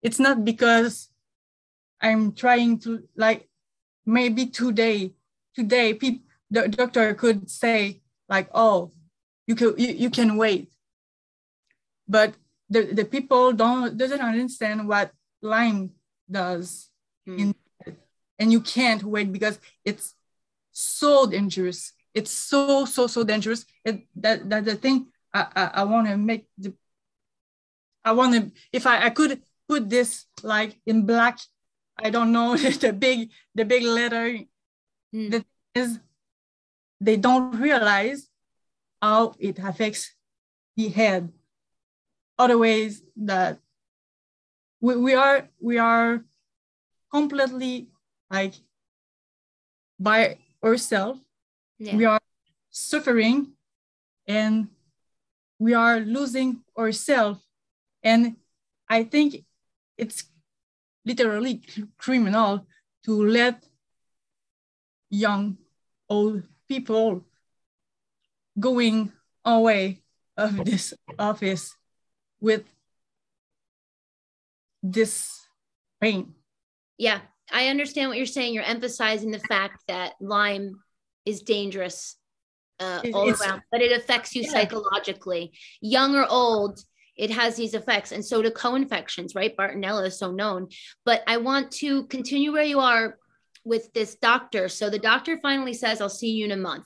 It's 0.02 0.20
not 0.20 0.44
because 0.44 1.10
I'm 2.02 2.34
trying 2.34 2.80
to 2.80 3.03
like 3.16 3.48
maybe 4.06 4.48
today, 4.48 5.14
today 5.56 5.94
people 5.94 6.26
the 6.52 6.68
doctor 6.68 7.14
could 7.14 7.49
say 7.49 8.02
like, 8.28 8.49
oh, 8.53 8.91
you 9.48 9.56
can 9.56 9.74
you, 9.78 9.88
you 9.88 10.10
can 10.10 10.38
wait. 10.38 10.72
But 12.07 12.34
the, 12.70 12.84
the 12.94 13.06
people 13.06 13.53
don't 13.53 13.98
doesn't 13.98 14.22
understand 14.22 14.88
what 14.88 15.11
Lyme 15.41 15.91
does 16.30 16.90
hmm. 17.26 17.40
in, 17.40 17.56
and 18.38 18.52
you 18.52 18.61
can't 18.61 19.03
wait 19.03 19.32
because 19.32 19.60
it's 19.86 20.16
so 20.72 21.26
dangerous. 21.26 21.94
It's 22.14 22.32
so 22.32 22.86
so 22.86 23.07
so 23.07 23.24
dangerous. 23.24 23.66
It, 23.86 24.07
that 24.16 24.49
that 24.49 24.66
the 24.66 24.76
thing 24.76 25.07
I, 25.34 25.47
I, 25.56 25.64
I 25.81 25.84
want 25.84 26.07
to 26.07 26.18
make 26.18 26.47
the, 26.57 26.73
I 28.03 28.11
want 28.14 28.34
to, 28.34 28.51
if 28.72 28.88
I, 28.88 29.06
I 29.06 29.10
could 29.10 29.41
put 29.68 29.89
this 29.89 30.26
like 30.43 30.80
in 30.85 31.06
black, 31.06 31.39
I 31.97 32.10
don't 32.10 32.31
know, 32.31 32.57
the 32.57 32.93
big, 32.93 33.30
the 33.56 33.65
big 33.65 33.84
letter, 33.84 34.39
mm. 35.14 35.31
the 35.31 35.45
is 35.76 35.99
they 36.99 37.15
don't 37.15 37.60
realize 37.60 38.27
how 39.01 39.34
it 39.39 39.60
affects 39.60 40.14
the 40.76 40.89
head. 40.89 41.31
Other 42.38 42.57
ways 42.57 43.03
that 43.18 43.60
we, 44.81 44.95
we 44.95 45.14
are, 45.14 45.47
we 45.60 45.77
are 45.77 46.23
completely 47.11 47.89
like 48.31 48.53
by 49.99 50.38
ourselves. 50.64 51.19
Yeah. 51.77 51.95
We 51.95 52.06
are 52.06 52.19
suffering 52.72 53.53
and 54.27 54.68
we 55.60 55.73
are 55.73 55.99
losing 55.99 56.61
ourselves. 56.77 57.41
And 58.02 58.38
I 58.88 59.03
think 59.03 59.44
it's 59.98 60.23
literally 61.06 61.61
criminal 61.98 62.65
to 63.06 63.27
let 63.27 63.64
young, 65.10 65.57
old 66.10 66.44
people 66.68 67.26
going 68.60 69.11
away 69.44 70.02
of 70.38 70.64
this 70.65 70.94
office 71.18 71.76
with 72.40 72.64
this 74.81 75.45
pain. 75.99 76.34
Yeah, 76.98 77.19
I 77.52 77.68
understand 77.68 78.10
what 78.10 78.18
you're 78.18 78.26
saying. 78.26 78.53
You're 78.53 78.64
emphasizing 78.64 79.31
the 79.31 79.40
fact 79.40 79.84
that 79.88 80.14
Lyme 80.22 80.80
is 81.26 81.41
dangerous 81.41 82.15
uh, 82.80 83.01
all 83.14 83.30
around, 83.30 83.61
but 83.72 83.81
it 83.81 83.91
affects 83.91 84.35
you 84.35 84.43
yeah. 84.43 84.51
psychologically, 84.51 85.51
young 85.81 86.15
or 86.15 86.26
old. 86.30 86.84
It 87.15 87.31
has 87.31 87.56
these 87.56 87.73
effects, 87.73 88.11
and 88.11 88.23
so 88.23 88.41
do 88.41 88.49
co-infections, 88.49 89.35
right? 89.35 89.56
Bartonella 89.56 90.07
is 90.07 90.18
so 90.18 90.31
known. 90.31 90.69
But 91.03 91.23
I 91.27 91.38
want 91.38 91.72
to 91.73 92.06
continue 92.06 92.53
where 92.53 92.64
you 92.64 92.80
are 92.80 93.18
with 93.65 93.91
this 93.93 94.15
doctor. 94.15 94.69
So 94.69 94.89
the 94.89 94.99
doctor 94.99 95.38
finally 95.41 95.73
says, 95.73 95.99
"I'll 95.99 96.10
see 96.10 96.31
you 96.31 96.45
in 96.45 96.51
a 96.51 96.57
month." 96.57 96.85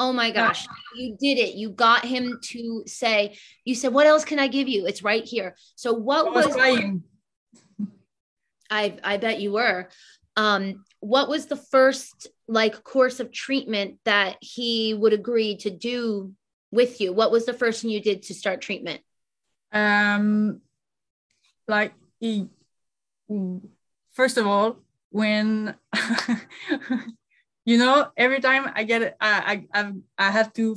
Oh 0.00 0.12
my 0.12 0.30
gosh, 0.30 0.66
you 0.94 1.16
did 1.18 1.38
it. 1.38 1.56
You 1.56 1.70
got 1.70 2.04
him 2.04 2.38
to 2.50 2.84
say, 2.86 3.36
you 3.64 3.74
said, 3.74 3.92
what 3.92 4.06
else 4.06 4.24
can 4.24 4.38
I 4.38 4.46
give 4.46 4.68
you? 4.68 4.86
It's 4.86 5.02
right 5.02 5.24
here. 5.24 5.56
So 5.74 5.92
what 5.92 6.28
I 6.28 6.30
was 6.30 6.46
was. 6.46 7.00
I 8.70 8.96
I 9.02 9.16
bet 9.16 9.40
you 9.40 9.52
were. 9.52 9.88
Um, 10.36 10.84
what 11.00 11.28
was 11.28 11.46
the 11.46 11.56
first 11.56 12.28
like 12.48 12.82
course 12.82 13.20
of 13.20 13.30
treatment 13.30 13.98
that 14.04 14.38
he 14.40 14.94
would 14.94 15.12
agree 15.12 15.56
to 15.58 15.70
do 15.70 16.32
with 16.70 17.00
you? 17.00 17.12
What 17.12 17.30
was 17.30 17.46
the 17.46 17.52
first 17.52 17.82
thing 17.82 17.90
you 17.90 18.00
did 18.00 18.24
to 18.24 18.34
start 18.34 18.60
treatment? 18.60 19.02
um 19.72 20.60
like 21.66 21.92
he, 22.20 22.48
first 24.12 24.38
of 24.38 24.46
all 24.46 24.78
when 25.10 25.74
you 27.64 27.76
know 27.78 28.08
every 28.16 28.40
time 28.40 28.70
i 28.74 28.82
get 28.84 29.02
it 29.02 29.16
i 29.20 29.64
i 29.72 29.92
I've, 30.18 30.52
to 30.54 30.76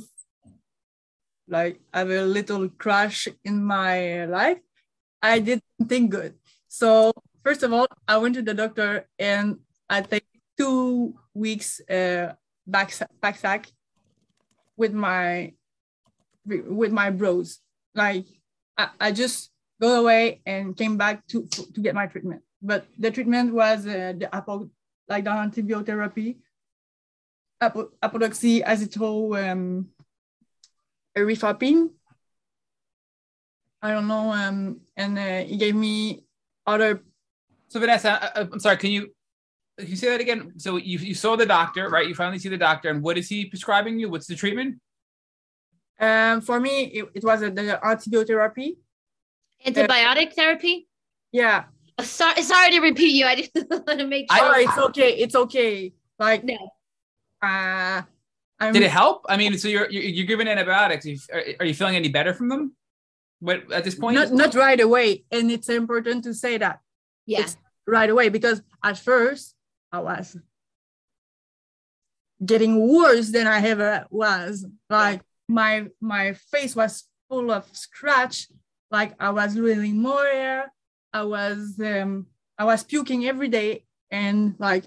like 1.48 1.80
have 1.92 2.10
a 2.10 2.22
little 2.22 2.68
crash 2.68 3.28
in 3.44 3.64
my 3.64 4.26
life 4.26 4.58
i 5.22 5.38
didn't 5.38 5.64
think 5.88 6.10
good 6.10 6.34
so 6.68 7.12
first 7.42 7.62
of 7.62 7.72
all 7.72 7.86
i 8.06 8.16
went 8.18 8.34
to 8.34 8.42
the 8.42 8.54
doctor 8.54 9.08
and 9.18 9.58
i 9.88 10.00
take 10.00 10.24
two 10.56 11.14
weeks 11.34 11.80
uh 11.88 12.32
back 12.66 12.92
back 13.20 13.36
sack 13.36 13.66
with 14.76 14.92
my 14.92 15.52
with 16.46 16.92
my 16.92 17.10
bros 17.10 17.60
like 17.94 18.26
I, 18.76 18.88
I 19.00 19.12
just 19.12 19.50
go 19.80 20.00
away 20.00 20.40
and 20.46 20.76
came 20.76 20.96
back 20.96 21.26
to 21.28 21.44
to 21.46 21.80
get 21.80 21.94
my 21.94 22.06
treatment. 22.06 22.42
But 22.62 22.86
the 22.96 23.10
treatment 23.10 23.52
was 23.52 23.86
uh, 23.86 24.14
the 24.16 24.30
apo, 24.34 24.70
like 25.08 25.24
the 25.24 25.30
antibiotherapy, 25.30 26.36
apo, 27.60 27.90
apodoxy, 28.00 28.62
azithromycin, 28.62 29.50
um. 29.50 29.90
I 33.82 33.90
don't 33.90 34.06
know. 34.06 34.32
Um, 34.32 34.80
and 34.96 35.18
uh, 35.18 35.42
he 35.42 35.56
gave 35.56 35.74
me 35.74 36.24
other. 36.64 37.02
So 37.68 37.80
Vanessa, 37.80 38.22
I, 38.22 38.40
I- 38.40 38.48
I'm 38.50 38.60
sorry. 38.60 38.76
Can 38.76 38.92
you 38.92 39.10
can 39.78 39.88
you 39.88 39.96
say 39.96 40.10
that 40.10 40.20
again? 40.20 40.52
So 40.58 40.76
you 40.76 40.98
you 40.98 41.14
saw 41.14 41.36
the 41.36 41.46
doctor, 41.46 41.88
right? 41.88 42.06
You 42.06 42.14
finally 42.14 42.38
see 42.38 42.48
the 42.48 42.58
doctor, 42.58 42.90
and 42.90 43.02
what 43.02 43.16
is 43.18 43.28
he 43.28 43.46
prescribing 43.46 43.98
you? 43.98 44.10
What's 44.10 44.26
the 44.26 44.36
treatment? 44.36 44.80
Um, 45.98 46.40
for 46.40 46.58
me, 46.60 46.84
it, 46.84 47.08
it 47.14 47.24
was 47.24 47.42
uh, 47.42 47.50
the 47.50 47.78
antibiotherapy. 47.82 48.76
Antibiotic 49.66 50.32
therapy? 50.34 50.88
Yeah. 51.30 51.64
Uh, 51.96 52.02
Sorry, 52.02 52.42
sorry 52.42 52.70
to 52.72 52.80
repeat 52.80 53.14
you. 53.14 53.24
I 53.26 53.36
just 53.36 53.50
want 53.70 53.86
to 53.86 54.06
make 54.06 54.30
sure. 54.32 54.44
oh, 54.44 54.58
it's 54.58 54.78
okay. 54.78 55.10
It's 55.14 55.34
okay. 55.34 55.92
Like, 56.18 56.42
no. 56.44 56.56
uh, 57.42 58.02
I'm, 58.58 58.72
Did 58.72 58.82
it 58.82 58.90
help? 58.90 59.26
I 59.28 59.36
mean, 59.36 59.56
so 59.58 59.68
you're 59.68 59.90
you're, 59.90 60.02
you're 60.02 60.26
giving 60.26 60.48
antibiotics. 60.48 61.04
You- 61.06 61.18
Are, 61.32 61.42
are 61.60 61.66
you 61.66 61.74
feeling 61.74 61.96
any 61.96 62.08
better 62.08 62.34
from 62.34 62.48
them? 62.48 62.74
What 63.40 63.72
at 63.72 63.84
this 63.84 63.94
point? 63.94 64.16
not 64.16 64.32
not 64.32 64.54
right 64.54 64.80
away, 64.80 65.24
and 65.30 65.50
it's 65.50 65.68
important 65.68 66.24
to 66.24 66.34
say 66.34 66.58
that. 66.58 66.80
Yeah. 67.26 67.46
Right 67.86 68.10
away 68.10 68.28
because 68.28 68.62
at 68.84 68.98
first 68.98 69.54
I 69.92 70.00
was 70.00 70.36
getting 72.44 72.88
worse 72.88 73.30
than 73.30 73.46
I 73.46 73.60
ever 73.66 74.06
was. 74.10 74.66
Like 74.88 75.20
my 75.48 75.86
my 76.00 76.32
face 76.32 76.74
was 76.74 77.04
full 77.28 77.50
of 77.50 77.64
scratch. 77.72 78.48
Like 78.90 79.14
I 79.20 79.30
was 79.30 79.54
losing 79.54 80.00
more 80.00 80.24
hair. 80.24 80.72
I 81.12 81.22
was 81.24 81.78
um 81.80 82.26
I 82.58 82.64
was 82.64 82.82
puking 82.84 83.26
every 83.26 83.48
day 83.48 83.84
and 84.10 84.54
like 84.58 84.84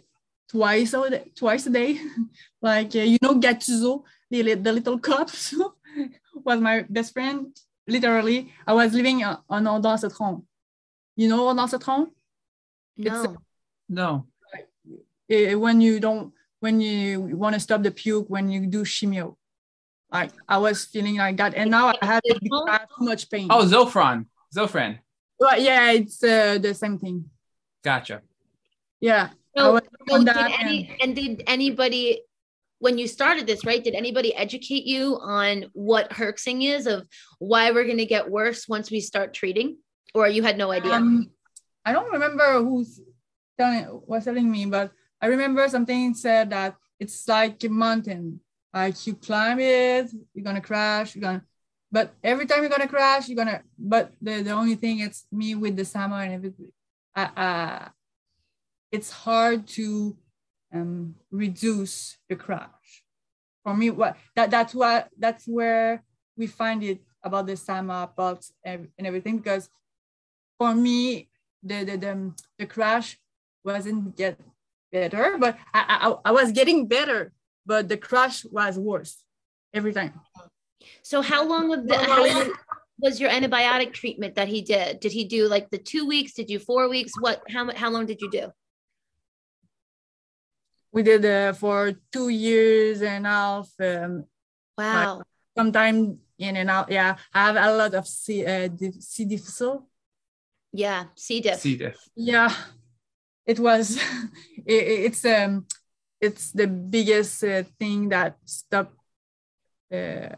twice 0.49 0.93
a 0.93 1.09
day, 1.09 1.31
twice 1.35 1.65
a 1.67 1.69
day. 1.69 1.99
like 2.61 2.95
uh, 2.95 2.99
you 2.99 3.17
know 3.21 3.35
Gattuso, 3.35 4.03
the, 4.29 4.43
li- 4.43 4.53
the 4.55 4.73
little 4.73 4.99
cups 4.99 5.53
was 6.43 6.59
my 6.59 6.85
best 6.89 7.13
friend. 7.13 7.55
Literally, 7.87 8.51
I 8.65 8.73
was 8.73 8.93
living 8.93 9.23
uh, 9.23 9.37
on 9.49 9.65
Ondansetron. 9.65 10.43
You 11.15 11.29
know 11.29 11.45
Ondansetron? 11.45 12.07
No. 12.97 13.37
no. 13.89 14.25
Eh, 15.29 15.53
when 15.53 15.81
you 15.81 15.99
don't 15.99 16.33
when 16.59 16.79
you 16.81 17.21
want 17.35 17.53
to 17.53 17.59
stop 17.59 17.83
the 17.83 17.91
puke 17.91 18.27
when 18.29 18.49
you 18.49 18.65
do 18.67 18.83
chemo 18.83 19.35
like 20.11 20.31
i 20.47 20.57
was 20.57 20.85
feeling 20.85 21.17
like 21.17 21.37
that 21.37 21.53
and 21.55 21.69
now 21.71 21.87
i 22.01 22.05
have 22.05 22.21
I 22.25 22.71
have 22.79 22.87
too 22.97 23.05
much 23.05 23.29
pain 23.29 23.47
Oh, 23.49 23.65
Zofran. 23.65 24.25
Zofran. 24.55 24.99
but 25.39 25.61
yeah 25.61 25.91
it's 25.91 26.23
uh, 26.23 26.57
the 26.61 26.73
same 26.73 26.97
thing 26.99 27.25
Gotcha. 27.83 28.21
yeah 29.01 29.29
I 29.57 29.61
So, 29.61 29.73
was 29.73 29.83
so 30.09 30.17
did 30.17 30.27
that 30.27 30.51
any 30.59 30.89
and 31.01 31.15
did 31.15 31.43
anybody 31.47 32.21
when 32.79 32.97
you 32.99 33.07
started 33.07 33.47
this, 33.47 33.65
right? 33.65 33.81
Did 33.81 33.95
anybody 33.95 34.35
educate 34.35 34.83
you 34.83 35.15
on 35.21 35.71
what 35.71 36.09
herxing 36.11 36.59
is 36.67 36.87
of 36.87 37.07
why 37.39 37.71
we're 37.71 37.87
gonna 37.87 38.05
get 38.05 38.29
worse 38.29 38.67
once 38.67 38.91
we 38.91 38.99
start 38.99 39.33
treating? 39.33 39.77
Or 40.13 40.27
you 40.27 40.43
had 40.43 40.57
no 40.57 40.71
idea? 40.71 40.91
um, 40.93 41.29
i 41.85 41.93
don't 41.93 42.11
remember 42.11 42.45
who's 42.65 42.99
telling 43.57 43.85
was 44.07 44.25
telling 44.25 44.49
me 44.51 44.65
but 44.65 44.91
i 45.25 45.27
remember 45.27 45.67
something 45.67 46.13
said 46.13 46.51
that 46.51 46.75
it's 46.99 47.27
like 47.27 47.63
a 47.63 47.69
mountain. 47.69 48.39
Like 48.73 49.07
you 49.07 49.15
climb 49.15 49.59
it 49.59 50.11
you're 50.33 50.43
gonna 50.43 50.61
crash 50.61 51.15
you're 51.15 51.21
gonna 51.27 51.43
but 51.89 52.13
every 52.21 52.45
time 52.45 52.59
you're 52.61 52.75
gonna 52.75 52.89
crash 52.95 53.29
you're 53.29 53.41
gonna 53.41 53.61
but 53.79 54.11
the, 54.21 54.43
the 54.43 54.51
only 54.51 54.75
thing 54.75 54.99
it's 54.99 55.25
me 55.31 55.55
with 55.55 55.77
the 55.77 55.85
SAMA 55.85 56.17
and 56.17 56.33
everything. 56.33 56.71
Uh, 57.15 57.87
it's 58.91 59.11
hard 59.11 59.65
to 59.79 60.17
um, 60.73 61.15
reduce 61.31 62.17
the 62.27 62.35
crash. 62.35 63.03
For 63.63 63.73
me 63.73 63.89
what 63.89 64.17
that 64.35 64.51
that's 64.51 64.75
what 64.75 65.07
that's 65.17 65.45
where 65.47 66.03
we 66.37 66.47
find 66.47 66.83
it 66.83 66.99
about 67.23 67.47
the 67.47 67.55
sama 67.55 68.11
pulse 68.15 68.51
and 68.63 68.89
everything 68.99 69.37
because 69.37 69.69
for 70.59 70.75
me 70.75 71.29
the 71.63 71.83
the 71.83 71.97
the, 71.97 72.33
the 72.59 72.65
crash 72.65 73.17
wasn't 73.63 74.15
get 74.15 74.37
better 74.91 75.37
but 75.39 75.57
I, 75.73 75.81
I 76.23 76.29
i 76.29 76.31
was 76.31 76.51
getting 76.51 76.87
better 76.87 77.31
but 77.65 77.89
the 77.89 77.97
crash 77.97 78.45
was 78.45 78.77
worse 78.77 79.23
every 79.73 79.93
time 79.93 80.13
so 81.01 81.21
how 81.21 81.45
long 81.47 81.73
of 81.73 81.87
the 81.87 81.97
how 81.97 82.25
long 82.25 82.51
was 82.99 83.19
your 83.19 83.29
antibiotic 83.29 83.91
treatment 83.91 84.35
that 84.35 84.47
he 84.47 84.61
did? 84.61 85.01
Did 85.01 85.11
he 85.11 85.25
do 85.25 85.47
like 85.49 85.69
the 85.69 85.77
two 85.77 86.07
weeks? 86.07 86.31
Did 86.33 86.49
you 86.49 86.59
four 86.59 86.87
weeks? 86.87 87.11
What 87.19 87.41
how 87.49 87.69
how 87.75 87.89
long 87.89 88.05
did 88.05 88.21
you 88.21 88.29
do? 88.31 88.51
we 90.91 91.03
did 91.03 91.25
uh, 91.25 91.53
for 91.53 91.93
two 92.11 92.29
years 92.29 93.01
and 93.01 93.25
a 93.27 93.29
half 93.29 93.69
um, 93.81 94.25
Wow. 94.77 95.23
sometime 95.57 96.19
in 96.37 96.55
and 96.57 96.69
out 96.69 96.91
yeah 96.91 97.15
i 97.33 97.45
have 97.47 97.55
a 97.55 97.75
lot 97.75 97.93
of 97.93 98.05
c 98.07 98.45
uh, 98.45 98.67
di- 98.67 98.91
c 98.99 99.25
difficile 99.25 99.87
Yeah. 100.73 101.05
C 101.15 101.39
diff. 101.41 101.59
C 101.59 101.77
diff. 101.77 101.97
yeah 102.15 102.51
it 103.45 103.59
was 103.59 103.99
it, 104.65 104.83
it's 105.07 105.25
um 105.25 105.65
it's 106.21 106.51
the 106.51 106.67
biggest 106.67 107.43
uh, 107.43 107.63
thing 107.79 108.09
that 108.09 108.37
stopped 108.45 108.95
uh, 109.93 110.35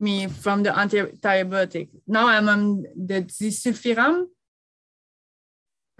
me 0.00 0.26
from 0.26 0.62
the 0.62 0.70
antibiotic 0.70 1.88
now 2.06 2.26
i'm 2.26 2.48
on 2.48 2.82
the 2.96 3.22
disulfiram 3.22 4.26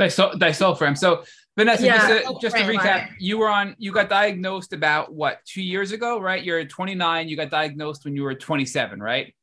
disulfiram. 0.01 0.97
So 0.97 1.24
Vanessa, 1.57 1.85
Yeah. 1.85 2.09
just, 2.09 2.27
to, 2.27 2.39
just 2.40 2.57
to 2.57 2.62
recap, 2.62 3.11
you 3.19 3.39
were 3.39 3.48
on. 3.48 3.74
You 3.78 3.93
got 3.93 4.09
diagnosed 4.09 4.73
about 4.73 5.12
what 5.12 5.44
two 5.44 5.62
years 5.62 5.93
ago, 5.93 6.20
right? 6.20 6.43
You're 6.43 6.65
29. 6.65 7.28
You 7.28 7.36
got 7.36 7.51
diagnosed 7.51 8.05
when 8.05 8.16
you 8.16 8.23
were 8.23 8.35
27, 8.35 9.02
right? 9.02 9.35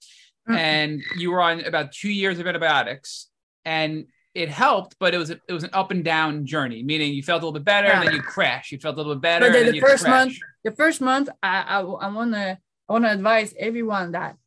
Mm. 0.49 0.57
And 0.57 1.03
you 1.17 1.31
were 1.31 1.41
on 1.41 1.63
about 1.65 1.91
two 1.91 2.09
years 2.09 2.39
of 2.39 2.47
antibiotics, 2.47 3.29
and 3.65 4.05
it 4.37 4.49
helped, 4.49 4.95
but 4.99 5.13
it 5.13 5.17
was 5.17 5.29
a, 5.31 5.39
it 5.49 5.53
was 5.53 5.63
an 5.63 5.71
up 5.73 5.89
and 5.91 6.03
down 6.03 6.45
journey. 6.45 6.83
Meaning 6.83 7.13
you 7.13 7.23
felt 7.23 7.41
a 7.41 7.45
little 7.45 7.59
bit 7.59 7.65
better, 7.65 7.87
and 7.87 8.07
then 8.07 8.13
you 8.15 8.21
crash. 8.21 8.71
You 8.71 8.77
felt 8.79 8.95
a 8.95 8.97
little 8.97 9.15
bit 9.15 9.21
better, 9.21 9.45
But 9.47 9.51
the- 9.53 9.57
and 9.59 9.67
then 9.67 9.73
the 9.75 9.79
first 9.81 10.03
crash. 10.03 10.25
month- 10.27 10.37
the 10.63 10.71
first 10.71 11.01
month 11.01 11.29
I, 11.41 11.61
I, 11.61 11.79
I 11.79 12.07
want 12.09 12.33
to 12.33 12.57
I 12.87 12.93
want 12.93 13.05
to 13.05 13.11
advise 13.11 13.53
everyone 13.57 14.11
that 14.11 14.37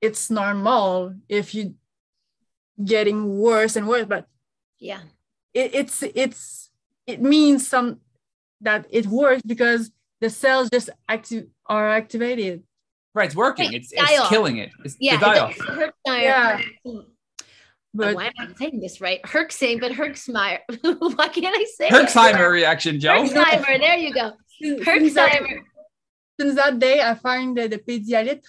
it's 0.00 0.30
normal 0.30 1.14
if 1.28 1.54
you 1.54 1.74
getting 2.84 3.38
worse 3.38 3.76
and 3.76 3.86
worse 3.86 4.06
but 4.06 4.26
Yeah. 4.78 5.00
it, 5.54 5.74
it's 5.74 6.02
it's 6.02 6.70
it 7.06 7.20
means 7.20 7.66
some 7.68 8.00
that 8.60 8.86
it 8.90 9.06
works 9.06 9.42
because 9.42 9.90
the 10.20 10.30
cells 10.30 10.70
just 10.70 10.90
active 11.08 11.46
are 11.66 11.88
activated 11.90 12.62
Right, 13.14 13.26
it's 13.26 13.36
working. 13.36 13.66
Right, 13.66 13.74
It's, 13.74 13.92
it's 13.92 14.28
killing 14.30 14.56
it. 14.56 14.70
It's 14.86 14.96
Yeah. 14.98 15.18
the 15.18 15.26
die 15.26 15.34
it- 15.36 15.40
off. 15.42 15.56
Herxmeyer. 15.58 16.22
Yeah. 16.22 16.60
But 17.94 18.14
why 18.16 18.26
am 18.26 18.32
I 18.38 18.48
saying 18.58 18.80
this 18.80 19.00
right? 19.00 19.20
Herxing, 19.22 19.80
but 19.80 19.92
Herxmeyer. 19.92 20.60
why 21.16 21.28
can't 21.28 21.56
I 21.56 21.64
say 21.76 21.88
it? 21.88 21.92
Herxheimer 21.92 22.50
reaction, 22.50 22.98
Joe. 22.98 23.24
Herxheimer. 23.24 23.78
There 23.78 23.96
you 23.96 24.14
go. 24.14 24.32
since 24.60 24.80
Herxheimer. 24.86 25.58
since 26.40 26.54
that 26.54 26.78
day 26.78 27.00
i 27.02 27.14
find 27.14 27.56
the, 27.56 27.68
the 27.68 27.78
Pedialyte 27.78 28.42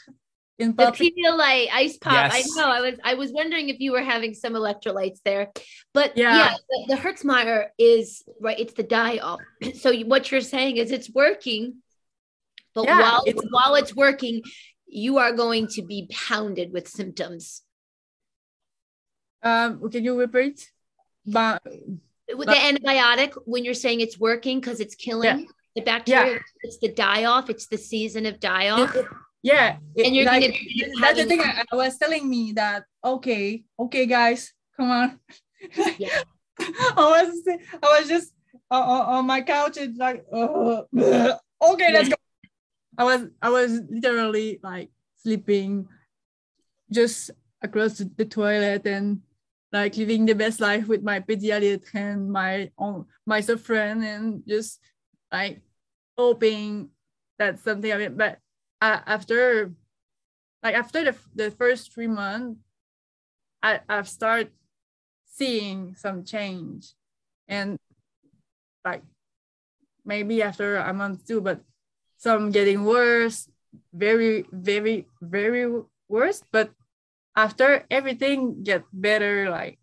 in 0.59 0.73
pop- 0.73 0.95
The 0.95 1.11
Pedialyte 1.11 1.67
ice 1.73 1.97
pop. 1.97 2.31
I 2.31 2.43
know. 2.55 2.63
I 2.69 2.79
was 2.81 2.95
I 3.03 3.13
was 3.15 3.31
wondering 3.33 3.67
if 3.69 3.79
you 3.79 3.91
were 3.91 4.03
having 4.03 4.33
some 4.33 4.53
electrolytes 4.53 5.19
there, 5.25 5.51
but 5.93 6.15
Yeah. 6.15 6.37
yeah, 6.37 6.53
the, 6.87 6.95
the 6.95 7.01
Herxmeyer 7.01 7.67
is 7.77 8.23
right. 8.39 8.57
It's 8.57 8.73
the 8.73 8.83
die 8.83 9.17
off. 9.17 9.41
So 9.81 9.89
you- 9.91 10.05
what 10.07 10.31
you're 10.31 10.41
saying 10.41 10.77
is 10.77 10.91
it's 10.91 11.09
working, 11.11 11.81
But 12.75 12.85
Yeah, 12.85 13.01
while 13.01 13.23
it's- 13.27 13.45
while 13.51 13.75
it's 13.75 13.93
working, 13.95 14.41
you 14.87 15.17
are 15.17 15.33
going 15.33 15.67
to 15.75 15.81
be 15.81 16.07
pounded 16.29 16.71
with 16.71 16.87
symptoms. 16.87 17.61
Um, 19.43 19.89
can 19.91 20.03
you 20.03 20.17
repeat? 20.17 20.71
But 21.25 21.61
the 21.63 22.45
antibiotic, 22.69 23.33
when 23.45 23.63
you're 23.65 23.73
saying 23.73 23.99
it's 24.01 24.17
working 24.19 24.59
because 24.59 24.79
it's 24.79 24.95
killing 24.95 25.47
the 25.75 25.81
bacteria, 25.81 26.39
it's 26.61 26.77
the 26.79 26.89
die 26.89 27.25
off, 27.25 27.49
it's 27.49 27.67
the 27.67 27.77
season 27.77 28.25
of 28.25 28.39
die 28.39 28.69
off. 28.69 28.95
yeah, 29.41 29.77
it- 29.95 30.05
And 30.07 30.15
you're 30.15 30.25
like, 30.25 30.41
gonna 30.41 30.53
be 30.53 30.93
that's 31.01 31.17
the 31.19 31.25
thing. 31.25 31.41
I, 31.41 31.63
I 31.71 31.75
was 31.75 31.97
telling 31.97 32.29
me 32.29 32.53
that 32.53 32.83
okay, 33.03 33.63
okay, 33.79 34.05
guys, 34.05 34.53
come 34.77 34.91
on. 34.91 35.19
Yeah. 35.97 36.23
I 36.59 36.95
was 36.95 37.29
I 37.83 37.99
was 37.99 38.07
just 38.07 38.33
uh, 38.71 38.79
on 39.19 39.25
my 39.27 39.41
couch. 39.41 39.77
It's 39.77 39.97
like 39.97 40.23
uh, 40.31 40.83
okay, 41.71 41.89
let's 41.93 42.09
go. 42.09 42.15
I 42.97 43.03
was 43.03 43.27
I 43.41 43.49
was 43.49 43.81
literally 43.89 44.59
like 44.63 44.89
sleeping, 45.17 45.87
just 46.91 47.31
across 47.61 47.97
the 47.97 48.25
toilet 48.25 48.85
and 48.85 49.21
like 49.73 49.97
living 49.97 50.25
the 50.25 50.37
best 50.37 50.61
life 50.61 50.87
with 50.87 51.01
my 51.01 51.19
pediatrician 51.19 51.81
and 51.97 52.31
my 52.31 52.69
own 52.77 53.05
my 53.25 53.41
friend 53.41 54.05
and 54.05 54.45
just 54.47 54.79
like 55.33 55.61
hoping 56.15 56.89
that 57.39 57.57
something 57.59 57.91
I 57.91 57.97
mean, 57.97 58.15
But 58.15 58.37
uh, 58.79 59.01
after 59.05 59.73
like 60.61 60.75
after 60.75 61.03
the, 61.03 61.15
the 61.35 61.51
first 61.51 61.91
three 61.91 62.07
months, 62.07 62.61
I, 63.63 63.81
I've 63.89 64.07
started 64.07 64.51
seeing 65.25 65.95
some 65.97 66.23
change 66.23 66.93
and 67.47 67.79
like 68.85 69.01
maybe 70.05 70.43
after 70.43 70.77
a 70.77 70.93
month 70.93 71.25
too, 71.25 71.41
but 71.41 71.61
some 72.17 72.51
getting 72.51 72.85
worse, 72.85 73.49
very, 73.93 74.45
very, 74.51 75.07
very 75.21 75.81
worse. 76.07 76.43
But 76.51 76.71
after 77.35 77.85
everything 77.91 78.63
get 78.63 78.83
better, 78.93 79.49
like 79.49 79.79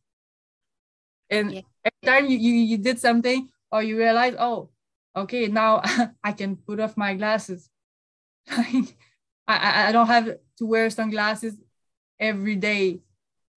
and 1.30 1.52
Yeah. 1.52 1.62
every 1.84 2.02
time 2.04 2.26
you, 2.30 2.38
you 2.38 2.52
you 2.54 2.78
did 2.78 2.98
something 2.98 3.48
or 3.70 3.82
you 3.82 3.96
realize, 3.96 4.34
oh, 4.38 4.70
okay, 5.16 5.46
now 5.48 5.82
I 6.24 6.32
can 6.32 6.56
put 6.56 6.80
off 6.80 6.96
my 6.96 7.14
glasses. 7.14 7.68
I, 8.50 8.86
I 9.48 9.88
I 9.88 9.92
don't 9.92 10.06
have 10.08 10.26
to 10.58 10.66
wear 10.66 10.90
sunglasses 10.90 11.56
every 12.20 12.56
day. 12.56 13.00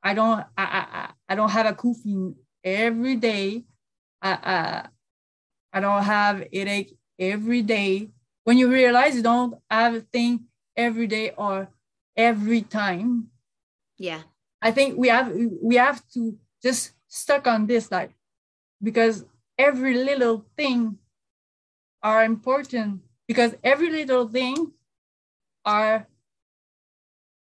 I 0.03 0.13
don't 0.13 0.45
I 0.57 0.65
I, 0.65 0.83
I- 1.29 1.35
don't 1.35 1.51
have 1.51 1.65
a 1.65 1.73
coffee 1.73 2.35
every 2.63 3.15
day. 3.15 3.65
I, 4.21 4.31
I 4.43 4.89
I 5.73 5.79
don't 5.81 6.03
have 6.03 6.45
headache 6.53 6.95
every 7.19 7.61
day. 7.61 8.09
When 8.43 8.57
you 8.57 8.69
realize 8.71 9.15
you 9.15 9.23
don't 9.23 9.55
have 9.69 9.95
a 9.95 10.01
thing 10.01 10.45
every 10.77 11.07
day 11.07 11.31
or 11.37 11.69
every 12.17 12.61
time, 12.61 13.29
Yeah. 14.03 14.23
I 14.61 14.71
think 14.71 14.97
we 14.97 15.07
have 15.07 15.31
we 15.63 15.75
have 15.79 16.03
to 16.11 16.35
just 16.61 16.91
stuck 17.07 17.47
on 17.47 17.67
this 17.67 17.89
like 17.89 18.11
because 18.83 19.23
every 19.57 19.95
little 19.95 20.43
thing 20.57 20.99
are 22.03 22.25
important 22.25 22.99
because 23.29 23.55
every 23.63 23.89
little 23.89 24.27
thing 24.27 24.73
are 25.63 26.05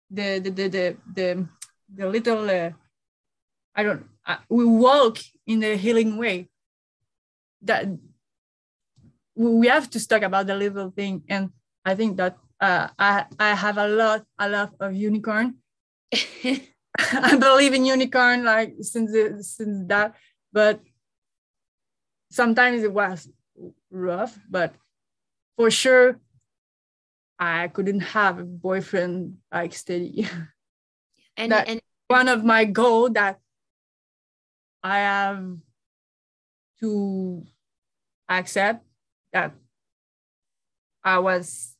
the 0.09 0.39
the 0.39 0.49
the 0.51 0.67
the 0.69 0.85
the, 1.13 1.47
the 1.93 2.07
little 2.07 2.49
uh, 2.49 2.71
I 3.75 3.83
don't 3.83 4.07
uh, 4.25 4.37
we 4.47 4.63
walk 4.63 5.19
in 5.45 5.59
the 5.59 5.75
healing 5.75 6.15
way 6.15 6.47
that 7.63 7.91
we 9.35 9.67
have 9.67 9.89
to 9.89 10.07
talk 10.07 10.21
about 10.21 10.47
the 10.47 10.55
little 10.55 10.91
thing 10.91 11.23
and 11.27 11.51
I 11.83 11.95
think 11.95 12.15
that 12.23 12.37
uh, 12.61 12.87
I 12.97 13.25
I 13.37 13.51
have 13.51 13.77
a 13.77 13.89
lot 13.89 14.23
a 14.39 14.47
lot 14.47 14.71
of 14.79 14.95
unicorn 14.95 15.59
I 16.99 17.35
believe 17.37 17.73
in 17.73 17.85
unicorn 17.85 18.43
like 18.43 18.75
since 18.81 19.13
it, 19.13 19.43
since 19.43 19.87
that, 19.87 20.13
but 20.51 20.79
sometimes 22.31 22.83
it 22.83 22.93
was 22.93 23.29
rough. 23.91 24.37
But 24.49 24.73
for 25.57 25.71
sure, 25.71 26.19
I 27.39 27.67
couldn't 27.67 28.01
have 28.01 28.39
a 28.39 28.43
boyfriend 28.43 29.37
like 29.51 29.73
steady. 29.73 30.27
and 31.37 31.51
That- 31.51 31.67
and 31.67 31.81
One 32.07 32.27
of 32.27 32.43
my 32.45 32.65
goal 32.65 33.09
that 33.15 33.39
I 34.83 34.97
have 34.99 35.57
to 36.81 37.43
accept 38.29 38.85
that 39.31 39.53
I 41.03 41.19
was 41.19 41.75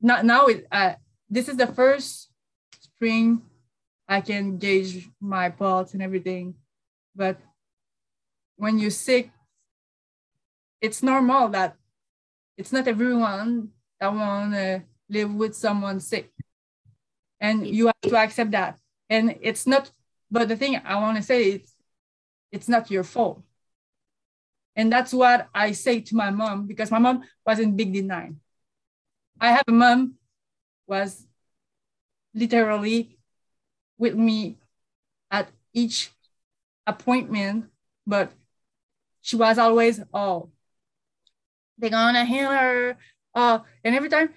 not 0.00 0.24
now. 0.24 0.46
It 0.46 0.66
uh, 0.70 0.94
this 1.28 1.48
is 1.48 1.56
the 1.56 1.66
first 1.66 2.30
spring 2.80 3.42
I 4.12 4.20
can 4.20 4.58
gauge 4.58 5.08
my 5.22 5.48
pulse 5.48 5.94
and 5.94 6.02
everything. 6.02 6.56
But 7.16 7.40
when 8.56 8.78
you're 8.78 8.90
sick, 8.90 9.30
it's 10.82 11.02
normal 11.02 11.48
that 11.48 11.76
it's 12.58 12.72
not 12.72 12.86
everyone 12.86 13.70
that 13.98 14.12
want 14.12 14.52
to 14.52 14.82
live 15.08 15.32
with 15.32 15.56
someone 15.56 15.98
sick. 15.98 16.30
And 17.40 17.66
you 17.66 17.86
have 17.86 18.00
to 18.02 18.16
accept 18.18 18.50
that. 18.50 18.78
And 19.08 19.38
it's 19.40 19.66
not, 19.66 19.90
but 20.30 20.46
the 20.46 20.56
thing 20.56 20.78
I 20.84 20.96
want 20.96 21.16
to 21.16 21.22
say 21.22 21.44
is 21.52 21.72
it's 22.50 22.68
not 22.68 22.90
your 22.90 23.04
fault. 23.04 23.42
And 24.76 24.92
that's 24.92 25.14
what 25.14 25.48
I 25.54 25.72
say 25.72 26.02
to 26.02 26.14
my 26.14 26.28
mom 26.28 26.66
because 26.66 26.90
my 26.90 26.98
mom 26.98 27.22
was 27.46 27.60
in 27.60 27.76
big 27.76 27.94
denial. 27.94 28.36
I 29.40 29.52
have 29.52 29.64
a 29.66 29.72
mom 29.72 30.16
was 30.86 31.26
literally 32.34 33.18
with 34.02 34.16
me 34.18 34.58
at 35.30 35.48
each 35.74 36.10
appointment, 36.86 37.66
but 38.06 38.32
she 39.22 39.36
was 39.36 39.58
always, 39.58 40.00
oh, 40.14 40.50
they're 41.78 41.90
gonna 41.90 42.24
heal 42.24 42.50
her. 42.50 42.96
Uh, 43.34 43.60
and 43.84 43.94
every 43.94 44.08
time, 44.08 44.30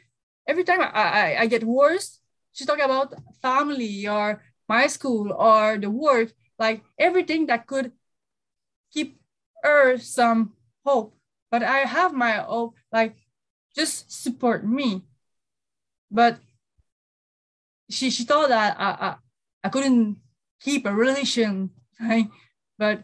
every 0.48 0.64
time 0.64 0.82
I, 0.82 0.88
I, 0.94 1.42
I 1.42 1.46
get 1.48 1.64
worse, 1.64 2.20
she's 2.54 2.68
talking 2.68 2.86
about 2.86 3.14
family 3.42 4.08
or 4.08 4.42
my 4.68 4.88
school 4.88 5.32
or 5.34 5.78
the 5.78 5.90
work, 5.90 6.34
like 6.58 6.84
everything 6.98 7.48
that 7.48 7.68
could 7.68 7.92
keep 8.92 9.20
her 9.64 9.98
some 9.98 10.54
hope. 10.86 11.16
But 11.52 11.64
I 11.64 11.80
have 11.80 12.14
my 12.14 12.34
hope, 12.34 12.76
like 12.92 13.16
just 13.76 14.12
support 14.12 14.66
me. 14.66 15.04
But 16.12 16.40
she 17.90 18.10
she 18.10 18.24
thought 18.24 18.50
that 18.50 18.76
I, 18.80 19.16
I 19.66 19.70
couldn't 19.70 20.18
keep 20.62 20.86
a 20.86 20.94
relation, 20.94 21.72
right? 22.00 22.28
But 22.78 23.04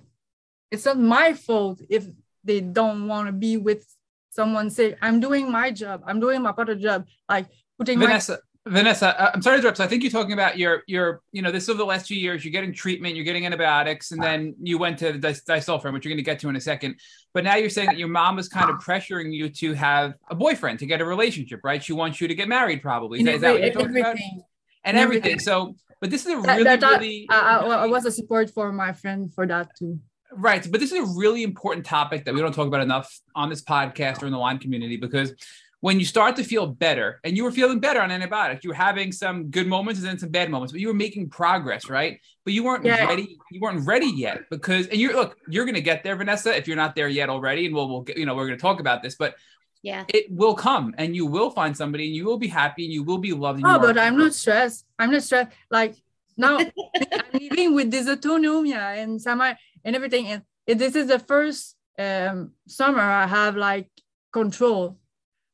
it's 0.69 0.85
not 0.85 0.99
my 0.99 1.33
fault 1.33 1.81
if 1.89 2.05
they 2.43 2.61
don't 2.61 3.07
want 3.07 3.27
to 3.27 3.33
be 3.33 3.57
with 3.57 3.83
someone 4.29 4.69
Say, 4.69 4.95
I'm 5.01 5.19
doing 5.19 5.51
my 5.51 5.71
job. 5.71 6.03
I'm 6.05 6.19
doing 6.19 6.41
my 6.41 6.51
part 6.51 6.69
of 6.69 6.77
the 6.77 6.83
job, 6.83 7.07
like 7.27 7.47
putting 7.79 7.99
Vanessa, 7.99 8.39
Vanessa, 8.67 9.19
uh, 9.19 9.31
I'm 9.33 9.41
sorry 9.41 9.57
to 9.57 9.61
interrupt. 9.61 9.77
So 9.77 9.83
I 9.83 9.87
think 9.87 10.03
you're 10.03 10.11
talking 10.11 10.33
about 10.33 10.55
your 10.59 10.83
your 10.85 11.21
you 11.31 11.41
know 11.41 11.51
this 11.51 11.67
over 11.67 11.79
the 11.79 11.85
last 11.85 12.05
few 12.05 12.17
years. 12.17 12.45
You're 12.45 12.51
getting 12.51 12.71
treatment, 12.71 13.15
you're 13.15 13.25
getting 13.25 13.45
antibiotics, 13.47 14.11
and 14.11 14.21
then 14.21 14.53
you 14.61 14.77
went 14.77 14.99
to 14.99 15.13
the 15.13 15.17
dis- 15.17 15.43
disulfiram, 15.43 15.93
which 15.93 16.05
you're 16.05 16.11
going 16.11 16.23
to 16.23 16.23
get 16.23 16.39
to 16.41 16.49
in 16.49 16.55
a 16.55 16.61
second. 16.61 16.97
But 17.33 17.43
now 17.43 17.55
you're 17.55 17.71
saying 17.71 17.87
that 17.87 17.97
your 17.97 18.07
mom 18.07 18.35
was 18.35 18.47
kind 18.47 18.69
of 18.69 18.75
pressuring 18.77 19.33
you 19.33 19.49
to 19.49 19.73
have 19.73 20.13
a 20.29 20.35
boyfriend, 20.35 20.77
to 20.79 20.85
get 20.85 21.01
a 21.01 21.05
relationship, 21.05 21.61
right? 21.63 21.83
She 21.83 21.93
wants 21.93 22.21
you 22.21 22.27
to 22.27 22.35
get 22.35 22.47
married, 22.47 22.83
probably. 22.83 23.19
Is 23.19 23.25
my 23.25 23.31
that, 23.31 23.35
is 23.35 23.41
that 23.41 23.51
what 23.51 23.61
you're 23.61 23.71
talking 23.71 23.97
about? 23.97 24.09
everything. 24.09 24.43
And 24.83 24.97
and 24.97 24.97
everything. 24.97 25.31
everything. 25.31 25.39
So, 25.39 25.75
but 26.01 26.09
this 26.09 26.25
is 26.25 26.33
a 26.33 26.41
That- 26.41 26.57
really, 26.57 26.63
that- 26.77 26.81
really 26.81 27.27
I, 27.29 27.39
I, 27.39 27.75
I 27.83 27.85
was 27.85 28.05
a 28.05 28.11
support 28.11 28.49
for 28.49 28.71
my 28.73 28.91
friend 28.91 29.33
for 29.33 29.47
that 29.47 29.69
too. 29.77 29.99
Right. 30.33 30.65
But 30.69 30.79
this 30.79 30.91
is 30.91 30.99
a 30.99 31.13
really 31.19 31.43
important 31.43 31.85
topic 31.85 32.25
that 32.25 32.33
we 32.33 32.39
don't 32.41 32.53
talk 32.53 32.67
about 32.67 32.81
enough 32.81 33.19
on 33.35 33.49
this 33.49 33.61
podcast 33.61 34.23
or 34.23 34.25
in 34.27 34.31
the 34.31 34.37
Lyme 34.37 34.59
community 34.59 34.95
because 34.97 35.33
when 35.81 35.99
you 35.99 36.05
start 36.05 36.35
to 36.37 36.43
feel 36.43 36.67
better 36.67 37.19
and 37.23 37.35
you 37.35 37.43
were 37.43 37.51
feeling 37.51 37.79
better 37.79 37.99
on 38.01 38.11
antibiotics, 38.11 38.63
you 38.63 38.69
were 38.69 38.75
having 38.75 39.11
some 39.11 39.49
good 39.49 39.67
moments 39.67 39.99
and 39.99 40.07
then 40.07 40.17
some 40.17 40.29
bad 40.29 40.49
moments, 40.49 40.71
but 40.71 40.79
you 40.79 40.87
were 40.87 40.93
making 40.93 41.27
progress, 41.29 41.89
right? 41.89 42.19
But 42.45 42.53
you 42.53 42.63
weren't 42.63 42.85
Yeah. 42.85 43.05
ready. 43.07 43.37
You 43.51 43.59
weren't 43.59 43.85
ready 43.85 44.05
yet 44.05 44.43
because, 44.49 44.87
and 44.87 45.01
you're, 45.01 45.13
look, 45.13 45.37
you're 45.49 45.65
going 45.65 45.75
to 45.75 45.81
get 45.81 46.03
there, 46.03 46.15
Vanessa, 46.15 46.55
if 46.55 46.67
you're 46.67 46.77
not 46.77 46.95
there 46.95 47.09
yet 47.09 47.29
already. 47.29 47.65
And 47.65 47.73
we'll, 47.75 47.89
we'll 47.89 48.01
get, 48.01 48.15
you 48.17 48.25
know, 48.25 48.35
we're 48.35 48.45
going 48.47 48.57
to 48.57 48.61
talk 48.61 48.79
about 48.79 49.01
this, 49.03 49.15
but 49.15 49.35
yeah. 49.83 50.05
it 50.07 50.31
will 50.31 50.53
come 50.53 50.93
and 50.97 51.15
you 51.15 51.25
will 51.25 51.49
find 51.49 51.75
somebody 51.75 52.07
and 52.07 52.15
you 52.15 52.25
will 52.25 52.37
be 52.37 52.47
happy 52.47 52.85
and 52.85 52.93
you 52.93 53.03
will 53.03 53.17
be 53.17 53.33
loved. 53.33 53.59
and 53.59 53.67
Oh, 53.67 53.79
but 53.79 53.97
I'm 53.97 54.17
not 54.17 54.33
stressed. 54.33 54.85
I'm 54.99 55.11
not 55.11 55.23
stressed. 55.23 55.51
Like 55.69 55.95
now 56.37 56.57
I'm 57.13 57.31
living 57.33 57.73
with 57.73 57.91
dysautonomia 57.91 59.01
and 59.01 59.21
SAMA 59.21 59.57
and 59.83 59.95
everything. 59.95 60.27
And 60.27 60.43
this 60.67 60.95
is 60.95 61.07
the 61.07 61.19
first 61.19 61.75
um, 61.97 62.51
summer 62.67 63.01
I 63.01 63.27
have 63.27 63.55
like 63.55 63.89
control. 64.31 64.97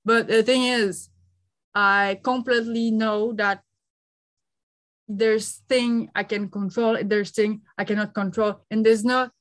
But 0.03 0.27
the 0.27 0.43
thing 0.43 0.63
is, 0.63 1.09
I 1.73 2.19
completely 2.23 2.91
know 2.91 3.33
that 3.33 3.61
there's 5.07 5.61
thing 5.69 6.09
I 6.15 6.23
can 6.23 6.49
control, 6.49 6.97
there's 7.03 7.31
thing 7.31 7.61
I 7.77 7.83
cannot 7.85 8.13
control. 8.13 8.61
And 8.69 8.85
there's 8.85 9.05
not, 9.05 9.31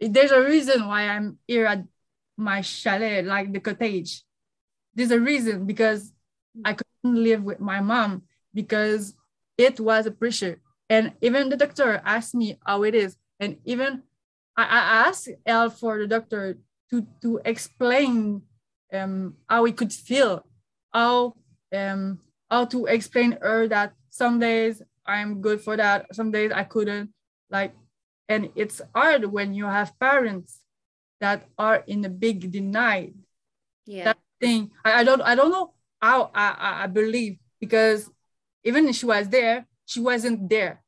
there's 0.00 0.32
a 0.32 0.42
reason 0.42 0.86
why 0.86 1.08
I'm 1.08 1.38
here 1.46 1.66
at 1.66 1.84
my 2.36 2.60
chalet, 2.60 3.22
like 3.22 3.52
the 3.52 3.60
cottage. 3.60 4.22
There's 4.94 5.10
a 5.10 5.20
reason 5.20 5.66
because 5.66 6.12
I 6.64 6.74
couldn't 6.74 7.22
live 7.22 7.42
with 7.42 7.60
my 7.60 7.80
mom 7.80 8.22
because 8.54 9.14
it 9.58 9.80
was 9.80 10.06
a 10.06 10.10
pressure. 10.10 10.60
And 10.88 11.12
even 11.20 11.48
the 11.48 11.56
doctor 11.56 12.00
asked 12.04 12.34
me 12.34 12.58
how 12.64 12.84
it 12.84 12.94
is. 12.94 13.16
And 13.40 13.58
even 13.64 14.02
I, 14.56 14.64
I 14.64 15.08
asked 15.08 15.28
Elle 15.44 15.70
for 15.70 15.98
the 15.98 16.06
doctor 16.06 16.58
to, 16.90 17.06
to 17.22 17.40
explain 17.44 18.42
um, 18.92 19.34
how 19.48 19.64
he 19.64 19.72
could 19.72 19.92
feel, 19.92 20.46
how, 20.92 21.34
um, 21.74 22.20
how 22.50 22.64
to 22.66 22.86
explain 22.86 23.38
her 23.42 23.68
that 23.68 23.92
some 24.10 24.38
days 24.38 24.82
I'm 25.04 25.40
good 25.40 25.60
for 25.60 25.76
that, 25.76 26.14
some 26.14 26.30
days 26.30 26.52
I 26.52 26.64
couldn't. 26.64 27.10
Like, 27.50 27.74
and 28.28 28.50
it's 28.54 28.80
hard 28.94 29.24
when 29.26 29.54
you 29.54 29.66
have 29.66 29.98
parents 29.98 30.60
that 31.20 31.46
are 31.58 31.82
in 31.86 32.04
a 32.04 32.08
big 32.08 32.50
denied. 32.50 33.14
Yeah. 33.86 34.04
That 34.04 34.18
thing. 34.40 34.70
I, 34.84 35.00
I 35.00 35.04
don't 35.04 35.22
I 35.22 35.34
don't 35.34 35.50
know 35.50 35.72
how 36.00 36.30
I, 36.34 36.84
I 36.84 36.86
believe 36.86 37.38
because 37.60 38.10
even 38.64 38.88
if 38.88 38.96
she 38.96 39.06
was 39.06 39.28
there, 39.28 39.66
she 39.86 40.00
wasn't 40.00 40.48
there. 40.48 40.82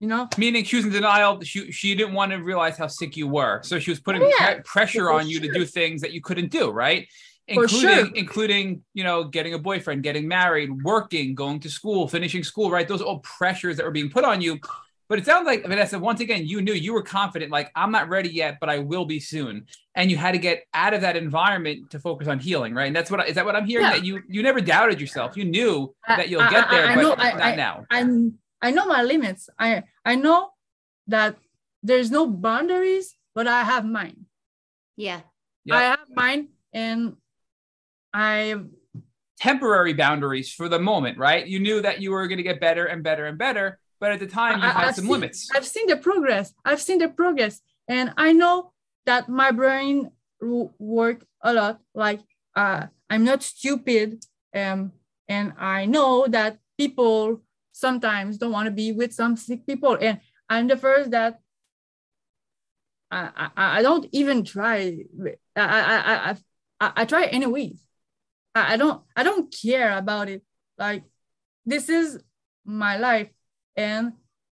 You 0.00 0.08
know? 0.08 0.28
Meaning 0.36 0.64
she 0.64 0.76
was 0.76 0.84
in 0.84 0.90
denial. 0.90 1.40
She 1.42 1.70
she 1.70 1.94
didn't 1.94 2.14
want 2.14 2.32
to 2.32 2.38
realize 2.38 2.76
how 2.76 2.88
sick 2.88 3.16
you 3.16 3.28
were. 3.28 3.62
So 3.62 3.78
she 3.78 3.90
was 3.90 4.00
putting 4.00 4.22
yeah, 4.22 4.54
pre- 4.54 4.62
pressure 4.64 5.12
on 5.12 5.28
you 5.28 5.38
sure. 5.38 5.52
to 5.52 5.58
do 5.60 5.64
things 5.64 6.00
that 6.00 6.12
you 6.12 6.20
couldn't 6.20 6.50
do, 6.50 6.70
right? 6.70 7.06
Including 7.46 8.06
sure. 8.06 8.14
including, 8.14 8.82
you 8.94 9.04
know, 9.04 9.24
getting 9.24 9.54
a 9.54 9.58
boyfriend, 9.58 10.02
getting 10.02 10.26
married, 10.26 10.70
working, 10.82 11.34
going 11.34 11.60
to 11.60 11.70
school, 11.70 12.08
finishing 12.08 12.42
school, 12.42 12.70
right? 12.70 12.86
Those 12.88 13.00
are 13.00 13.04
all 13.04 13.18
pressures 13.20 13.76
that 13.76 13.86
were 13.86 13.92
being 13.92 14.10
put 14.10 14.24
on 14.24 14.40
you. 14.40 14.58
But 15.12 15.18
it 15.18 15.26
sounds 15.26 15.44
like 15.44 15.62
Vanessa, 15.66 15.98
once 15.98 16.20
again, 16.20 16.46
you 16.46 16.62
knew 16.62 16.72
you 16.72 16.94
were 16.94 17.02
confident, 17.02 17.52
like, 17.52 17.70
I'm 17.76 17.92
not 17.92 18.08
ready 18.08 18.30
yet, 18.30 18.56
but 18.58 18.70
I 18.70 18.78
will 18.78 19.04
be 19.04 19.20
soon. 19.20 19.66
And 19.94 20.10
you 20.10 20.16
had 20.16 20.32
to 20.32 20.38
get 20.38 20.64
out 20.72 20.94
of 20.94 21.02
that 21.02 21.18
environment 21.18 21.90
to 21.90 21.98
focus 21.98 22.28
on 22.28 22.38
healing, 22.38 22.72
right? 22.72 22.86
And 22.86 22.96
that's 22.96 23.10
what 23.10 23.28
is 23.28 23.34
that 23.34 23.44
what 23.44 23.54
I'm 23.54 23.66
hearing? 23.66 23.84
Yeah. 23.84 23.92
That 23.92 24.06
you 24.06 24.22
you 24.26 24.42
never 24.42 24.62
doubted 24.62 25.02
yourself. 25.02 25.36
You 25.36 25.44
knew 25.44 25.94
that 26.08 26.30
you'll 26.30 26.48
get 26.48 26.70
there, 26.70 26.86
I, 26.86 26.88
I, 26.88 26.92
I 26.92 26.94
but 26.94 27.02
know, 27.02 27.08
not 27.10 27.42
I, 27.42 27.54
now. 27.56 27.84
I, 27.90 28.30
I 28.62 28.70
know 28.70 28.86
my 28.86 29.02
limits. 29.02 29.50
I 29.58 29.82
I 30.02 30.14
know 30.14 30.48
that 31.08 31.36
there's 31.82 32.10
no 32.10 32.26
boundaries, 32.26 33.14
but 33.34 33.46
I 33.46 33.64
have 33.64 33.84
mine. 33.84 34.24
Yeah. 34.96 35.20
Yep. 35.66 35.76
I 35.76 35.82
have 35.82 36.08
mine 36.08 36.48
and 36.72 37.16
I 38.14 38.54
temporary 39.38 39.92
boundaries 39.92 40.54
for 40.54 40.70
the 40.70 40.78
moment, 40.78 41.18
right? 41.18 41.46
You 41.46 41.60
knew 41.60 41.82
that 41.82 42.00
you 42.00 42.12
were 42.12 42.26
going 42.28 42.38
to 42.38 42.42
get 42.42 42.60
better 42.60 42.86
and 42.86 43.02
better 43.02 43.26
and 43.26 43.36
better 43.36 43.78
but 44.02 44.10
at 44.10 44.18
the 44.18 44.26
time 44.26 44.58
you 44.58 44.64
I, 44.64 44.70
had 44.70 44.88
I've 44.88 44.94
some 44.96 45.04
seen, 45.04 45.12
limits. 45.12 45.48
I've 45.54 45.64
seen 45.64 45.86
the 45.86 45.96
progress. 45.96 46.52
I've 46.64 46.82
seen 46.82 46.98
the 46.98 47.08
progress, 47.08 47.60
and 47.86 48.12
I 48.16 48.32
know 48.32 48.72
that 49.06 49.28
my 49.28 49.52
brain 49.52 50.10
work 50.40 51.24
a 51.40 51.54
lot. 51.54 51.78
Like 51.94 52.18
uh, 52.56 52.86
I'm 53.08 53.22
not 53.22 53.44
stupid, 53.44 54.24
um, 54.56 54.90
and 55.28 55.52
I 55.56 55.86
know 55.86 56.26
that 56.26 56.58
people 56.76 57.42
sometimes 57.70 58.38
don't 58.38 58.50
want 58.50 58.66
to 58.66 58.72
be 58.72 58.90
with 58.90 59.14
some 59.14 59.36
sick 59.36 59.64
people, 59.68 59.96
and 60.00 60.18
I'm 60.48 60.66
the 60.66 60.76
first 60.76 61.12
that 61.12 61.38
I, 63.12 63.30
I, 63.36 63.78
I 63.78 63.82
don't 63.82 64.08
even 64.10 64.42
try. 64.42 64.98
I, 65.54 65.62
I, 65.62 66.32
I, 66.32 66.36
I, 66.80 66.92
I 66.96 67.04
try 67.04 67.26
anyways. 67.26 67.80
I, 68.52 68.74
I 68.74 68.76
don't 68.76 69.00
I 69.14 69.22
don't 69.22 69.54
care 69.54 69.96
about 69.96 70.28
it. 70.28 70.42
Like 70.76 71.04
this 71.64 71.88
is 71.88 72.18
my 72.64 72.96
life 72.96 73.28
and 73.76 74.12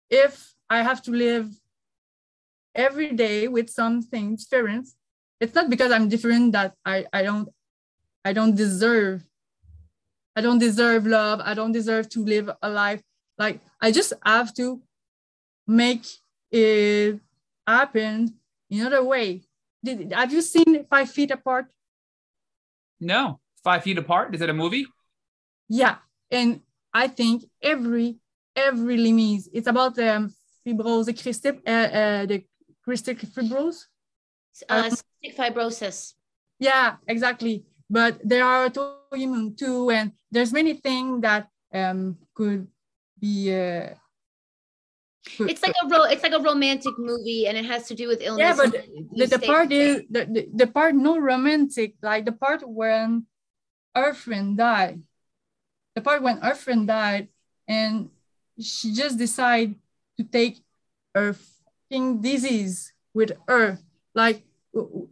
if 0.09 0.53
I 0.69 0.81
have 0.81 1.01
to 1.03 1.11
live 1.11 1.49
every 2.75 3.11
day 3.11 3.47
with 3.47 3.69
something 3.69 4.37
different, 4.37 4.87
it's 5.39 5.55
not 5.55 5.69
because 5.69 5.91
I'm 5.91 6.09
different 6.09 6.53
that 6.53 6.75
I, 6.85 7.05
I 7.13 7.23
don't 7.23 7.49
I 8.25 8.33
don't 8.33 8.55
deserve 8.55 9.23
I 10.35 10.41
don't 10.41 10.59
deserve 10.59 11.05
love. 11.05 11.41
I 11.43 11.53
don't 11.53 11.71
deserve 11.71 12.07
to 12.09 12.23
live 12.23 12.49
a 12.61 12.69
life. 12.69 13.01
Like 13.37 13.59
I 13.81 13.91
just 13.91 14.13
have 14.25 14.53
to 14.55 14.81
make 15.67 16.05
it 16.51 17.19
happen 17.67 18.35
in 18.69 18.79
another 18.81 19.03
way. 19.03 19.41
Did 19.83 20.13
have 20.13 20.31
you 20.31 20.41
seen 20.41 20.85
Five 20.89 21.09
Feet 21.11 21.31
Apart? 21.31 21.67
No, 22.99 23.39
Five 23.63 23.83
Feet 23.83 23.97
Apart. 23.97 24.35
Is 24.35 24.41
it 24.41 24.49
a 24.49 24.53
movie? 24.53 24.85
Yeah, 25.67 25.95
and 26.31 26.61
I 26.93 27.07
think 27.07 27.45
every 27.61 28.17
every 28.67 28.97
limits. 28.97 29.49
It's 29.53 29.67
about 29.67 29.97
um, 29.99 30.33
fibrose, 30.65 31.09
cystic, 31.15 31.59
uh, 31.65 31.71
uh, 31.71 32.25
the 32.25 32.43
cystic 32.87 33.19
fibrose. 33.33 33.85
Uh, 34.67 34.89
cystic 34.89 35.35
fibrosis. 35.35 36.13
Yeah, 36.59 36.97
exactly. 37.07 37.63
But 37.89 38.19
there 38.23 38.43
are 38.43 38.69
autoimmune 38.69 39.57
too, 39.57 39.89
and 39.89 40.11
there's 40.31 40.51
many 40.53 40.73
things 40.73 41.21
that 41.21 41.47
um, 41.73 42.17
could 42.35 42.67
be. 43.19 43.53
Uh, 43.53 43.95
it's 45.39 45.63
like 45.63 45.75
a 45.83 45.87
ro- 45.87 46.09
it's 46.11 46.23
like 46.23 46.33
a 46.33 46.39
romantic 46.39 46.97
movie, 46.99 47.47
and 47.47 47.57
it 47.57 47.65
has 47.65 47.87
to 47.87 47.95
do 47.95 48.07
with 48.07 48.21
illness. 48.21 48.43
Yeah, 48.43 48.55
but 48.55 48.71
the, 49.15 49.25
the 49.25 49.39
part 49.39 49.71
is 49.71 50.03
the, 50.09 50.25
the, 50.25 50.49
the 50.53 50.67
part 50.67 50.95
no 50.95 51.17
romantic, 51.17 51.95
like 52.01 52.25
the 52.25 52.31
part 52.31 52.61
when 52.67 53.25
our 53.95 54.13
friend 54.13 54.57
died. 54.57 55.01
The 55.95 56.01
part 56.01 56.21
when 56.21 56.39
our 56.39 56.55
friend 56.55 56.87
died, 56.87 57.29
and 57.67 58.09
she 58.61 58.93
just 58.93 59.17
decided 59.17 59.75
to 60.17 60.23
take 60.23 60.61
her 61.15 61.33
fucking 61.33 62.21
disease 62.21 62.93
with 63.13 63.31
her. 63.47 63.79
Like 64.13 64.43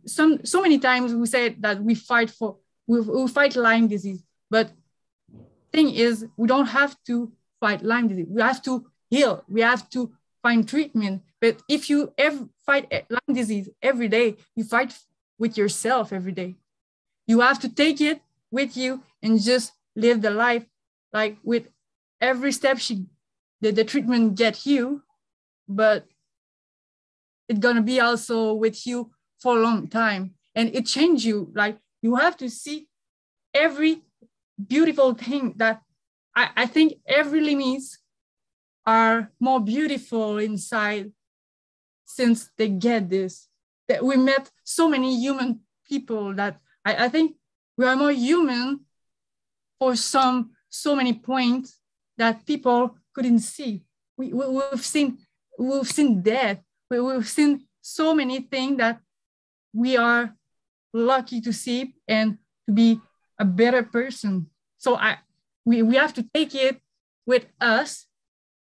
some 0.05 0.45
so 0.45 0.61
many 0.61 0.79
times 0.79 1.13
we 1.13 1.25
said 1.25 1.61
that 1.61 1.81
we 1.81 1.95
fight 1.95 2.29
for 2.29 2.57
we, 2.85 3.01
we 3.01 3.27
fight 3.27 3.55
Lyme 3.55 3.87
disease, 3.87 4.23
but 4.49 4.71
thing 5.71 5.93
is 5.93 6.25
we 6.37 6.47
don't 6.47 6.67
have 6.67 6.95
to 7.05 7.31
fight 7.59 7.81
Lyme 7.83 8.07
disease. 8.07 8.27
We 8.29 8.41
have 8.41 8.61
to 8.63 8.85
heal. 9.09 9.43
We 9.47 9.61
have 9.61 9.89
to 9.91 10.11
find 10.41 10.67
treatment. 10.67 11.23
But 11.41 11.61
if 11.67 11.89
you 11.89 12.13
ever 12.17 12.47
fight 12.65 12.87
eh, 12.91 13.01
Lyme 13.09 13.35
disease 13.35 13.69
every 13.81 14.07
day, 14.07 14.37
you 14.55 14.63
fight 14.63 14.97
with 15.37 15.57
yourself 15.57 16.13
every 16.13 16.31
day. 16.31 16.55
You 17.25 17.41
have 17.41 17.59
to 17.59 17.69
take 17.69 17.99
it 18.01 18.21
with 18.51 18.77
you 18.77 19.03
and 19.21 19.41
just 19.41 19.73
live 19.95 20.21
the 20.21 20.31
life 20.31 20.65
like 21.11 21.37
with 21.43 21.67
every 22.21 22.51
step 22.51 22.77
she 22.79 23.05
the, 23.61 23.71
the 23.71 23.83
treatment 23.83 24.35
get 24.35 24.65
you, 24.65 25.03
but 25.67 26.05
it's 27.47 27.59
gonna 27.59 27.81
be 27.81 27.99
also 27.99 28.53
with 28.53 28.85
you 28.85 29.11
for 29.39 29.57
a 29.57 29.61
long 29.61 29.87
time. 29.87 30.35
And 30.55 30.73
it 30.75 30.85
change 30.85 31.25
you. 31.25 31.51
Like 31.55 31.77
you 32.01 32.15
have 32.15 32.37
to 32.37 32.49
see 32.49 32.87
every 33.53 34.01
beautiful 34.67 35.13
thing 35.13 35.53
that 35.57 35.81
I, 36.35 36.49
I 36.55 36.65
think 36.65 36.93
every 37.07 37.41
limits 37.41 37.99
are 38.85 39.31
more 39.39 39.59
beautiful 39.59 40.37
inside 40.37 41.11
since 42.05 42.49
they 42.57 42.69
get 42.69 43.09
this. 43.09 43.47
That 43.87 44.03
we 44.03 44.17
met 44.17 44.51
so 44.63 44.89
many 44.89 45.17
human 45.17 45.61
people 45.87 46.33
that 46.35 46.59
I, 46.83 47.05
I 47.05 47.09
think 47.09 47.35
we 47.77 47.85
are 47.85 47.95
more 47.95 48.11
human 48.11 48.81
for 49.79 49.95
some 49.95 50.51
so 50.69 50.95
many 50.95 51.13
points 51.13 51.79
that 52.17 52.45
people 52.45 52.97
couldn't 53.17 53.39
see. 53.39 53.81
We, 54.15 54.31
we, 54.31 54.47
we've 54.47 54.85
seen 54.85 55.17
we've 55.57 55.87
seen 55.87 56.21
death. 56.21 56.59
We, 56.91 57.01
we've 57.01 57.27
seen 57.27 57.65
so 57.81 58.13
many 58.13 58.41
things 58.41 58.77
that 58.77 58.99
we 59.73 59.97
are 59.97 60.35
lucky 60.93 61.41
to 61.41 61.51
see 61.51 61.95
and 62.07 62.37
to 62.67 62.73
be 62.73 63.01
a 63.39 63.45
better 63.45 63.81
person. 63.81 64.47
So 64.77 64.95
I 64.95 65.17
we, 65.65 65.81
we 65.81 65.95
have 65.95 66.13
to 66.13 66.25
take 66.33 66.53
it 66.53 66.79
with 67.25 67.45
us 67.59 68.05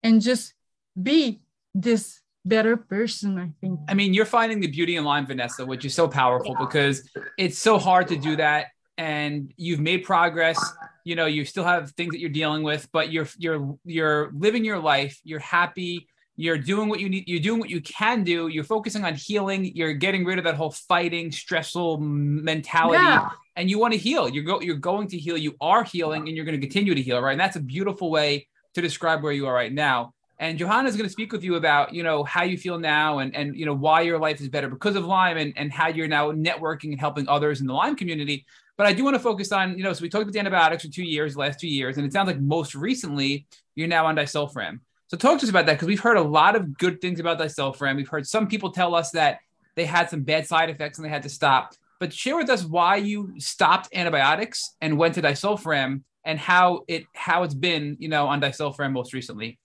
and 0.02 0.22
just 0.22 0.54
be 1.00 1.42
this 1.74 2.20
better 2.44 2.76
person, 2.76 3.38
I 3.38 3.50
think. 3.60 3.80
I 3.88 3.94
mean, 3.94 4.14
you're 4.14 4.24
finding 4.24 4.60
the 4.60 4.68
beauty 4.68 4.96
in 4.96 5.04
Lyme, 5.04 5.26
Vanessa, 5.26 5.66
which 5.66 5.84
is 5.84 5.92
so 5.94 6.06
powerful 6.06 6.54
yeah. 6.58 6.64
because 6.64 7.10
it's 7.36 7.58
so 7.58 7.78
hard 7.78 8.06
to 8.08 8.16
do 8.16 8.36
that. 8.36 8.66
And 8.96 9.52
you've 9.56 9.80
made 9.80 10.04
progress 10.04 10.58
you 11.06 11.14
know 11.14 11.26
you 11.26 11.44
still 11.44 11.62
have 11.62 11.92
things 11.92 12.10
that 12.12 12.20
you're 12.20 12.28
dealing 12.28 12.64
with 12.64 12.88
but 12.90 13.12
you're 13.12 13.28
you're 13.38 13.78
you're 13.84 14.32
living 14.34 14.64
your 14.64 14.80
life 14.80 15.20
you're 15.22 15.38
happy 15.38 16.08
you're 16.34 16.58
doing 16.58 16.88
what 16.88 16.98
you 16.98 17.08
need 17.08 17.24
you're 17.28 17.40
doing 17.40 17.60
what 17.60 17.70
you 17.70 17.80
can 17.80 18.24
do 18.24 18.48
you're 18.48 18.64
focusing 18.64 19.04
on 19.04 19.14
healing 19.14 19.64
you're 19.76 19.94
getting 19.94 20.24
rid 20.24 20.36
of 20.36 20.44
that 20.44 20.56
whole 20.56 20.72
fighting 20.72 21.30
stressful 21.30 21.98
mentality 21.98 23.02
yeah. 23.02 23.30
and 23.54 23.70
you 23.70 23.78
want 23.78 23.92
to 23.92 23.98
heal. 23.98 24.28
You're 24.28 24.44
go, 24.44 24.60
you're 24.60 24.76
going 24.76 25.06
to 25.08 25.18
heal 25.18 25.36
you 25.36 25.54
are 25.60 25.84
healing 25.84 26.26
and 26.26 26.36
you're 26.36 26.44
going 26.44 26.60
to 26.60 26.66
continue 26.66 26.94
to 26.94 27.00
heal 27.00 27.20
right? 27.20 27.32
And 27.32 27.40
that's 27.40 27.56
a 27.56 27.60
beautiful 27.60 28.10
way 28.10 28.48
to 28.74 28.82
describe 28.82 29.22
where 29.22 29.32
you 29.32 29.46
are 29.46 29.54
right 29.54 29.72
now. 29.72 30.12
And 30.38 30.58
Johanna 30.58 30.88
is 30.88 30.96
going 30.96 31.06
to 31.06 31.12
speak 31.12 31.32
with 31.32 31.44
you 31.44 31.54
about 31.54 31.94
you 31.94 32.02
know 32.02 32.24
how 32.24 32.42
you 32.42 32.58
feel 32.58 32.78
now 32.78 33.20
and 33.20 33.34
and 33.34 33.56
you 33.56 33.64
know 33.64 33.74
why 33.74 34.02
your 34.02 34.18
life 34.18 34.40
is 34.40 34.48
better 34.48 34.68
because 34.68 34.96
of 34.96 35.04
Lyme 35.04 35.38
and 35.38 35.54
and 35.56 35.72
how 35.72 35.88
you're 35.88 36.08
now 36.08 36.32
networking 36.32 36.90
and 36.90 37.00
helping 37.00 37.28
others 37.28 37.60
in 37.60 37.66
the 37.66 37.72
Lyme 37.72 37.96
community 37.96 38.44
but 38.76 38.86
I 38.86 38.92
do 38.92 39.04
want 39.04 39.14
to 39.14 39.20
focus 39.20 39.52
on, 39.52 39.76
you 39.76 39.84
know, 39.84 39.92
so 39.92 40.02
we 40.02 40.08
talked 40.08 40.22
about 40.22 40.32
the 40.32 40.38
antibiotics 40.38 40.84
for 40.84 40.90
two 40.90 41.04
years, 41.04 41.36
last 41.36 41.60
two 41.60 41.68
years, 41.68 41.96
and 41.96 42.06
it 42.06 42.12
sounds 42.12 42.26
like 42.26 42.40
most 42.40 42.74
recently 42.74 43.46
you're 43.74 43.88
now 43.88 44.06
on 44.06 44.16
disulfiram. 44.16 44.80
So 45.08 45.16
talk 45.16 45.38
to 45.38 45.44
us 45.44 45.50
about 45.50 45.66
that 45.66 45.74
because 45.74 45.88
we've 45.88 46.00
heard 46.00 46.16
a 46.16 46.22
lot 46.22 46.56
of 46.56 46.76
good 46.76 47.00
things 47.00 47.20
about 47.20 47.38
disulfiram. 47.38 47.96
We've 47.96 48.08
heard 48.08 48.26
some 48.26 48.48
people 48.48 48.72
tell 48.72 48.94
us 48.94 49.12
that 49.12 49.38
they 49.76 49.84
had 49.84 50.10
some 50.10 50.22
bad 50.22 50.46
side 50.46 50.68
effects 50.68 50.98
and 50.98 51.04
they 51.04 51.10
had 51.10 51.22
to 51.22 51.28
stop. 51.28 51.74
But 52.00 52.12
share 52.12 52.36
with 52.36 52.50
us 52.50 52.64
why 52.64 52.96
you 52.96 53.34
stopped 53.38 53.88
antibiotics 53.94 54.74
and 54.80 54.98
went 54.98 55.14
to 55.14 55.22
disulfiram 55.22 56.02
and 56.24 56.38
how 56.38 56.82
it 56.88 57.04
how 57.14 57.44
it's 57.44 57.54
been, 57.54 57.96
you 58.00 58.08
know, 58.08 58.26
on 58.26 58.40
disulfiram 58.40 58.92
most 58.92 59.14
recently. 59.14 59.58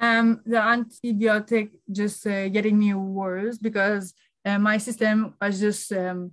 Um, 0.00 0.40
the 0.46 0.56
antibiotic 0.56 1.70
just 1.90 2.24
uh, 2.26 2.48
getting 2.48 2.78
me 2.78 2.94
worse 2.94 3.58
because 3.58 4.14
uh, 4.44 4.58
my 4.58 4.78
system 4.78 5.34
was 5.40 5.58
just 5.58 5.92
um, 5.92 6.30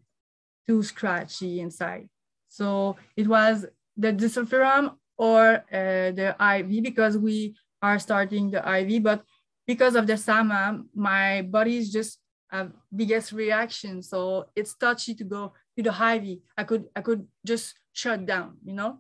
too 0.67 0.83
scratchy 0.83 1.59
inside. 1.59 2.09
So 2.47 2.97
it 3.15 3.27
was 3.27 3.65
the 3.97 4.13
disulfiram 4.13 4.95
or 5.17 5.63
uh, 5.71 6.11
the 6.11 6.35
IV 6.39 6.83
because 6.83 7.17
we 7.17 7.55
are 7.81 7.99
starting 7.99 8.51
the 8.51 8.61
IV, 8.63 9.03
but 9.03 9.23
because 9.67 9.95
of 9.95 10.07
the 10.07 10.17
SAMA, 10.17 10.83
my 10.93 11.41
body 11.43 11.77
is 11.77 11.91
just 11.91 12.19
a 12.51 12.67
biggest 12.95 13.31
reaction. 13.31 14.01
So 14.01 14.45
it's 14.55 14.75
touchy 14.75 15.15
to 15.15 15.23
go 15.23 15.53
to 15.77 15.83
the 15.83 15.89
IV. 15.89 16.39
I 16.57 16.63
could 16.63 16.85
I 16.95 17.01
could 17.01 17.27
just 17.45 17.75
shut 17.93 18.25
down, 18.25 18.57
you 18.63 18.73
know. 18.73 18.99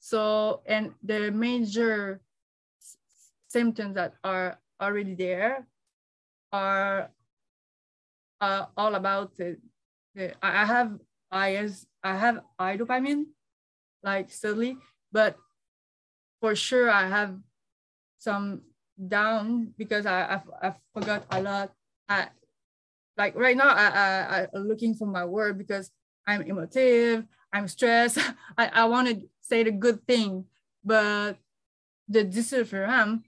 So 0.00 0.62
and 0.66 0.92
the 1.02 1.30
major 1.30 2.20
symptoms 3.48 3.94
that 3.94 4.14
are 4.24 4.58
already 4.80 5.14
there 5.14 5.66
are 6.52 7.10
uh, 8.40 8.66
all 8.76 8.94
about 8.94 9.36
the, 9.36 9.56
I 10.16 10.64
have 10.64 10.98
IS 11.32 11.86
I 12.02 12.16
have 12.16 12.40
eye 12.58 12.76
dopamine 12.76 13.24
like 14.02 14.30
steadily, 14.30 14.76
but 15.10 15.36
for 16.40 16.54
sure 16.54 16.90
I 16.90 17.08
have 17.08 17.38
some 18.18 18.62
down 19.08 19.72
because 19.78 20.04
I 20.04 20.34
I've, 20.34 20.48
I 20.60 20.74
forgot 20.92 21.24
a 21.30 21.40
lot. 21.40 21.72
I 22.08 22.28
like 23.16 23.34
right 23.36 23.56
now 23.56 23.68
I, 23.68 23.86
I 23.86 24.46
I'm 24.54 24.68
looking 24.68 24.94
for 24.94 25.06
my 25.06 25.24
word 25.24 25.56
because 25.56 25.90
I'm 26.26 26.42
emotive, 26.42 27.24
I'm 27.52 27.68
stressed. 27.68 28.18
I, 28.58 28.68
I 28.68 28.84
want 28.84 29.08
to 29.08 29.22
say 29.40 29.62
the 29.64 29.72
good 29.72 30.06
thing, 30.06 30.44
but 30.84 31.38
the 32.08 32.24
disulfiram, 32.24 33.22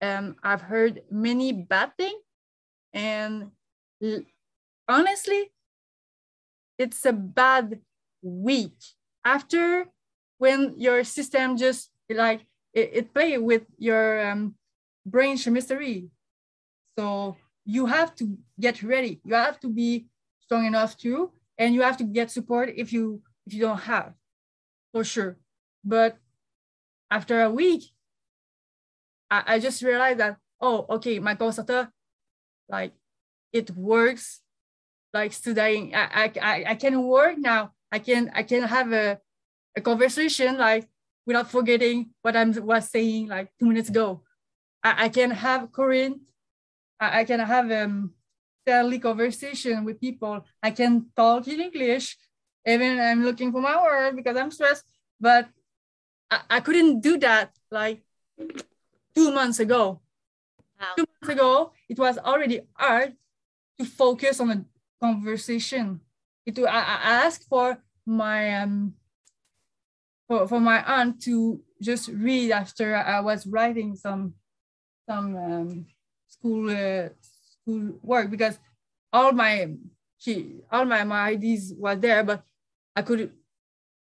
um, 0.00 0.36
I've 0.42 0.62
heard 0.62 1.02
many 1.10 1.52
bad 1.52 1.92
things, 1.98 2.22
and 2.94 3.50
honestly, 4.88 5.52
it's 6.78 7.04
a 7.04 7.12
bad 7.12 7.80
week 8.22 8.76
after 9.24 9.86
when 10.38 10.74
your 10.76 11.04
system 11.04 11.56
just 11.56 11.90
like 12.10 12.42
it, 12.72 12.90
it 12.92 13.14
play 13.14 13.38
with 13.38 13.62
your 13.78 14.30
um, 14.30 14.54
brain 15.04 15.38
chemistry. 15.38 16.08
So 16.98 17.36
you 17.64 17.86
have 17.86 18.14
to 18.16 18.36
get 18.60 18.82
ready. 18.82 19.20
You 19.24 19.34
have 19.34 19.58
to 19.60 19.68
be 19.68 20.06
strong 20.40 20.66
enough 20.66 20.96
too, 20.96 21.32
and 21.58 21.74
you 21.74 21.82
have 21.82 21.96
to 21.98 22.04
get 22.04 22.30
support 22.30 22.72
if 22.76 22.92
you 22.92 23.22
if 23.46 23.54
you 23.54 23.60
don't 23.60 23.80
have, 23.80 24.12
for 24.92 25.04
sure. 25.04 25.36
But 25.84 26.18
after 27.10 27.42
a 27.42 27.50
week, 27.50 27.84
I, 29.30 29.42
I 29.46 29.58
just 29.58 29.82
realized 29.82 30.20
that 30.20 30.36
oh 30.60 30.86
okay, 30.90 31.18
my 31.18 31.34
consultant, 31.34 31.90
like 32.68 32.92
it 33.52 33.70
works 33.70 34.40
like 35.16 35.32
studying. 35.32 35.96
I, 35.96 36.28
I, 36.36 36.56
I 36.72 36.74
can 36.76 37.00
work 37.02 37.40
now. 37.40 37.72
I 37.90 37.98
can 37.98 38.30
I 38.36 38.42
can 38.44 38.62
have 38.68 38.92
a, 38.92 39.18
a 39.72 39.80
conversation 39.80 40.60
like 40.60 40.84
without 41.24 41.48
forgetting 41.50 42.12
what 42.20 42.36
I 42.36 42.44
was 42.44 42.92
saying 42.92 43.32
like 43.32 43.48
two 43.58 43.66
minutes 43.66 43.88
ago. 43.88 44.20
I, 44.84 45.06
I 45.06 45.08
can 45.08 45.32
have 45.32 45.72
Korean, 45.72 46.20
I, 47.00 47.20
I 47.20 47.22
can 47.24 47.40
have 47.40 47.72
um 47.72 48.12
daily 48.68 48.98
conversation 48.98 49.88
with 49.88 50.04
people. 50.04 50.44
I 50.60 50.70
can 50.76 51.08
talk 51.16 51.48
in 51.48 51.64
English, 51.64 52.18
even 52.66 53.00
I'm 53.00 53.24
looking 53.24 53.50
for 53.52 53.62
my 53.64 53.80
word 53.80 54.16
because 54.20 54.36
I'm 54.36 54.52
stressed. 54.52 54.84
But 55.16 55.48
I, 56.28 56.60
I 56.60 56.60
couldn't 56.60 57.00
do 57.00 57.16
that 57.24 57.56
like 57.70 58.04
two 59.16 59.32
months 59.32 59.64
ago. 59.64 60.04
Wow. 60.76 60.92
Two 60.98 61.06
months 61.08 61.32
ago, 61.32 61.72
it 61.88 61.96
was 61.96 62.18
already 62.20 62.60
hard 62.76 63.16
to 63.78 63.84
focus 63.86 64.44
on 64.44 64.66
conversation. 65.00 66.00
It 66.44 66.58
I, 66.58 66.62
I 66.64 67.26
asked 67.26 67.48
for 67.48 67.78
my 68.06 68.62
um 68.62 68.94
for, 70.28 70.46
for 70.48 70.60
my 70.60 70.82
aunt 70.84 71.22
to 71.22 71.60
just 71.82 72.08
read 72.08 72.50
after 72.50 72.96
I 72.96 73.20
was 73.20 73.46
writing 73.46 73.96
some 73.96 74.34
some 75.08 75.36
um, 75.36 75.86
school 76.26 76.70
uh, 76.70 77.08
school 77.22 77.98
work 78.02 78.30
because 78.30 78.58
all 79.12 79.32
my 79.32 79.74
she 80.18 80.60
all 80.70 80.84
my, 80.84 81.04
my 81.04 81.28
ideas 81.28 81.74
were 81.76 81.94
there, 81.96 82.24
but 82.24 82.42
I 82.94 83.02
could 83.02 83.32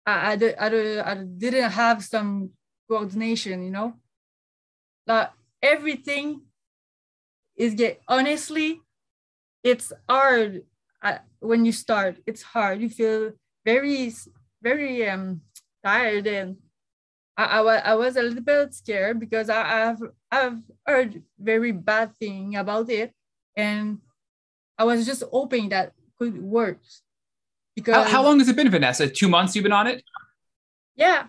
I, 0.07 0.33
I, 0.33 0.55
I, 0.59 1.13
I 1.13 1.15
didn't 1.25 1.71
have 1.71 2.03
some 2.03 2.51
coordination, 2.89 3.63
you 3.63 3.71
know. 3.71 3.95
Like 5.07 5.31
everything 5.63 6.43
is 7.57 7.75
get 7.75 8.01
honestly, 8.09 8.81
it's 9.63 9.93
hard 10.09 10.65
uh, 11.03 11.19
when 11.41 11.65
you 11.65 11.73
start. 11.73 12.19
It's 12.27 12.43
hard. 12.43 12.81
You 12.81 12.89
feel 12.89 13.33
very 13.65 14.13
very 14.63 15.09
um 15.09 15.41
tired 15.85 16.27
and 16.27 16.57
I, 17.37 17.61
I, 17.61 17.77
I 17.77 17.95
was 17.95 18.17
a 18.17 18.23
little 18.23 18.43
bit 18.43 18.75
scared 18.75 19.19
because 19.19 19.49
I, 19.49 19.63
have 19.65 20.03
I've 20.31 20.63
heard 20.87 21.23
very 21.39 21.73
bad 21.73 22.15
thing 22.17 22.57
about 22.57 22.91
it 22.91 23.13
and 23.57 23.99
I 24.79 24.85
was 24.85 25.07
just 25.07 25.23
hoping 25.31 25.71
that 25.71 25.93
could 26.19 26.41
work. 26.41 26.81
Because 27.75 27.95
how, 27.95 28.05
how 28.05 28.23
long 28.23 28.39
has 28.39 28.49
it 28.49 28.57
been, 28.57 28.71
Vanessa? 28.71 29.09
Two 29.09 29.29
months 29.29 29.55
you've 29.55 29.63
been 29.63 29.73
on 29.73 29.87
it? 29.87 30.03
Yeah. 30.97 31.27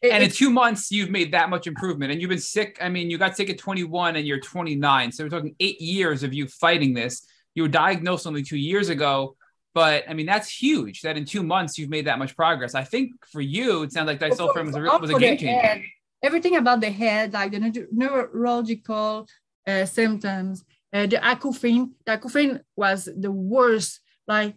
It, 0.00 0.12
and 0.12 0.22
in 0.22 0.30
two 0.30 0.50
months, 0.50 0.90
you've 0.90 1.10
made 1.10 1.32
that 1.32 1.50
much 1.50 1.66
improvement. 1.66 2.12
And 2.12 2.20
you've 2.20 2.28
been 2.28 2.38
sick. 2.38 2.78
I 2.80 2.88
mean, 2.88 3.10
you 3.10 3.18
got 3.18 3.36
sick 3.36 3.50
at 3.50 3.58
21 3.58 4.16
and 4.16 4.26
you're 4.26 4.40
29. 4.40 5.12
So 5.12 5.24
we're 5.24 5.30
talking 5.30 5.56
eight 5.60 5.80
years 5.80 6.22
of 6.22 6.32
you 6.32 6.46
fighting 6.46 6.94
this. 6.94 7.26
You 7.58 7.64
were 7.64 7.68
diagnosed 7.68 8.24
only 8.24 8.44
two 8.44 8.56
years 8.56 8.88
ago. 8.88 9.34
But 9.74 10.04
I 10.08 10.14
mean, 10.14 10.26
that's 10.26 10.48
huge 10.48 11.02
that 11.02 11.16
in 11.16 11.24
two 11.24 11.42
months 11.42 11.76
you've 11.76 11.90
made 11.90 12.06
that 12.06 12.20
much 12.20 12.36
progress. 12.36 12.76
I 12.76 12.84
think 12.84 13.10
for 13.26 13.40
you, 13.40 13.82
it 13.82 13.92
sounds 13.92 14.06
like 14.06 14.20
disulfiram 14.20 14.66
was 14.66 14.76
a, 14.76 14.98
was 15.00 15.10
a 15.10 15.18
game 15.18 15.36
changer. 15.36 15.84
Everything 16.22 16.54
about 16.54 16.80
the 16.80 16.90
head, 16.90 17.32
like 17.32 17.50
the 17.50 17.88
neurological 17.90 19.26
uh, 19.66 19.84
symptoms, 19.86 20.64
uh, 20.92 21.06
the 21.06 21.16
acouphene, 21.16 21.90
the 22.06 22.16
acouphene 22.16 22.60
was 22.76 23.08
the 23.24 23.32
worst. 23.32 23.98
Like 24.28 24.54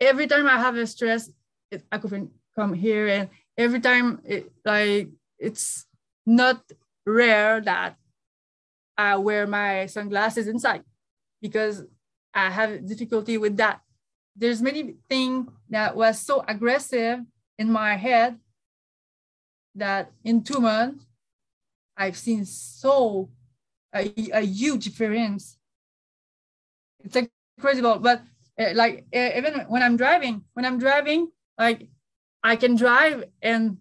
every 0.00 0.28
time 0.28 0.46
I 0.46 0.56
have 0.56 0.76
a 0.76 0.86
stress, 0.86 1.28
it, 1.72 1.82
acouphene 1.90 2.28
come 2.54 2.74
here, 2.74 3.08
and 3.08 3.28
every 3.56 3.80
time 3.80 4.20
it, 4.24 4.52
like 4.64 5.08
it's 5.40 5.84
not 6.24 6.62
rare 7.04 7.60
that 7.60 7.96
I 8.96 9.16
wear 9.16 9.48
my 9.48 9.86
sunglasses 9.86 10.46
inside 10.46 10.84
because 11.40 11.84
I 12.34 12.50
have 12.50 12.86
difficulty 12.86 13.38
with 13.38 13.56
that 13.56 13.80
there's 14.38 14.62
many 14.62 14.94
things 15.10 15.50
that 15.68 15.96
was 15.96 16.20
so 16.20 16.44
aggressive 16.46 17.20
in 17.58 17.72
my 17.72 17.96
head 17.96 18.38
that 19.74 20.12
in 20.24 20.42
two 20.42 20.60
months 20.60 21.04
I've 21.96 22.16
seen 22.16 22.44
so 22.44 23.30
a, 23.92 24.30
a 24.32 24.40
huge 24.40 24.84
difference. 24.84 25.58
It's 27.00 27.16
incredible, 27.56 27.98
but 27.98 28.22
uh, 28.58 28.70
like 28.74 29.06
uh, 29.14 29.30
even 29.36 29.66
when 29.68 29.82
I'm 29.82 29.96
driving, 29.96 30.44
when 30.54 30.64
I'm 30.64 30.78
driving, 30.78 31.30
like 31.58 31.88
I 32.42 32.54
can 32.54 32.76
drive 32.76 33.24
and 33.42 33.78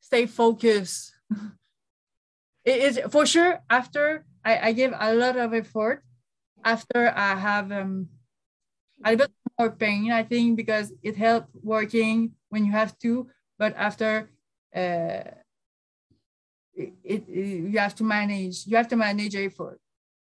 stay 0.00 0.26
focused. 0.26 1.12
it 2.64 2.78
is 2.78 3.00
for 3.10 3.26
sure 3.26 3.60
after 3.68 4.24
I, 4.44 4.68
I 4.68 4.72
give 4.72 4.94
a 4.96 5.14
lot 5.14 5.36
of 5.36 5.52
effort 5.52 6.04
after 6.64 7.12
I 7.14 7.34
have 7.36 7.72
um, 7.72 8.08
a 9.04 9.12
little 9.12 9.26
bit 9.26 9.52
more 9.58 9.70
pain, 9.70 10.12
I 10.12 10.22
think, 10.22 10.56
because 10.56 10.92
it 11.02 11.16
helped 11.16 11.50
working 11.62 12.32
when 12.48 12.64
you 12.64 12.72
have 12.72 12.98
to, 13.00 13.28
but 13.58 13.74
after 13.76 14.30
uh, 14.74 15.22
it, 16.74 16.92
it, 17.04 17.28
you 17.28 17.78
have 17.78 17.94
to 17.96 18.04
manage, 18.04 18.66
you 18.66 18.76
have 18.76 18.88
to 18.88 18.96
manage 18.96 19.34
effort. 19.36 19.80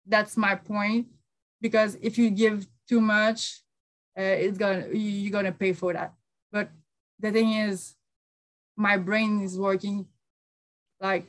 That's 0.07 0.37
my 0.37 0.55
point, 0.55 1.09
because 1.61 1.97
if 2.01 2.19
you 2.19 2.31
give 2.31 2.67
too 2.89 3.01
much, 3.01 3.63
uh, 4.19 4.23
it's 4.23 4.59
gonna 4.59 4.87
you're 4.93 5.33
gonna 5.33 5.53
pay 5.53 5.73
for 5.73 5.93
that. 5.93 6.15
But 6.51 6.71
the 7.21 7.31
thing 7.31 7.53
is, 7.53 7.95
my 8.77 8.97
brain 8.97 9.43
is 9.43 9.59
working 9.59 10.07
like 11.01 11.27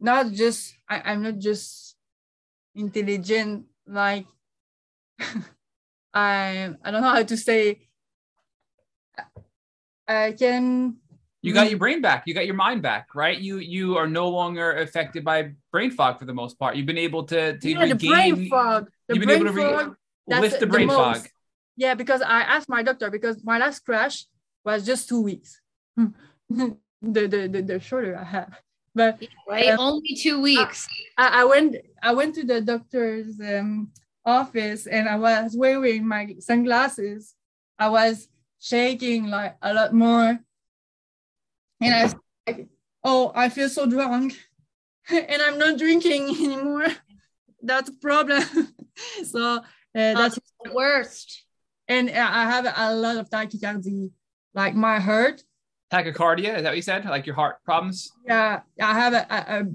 not 0.00 0.32
just 0.32 0.74
I, 0.88 1.02
I'm 1.12 1.22
not 1.22 1.38
just 1.38 1.96
intelligent 2.74 3.66
like 3.86 4.26
I 6.14 6.70
I 6.84 6.90
don't 6.90 7.02
know 7.02 7.10
how 7.10 7.22
to 7.22 7.36
say. 7.36 7.80
I 10.08 10.32
can. 10.38 10.96
You 11.42 11.52
got 11.52 11.66
mm. 11.66 11.70
your 11.70 11.78
brain 11.78 12.00
back. 12.00 12.24
You 12.26 12.34
got 12.34 12.46
your 12.46 12.54
mind 12.54 12.82
back, 12.82 13.14
right? 13.14 13.38
You 13.38 13.58
you 13.58 13.96
are 13.96 14.06
no 14.08 14.28
longer 14.28 14.72
affected 14.78 15.24
by 15.24 15.52
brain 15.70 15.90
fog 15.90 16.18
for 16.18 16.24
the 16.24 16.34
most 16.34 16.58
part. 16.58 16.76
You've 16.76 16.86
been 16.86 16.98
able 16.98 17.24
to 17.24 17.58
to 17.58 17.70
yeah, 17.70 17.80
regain. 17.82 17.98
The 17.98 18.08
brain 18.08 18.48
fog. 18.48 18.90
The 19.08 19.14
you've 19.14 19.20
been 19.20 19.30
able 19.30 19.46
to 19.46 19.52
re- 19.52 19.62
fog, 19.62 19.96
lift 20.26 20.60
the 20.60 20.66
brain 20.66 20.88
the 20.88 20.94
fog. 20.94 21.28
Yeah, 21.76 21.94
because 21.94 22.22
I 22.22 22.40
asked 22.40 22.68
my 22.68 22.82
doctor 22.82 23.10
because 23.10 23.44
my 23.44 23.58
last 23.58 23.84
crash 23.84 24.24
was 24.64 24.84
just 24.84 25.08
two 25.08 25.22
weeks. 25.22 25.60
The, 27.02 27.28
the, 27.28 27.46
the, 27.46 27.62
the 27.62 27.78
shorter 27.78 28.16
I 28.16 28.24
have. 28.24 28.58
But 28.96 29.22
right, 29.46 29.68
um, 29.68 29.78
only 29.78 30.14
two 30.16 30.40
weeks. 30.40 30.88
I, 31.18 31.42
I, 31.42 31.44
went 31.44 31.76
I 32.02 32.14
went 32.14 32.34
to 32.36 32.44
the 32.44 32.62
doctor's 32.62 33.38
um, 33.40 33.92
office 34.24 34.86
and 34.86 35.06
I 35.06 35.16
was 35.16 35.54
wearing 35.54 36.08
my 36.08 36.34
sunglasses. 36.40 37.34
I 37.78 37.90
was 37.90 38.26
shaking 38.58 39.26
like 39.26 39.56
a 39.60 39.74
lot 39.74 39.92
more. 39.92 40.40
And 41.82 41.94
I 41.94 42.04
was 42.04 42.14
like, 42.46 42.68
oh, 43.04 43.32
I 43.34 43.50
feel 43.50 43.68
so 43.68 43.84
drunk 43.84 44.34
and 45.10 45.42
I'm 45.42 45.58
not 45.58 45.76
drinking 45.76 46.30
anymore. 46.42 46.88
That's 47.62 47.90
a 47.90 47.98
problem. 48.00 48.42
so 49.24 49.56
uh, 49.58 49.62
that's 49.92 50.38
the 50.64 50.72
worst. 50.72 51.44
And 51.86 52.08
I 52.08 52.50
have 52.50 52.64
a 52.64 52.94
lot 52.94 53.18
of 53.18 53.28
tachycardia, 53.28 54.10
like 54.54 54.74
my 54.74 55.00
heart. 55.00 55.42
Tachycardia, 55.92 56.56
is 56.56 56.62
that 56.62 56.70
what 56.70 56.76
you 56.76 56.82
said? 56.82 57.04
Like 57.04 57.26
your 57.26 57.36
heart 57.36 57.56
problems? 57.64 58.10
Yeah, 58.26 58.60
I 58.80 58.94
have 58.94 59.12
a, 59.12 59.26
a, 59.30 59.60
a 59.60 59.66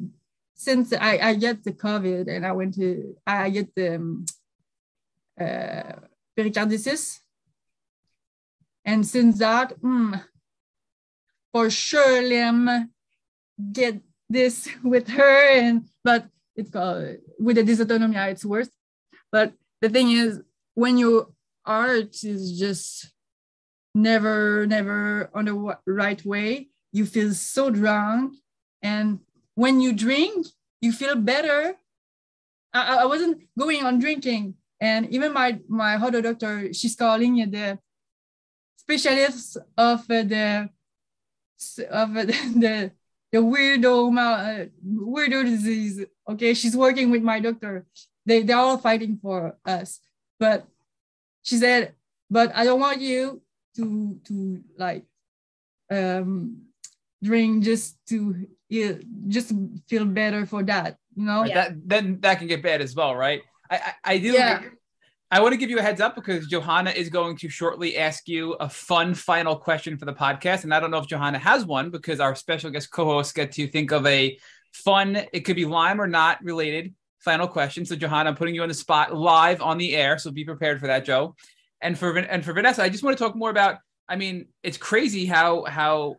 since 0.55 0.93
I, 0.93 1.17
I 1.17 1.33
get 1.35 1.63
the 1.63 1.71
COVID 1.71 2.27
and 2.27 2.45
I 2.45 2.51
went 2.51 2.75
to, 2.75 3.15
I 3.25 3.49
get 3.49 3.73
the 3.75 3.95
um, 3.95 4.25
uh, 5.39 5.93
pericarditis. 6.35 7.21
And 8.85 9.05
since 9.05 9.39
that, 9.39 9.79
mm, 9.81 10.23
for 11.53 11.69
sure, 11.69 12.21
Lyme 12.21 12.91
get 13.71 14.01
this 14.29 14.69
with 14.83 15.07
her, 15.09 15.49
and 15.51 15.87
but 16.03 16.27
it's 16.55 16.69
called 16.69 17.17
with 17.39 17.55
the 17.55 17.63
dysautonomia, 17.63 18.31
it's 18.31 18.45
worse. 18.45 18.69
But 19.31 19.53
the 19.81 19.89
thing 19.89 20.11
is, 20.11 20.41
when 20.73 20.97
your 20.97 21.27
art 21.65 22.23
is 22.23 22.57
just 22.57 23.11
never, 23.93 24.65
never 24.67 25.29
on 25.33 25.45
the 25.45 25.77
right 25.85 26.23
way, 26.25 26.69
you 26.91 27.05
feel 27.05 27.33
so 27.33 27.69
drunk, 27.69 28.35
and 28.81 29.19
when 29.55 29.79
you 29.79 29.93
drink, 29.93 30.47
you 30.81 30.91
feel 30.91 31.15
better. 31.15 31.75
I, 32.73 33.03
I 33.03 33.05
wasn't 33.05 33.47
going 33.57 33.83
on 33.83 33.99
drinking, 33.99 34.55
and 34.79 35.09
even 35.09 35.33
my 35.33 35.59
my 35.67 35.95
other 35.95 36.21
doctor, 36.21 36.73
she's 36.73 36.95
calling 36.95 37.35
the 37.49 37.79
specialist 38.77 39.57
of 39.77 40.07
the 40.07 40.69
of 41.89 42.13
the, 42.13 42.25
the 42.55 42.91
the 43.31 43.37
weirdo 43.37 44.11
uh, 44.17 44.65
weirdo 44.85 45.45
disease. 45.45 46.05
Okay, 46.29 46.53
she's 46.53 46.75
working 46.75 47.11
with 47.11 47.21
my 47.21 47.39
doctor. 47.39 47.85
They 48.25 48.43
they're 48.43 48.57
all 48.57 48.77
fighting 48.77 49.19
for 49.21 49.57
us. 49.65 49.99
But 50.39 50.67
she 51.43 51.57
said, 51.57 51.93
but 52.29 52.51
I 52.55 52.63
don't 52.63 52.79
want 52.79 52.99
you 53.01 53.41
to 53.75 54.19
to 54.25 54.61
like 54.77 55.05
um 55.91 56.63
drink 57.23 57.63
just 57.63 57.97
to 58.07 58.47
yeah, 58.69 58.93
just 59.27 59.51
feel 59.89 60.05
better 60.05 60.45
for 60.45 60.63
that. 60.63 60.97
You 61.15 61.25
know? 61.25 61.43
Yeah. 61.43 61.55
That 61.55 61.87
then 61.87 62.19
that 62.21 62.39
can 62.39 62.47
get 62.47 62.63
bad 62.63 62.81
as 62.81 62.95
well, 62.95 63.15
right? 63.15 63.41
I 63.69 63.75
I, 63.75 63.93
I 64.13 64.17
do 64.17 64.31
yeah. 64.31 64.61
I 65.33 65.39
want 65.39 65.53
to 65.53 65.57
give 65.57 65.69
you 65.69 65.79
a 65.79 65.81
heads 65.81 66.01
up 66.01 66.15
because 66.15 66.47
Johanna 66.47 66.91
is 66.91 67.09
going 67.09 67.37
to 67.37 67.47
shortly 67.47 67.97
ask 67.97 68.27
you 68.27 68.53
a 68.53 68.67
fun 68.69 69.13
final 69.13 69.55
question 69.55 69.97
for 69.97 70.03
the 70.03 70.13
podcast. 70.13 70.65
And 70.65 70.73
I 70.73 70.81
don't 70.81 70.91
know 70.91 70.97
if 70.97 71.07
Johanna 71.07 71.39
has 71.39 71.65
one 71.65 71.89
because 71.89 72.19
our 72.19 72.35
special 72.35 72.69
guest 72.69 72.91
co 72.91 73.05
hosts 73.05 73.31
get 73.31 73.53
to 73.53 73.65
think 73.67 73.91
of 73.91 74.05
a 74.05 74.37
fun, 74.73 75.25
it 75.31 75.41
could 75.41 75.55
be 75.55 75.63
Lyme 75.63 76.01
or 76.01 76.07
not 76.07 76.43
related 76.43 76.93
final 77.19 77.47
question. 77.47 77.85
So, 77.85 77.95
Johanna, 77.95 78.31
I'm 78.31 78.35
putting 78.35 78.55
you 78.55 78.63
on 78.63 78.67
the 78.67 78.73
spot 78.73 79.15
live 79.15 79.61
on 79.61 79.77
the 79.77 79.95
air. 79.95 80.17
So 80.17 80.31
be 80.31 80.43
prepared 80.43 80.79
for 80.79 80.87
that, 80.87 81.05
Joe. 81.05 81.35
And 81.81 81.97
for 81.97 82.17
and 82.17 82.43
for 82.43 82.53
Vanessa, 82.53 82.83
I 82.83 82.89
just 82.89 83.03
want 83.03 83.17
to 83.17 83.23
talk 83.23 83.35
more 83.35 83.49
about. 83.49 83.77
I 84.07 84.15
mean, 84.15 84.47
it's 84.61 84.77
crazy 84.77 85.25
how 85.25 85.63
how 85.63 86.17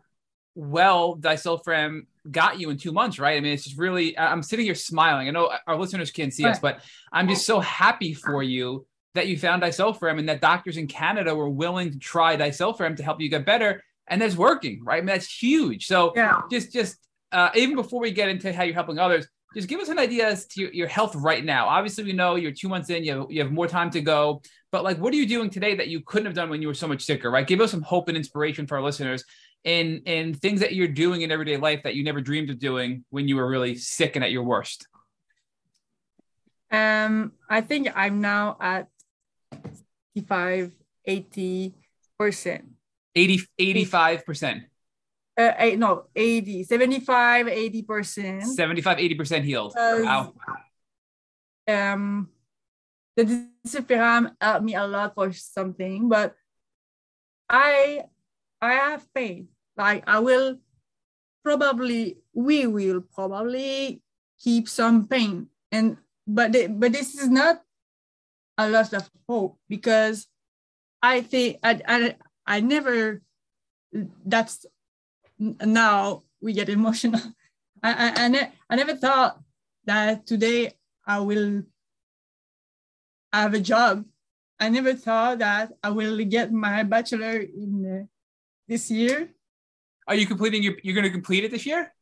well 0.54 1.16
disulfiram 1.16 2.02
got 2.30 2.58
you 2.60 2.70
in 2.70 2.76
two 2.78 2.92
months, 2.92 3.18
right? 3.18 3.36
I 3.36 3.40
mean, 3.40 3.52
it's 3.52 3.64
just 3.64 3.78
really. 3.78 4.18
I'm 4.18 4.42
sitting 4.42 4.64
here 4.64 4.74
smiling. 4.74 5.28
I 5.28 5.30
know 5.30 5.52
our 5.66 5.76
listeners 5.76 6.10
can't 6.10 6.32
see 6.32 6.44
us, 6.44 6.58
but 6.58 6.80
I'm 7.12 7.28
just 7.28 7.46
so 7.46 7.60
happy 7.60 8.14
for 8.14 8.42
you 8.42 8.86
that 9.14 9.26
you 9.28 9.38
found 9.38 9.62
disulfiram 9.62 10.18
and 10.18 10.28
that 10.28 10.40
doctors 10.40 10.76
in 10.76 10.86
Canada 10.86 11.34
were 11.34 11.48
willing 11.48 11.92
to 11.92 11.98
try 11.98 12.36
disulfiram 12.36 12.96
to 12.96 13.02
help 13.02 13.20
you 13.20 13.28
get 13.28 13.44
better. 13.44 13.82
And 14.08 14.20
that's 14.20 14.36
working, 14.36 14.82
right? 14.84 14.96
I 14.96 15.00
mean, 15.00 15.06
that's 15.06 15.30
huge. 15.30 15.86
So 15.86 16.12
yeah. 16.16 16.40
just, 16.50 16.72
just 16.72 16.96
uh, 17.30 17.50
even 17.54 17.76
before 17.76 18.00
we 18.00 18.10
get 18.10 18.28
into 18.28 18.52
how 18.52 18.62
you're 18.62 18.74
helping 18.74 18.98
others, 18.98 19.26
just 19.54 19.68
give 19.68 19.80
us 19.80 19.88
an 19.88 19.98
idea 19.98 20.28
as 20.28 20.46
to 20.46 20.62
your, 20.62 20.72
your, 20.72 20.88
health 20.88 21.14
right 21.14 21.44
now. 21.44 21.68
Obviously, 21.68 22.04
we 22.04 22.12
know 22.14 22.36
you're 22.36 22.52
two 22.52 22.68
months 22.68 22.88
in, 22.88 23.04
you 23.04 23.18
have, 23.18 23.30
you 23.30 23.42
have 23.42 23.52
more 23.52 23.68
time 23.68 23.90
to 23.90 24.00
go, 24.00 24.40
but 24.72 24.82
like, 24.82 24.96
what 24.98 25.12
are 25.12 25.16
you 25.16 25.26
doing 25.26 25.50
today 25.50 25.76
that 25.76 25.88
you 25.88 26.00
couldn't 26.00 26.24
have 26.24 26.34
done 26.34 26.48
when 26.48 26.62
you 26.62 26.66
were 26.66 26.74
so 26.74 26.88
much 26.88 27.02
sicker, 27.02 27.30
right? 27.30 27.46
Give 27.46 27.60
us 27.60 27.70
some 27.70 27.82
hope 27.82 28.08
and 28.08 28.16
inspiration 28.16 28.66
for 28.66 28.78
our 28.78 28.82
listeners 28.82 29.22
in, 29.64 29.98
in 30.06 30.32
things 30.32 30.60
that 30.60 30.74
you're 30.74 30.88
doing 30.88 31.20
in 31.20 31.30
everyday 31.30 31.58
life 31.58 31.82
that 31.84 31.94
you 31.94 32.02
never 32.02 32.22
dreamed 32.22 32.48
of 32.48 32.58
doing 32.58 33.04
when 33.10 33.28
you 33.28 33.36
were 33.36 33.46
really 33.46 33.76
sick 33.76 34.16
and 34.16 34.24
at 34.24 34.32
your 34.32 34.44
worst. 34.44 34.88
Um, 36.70 37.32
I 37.50 37.60
think 37.60 37.88
I'm 37.94 38.22
now 38.22 38.56
at 38.58 38.88
85, 40.16 40.72
80 41.04 41.74
percent. 42.18 42.64
80, 43.14 43.40
85 43.58 44.24
percent. 44.24 44.62
Uh, 45.36 45.52
eight, 45.58 45.78
no, 45.78 46.04
80, 46.16 46.64
75, 46.64 47.48
80 47.48 47.82
percent. 47.82 48.42
75, 48.44 48.98
80 48.98 49.14
percent 49.16 49.44
healed. 49.44 49.74
Wow. 49.76 50.32
Um, 51.68 52.30
the 53.16 53.51
disulfiram 53.66 54.34
helped 54.40 54.64
me 54.64 54.74
a 54.74 54.86
lot 54.86 55.14
for 55.14 55.32
something, 55.32 56.08
but 56.08 56.34
I, 57.48 58.04
I 58.60 58.72
have 58.74 59.06
pain. 59.14 59.48
Like 59.76 60.04
I 60.06 60.18
will 60.18 60.58
probably, 61.44 62.18
we 62.34 62.66
will 62.66 63.00
probably 63.00 64.02
keep 64.38 64.68
some 64.68 65.06
pain, 65.08 65.48
and 65.70 65.96
but 66.26 66.52
but 66.78 66.92
this 66.92 67.14
is 67.14 67.28
not 67.28 67.62
a 68.58 68.68
loss 68.68 68.92
of 68.92 69.08
hope 69.28 69.58
because 69.68 70.28
I 71.02 71.20
think 71.22 71.58
I, 71.62 71.80
I, 71.86 72.16
I 72.46 72.60
never, 72.60 73.22
that's 74.24 74.66
now 75.38 76.22
we 76.40 76.52
get 76.52 76.68
emotional. 76.68 77.20
I, 77.82 77.92
I, 77.92 78.24
I, 78.24 78.28
ne- 78.28 78.52
I 78.70 78.76
never 78.76 78.94
thought 78.94 79.40
that 79.84 80.26
today 80.26 80.72
I 81.06 81.18
will 81.20 81.62
have 83.40 83.54
a 83.54 83.60
job. 83.60 84.04
I 84.60 84.68
never 84.68 84.94
thought 84.94 85.38
that 85.38 85.72
I 85.82 85.90
will 85.90 86.22
get 86.24 86.52
my 86.52 86.82
bachelor 86.82 87.40
in 87.40 88.02
uh, 88.02 88.06
this 88.68 88.90
year. 88.90 89.30
Are 90.06 90.14
you 90.14 90.26
completing 90.26 90.62
your, 90.62 90.74
you're 90.82 90.94
going 90.94 91.04
to 91.04 91.10
complete 91.10 91.44
it 91.44 91.50
this 91.50 91.66
year? 91.66 91.92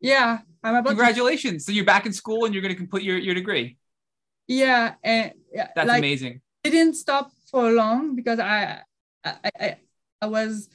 Yeah, 0.00 0.38
I'm 0.62 0.74
about 0.74 0.88
Congratulations. 0.88 1.64
To- 1.64 1.72
so 1.72 1.74
you're 1.74 1.84
back 1.84 2.06
in 2.06 2.12
school 2.12 2.44
and 2.44 2.54
you're 2.54 2.62
going 2.62 2.74
to 2.74 2.78
complete 2.78 3.04
your, 3.04 3.18
your 3.18 3.34
degree. 3.34 3.76
Yeah, 4.46 4.94
and 5.04 5.32
yeah, 5.52 5.68
that's 5.76 5.88
like, 5.88 5.98
amazing. 5.98 6.40
It 6.64 6.70
didn't 6.70 6.94
stop 6.94 7.30
for 7.50 7.70
long 7.70 8.16
because 8.16 8.40
I, 8.40 8.80
I, 9.24 9.34
I, 9.44 9.76
I 10.22 10.26
was 10.26 10.68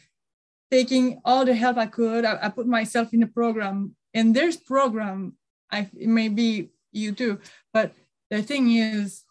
taking 0.71 1.19
all 1.25 1.43
the 1.43 1.53
help 1.53 1.77
I 1.77 1.87
could. 1.87 2.23
I, 2.23 2.37
I 2.43 2.49
put 2.49 2.67
myself 2.67 3.13
in 3.13 3.23
a 3.23 3.27
program, 3.27 3.95
and 4.13 4.35
there's 4.35 4.57
program. 4.57 5.33
I 5.71 5.89
maybe 5.93 6.69
you 6.91 7.11
too, 7.11 7.39
but 7.73 7.93
the 8.29 8.41
thing 8.41 8.71
is, 8.71 9.24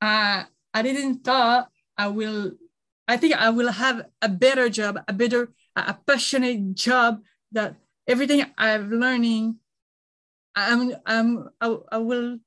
uh, 0.00 0.44
I 0.74 0.82
didn't 0.82 1.24
thought 1.24 1.68
I 1.96 2.08
will. 2.08 2.52
I 3.08 3.16
think 3.16 3.34
I 3.34 3.50
will 3.50 3.72
have 3.72 4.06
a 4.22 4.28
better 4.28 4.68
job, 4.68 5.00
a 5.08 5.12
better, 5.12 5.52
a 5.74 5.94
passionate 6.06 6.74
job 6.74 7.22
that 7.52 7.74
everything 8.06 8.46
I'm 8.56 8.90
learning, 8.90 9.56
I'm, 10.54 10.94
I'm, 11.04 11.48
I, 11.60 11.76
I 11.90 11.98
will 11.98 12.38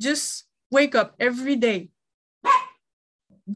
just 0.00 0.44
wake 0.70 0.94
up 0.94 1.14
every 1.18 1.56
day 1.56 1.90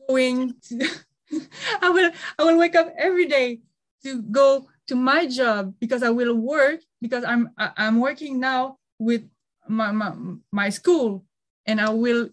going 0.09 0.55
to 0.69 0.89
I 1.83 1.91
will 1.91 2.11
I 2.39 2.45
will 2.45 2.59
wake 2.59 2.77
up 2.77 2.93
every 2.97 3.27
day 3.27 3.61
to 4.05 4.23
go 4.23 4.69
to 4.87 4.95
my 4.95 5.27
job 5.27 5.75
because 5.81 6.03
I 6.03 6.11
will 6.11 6.35
work 6.35 6.81
because 7.01 7.25
I'm 7.25 7.51
I'm 7.59 8.01
working 8.01 8.39
now 8.39 8.79
with 8.99 9.23
my, 9.69 9.91
my, 9.91 10.15
my 10.53 10.69
school 10.71 11.25
and 11.67 11.81
I 11.81 11.91
will 11.91 12.31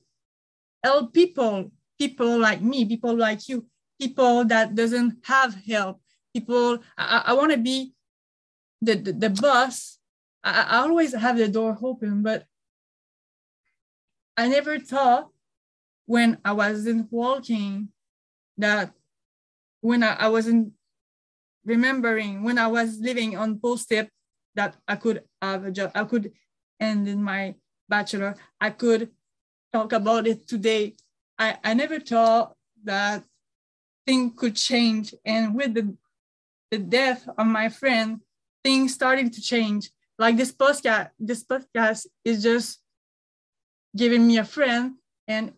help 0.84 1.14
people 1.14 1.72
people 2.00 2.38
like 2.38 2.62
me 2.62 2.86
people 2.86 3.16
like 3.16 3.48
you 3.48 3.66
people 4.00 4.44
that 4.46 4.76
doesn't 4.76 5.18
have 5.24 5.56
help 5.66 6.02
people 6.34 6.80
I, 6.98 7.24
I 7.28 7.34
want 7.34 7.52
to 7.52 7.58
be 7.58 7.94
the, 8.82 8.96
the, 8.96 9.14
the 9.14 9.30
boss. 9.30 9.98
I, 10.44 10.66
I 10.70 10.78
always 10.80 11.14
have 11.14 11.38
the 11.38 11.48
door 11.48 11.78
open 11.82 12.22
but 12.22 12.46
I 14.36 14.48
never 14.48 14.80
thought 14.80 15.30
when 16.06 16.38
I 16.44 16.52
wasn't 16.54 17.12
walking 17.12 17.90
that 18.58 18.92
when 19.82 20.04
I, 20.04 20.16
I 20.16 20.28
wasn't 20.30 20.74
remembering 21.66 22.44
when 22.44 22.58
I 22.58 22.68
was 22.68 23.00
living 23.00 23.38
on 23.38 23.60
post-tip 23.60 24.10
that 24.56 24.76
I 24.88 24.96
could 24.96 25.24
have 25.42 25.66
a 25.66 25.72
job, 25.72 25.92
I 25.96 26.04
could 26.04 26.32
end 26.80 27.08
in 27.08 27.24
my 27.24 27.56
bachelor, 27.88 28.36
I 28.60 28.72
could 28.72 29.10
talk 29.74 29.92
about 29.92 30.28
it 30.28 30.48
today. 30.48 30.96
I, 31.38 31.58
I 31.64 31.74
never 31.74 32.00
thought 32.00 32.56
that 32.84 33.24
thing 34.06 34.32
could 34.32 34.56
change. 34.56 35.14
And 35.26 35.56
with 35.56 35.74
the 35.74 35.96
the 36.72 36.80
death 36.80 37.28
of 37.38 37.46
my 37.46 37.70
friend, 37.70 38.22
things 38.64 38.94
started 38.94 39.34
to 39.34 39.42
change. 39.42 39.92
Like 40.18 40.38
this 40.38 40.52
podcast, 40.52 41.10
this 41.20 41.44
podcast 41.44 42.08
is 42.26 42.42
just 42.42 42.82
giving 43.96 44.26
me 44.26 44.38
a 44.38 44.44
friend, 44.46 44.96
and 45.28 45.54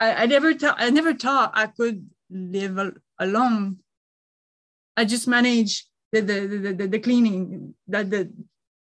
I, 0.00 0.22
I 0.22 0.26
never 0.26 0.54
thought 0.54 0.76
I 0.78 0.90
never 0.90 1.14
thought 1.14 1.52
I 1.54 1.66
could 1.66 2.08
live 2.30 2.78
al- 2.78 3.00
alone. 3.18 3.78
I 4.96 5.04
just 5.04 5.26
manage 5.26 5.86
the 6.12 6.20
the, 6.20 6.46
the, 6.46 6.72
the, 6.72 6.86
the 6.86 6.98
cleaning 6.98 7.74
that 7.88 8.10
the 8.10 8.30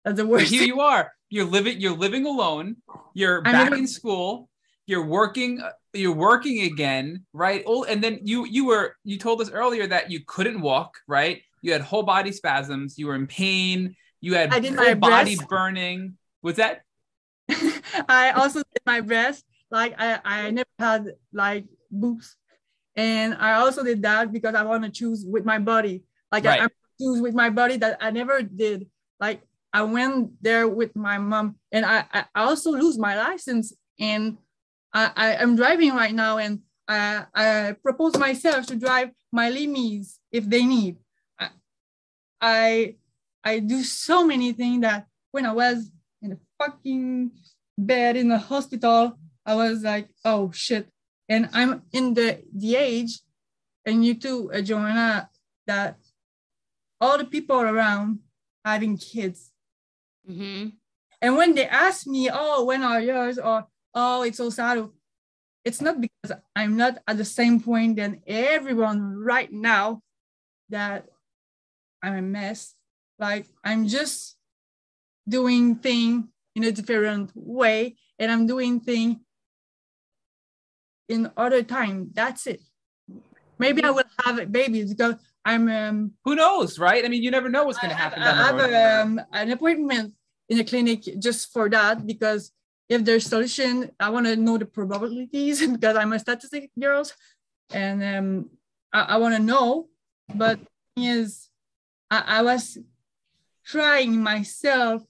that's 0.07 0.19
the 0.19 0.27
worst. 0.27 0.53
here 0.53 0.63
you 0.63 0.81
are. 0.81 1.13
You're 1.31 1.47
living. 1.47 1.81
You're 1.81 1.97
living 1.97 2.27
alone. 2.27 2.77
You're 3.13 3.39
I'm 3.45 3.53
back 3.53 3.73
in 3.73 3.89
school. 3.89 4.49
You're 4.87 5.05
working. 5.05 5.61
You're 5.93 6.15
working 6.15 6.63
again, 6.63 7.25
right? 7.33 7.65
Oh, 7.67 7.83
and 7.83 8.03
then 8.03 8.21
you 8.23 8.47
you 8.47 8.67
were 8.67 8.95
you 9.03 9.19
told 9.19 9.41
us 9.41 9.51
earlier 9.51 9.85
that 9.89 10.13
you 10.13 10.21
couldn't 10.25 10.61
walk, 10.61 10.95
right? 11.09 11.43
You 11.61 11.73
had 11.73 11.81
whole 11.81 12.05
body 12.05 12.31
spasms. 12.31 12.97
You 12.97 13.09
were 13.09 13.17
in 13.17 13.27
pain. 13.27 13.97
You 14.21 14.35
had 14.35 14.55
I 14.55 14.61
did 14.61 14.75
my 14.75 14.95
body 14.95 15.37
burning. 15.49 16.17
Was 16.41 16.57
that? 16.57 16.83
I 18.09 18.31
also 18.31 18.61
did 18.61 18.83
my 18.87 19.01
breast. 19.01 19.45
Like 19.73 19.97
I, 19.99 20.21
I 20.25 20.51
never 20.53 20.69
had 20.79 21.15
like 21.33 21.65
boobs. 21.91 22.37
And 22.95 23.35
I 23.35 23.55
also 23.55 23.83
did 23.83 24.03
that 24.03 24.33
because 24.33 24.55
I 24.55 24.63
want 24.63 24.85
to 24.85 24.91
choose 24.91 25.25
with 25.27 25.45
my 25.45 25.59
body. 25.59 26.05
Like 26.31 26.45
Right. 26.45 26.61
I, 26.61 26.65
I 26.67 26.69
choose 27.01 27.21
with 27.21 27.35
my 27.35 27.51
body 27.51 27.77
that 27.79 27.99
I 28.01 28.13
never 28.13 28.41
did. 28.43 28.87
Like 29.19 29.43
I 29.77 29.83
went 29.83 30.43
there 30.43 30.67
with 30.67 30.97
my 30.97 31.19
mom 31.19 31.57
and 31.71 31.85
I, 31.85 32.07
I 32.11 32.45
also 32.49 32.71
lose 32.71 32.97
my 32.97 33.15
license 33.15 33.75
and 34.01 34.39
I, 34.95 35.11
I 35.15 35.29
am 35.35 35.55
driving 35.55 35.93
right 35.93 36.15
now 36.15 36.39
and 36.39 36.61
I, 36.89 37.27
I 37.35 37.77
propose 37.83 38.17
myself 38.17 38.65
to 38.69 38.77
drive 38.77 39.11
my 39.31 39.51
limies 39.51 40.17
if 40.33 40.49
they 40.49 40.65
need. 40.65 40.97
I, 41.39 41.49
I 42.41 42.95
I 43.45 43.59
do 43.59 43.83
so 43.83 44.27
many 44.27 44.55
things 44.55 44.81
that 44.81 45.09
when 45.31 45.45
I 45.45 45.53
was 45.53 45.93
in 46.23 46.33
a 46.33 46.39
fucking 46.59 47.33
bed 47.77 48.17
in 48.17 48.31
the 48.31 48.39
hospital, 48.39 49.19
I 49.45 49.57
was 49.57 49.83
like, 49.83 50.09
oh 50.25 50.53
shit. 50.53 50.89
And 51.29 51.51
I'm 51.53 51.83
in 51.93 52.15
the 52.15 52.41
the 52.51 52.77
age, 52.77 53.21
and 53.85 54.03
you 54.03 54.15
too, 54.15 54.51
uh, 54.55 54.63
Joanna, 54.63 55.29
that 55.67 55.99
all 56.99 57.19
the 57.19 57.27
people 57.27 57.61
around 57.61 58.21
having 58.65 58.97
kids. 58.97 59.53
Mhm. 60.29 60.73
And 61.23 61.37
when 61.37 61.55
they 61.55 61.67
ask 61.67 62.07
me, 62.07 62.29
oh, 62.33 62.65
when 62.65 62.83
are 62.83 63.01
yours? 63.01 63.39
Or 63.39 63.67
oh, 63.95 64.23
it's 64.23 64.37
so 64.37 64.51
sad. 64.51 64.89
It's 65.65 65.81
not 65.81 66.01
because 66.01 66.39
I'm 66.55 66.77
not 66.77 66.99
at 67.09 67.17
the 67.17 67.25
same 67.25 67.61
point 67.61 67.97
than 67.97 68.23
everyone 68.27 69.17
right 69.17 69.51
now 69.51 70.03
that 70.69 71.07
I'm 72.03 72.15
a 72.15 72.23
mess. 72.23 72.75
Like 73.19 73.47
I'm 73.65 73.89
just 73.89 74.37
doing 75.29 75.77
thing 75.77 76.29
in 76.55 76.65
a 76.65 76.73
different 76.73 77.33
way, 77.35 77.97
and 78.19 78.31
I'm 78.31 78.47
doing 78.47 78.81
thing 78.81 79.21
in 81.09 81.31
other 81.37 81.63
time. 81.63 82.11
That's 82.13 82.47
it. 82.47 82.61
Maybe 83.59 83.83
I 83.83 83.91
will 83.91 84.05
have 84.25 84.53
babies 84.53 84.93
because 84.93 85.17
I'm 85.45 85.69
um, 85.69 86.13
Who 86.25 86.35
knows, 86.35 86.79
right? 86.79 87.05
I 87.05 87.09
mean, 87.09 87.23
you 87.23 87.31
never 87.31 87.49
know 87.49 87.65
what's 87.65 87.79
going 87.79 87.91
to 87.91 87.97
happen 87.97 88.21
I 88.21 88.35
have 88.35 88.59
a, 88.59 89.01
um, 89.03 89.21
an 89.33 89.51
appointment 89.51 90.13
in 90.49 90.61
a 90.61 90.65
clinic 90.65 91.03
just 91.19 91.53
for 91.53 91.69
that 91.69 92.07
because 92.07 92.53
if 92.89 93.05
there's 93.05 93.27
solution, 93.27 93.91
I 93.99 94.11
want 94.11 94.27
to 94.27 94.37
know 94.37 94.59
the 94.59 94.67
probabilities 94.67 95.67
because 95.73 95.97
I'm 95.97 96.13
a 96.13 96.19
statistic 96.19 96.71
girl, 96.79 97.05
and 97.73 98.03
um, 98.03 98.51
I, 98.93 99.01
I 99.01 99.17
want 99.17 99.35
to 99.35 99.43
know. 99.43 99.89
But 100.35 100.61
is, 100.97 101.49
I, 102.11 102.39
I 102.39 102.43
was 102.43 102.79
trying 103.65 104.23
myself 104.23 105.03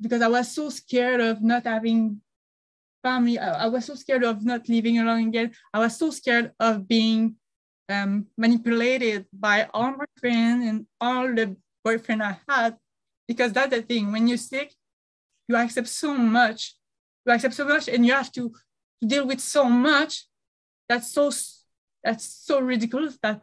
because 0.00 0.22
I 0.22 0.28
was 0.28 0.52
so 0.52 0.70
scared 0.70 1.20
of 1.20 1.42
not 1.42 1.64
having 1.64 2.20
family. 3.02 3.38
I, 3.38 3.64
I 3.64 3.66
was 3.68 3.84
so 3.86 3.94
scared 3.94 4.24
of 4.24 4.44
not 4.44 4.68
living 4.68 4.98
alone 4.98 5.28
again. 5.28 5.52
I 5.72 5.78
was 5.78 5.96
so 5.96 6.10
scared 6.10 6.52
of 6.60 6.86
being 6.88 7.36
um, 7.88 8.26
manipulated 8.36 9.26
by 9.32 9.68
all 9.72 9.92
my 9.92 10.06
friends 10.18 10.66
and 10.66 10.86
all 11.00 11.32
the 11.32 11.56
boyfriend 11.84 12.22
I 12.22 12.38
had. 12.48 12.76
Because 13.28 13.52
that's 13.52 13.74
the 13.74 13.82
thing, 13.82 14.12
when 14.12 14.26
you're 14.28 14.38
sick, 14.38 14.72
you 15.48 15.56
accept 15.56 15.88
so 15.88 16.14
much. 16.14 16.74
You 17.24 17.32
accept 17.32 17.54
so 17.54 17.64
much 17.64 17.88
and 17.88 18.06
you 18.06 18.12
have 18.12 18.30
to, 18.32 18.52
deal 19.04 19.26
with 19.26 19.40
so 19.40 19.64
much. 19.64 20.24
That's 20.88 21.10
so 21.12 21.30
that's 22.02 22.24
so 22.24 22.60
ridiculous 22.60 23.18
that 23.22 23.42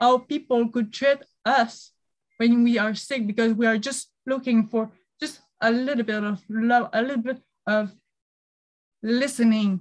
how 0.00 0.18
people 0.18 0.68
could 0.68 0.92
treat 0.92 1.18
us 1.44 1.92
when 2.36 2.62
we 2.62 2.78
are 2.78 2.94
sick 2.94 3.26
because 3.26 3.54
we 3.54 3.66
are 3.66 3.78
just 3.78 4.10
looking 4.26 4.68
for 4.68 4.90
just 5.20 5.40
a 5.60 5.70
little 5.70 6.04
bit 6.04 6.22
of 6.22 6.42
love, 6.48 6.90
a 6.92 7.02
little 7.02 7.22
bit 7.22 7.42
of 7.66 7.92
listening. 9.02 9.80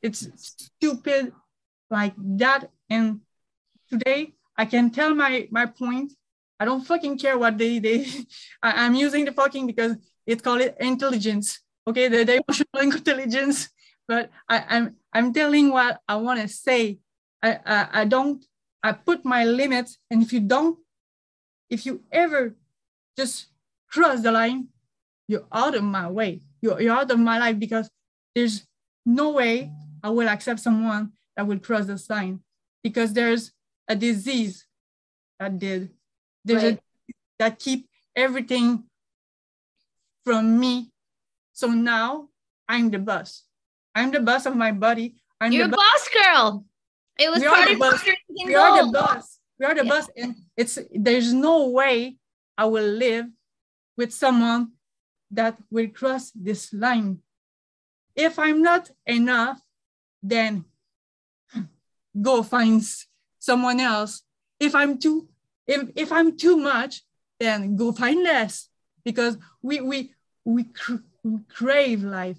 It's 0.00 0.26
stupid 0.36 1.32
like 1.90 2.14
that. 2.16 2.70
And 2.88 3.20
today 3.90 4.34
I 4.56 4.64
can 4.64 4.90
tell 4.90 5.14
my 5.14 5.48
my 5.50 5.66
point. 5.66 6.12
I 6.62 6.64
don't 6.64 6.86
fucking 6.86 7.18
care 7.18 7.36
what 7.36 7.58
they 7.58 7.80
they. 7.80 8.06
I, 8.62 8.86
I'm 8.86 8.94
using 8.94 9.24
the 9.24 9.32
fucking 9.32 9.66
because 9.66 9.96
it's 10.24 10.40
called 10.40 10.60
it 10.60 10.76
intelligence. 10.78 11.58
Okay, 11.88 12.06
the, 12.06 12.22
the 12.22 12.38
emotional 12.38 12.78
intelligence. 12.94 13.68
But 14.06 14.30
I, 14.48 14.64
I'm 14.68 14.94
I'm 15.12 15.32
telling 15.32 15.70
what 15.72 15.98
I 16.06 16.14
want 16.22 16.40
to 16.40 16.46
say. 16.46 17.00
I, 17.42 17.58
I 17.66 17.88
I 17.92 18.04
don't. 18.04 18.44
I 18.80 18.92
put 18.92 19.24
my 19.24 19.42
limits, 19.42 19.98
and 20.08 20.22
if 20.22 20.32
you 20.32 20.38
don't, 20.38 20.78
if 21.68 21.84
you 21.84 22.02
ever 22.12 22.54
just 23.18 23.46
cross 23.90 24.22
the 24.22 24.30
line, 24.30 24.68
you're 25.26 25.46
out 25.52 25.74
of 25.74 25.82
my 25.82 26.08
way. 26.08 26.42
You're, 26.60 26.80
you're 26.80 26.94
out 26.94 27.10
of 27.10 27.18
my 27.18 27.38
life 27.38 27.58
because 27.58 27.90
there's 28.36 28.66
no 29.04 29.30
way 29.30 29.72
I 30.02 30.10
will 30.10 30.28
accept 30.28 30.60
someone 30.60 31.12
that 31.36 31.46
will 31.46 31.58
cross 31.58 31.86
the 31.86 32.00
line 32.08 32.40
because 32.84 33.12
there's 33.12 33.50
a 33.88 33.96
disease 33.96 34.64
that 35.40 35.58
did. 35.58 35.90
There's 36.44 36.62
Right. 36.62 36.78
a 36.78 37.12
that 37.38 37.58
keep 37.58 37.88
everything 38.14 38.84
from 40.24 40.58
me. 40.58 40.90
So 41.52 41.68
now 41.68 42.28
I'm 42.68 42.90
the 42.90 42.98
boss. 42.98 43.44
I'm 43.94 44.10
the 44.10 44.20
boss 44.20 44.46
of 44.46 44.56
my 44.56 44.72
body. 44.72 45.16
I'm 45.40 45.52
You're 45.52 45.68
the 45.68 45.76
boss 45.76 46.08
girl. 46.08 46.64
It 47.18 47.30
was 47.30 47.40
We 47.40 47.46
are 47.46 47.54
part 47.54 47.66
the 47.68 47.74
of 47.74 47.78
boss. 47.80 48.04
we 48.28 48.54
are 48.54 48.84
the 48.84 48.90
boss. 48.92 49.38
We 49.58 49.66
are 49.66 49.74
the 49.74 49.84
Yeah. 49.84 49.90
boss, 49.90 50.08
and 50.16 50.34
it's 50.56 50.78
there's 50.94 51.32
no 51.32 51.68
way 51.68 52.16
I 52.56 52.64
will 52.66 52.86
live 52.88 53.26
with 53.96 54.12
someone 54.12 54.72
that 55.30 55.58
will 55.70 55.88
cross 55.88 56.30
this 56.34 56.72
line. 56.72 57.22
If 58.14 58.38
I'm 58.38 58.62
not 58.62 58.90
enough, 59.06 59.60
then 60.22 60.64
go 62.20 62.42
find 62.42 62.82
someone 63.38 63.80
else. 63.80 64.22
If 64.60 64.74
I'm 64.74 64.98
too, 64.98 65.28
if 65.66 65.90
if 65.96 66.12
I'm 66.12 66.36
too 66.36 66.56
much, 66.56 67.02
then 67.40 67.76
go 67.76 67.92
find 67.92 68.22
less. 68.22 68.68
Because 69.04 69.36
we 69.62 69.80
we 69.80 70.14
we, 70.44 70.64
cr- 70.64 71.04
we 71.22 71.40
crave 71.48 72.02
life. 72.02 72.38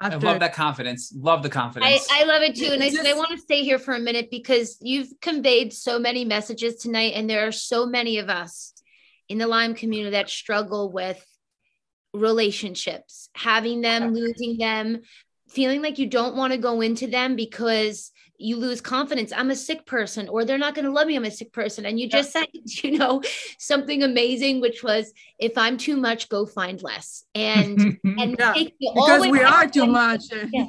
I 0.00 0.08
After 0.08 0.26
love 0.26 0.40
that 0.40 0.54
confidence. 0.54 1.12
Love 1.16 1.42
the 1.42 1.48
confidence. 1.48 2.06
I 2.10 2.24
love 2.24 2.42
it 2.42 2.54
too. 2.54 2.70
And 2.72 2.82
I 2.82 2.88
said, 2.88 3.06
I 3.06 3.14
want 3.14 3.30
to 3.30 3.38
stay 3.38 3.64
here 3.64 3.80
for 3.80 3.94
a 3.94 3.98
minute 3.98 4.30
because 4.30 4.76
you've 4.80 5.08
conveyed 5.20 5.72
so 5.72 5.98
many 5.98 6.24
messages 6.24 6.76
tonight. 6.76 7.14
And 7.16 7.28
there 7.28 7.48
are 7.48 7.52
so 7.52 7.84
many 7.84 8.18
of 8.18 8.28
us 8.28 8.74
in 9.28 9.38
the 9.38 9.48
Lyme 9.48 9.74
community 9.74 10.12
that 10.12 10.30
struggle 10.30 10.92
with 10.92 11.24
relationships, 12.14 13.28
having 13.34 13.80
them, 13.80 14.14
losing 14.14 14.56
them, 14.56 15.00
feeling 15.48 15.82
like 15.82 15.98
you 15.98 16.06
don't 16.06 16.36
want 16.36 16.52
to 16.52 16.58
go 16.58 16.80
into 16.80 17.08
them 17.08 17.34
because 17.34 18.12
you 18.38 18.56
lose 18.56 18.80
confidence. 18.80 19.32
I'm 19.32 19.50
a 19.50 19.56
sick 19.56 19.84
person, 19.84 20.28
or 20.28 20.44
they're 20.44 20.58
not 20.58 20.74
going 20.74 20.84
to 20.84 20.92
love 20.92 21.06
me. 21.08 21.16
I'm 21.16 21.24
a 21.24 21.30
sick 21.30 21.52
person. 21.52 21.84
And 21.84 21.98
you 21.98 22.06
Yeah. 22.06 22.18
just 22.18 22.32
said, 22.36 22.46
you 22.52 22.96
know, 22.96 23.22
something 23.58 24.02
amazing, 24.02 24.60
which 24.60 24.82
was 24.82 25.12
if 25.38 25.58
I'm 25.58 25.76
too 25.76 25.96
much, 25.96 26.28
go 26.28 26.46
find 26.46 26.80
less. 26.82 27.24
And 27.34 27.78
and 28.04 28.36
Yeah, 28.38 28.52
take 28.54 28.74
me 28.80 28.92
all 28.94 29.06
because 29.06 29.28
we 29.30 29.42
are 29.42 29.66
too 29.66 29.86
much. 29.86 30.24
Yeah. 30.52 30.66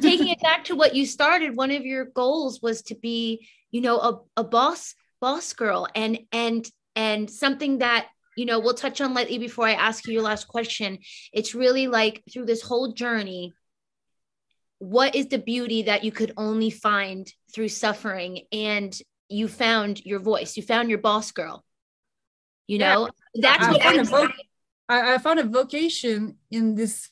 taking 0.00 0.28
it 0.28 0.40
back 0.42 0.64
to 0.64 0.74
what 0.74 0.94
you 0.94 1.04
started 1.06 1.54
one 1.54 1.70
of 1.70 1.84
your 1.84 2.06
goals 2.06 2.60
was 2.62 2.82
to 2.82 2.94
be 2.94 3.46
you 3.70 3.80
know 3.80 3.98
a, 3.98 4.40
a 4.40 4.44
boss 4.44 4.94
boss 5.20 5.52
girl 5.52 5.86
and 5.94 6.18
and 6.32 6.66
and 6.96 7.30
something 7.30 7.78
that 7.78 8.08
you 8.34 8.46
know 8.46 8.58
we'll 8.58 8.74
touch 8.74 9.00
on 9.02 9.12
lightly 9.14 9.38
before 9.38 9.66
i 9.66 9.74
ask 9.74 10.06
you 10.06 10.14
your 10.14 10.22
last 10.22 10.48
question 10.48 10.98
it's 11.32 11.54
really 11.54 11.86
like 11.88 12.22
through 12.32 12.46
this 12.46 12.62
whole 12.62 12.92
journey 12.92 13.54
what 14.82 15.14
is 15.14 15.28
the 15.28 15.38
beauty 15.38 15.82
that 15.82 16.02
you 16.02 16.10
could 16.10 16.32
only 16.36 16.68
find 16.70 17.32
through 17.54 17.68
suffering 17.68 18.40
and 18.50 18.98
you 19.28 19.46
found 19.46 20.04
your 20.04 20.18
voice 20.18 20.56
you 20.56 20.62
found 20.62 20.90
your 20.90 20.98
boss 20.98 21.30
girl 21.30 21.62
you 22.66 22.78
Yeah. 22.78 22.94
know 22.94 23.08
that's 23.34 23.64
I 23.66 23.72
what 23.72 23.82
found 23.82 24.00
I'm 24.00 24.06
a 24.06 24.10
voc- 24.10 24.40
I, 24.88 25.14
I 25.14 25.18
found 25.18 25.38
a 25.38 25.44
vocation 25.44 26.36
in 26.50 26.74
this 26.74 27.10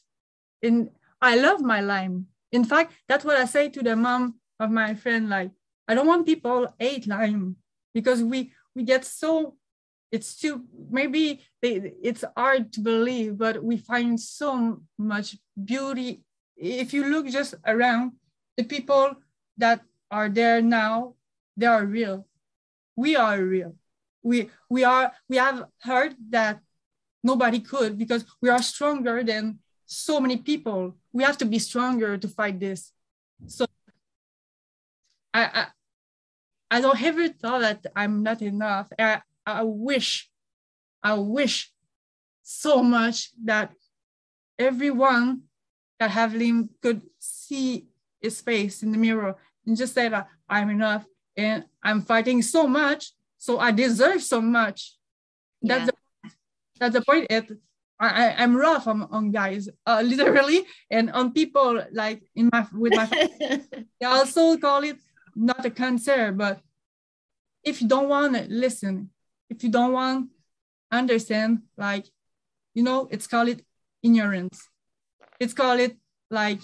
in 0.63 0.91
I 1.23 1.37
love 1.37 1.61
my 1.61 1.81
Lyme 1.81 2.27
In 2.53 2.65
fact, 2.65 2.91
that's 3.09 3.25
what 3.25 3.37
I 3.39 3.47
say 3.47 3.69
to 3.71 3.81
the 3.83 3.95
mom 3.95 4.41
of 4.59 4.71
my 4.75 4.95
friend. 5.03 5.29
Like, 5.31 5.53
I 5.87 5.95
don't 5.95 6.09
want 6.11 6.27
people 6.27 6.67
hate 6.83 7.07
Lyme 7.07 7.55
because 7.95 8.21
we 8.31 8.39
we 8.75 8.83
get 8.83 9.05
so 9.05 9.55
it's 10.11 10.35
too 10.43 10.55
maybe 10.91 11.23
they, 11.63 11.95
it's 12.03 12.25
hard 12.37 12.73
to 12.75 12.81
believe 12.83 13.39
but 13.39 13.63
we 13.63 13.77
find 13.79 14.19
so 14.19 14.83
much 14.99 15.39
beauty 15.55 16.25
if 16.61 16.93
you 16.93 17.09
look 17.09 17.27
just 17.27 17.55
around 17.67 18.13
the 18.57 18.65
people 18.65 19.17
that 19.57 19.81
are 20.11 20.29
there 20.29 20.61
now 20.61 21.15
they 21.61 21.67
are 21.67 21.85
real. 21.85 22.27
We 22.97 23.17
are 23.17 23.43
real. 23.43 23.77
We 24.23 24.51
we 24.69 24.85
are 24.85 25.13
we 25.29 25.37
have 25.37 25.65
heard 25.83 26.17
that 26.31 26.61
nobody 27.23 27.61
could 27.61 27.99
because 27.99 28.25
we 28.41 28.49
are 28.49 28.63
stronger 28.63 29.23
than 29.23 29.59
so 29.85 30.21
many 30.21 30.39
people. 30.39 30.97
We 31.13 31.23
have 31.25 31.37
to 31.39 31.45
be 31.45 31.59
stronger 31.59 32.17
to 32.17 32.29
fight 32.29 32.61
this. 32.61 32.93
So 33.47 33.67
i 35.35 35.45
i, 35.45 35.67
I 36.71 36.81
don't 36.81 37.03
ever 37.03 37.29
thought 37.29 37.61
that 37.61 37.87
i'm 37.97 38.23
not 38.23 38.43
enough. 38.43 38.89
I, 38.99 39.21
I 39.45 39.63
wish, 39.65 40.31
I 41.03 41.15
wish 41.15 41.73
so 42.43 42.83
much 42.83 43.31
that 43.45 43.73
everyone 44.59 45.50
that 46.01 46.11
have 46.11 46.35
Lyme 46.35 46.71
could 46.83 47.03
see 47.19 47.87
his 48.21 48.41
face 48.41 48.83
in 48.83 48.91
the 48.91 48.99
mirror 48.99 49.37
and 49.67 49.77
just 49.77 49.95
say 49.95 50.09
that 50.09 50.27
I'm 50.49 50.71
enough 50.71 51.05
and 51.37 51.65
I'm 51.83 52.01
fighting 52.01 52.43
so 52.43 52.67
much, 52.67 53.13
so 53.39 53.61
I 53.61 53.71
deserve 53.71 54.23
so 54.23 54.41
much. 54.41 54.97
That's 55.63 55.81
yeah. 55.81 55.87
the 55.87 56.31
that's 56.81 56.95
the 56.95 57.03
point. 57.03 57.27
It 57.31 57.53
I, 58.01 58.35
I'm 58.39 58.57
rough 58.57 58.87
on, 58.87 59.03
on 59.11 59.31
guys, 59.31 59.69
uh, 59.87 60.03
literally, 60.05 60.65
and 60.91 61.11
on 61.13 61.33
people 61.33 61.85
like 61.93 62.23
in 62.35 62.49
my 62.51 62.67
with 62.73 62.95
my. 62.97 63.07
they 64.01 64.07
also 64.07 64.57
call 64.57 64.83
it 64.83 64.97
not 65.37 65.65
a 65.67 65.71
cancer, 65.71 66.33
but 66.33 66.61
if 67.63 67.83
you 67.83 67.89
don't 67.89 68.09
want 68.09 68.35
to 68.35 68.47
listen, 68.49 69.11
if 69.51 69.63
you 69.63 69.71
don't 69.71 69.93
want 69.93 70.31
understand 70.93 71.63
like 71.77 72.05
you 72.75 72.83
know 72.83 73.07
it's 73.13 73.29
called 73.29 73.49
it 73.49 73.65
ignorance 74.03 74.69
it's 75.41 75.55
called 75.55 75.81
it 75.81 75.97
like 76.31 76.61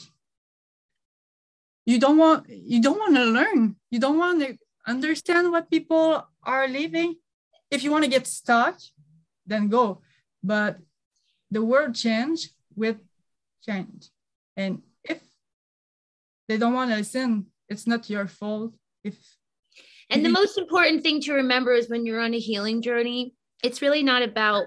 you 1.87 1.99
don't 1.99 2.19
want 2.19 2.47
you 2.49 2.81
don't 2.81 2.99
want 2.99 3.17
to 3.17 3.25
learn. 3.25 3.77
You 3.91 3.99
don't 3.99 4.19
want 4.19 4.41
to 4.43 4.59
understand 4.87 5.51
what 5.51 5.71
people 5.71 6.29
are 6.45 6.69
living. 6.69 7.17
If 7.71 7.83
you 7.83 7.91
want 7.91 8.05
to 8.05 8.11
get 8.11 8.27
stuck 8.27 8.79
then 9.47 9.69
go. 9.69 10.03
But 10.43 10.79
the 11.51 11.65
world 11.65 11.95
change 11.95 12.51
with 12.75 12.99
change. 13.65 14.11
And 14.57 14.83
if 15.03 15.21
they 16.49 16.59
don't 16.59 16.75
want 16.75 16.91
to 16.91 16.97
listen 16.97 17.47
it's 17.69 17.87
not 17.87 18.09
your 18.11 18.27
fault. 18.27 18.75
If 19.03 19.17
and 20.11 20.25
the 20.25 20.31
most 20.31 20.57
important 20.57 21.03
thing 21.03 21.21
to 21.23 21.33
remember 21.33 21.73
is 21.73 21.89
when 21.89 22.07
you're 22.07 22.21
on 22.21 22.35
a 22.35 22.39
healing 22.39 22.81
journey, 22.81 23.35
it's 23.65 23.83
really 23.83 24.05
not 24.05 24.23
about 24.23 24.67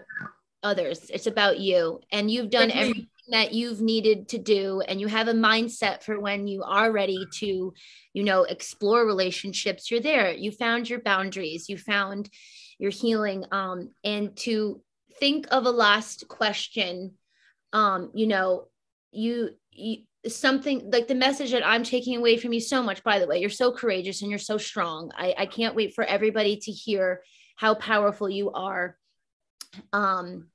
others, 0.63 1.09
it's 1.09 1.27
about 1.27 1.59
you. 1.59 2.01
And 2.11 2.29
you've 2.29 2.49
done 2.49 2.71
everything 2.71 3.08
that 3.31 3.53
you've 3.53 3.81
needed 3.81 4.27
to 4.29 4.37
do 4.37 4.81
and 4.87 4.99
you 4.99 5.07
have 5.07 5.27
a 5.27 5.33
mindset 5.33 6.03
for 6.03 6.19
when 6.19 6.47
you 6.47 6.63
are 6.63 6.91
ready 6.91 7.25
to 7.31 7.73
you 8.13 8.23
know 8.23 8.43
explore 8.43 9.05
relationships 9.05 9.89
you're 9.89 9.99
there 9.99 10.31
you 10.31 10.51
found 10.51 10.89
your 10.89 10.99
boundaries 10.99 11.69
you 11.69 11.77
found 11.77 12.29
your 12.77 12.91
healing 12.91 13.45
um 13.51 13.89
and 14.03 14.35
to 14.35 14.81
think 15.19 15.47
of 15.51 15.65
a 15.65 15.71
last 15.71 16.27
question 16.27 17.13
um 17.73 18.11
you 18.13 18.27
know 18.27 18.67
you, 19.11 19.49
you 19.71 19.97
something 20.27 20.89
like 20.91 21.07
the 21.07 21.15
message 21.15 21.51
that 21.51 21.65
I'm 21.65 21.83
taking 21.83 22.17
away 22.17 22.37
from 22.37 22.51
you 22.51 22.59
so 22.59 22.83
much, 22.83 23.03
by 23.03 23.19
the 23.19 23.27
way, 23.27 23.39
you're 23.39 23.49
so 23.49 23.71
courageous 23.71 24.21
and 24.21 24.29
you're 24.29 24.39
so 24.39 24.57
strong. 24.57 25.11
I, 25.15 25.33
I 25.37 25.45
can't 25.45 25.75
wait 25.75 25.93
for 25.93 26.03
everybody 26.03 26.57
to 26.57 26.71
hear 26.71 27.21
how 27.55 27.75
powerful 27.75 28.29
you 28.29 28.51
are. 28.51 28.97
Um, 29.93 30.47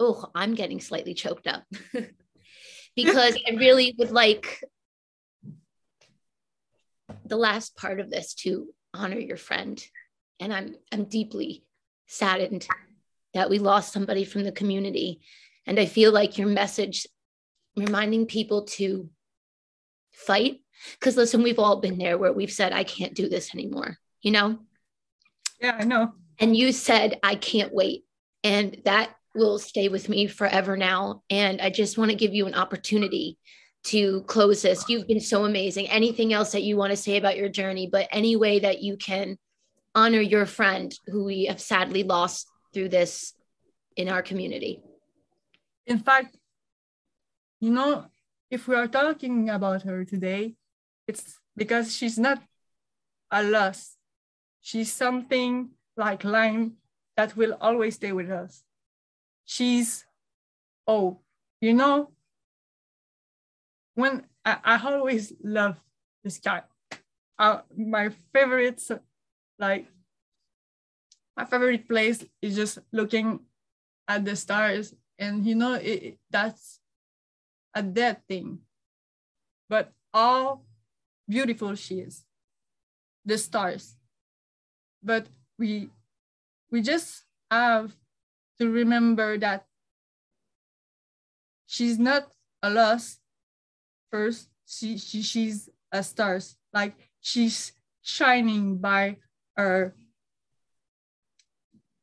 oh, 0.00 0.26
I'm 0.34 0.54
getting 0.54 0.80
slightly 0.80 1.14
choked 1.14 1.46
up 1.46 1.64
because 2.96 3.36
I 3.46 3.54
really 3.54 3.94
would 3.98 4.10
like 4.10 4.62
the 7.24 7.36
last 7.36 7.76
part 7.76 8.00
of 8.00 8.10
this 8.10 8.34
to 8.34 8.68
honor 8.92 9.18
your 9.18 9.36
friend. 9.36 9.82
And 10.40 10.52
I'm 10.52 10.74
I'm 10.92 11.04
deeply 11.04 11.64
saddened 12.06 12.66
that 13.34 13.50
we 13.50 13.58
lost 13.58 13.92
somebody 13.92 14.24
from 14.24 14.44
the 14.44 14.52
community. 14.52 15.20
And 15.66 15.78
I 15.78 15.86
feel 15.86 16.12
like 16.12 16.38
your 16.38 16.48
message 16.48 17.06
reminding 17.76 18.26
people 18.26 18.64
to 18.64 19.08
fight. 20.12 20.60
Because 20.98 21.16
listen, 21.16 21.42
we've 21.42 21.58
all 21.58 21.80
been 21.80 21.98
there 21.98 22.18
where 22.18 22.32
we've 22.32 22.52
said, 22.52 22.72
I 22.72 22.84
can't 22.84 23.14
do 23.14 23.28
this 23.28 23.54
anymore, 23.54 23.98
you 24.20 24.32
know? 24.32 24.58
Yeah, 25.60 25.76
I 25.78 25.84
know. 25.84 26.12
And 26.38 26.56
you 26.56 26.72
said, 26.72 27.18
I 27.22 27.36
can't 27.36 27.72
wait. 27.72 28.04
And 28.42 28.80
that 28.84 29.14
will 29.34 29.58
stay 29.58 29.88
with 29.88 30.08
me 30.08 30.26
forever 30.26 30.76
now. 30.76 31.22
And 31.30 31.60
I 31.60 31.70
just 31.70 31.98
want 31.98 32.10
to 32.10 32.16
give 32.16 32.34
you 32.34 32.46
an 32.46 32.54
opportunity 32.54 33.38
to 33.84 34.22
close 34.22 34.62
this. 34.62 34.88
You've 34.88 35.06
been 35.06 35.20
so 35.20 35.44
amazing. 35.44 35.88
Anything 35.88 36.32
else 36.32 36.52
that 36.52 36.62
you 36.62 36.76
want 36.76 36.90
to 36.90 36.96
say 36.96 37.16
about 37.16 37.36
your 37.36 37.48
journey, 37.48 37.88
but 37.90 38.08
any 38.10 38.36
way 38.36 38.60
that 38.60 38.82
you 38.82 38.96
can 38.96 39.38
honor 39.94 40.20
your 40.20 40.46
friend 40.46 40.92
who 41.06 41.24
we 41.24 41.44
have 41.44 41.60
sadly 41.60 42.02
lost 42.02 42.48
through 42.72 42.88
this 42.88 43.34
in 43.96 44.08
our 44.08 44.22
community. 44.22 44.82
In 45.86 45.98
fact, 45.98 46.36
you 47.60 47.70
know, 47.70 48.06
if 48.50 48.66
we 48.66 48.74
are 48.74 48.88
talking 48.88 49.50
about 49.50 49.82
her 49.82 50.04
today, 50.04 50.54
it's 51.06 51.38
because 51.56 51.94
she's 51.94 52.18
not 52.18 52.42
a 53.30 53.42
loss. 53.42 53.96
She's 54.60 54.92
something 54.92 55.70
like 55.96 56.24
Lyme 56.24 56.74
that 57.16 57.36
will 57.36 57.56
always 57.60 57.96
stay 57.96 58.12
with 58.12 58.30
us. 58.30 58.62
She's, 59.44 60.04
oh, 60.86 61.20
you 61.60 61.74
know, 61.74 62.10
when 63.94 64.24
I, 64.44 64.58
I 64.64 64.92
always 64.92 65.32
love 65.42 65.76
the 66.22 66.30
sky. 66.30 66.62
Uh, 67.38 67.60
my 67.76 68.10
favorite, 68.32 68.82
like, 69.58 69.86
my 71.36 71.44
favorite 71.44 71.88
place 71.88 72.24
is 72.40 72.54
just 72.56 72.78
looking 72.92 73.40
at 74.08 74.24
the 74.24 74.36
stars. 74.36 74.94
And, 75.18 75.46
you 75.46 75.54
know, 75.54 75.74
it, 75.74 76.18
that's 76.30 76.80
a 77.74 77.82
dead 77.82 78.26
thing, 78.28 78.60
but 79.68 79.92
how 80.12 80.60
beautiful 81.28 81.74
she 81.74 82.00
is, 82.00 82.24
the 83.24 83.38
stars. 83.38 83.96
But 85.02 85.26
we 85.58 85.90
we 86.70 86.82
just 86.82 87.24
have 87.50 87.94
to 88.58 88.70
remember 88.70 89.38
that 89.38 89.66
she's 91.66 91.98
not 91.98 92.30
a 92.62 92.70
loss 92.70 93.18
first 94.10 94.48
she, 94.66 94.98
she 94.98 95.22
she's 95.22 95.68
a 95.92 96.02
star. 96.02 96.40
Like 96.72 96.94
she's 97.20 97.72
shining 98.02 98.78
by 98.78 99.16
her 99.56 99.94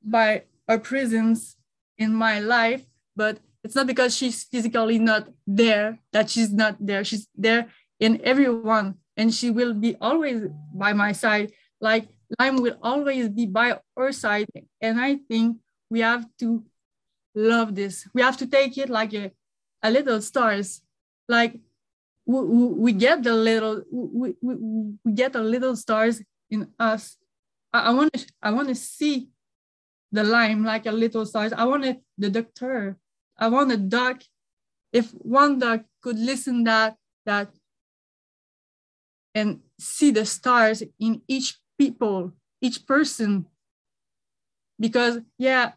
by 0.04 0.44
her 0.68 0.80
presence 0.80 1.58
in 1.98 2.14
my 2.14 2.40
life 2.40 2.86
but 3.16 3.40
it's 3.64 3.76
not 3.76 3.86
because 3.86 4.16
she's 4.16 4.44
physically 4.44 4.98
not 4.98 5.30
there 5.46 6.00
that 6.12 6.30
she's 6.30 6.52
not 6.52 6.76
there. 6.80 7.04
She's 7.04 7.28
there 7.36 7.70
in 8.00 8.22
everyone 8.24 8.96
and 9.18 9.34
she 9.34 9.52
will 9.52 9.74
be 9.74 9.96
always 10.02 10.48
by 10.74 10.94
my 10.94 11.12
side. 11.12 11.52
Like 11.80 12.08
Lyme 12.40 12.58
will 12.58 12.78
always 12.82 13.30
be 13.30 13.46
by 13.46 13.78
her 13.98 14.12
side 14.14 14.48
and 14.80 15.00
i 15.02 15.20
think 15.28 15.58
we 15.92 16.00
have 16.00 16.26
to 16.40 16.64
love 17.36 17.76
this. 17.76 18.08
We 18.14 18.22
have 18.22 18.38
to 18.38 18.48
take 18.48 18.78
it 18.78 18.90
like 18.90 19.14
a, 19.14 19.32
a 19.84 19.92
little 19.92 20.22
stars. 20.22 20.82
Like 21.28 21.60
we, 22.26 22.40
we 22.40 22.92
get 22.94 23.24
the 23.24 23.36
little 23.36 23.84
we, 23.92 24.34
we, 24.42 24.56
we 25.04 25.12
get 25.12 25.36
a 25.36 25.42
little 25.42 25.76
stars 25.76 26.24
in 26.50 26.70
us. 26.80 27.18
I 27.74 27.92
want 27.92 28.14
to 28.14 28.26
i 28.42 28.52
want 28.52 28.70
to 28.70 28.76
see 28.76 29.30
the 30.12 30.24
Lyme 30.24 30.64
like 30.64 30.86
a 30.86 30.92
little 30.92 31.26
stars. 31.26 31.54
I 31.54 31.66
want 31.66 31.84
the 32.18 32.30
doctor. 32.30 32.98
I 33.38 33.50
want 33.50 33.72
a 33.72 33.78
duck. 33.78 34.24
If 34.94 35.12
one 35.12 35.60
duck 35.60 35.84
could 36.02 36.20
listen 36.20 36.64
that 36.64 36.96
that 37.26 37.50
and 39.36 39.60
see 39.80 40.12
the 40.12 40.26
stars 40.26 40.84
in 41.00 41.22
each 41.28 41.60
people, 41.78 42.34
each 42.62 42.86
person, 42.86 43.46
because 44.78 45.20
yeah, 45.38 45.72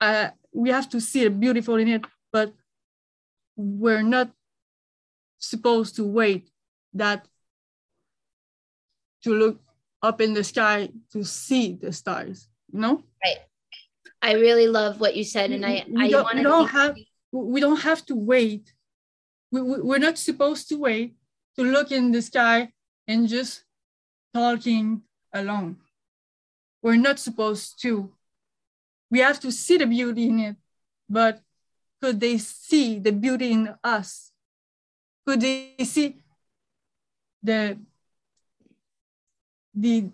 uh, 0.00 0.30
we 0.52 0.70
have 0.70 0.88
to 0.90 1.00
see 1.00 1.22
it 1.22 1.40
beautiful 1.40 1.76
in 1.76 1.88
it, 1.88 2.04
but 2.32 2.52
we're 3.56 4.02
not 4.02 4.30
supposed 5.38 5.96
to 5.96 6.04
wait 6.04 6.50
that 6.94 7.26
to 9.22 9.34
look 9.34 9.60
up 10.02 10.20
in 10.20 10.34
the 10.34 10.44
sky 10.44 10.88
to 11.12 11.24
see 11.24 11.74
the 11.74 11.92
stars, 11.92 12.48
you 12.72 12.80
know? 12.80 13.02
Right. 13.24 13.38
I 14.22 14.32
really 14.32 14.66
love 14.66 15.00
what 15.00 15.16
you 15.16 15.24
said, 15.24 15.50
and 15.52 15.64
I 15.64 15.84
we 15.88 16.04
I 16.04 16.10
don't, 16.10 16.34
we 16.34 16.42
don't 16.42 16.68
have 16.68 16.96
we 17.32 17.60
don't 17.60 17.80
have 17.80 18.04
to 18.06 18.14
wait. 18.14 18.72
We, 19.52 19.60
we 19.60 19.80
we're 19.80 19.98
not 19.98 20.18
supposed 20.18 20.68
to 20.70 20.78
wait 20.78 21.14
to 21.56 21.62
look 21.62 21.92
in 21.92 22.12
the 22.12 22.22
sky 22.22 22.72
and 23.06 23.28
just 23.28 23.62
talking 24.34 25.02
alone. 25.32 25.76
we're 26.82 26.96
not 26.96 27.18
supposed 27.18 27.80
to. 27.82 28.12
We 29.10 29.20
have 29.20 29.40
to 29.40 29.52
see 29.52 29.78
the 29.78 29.86
beauty 29.86 30.28
in 30.28 30.40
it, 30.40 30.56
but 31.08 31.40
could 32.00 32.20
they 32.20 32.38
see 32.38 32.98
the 32.98 33.12
beauty 33.12 33.52
in 33.52 33.74
us? 33.82 34.32
Could 35.26 35.40
they 35.40 35.74
see 35.84 36.16
the 37.42 37.78
the 39.74 40.10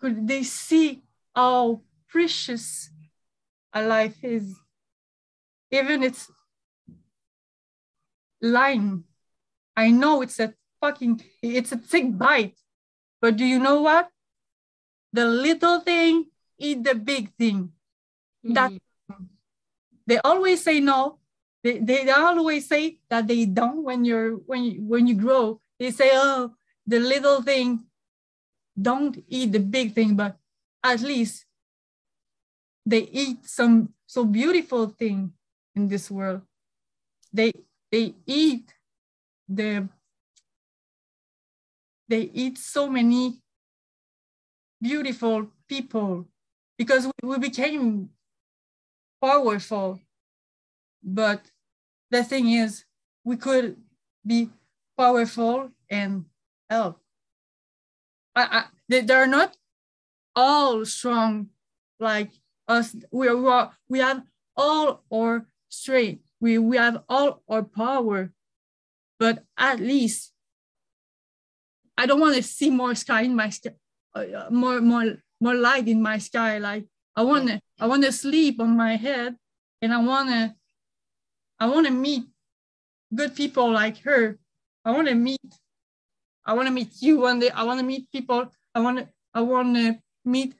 could 0.00 0.26
they 0.28 0.42
see 0.42 1.02
how 1.34 1.80
precious 2.08 2.90
a 3.72 3.82
life 3.82 4.22
is? 4.22 4.54
Even 5.70 6.02
it's 6.02 6.30
lying. 8.40 9.04
I 9.76 9.90
know 9.90 10.22
it's 10.22 10.40
a 10.40 10.54
fucking 10.80 11.20
it's 11.42 11.72
a 11.72 11.78
thick 11.78 12.16
bite, 12.16 12.58
but 13.20 13.36
do 13.36 13.44
you 13.44 13.58
know 13.58 13.82
what? 13.82 14.10
The 15.12 15.26
little 15.26 15.80
thing 15.80 16.26
eat 16.58 16.84
the 16.84 16.94
big 16.94 17.34
thing. 17.36 17.72
That 18.54 18.72
they 20.06 20.18
always 20.18 20.62
say 20.62 20.80
no. 20.80 21.18
They, 21.62 21.78
they 21.78 22.08
always 22.10 22.68
say 22.68 22.98
that 23.10 23.26
they 23.26 23.44
don't 23.44 23.82
when 23.82 24.04
you're 24.04 24.32
when 24.46 24.64
you 24.64 24.82
when 24.82 25.06
you 25.06 25.14
grow. 25.14 25.60
They 25.78 25.90
say, 25.90 26.10
oh, 26.12 26.54
the 26.86 27.00
little 27.00 27.42
thing, 27.42 27.84
don't 28.80 29.18
eat 29.28 29.52
the 29.52 29.58
big 29.58 29.92
thing, 29.92 30.14
but 30.14 30.36
at 30.82 31.00
least 31.00 31.44
they 32.86 33.00
eat 33.10 33.44
some 33.44 33.90
so 34.06 34.24
beautiful 34.24 34.88
thing 34.88 35.32
in 35.74 35.88
this 35.88 36.10
world. 36.10 36.42
They 37.32 37.52
they 37.90 38.14
eat 38.26 38.72
the 39.48 39.88
they 42.08 42.30
eat 42.32 42.58
so 42.58 42.88
many 42.88 43.40
beautiful 44.80 45.48
people 45.68 46.26
because 46.78 47.10
we 47.22 47.38
became 47.38 48.10
powerful 49.26 49.98
but 51.06 51.50
the 52.10 52.24
thing 52.24 52.50
is 52.50 52.84
we 53.24 53.36
could 53.36 53.76
be 54.26 54.50
powerful 54.98 55.70
and 55.88 56.24
help. 56.68 57.00
I, 58.34 58.42
I, 58.42 58.64
they, 58.88 59.00
they're 59.02 59.26
not 59.26 59.56
all 60.34 60.84
strong 60.84 61.48
like 62.00 62.30
us. 62.68 62.94
We 63.10 63.28
are 63.28 63.72
we 63.88 64.00
have 64.00 64.22
all 64.56 65.04
our 65.12 65.46
strength. 65.68 66.22
We, 66.40 66.58
we 66.58 66.76
have 66.76 67.02
all 67.08 67.42
our 67.48 67.62
power. 67.62 68.32
But 69.18 69.44
at 69.56 69.80
least 69.80 70.32
I 71.96 72.06
don't 72.06 72.20
want 72.20 72.36
to 72.36 72.42
see 72.42 72.68
more 72.68 72.94
sky 72.94 73.22
in 73.22 73.34
my 73.34 73.48
sky, 73.48 73.70
uh, 74.14 74.50
more 74.50 74.80
more 74.80 75.16
more 75.40 75.54
light 75.54 75.88
in 75.88 76.02
my 76.02 76.18
sky. 76.18 76.58
Like 76.58 76.84
I 77.14 77.22
want 77.22 77.48
to 77.48 77.60
I 77.78 77.86
want 77.86 78.04
to 78.04 78.12
sleep 78.12 78.60
on 78.60 78.76
my 78.76 78.96
head, 78.96 79.36
and 79.82 79.92
I 79.92 79.98
want 79.98 80.28
to 80.30 80.54
I 81.58 81.66
want 81.66 81.86
to 81.86 81.92
meet 81.92 82.24
good 83.14 83.34
people 83.34 83.70
like 83.70 83.98
her. 84.02 84.38
I 84.84 84.92
want 84.92 85.08
to 85.08 85.14
meet 85.14 85.40
I 86.44 86.54
want 86.54 86.68
to 86.68 86.72
meet 86.72 86.92
you 87.00 87.18
one 87.20 87.40
day. 87.40 87.50
I 87.50 87.64
want 87.64 87.80
to 87.80 87.86
meet 87.86 88.10
people. 88.12 88.50
I 88.74 88.80
want 88.80 88.98
to 88.98 89.08
I 89.34 89.40
want 89.40 89.76
to 89.76 89.98
meet 90.24 90.54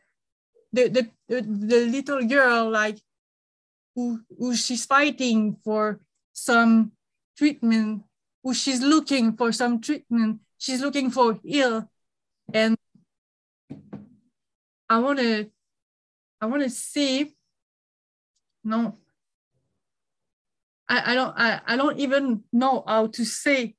the, 0.73 0.89
the 0.89 1.11
the 1.29 1.43
the 1.43 1.87
little 1.87 2.23
girl 2.25 2.71
like 2.71 2.99
who 3.95 4.21
who 4.39 4.55
she's 4.55 4.85
fighting 4.85 5.57
for 5.65 6.01
some 6.33 6.93
treatment 7.37 8.03
who 8.43 8.53
she's 8.55 8.83
looking 8.83 9.37
for 9.37 9.51
some 9.53 9.81
treatment 9.81 10.41
she's 10.59 10.81
looking 10.81 11.11
for 11.11 11.41
heal 11.43 11.89
and 12.53 12.77
i 14.89 14.99
want 14.99 15.19
to 15.19 15.51
i 16.41 16.47
want 16.47 16.63
to 16.63 16.71
see. 16.71 17.35
No. 18.65 18.99
I, 20.89 21.13
I 21.13 21.15
don't 21.15 21.35
I, 21.37 21.61
I 21.67 21.77
don't 21.77 21.99
even 21.99 22.45
know 22.53 22.85
how 22.87 23.09
to 23.09 23.25
say 23.25 23.75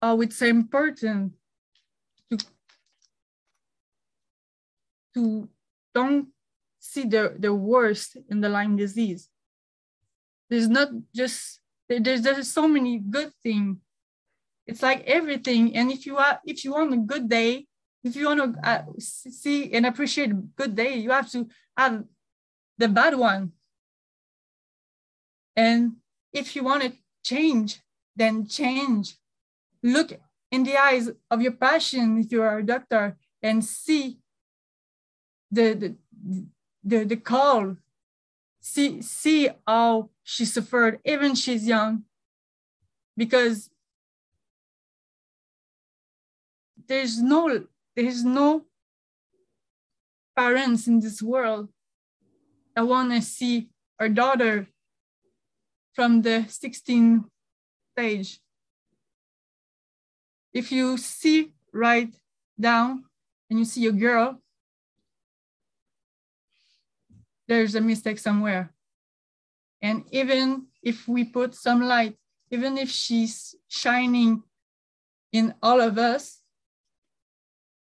how 0.00 0.20
it's 0.20 0.42
important 0.42 1.32
to 2.30 2.38
to 5.14 5.48
don't 5.94 6.28
see 6.78 7.04
the, 7.04 7.34
the 7.38 7.54
worst 7.54 8.16
in 8.28 8.40
the 8.40 8.48
Lyme 8.48 8.76
disease. 8.76 9.28
There's 10.50 10.68
not 10.68 10.88
just 11.14 11.60
there's 11.88 12.22
there's 12.22 12.52
so 12.52 12.68
many 12.68 12.98
good 12.98 13.32
things 13.42 13.78
it's 14.66 14.82
like 14.82 15.04
everything. 15.04 15.76
And 15.76 15.90
if 15.90 16.06
you 16.06 16.16
are 16.16 16.40
if 16.44 16.64
you 16.64 16.72
want 16.72 16.94
a 16.94 16.98
good 16.98 17.28
day 17.28 17.66
if 18.04 18.14
you 18.14 18.26
want 18.26 18.54
to 18.54 18.68
uh, 18.68 18.82
see 18.98 19.72
and 19.72 19.86
appreciate 19.86 20.54
good 20.56 20.76
day 20.76 20.94
you 20.96 21.10
have 21.10 21.30
to 21.30 21.48
have 21.76 22.04
the 22.78 22.88
bad 22.88 23.16
one. 23.16 23.52
And 25.56 25.96
if 26.32 26.54
you 26.54 26.64
want 26.64 26.82
to 26.82 26.92
change 27.24 27.80
then 28.16 28.46
change. 28.46 29.16
Look 29.82 30.12
in 30.50 30.64
the 30.64 30.76
eyes 30.76 31.10
of 31.30 31.42
your 31.42 31.52
passion 31.52 32.18
if 32.18 32.30
you 32.30 32.42
are 32.42 32.58
a 32.58 32.66
doctor 32.66 33.16
and 33.42 33.64
see 33.64 34.18
the 35.50 35.74
the 35.74 35.96
the, 36.82 37.04
the 37.04 37.16
call. 37.16 37.76
See 38.60 39.02
see 39.02 39.50
how 39.66 40.10
she 40.22 40.44
suffered 40.44 41.00
even 41.04 41.34
she's 41.34 41.66
young. 41.66 42.04
Because 43.16 43.70
there's 46.86 47.20
no 47.20 47.66
there's 47.96 48.24
no 48.24 48.64
parents 50.36 50.86
in 50.86 51.00
this 51.00 51.22
world 51.22 51.68
that 52.74 52.86
want 52.86 53.12
to 53.12 53.22
see 53.22 53.68
our 54.00 54.08
daughter 54.08 54.66
from 55.94 56.22
the 56.22 56.44
16th 56.48 57.24
stage. 57.92 58.40
If 60.52 60.72
you 60.72 60.96
see 60.96 61.52
right 61.72 62.12
down 62.58 63.04
and 63.48 63.58
you 63.58 63.64
see 63.64 63.86
a 63.86 63.92
girl, 63.92 64.40
there's 67.46 67.74
a 67.74 67.80
mistake 67.80 68.18
somewhere. 68.18 68.72
And 69.82 70.04
even 70.10 70.66
if 70.82 71.06
we 71.06 71.24
put 71.24 71.54
some 71.54 71.82
light, 71.82 72.16
even 72.50 72.78
if 72.78 72.90
she's 72.90 73.54
shining 73.68 74.42
in 75.32 75.54
all 75.62 75.80
of 75.80 75.98
us, 75.98 76.40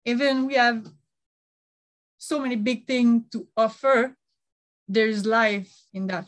even 0.04 0.46
we 0.46 0.54
have 0.54 0.86
so 2.18 2.40
many 2.40 2.56
big 2.56 2.86
things 2.86 3.24
to 3.32 3.46
offer, 3.56 4.16
there's 4.88 5.24
life 5.26 5.72
in 5.92 6.06
that. 6.08 6.26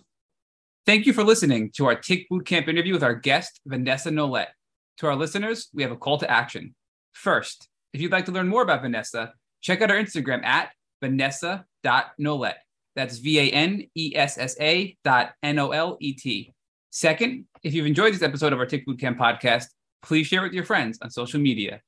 Thank 0.87 1.07
you 1.07 1.13
for 1.13 1.25
listening 1.25 1.71
to 1.77 1.87
our 1.87 1.95
Tick 1.95 2.27
Bootcamp 2.31 2.69
interview 2.69 2.93
with 2.93 3.03
our 3.03 3.15
guest, 3.15 3.61
Vanessa 3.67 4.11
Nolette. 4.11 4.55
To 4.99 5.07
our 5.07 5.17
listeners, 5.17 5.69
we 5.73 5.83
have 5.83 5.93
a 5.93 5.97
call 5.97 6.19
to 6.19 6.31
action. 6.31 6.75
First, 7.13 7.69
if 7.93 8.01
you'd 8.01 8.13
like 8.13 8.27
to 8.27 8.33
learn 8.33 8.49
more 8.49 8.63
about 8.63 8.83
Vanessa, 8.83 9.33
check 9.61 9.83
out 9.83 9.91
our 9.91 9.97
Instagram 9.97 10.45
at 10.45 10.73
vanessa.nolette. 11.01 12.63
That's 12.97 13.19
V 13.19 13.39
A 13.39 13.51
N 13.51 13.87
E 13.95 14.13
S 14.15 14.37
S 14.37 14.57
A 14.61 14.97
dot 15.05 15.33
N 15.43 15.59
O 15.59 15.71
L 15.71 15.97
E 16.01 16.13
T. 16.13 16.53
Second, 16.91 17.47
if 17.63 17.73
you've 17.73 17.87
enjoyed 17.87 18.13
this 18.13 18.23
episode 18.23 18.53
of 18.53 18.59
our 18.59 18.67
Tick 18.67 18.87
Bootcamp 18.87 19.17
podcast, 19.17 19.67
please 20.03 20.27
share 20.27 20.41
it 20.41 20.49
with 20.49 20.55
your 20.55 20.65
friends 20.65 20.99
on 21.03 21.11
social 21.11 21.41
media. 21.41 21.81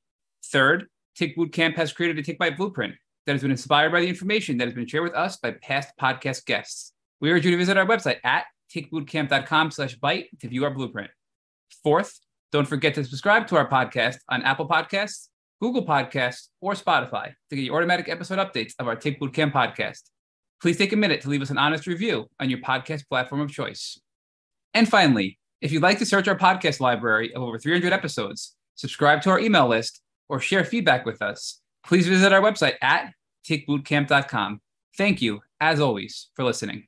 Third, 0.45 0.87
Tick 1.15 1.37
Bootcamp 1.37 1.75
has 1.75 1.93
created 1.93 2.17
a 2.17 2.23
Tick 2.23 2.39
Bite 2.39 2.57
blueprint 2.57 2.95
that 3.25 3.33
has 3.33 3.41
been 3.41 3.51
inspired 3.51 3.91
by 3.91 4.01
the 4.01 4.07
information 4.07 4.57
that 4.57 4.67
has 4.67 4.73
been 4.73 4.87
shared 4.87 5.03
with 5.03 5.13
us 5.13 5.37
by 5.37 5.51
past 5.51 5.93
podcast 5.99 6.45
guests. 6.45 6.93
We 7.21 7.31
urge 7.31 7.45
you 7.45 7.51
to 7.51 7.57
visit 7.57 7.77
our 7.77 7.85
website 7.85 8.17
at 8.23 8.45
tickbootcamp.com 8.73 9.71
slash 9.71 9.95
bite 9.95 10.27
to 10.39 10.47
view 10.47 10.65
our 10.65 10.71
blueprint. 10.71 11.11
Fourth, 11.83 12.19
don't 12.51 12.67
forget 12.67 12.95
to 12.95 13.03
subscribe 13.03 13.47
to 13.47 13.55
our 13.55 13.69
podcast 13.69 14.17
on 14.29 14.43
Apple 14.43 14.67
Podcasts, 14.67 15.29
Google 15.61 15.85
Podcasts, 15.85 16.49
or 16.61 16.73
Spotify 16.73 17.33
to 17.49 17.55
get 17.55 17.63
your 17.63 17.77
automatic 17.77 18.09
episode 18.09 18.39
updates 18.39 18.73
of 18.79 18.87
our 18.87 18.95
Tick 18.95 19.19
Bootcamp 19.19 19.53
podcast. 19.53 20.01
Please 20.61 20.77
take 20.77 20.93
a 20.93 20.97
minute 20.97 21.21
to 21.21 21.29
leave 21.29 21.41
us 21.41 21.49
an 21.49 21.57
honest 21.57 21.87
review 21.87 22.29
on 22.39 22.49
your 22.49 22.59
podcast 22.59 23.07
platform 23.07 23.41
of 23.41 23.51
choice. 23.51 23.99
And 24.73 24.89
finally, 24.89 25.39
if 25.61 25.71
you'd 25.71 25.83
like 25.83 25.99
to 25.99 26.05
search 26.05 26.27
our 26.27 26.37
podcast 26.37 26.79
library 26.79 27.33
of 27.33 27.41
over 27.41 27.57
300 27.57 27.93
episodes, 27.93 28.55
subscribe 28.75 29.21
to 29.21 29.29
our 29.29 29.39
email 29.39 29.67
list 29.67 30.01
or 30.29 30.39
share 30.39 30.63
feedback 30.63 31.05
with 31.05 31.21
us, 31.21 31.61
please 31.85 32.07
visit 32.07 32.33
our 32.33 32.41
website 32.41 32.75
at 32.81 33.13
tickbootcamp.com. 33.47 34.61
Thank 34.97 35.21
you, 35.21 35.41
as 35.59 35.79
always, 35.79 36.29
for 36.35 36.43
listening. 36.43 36.81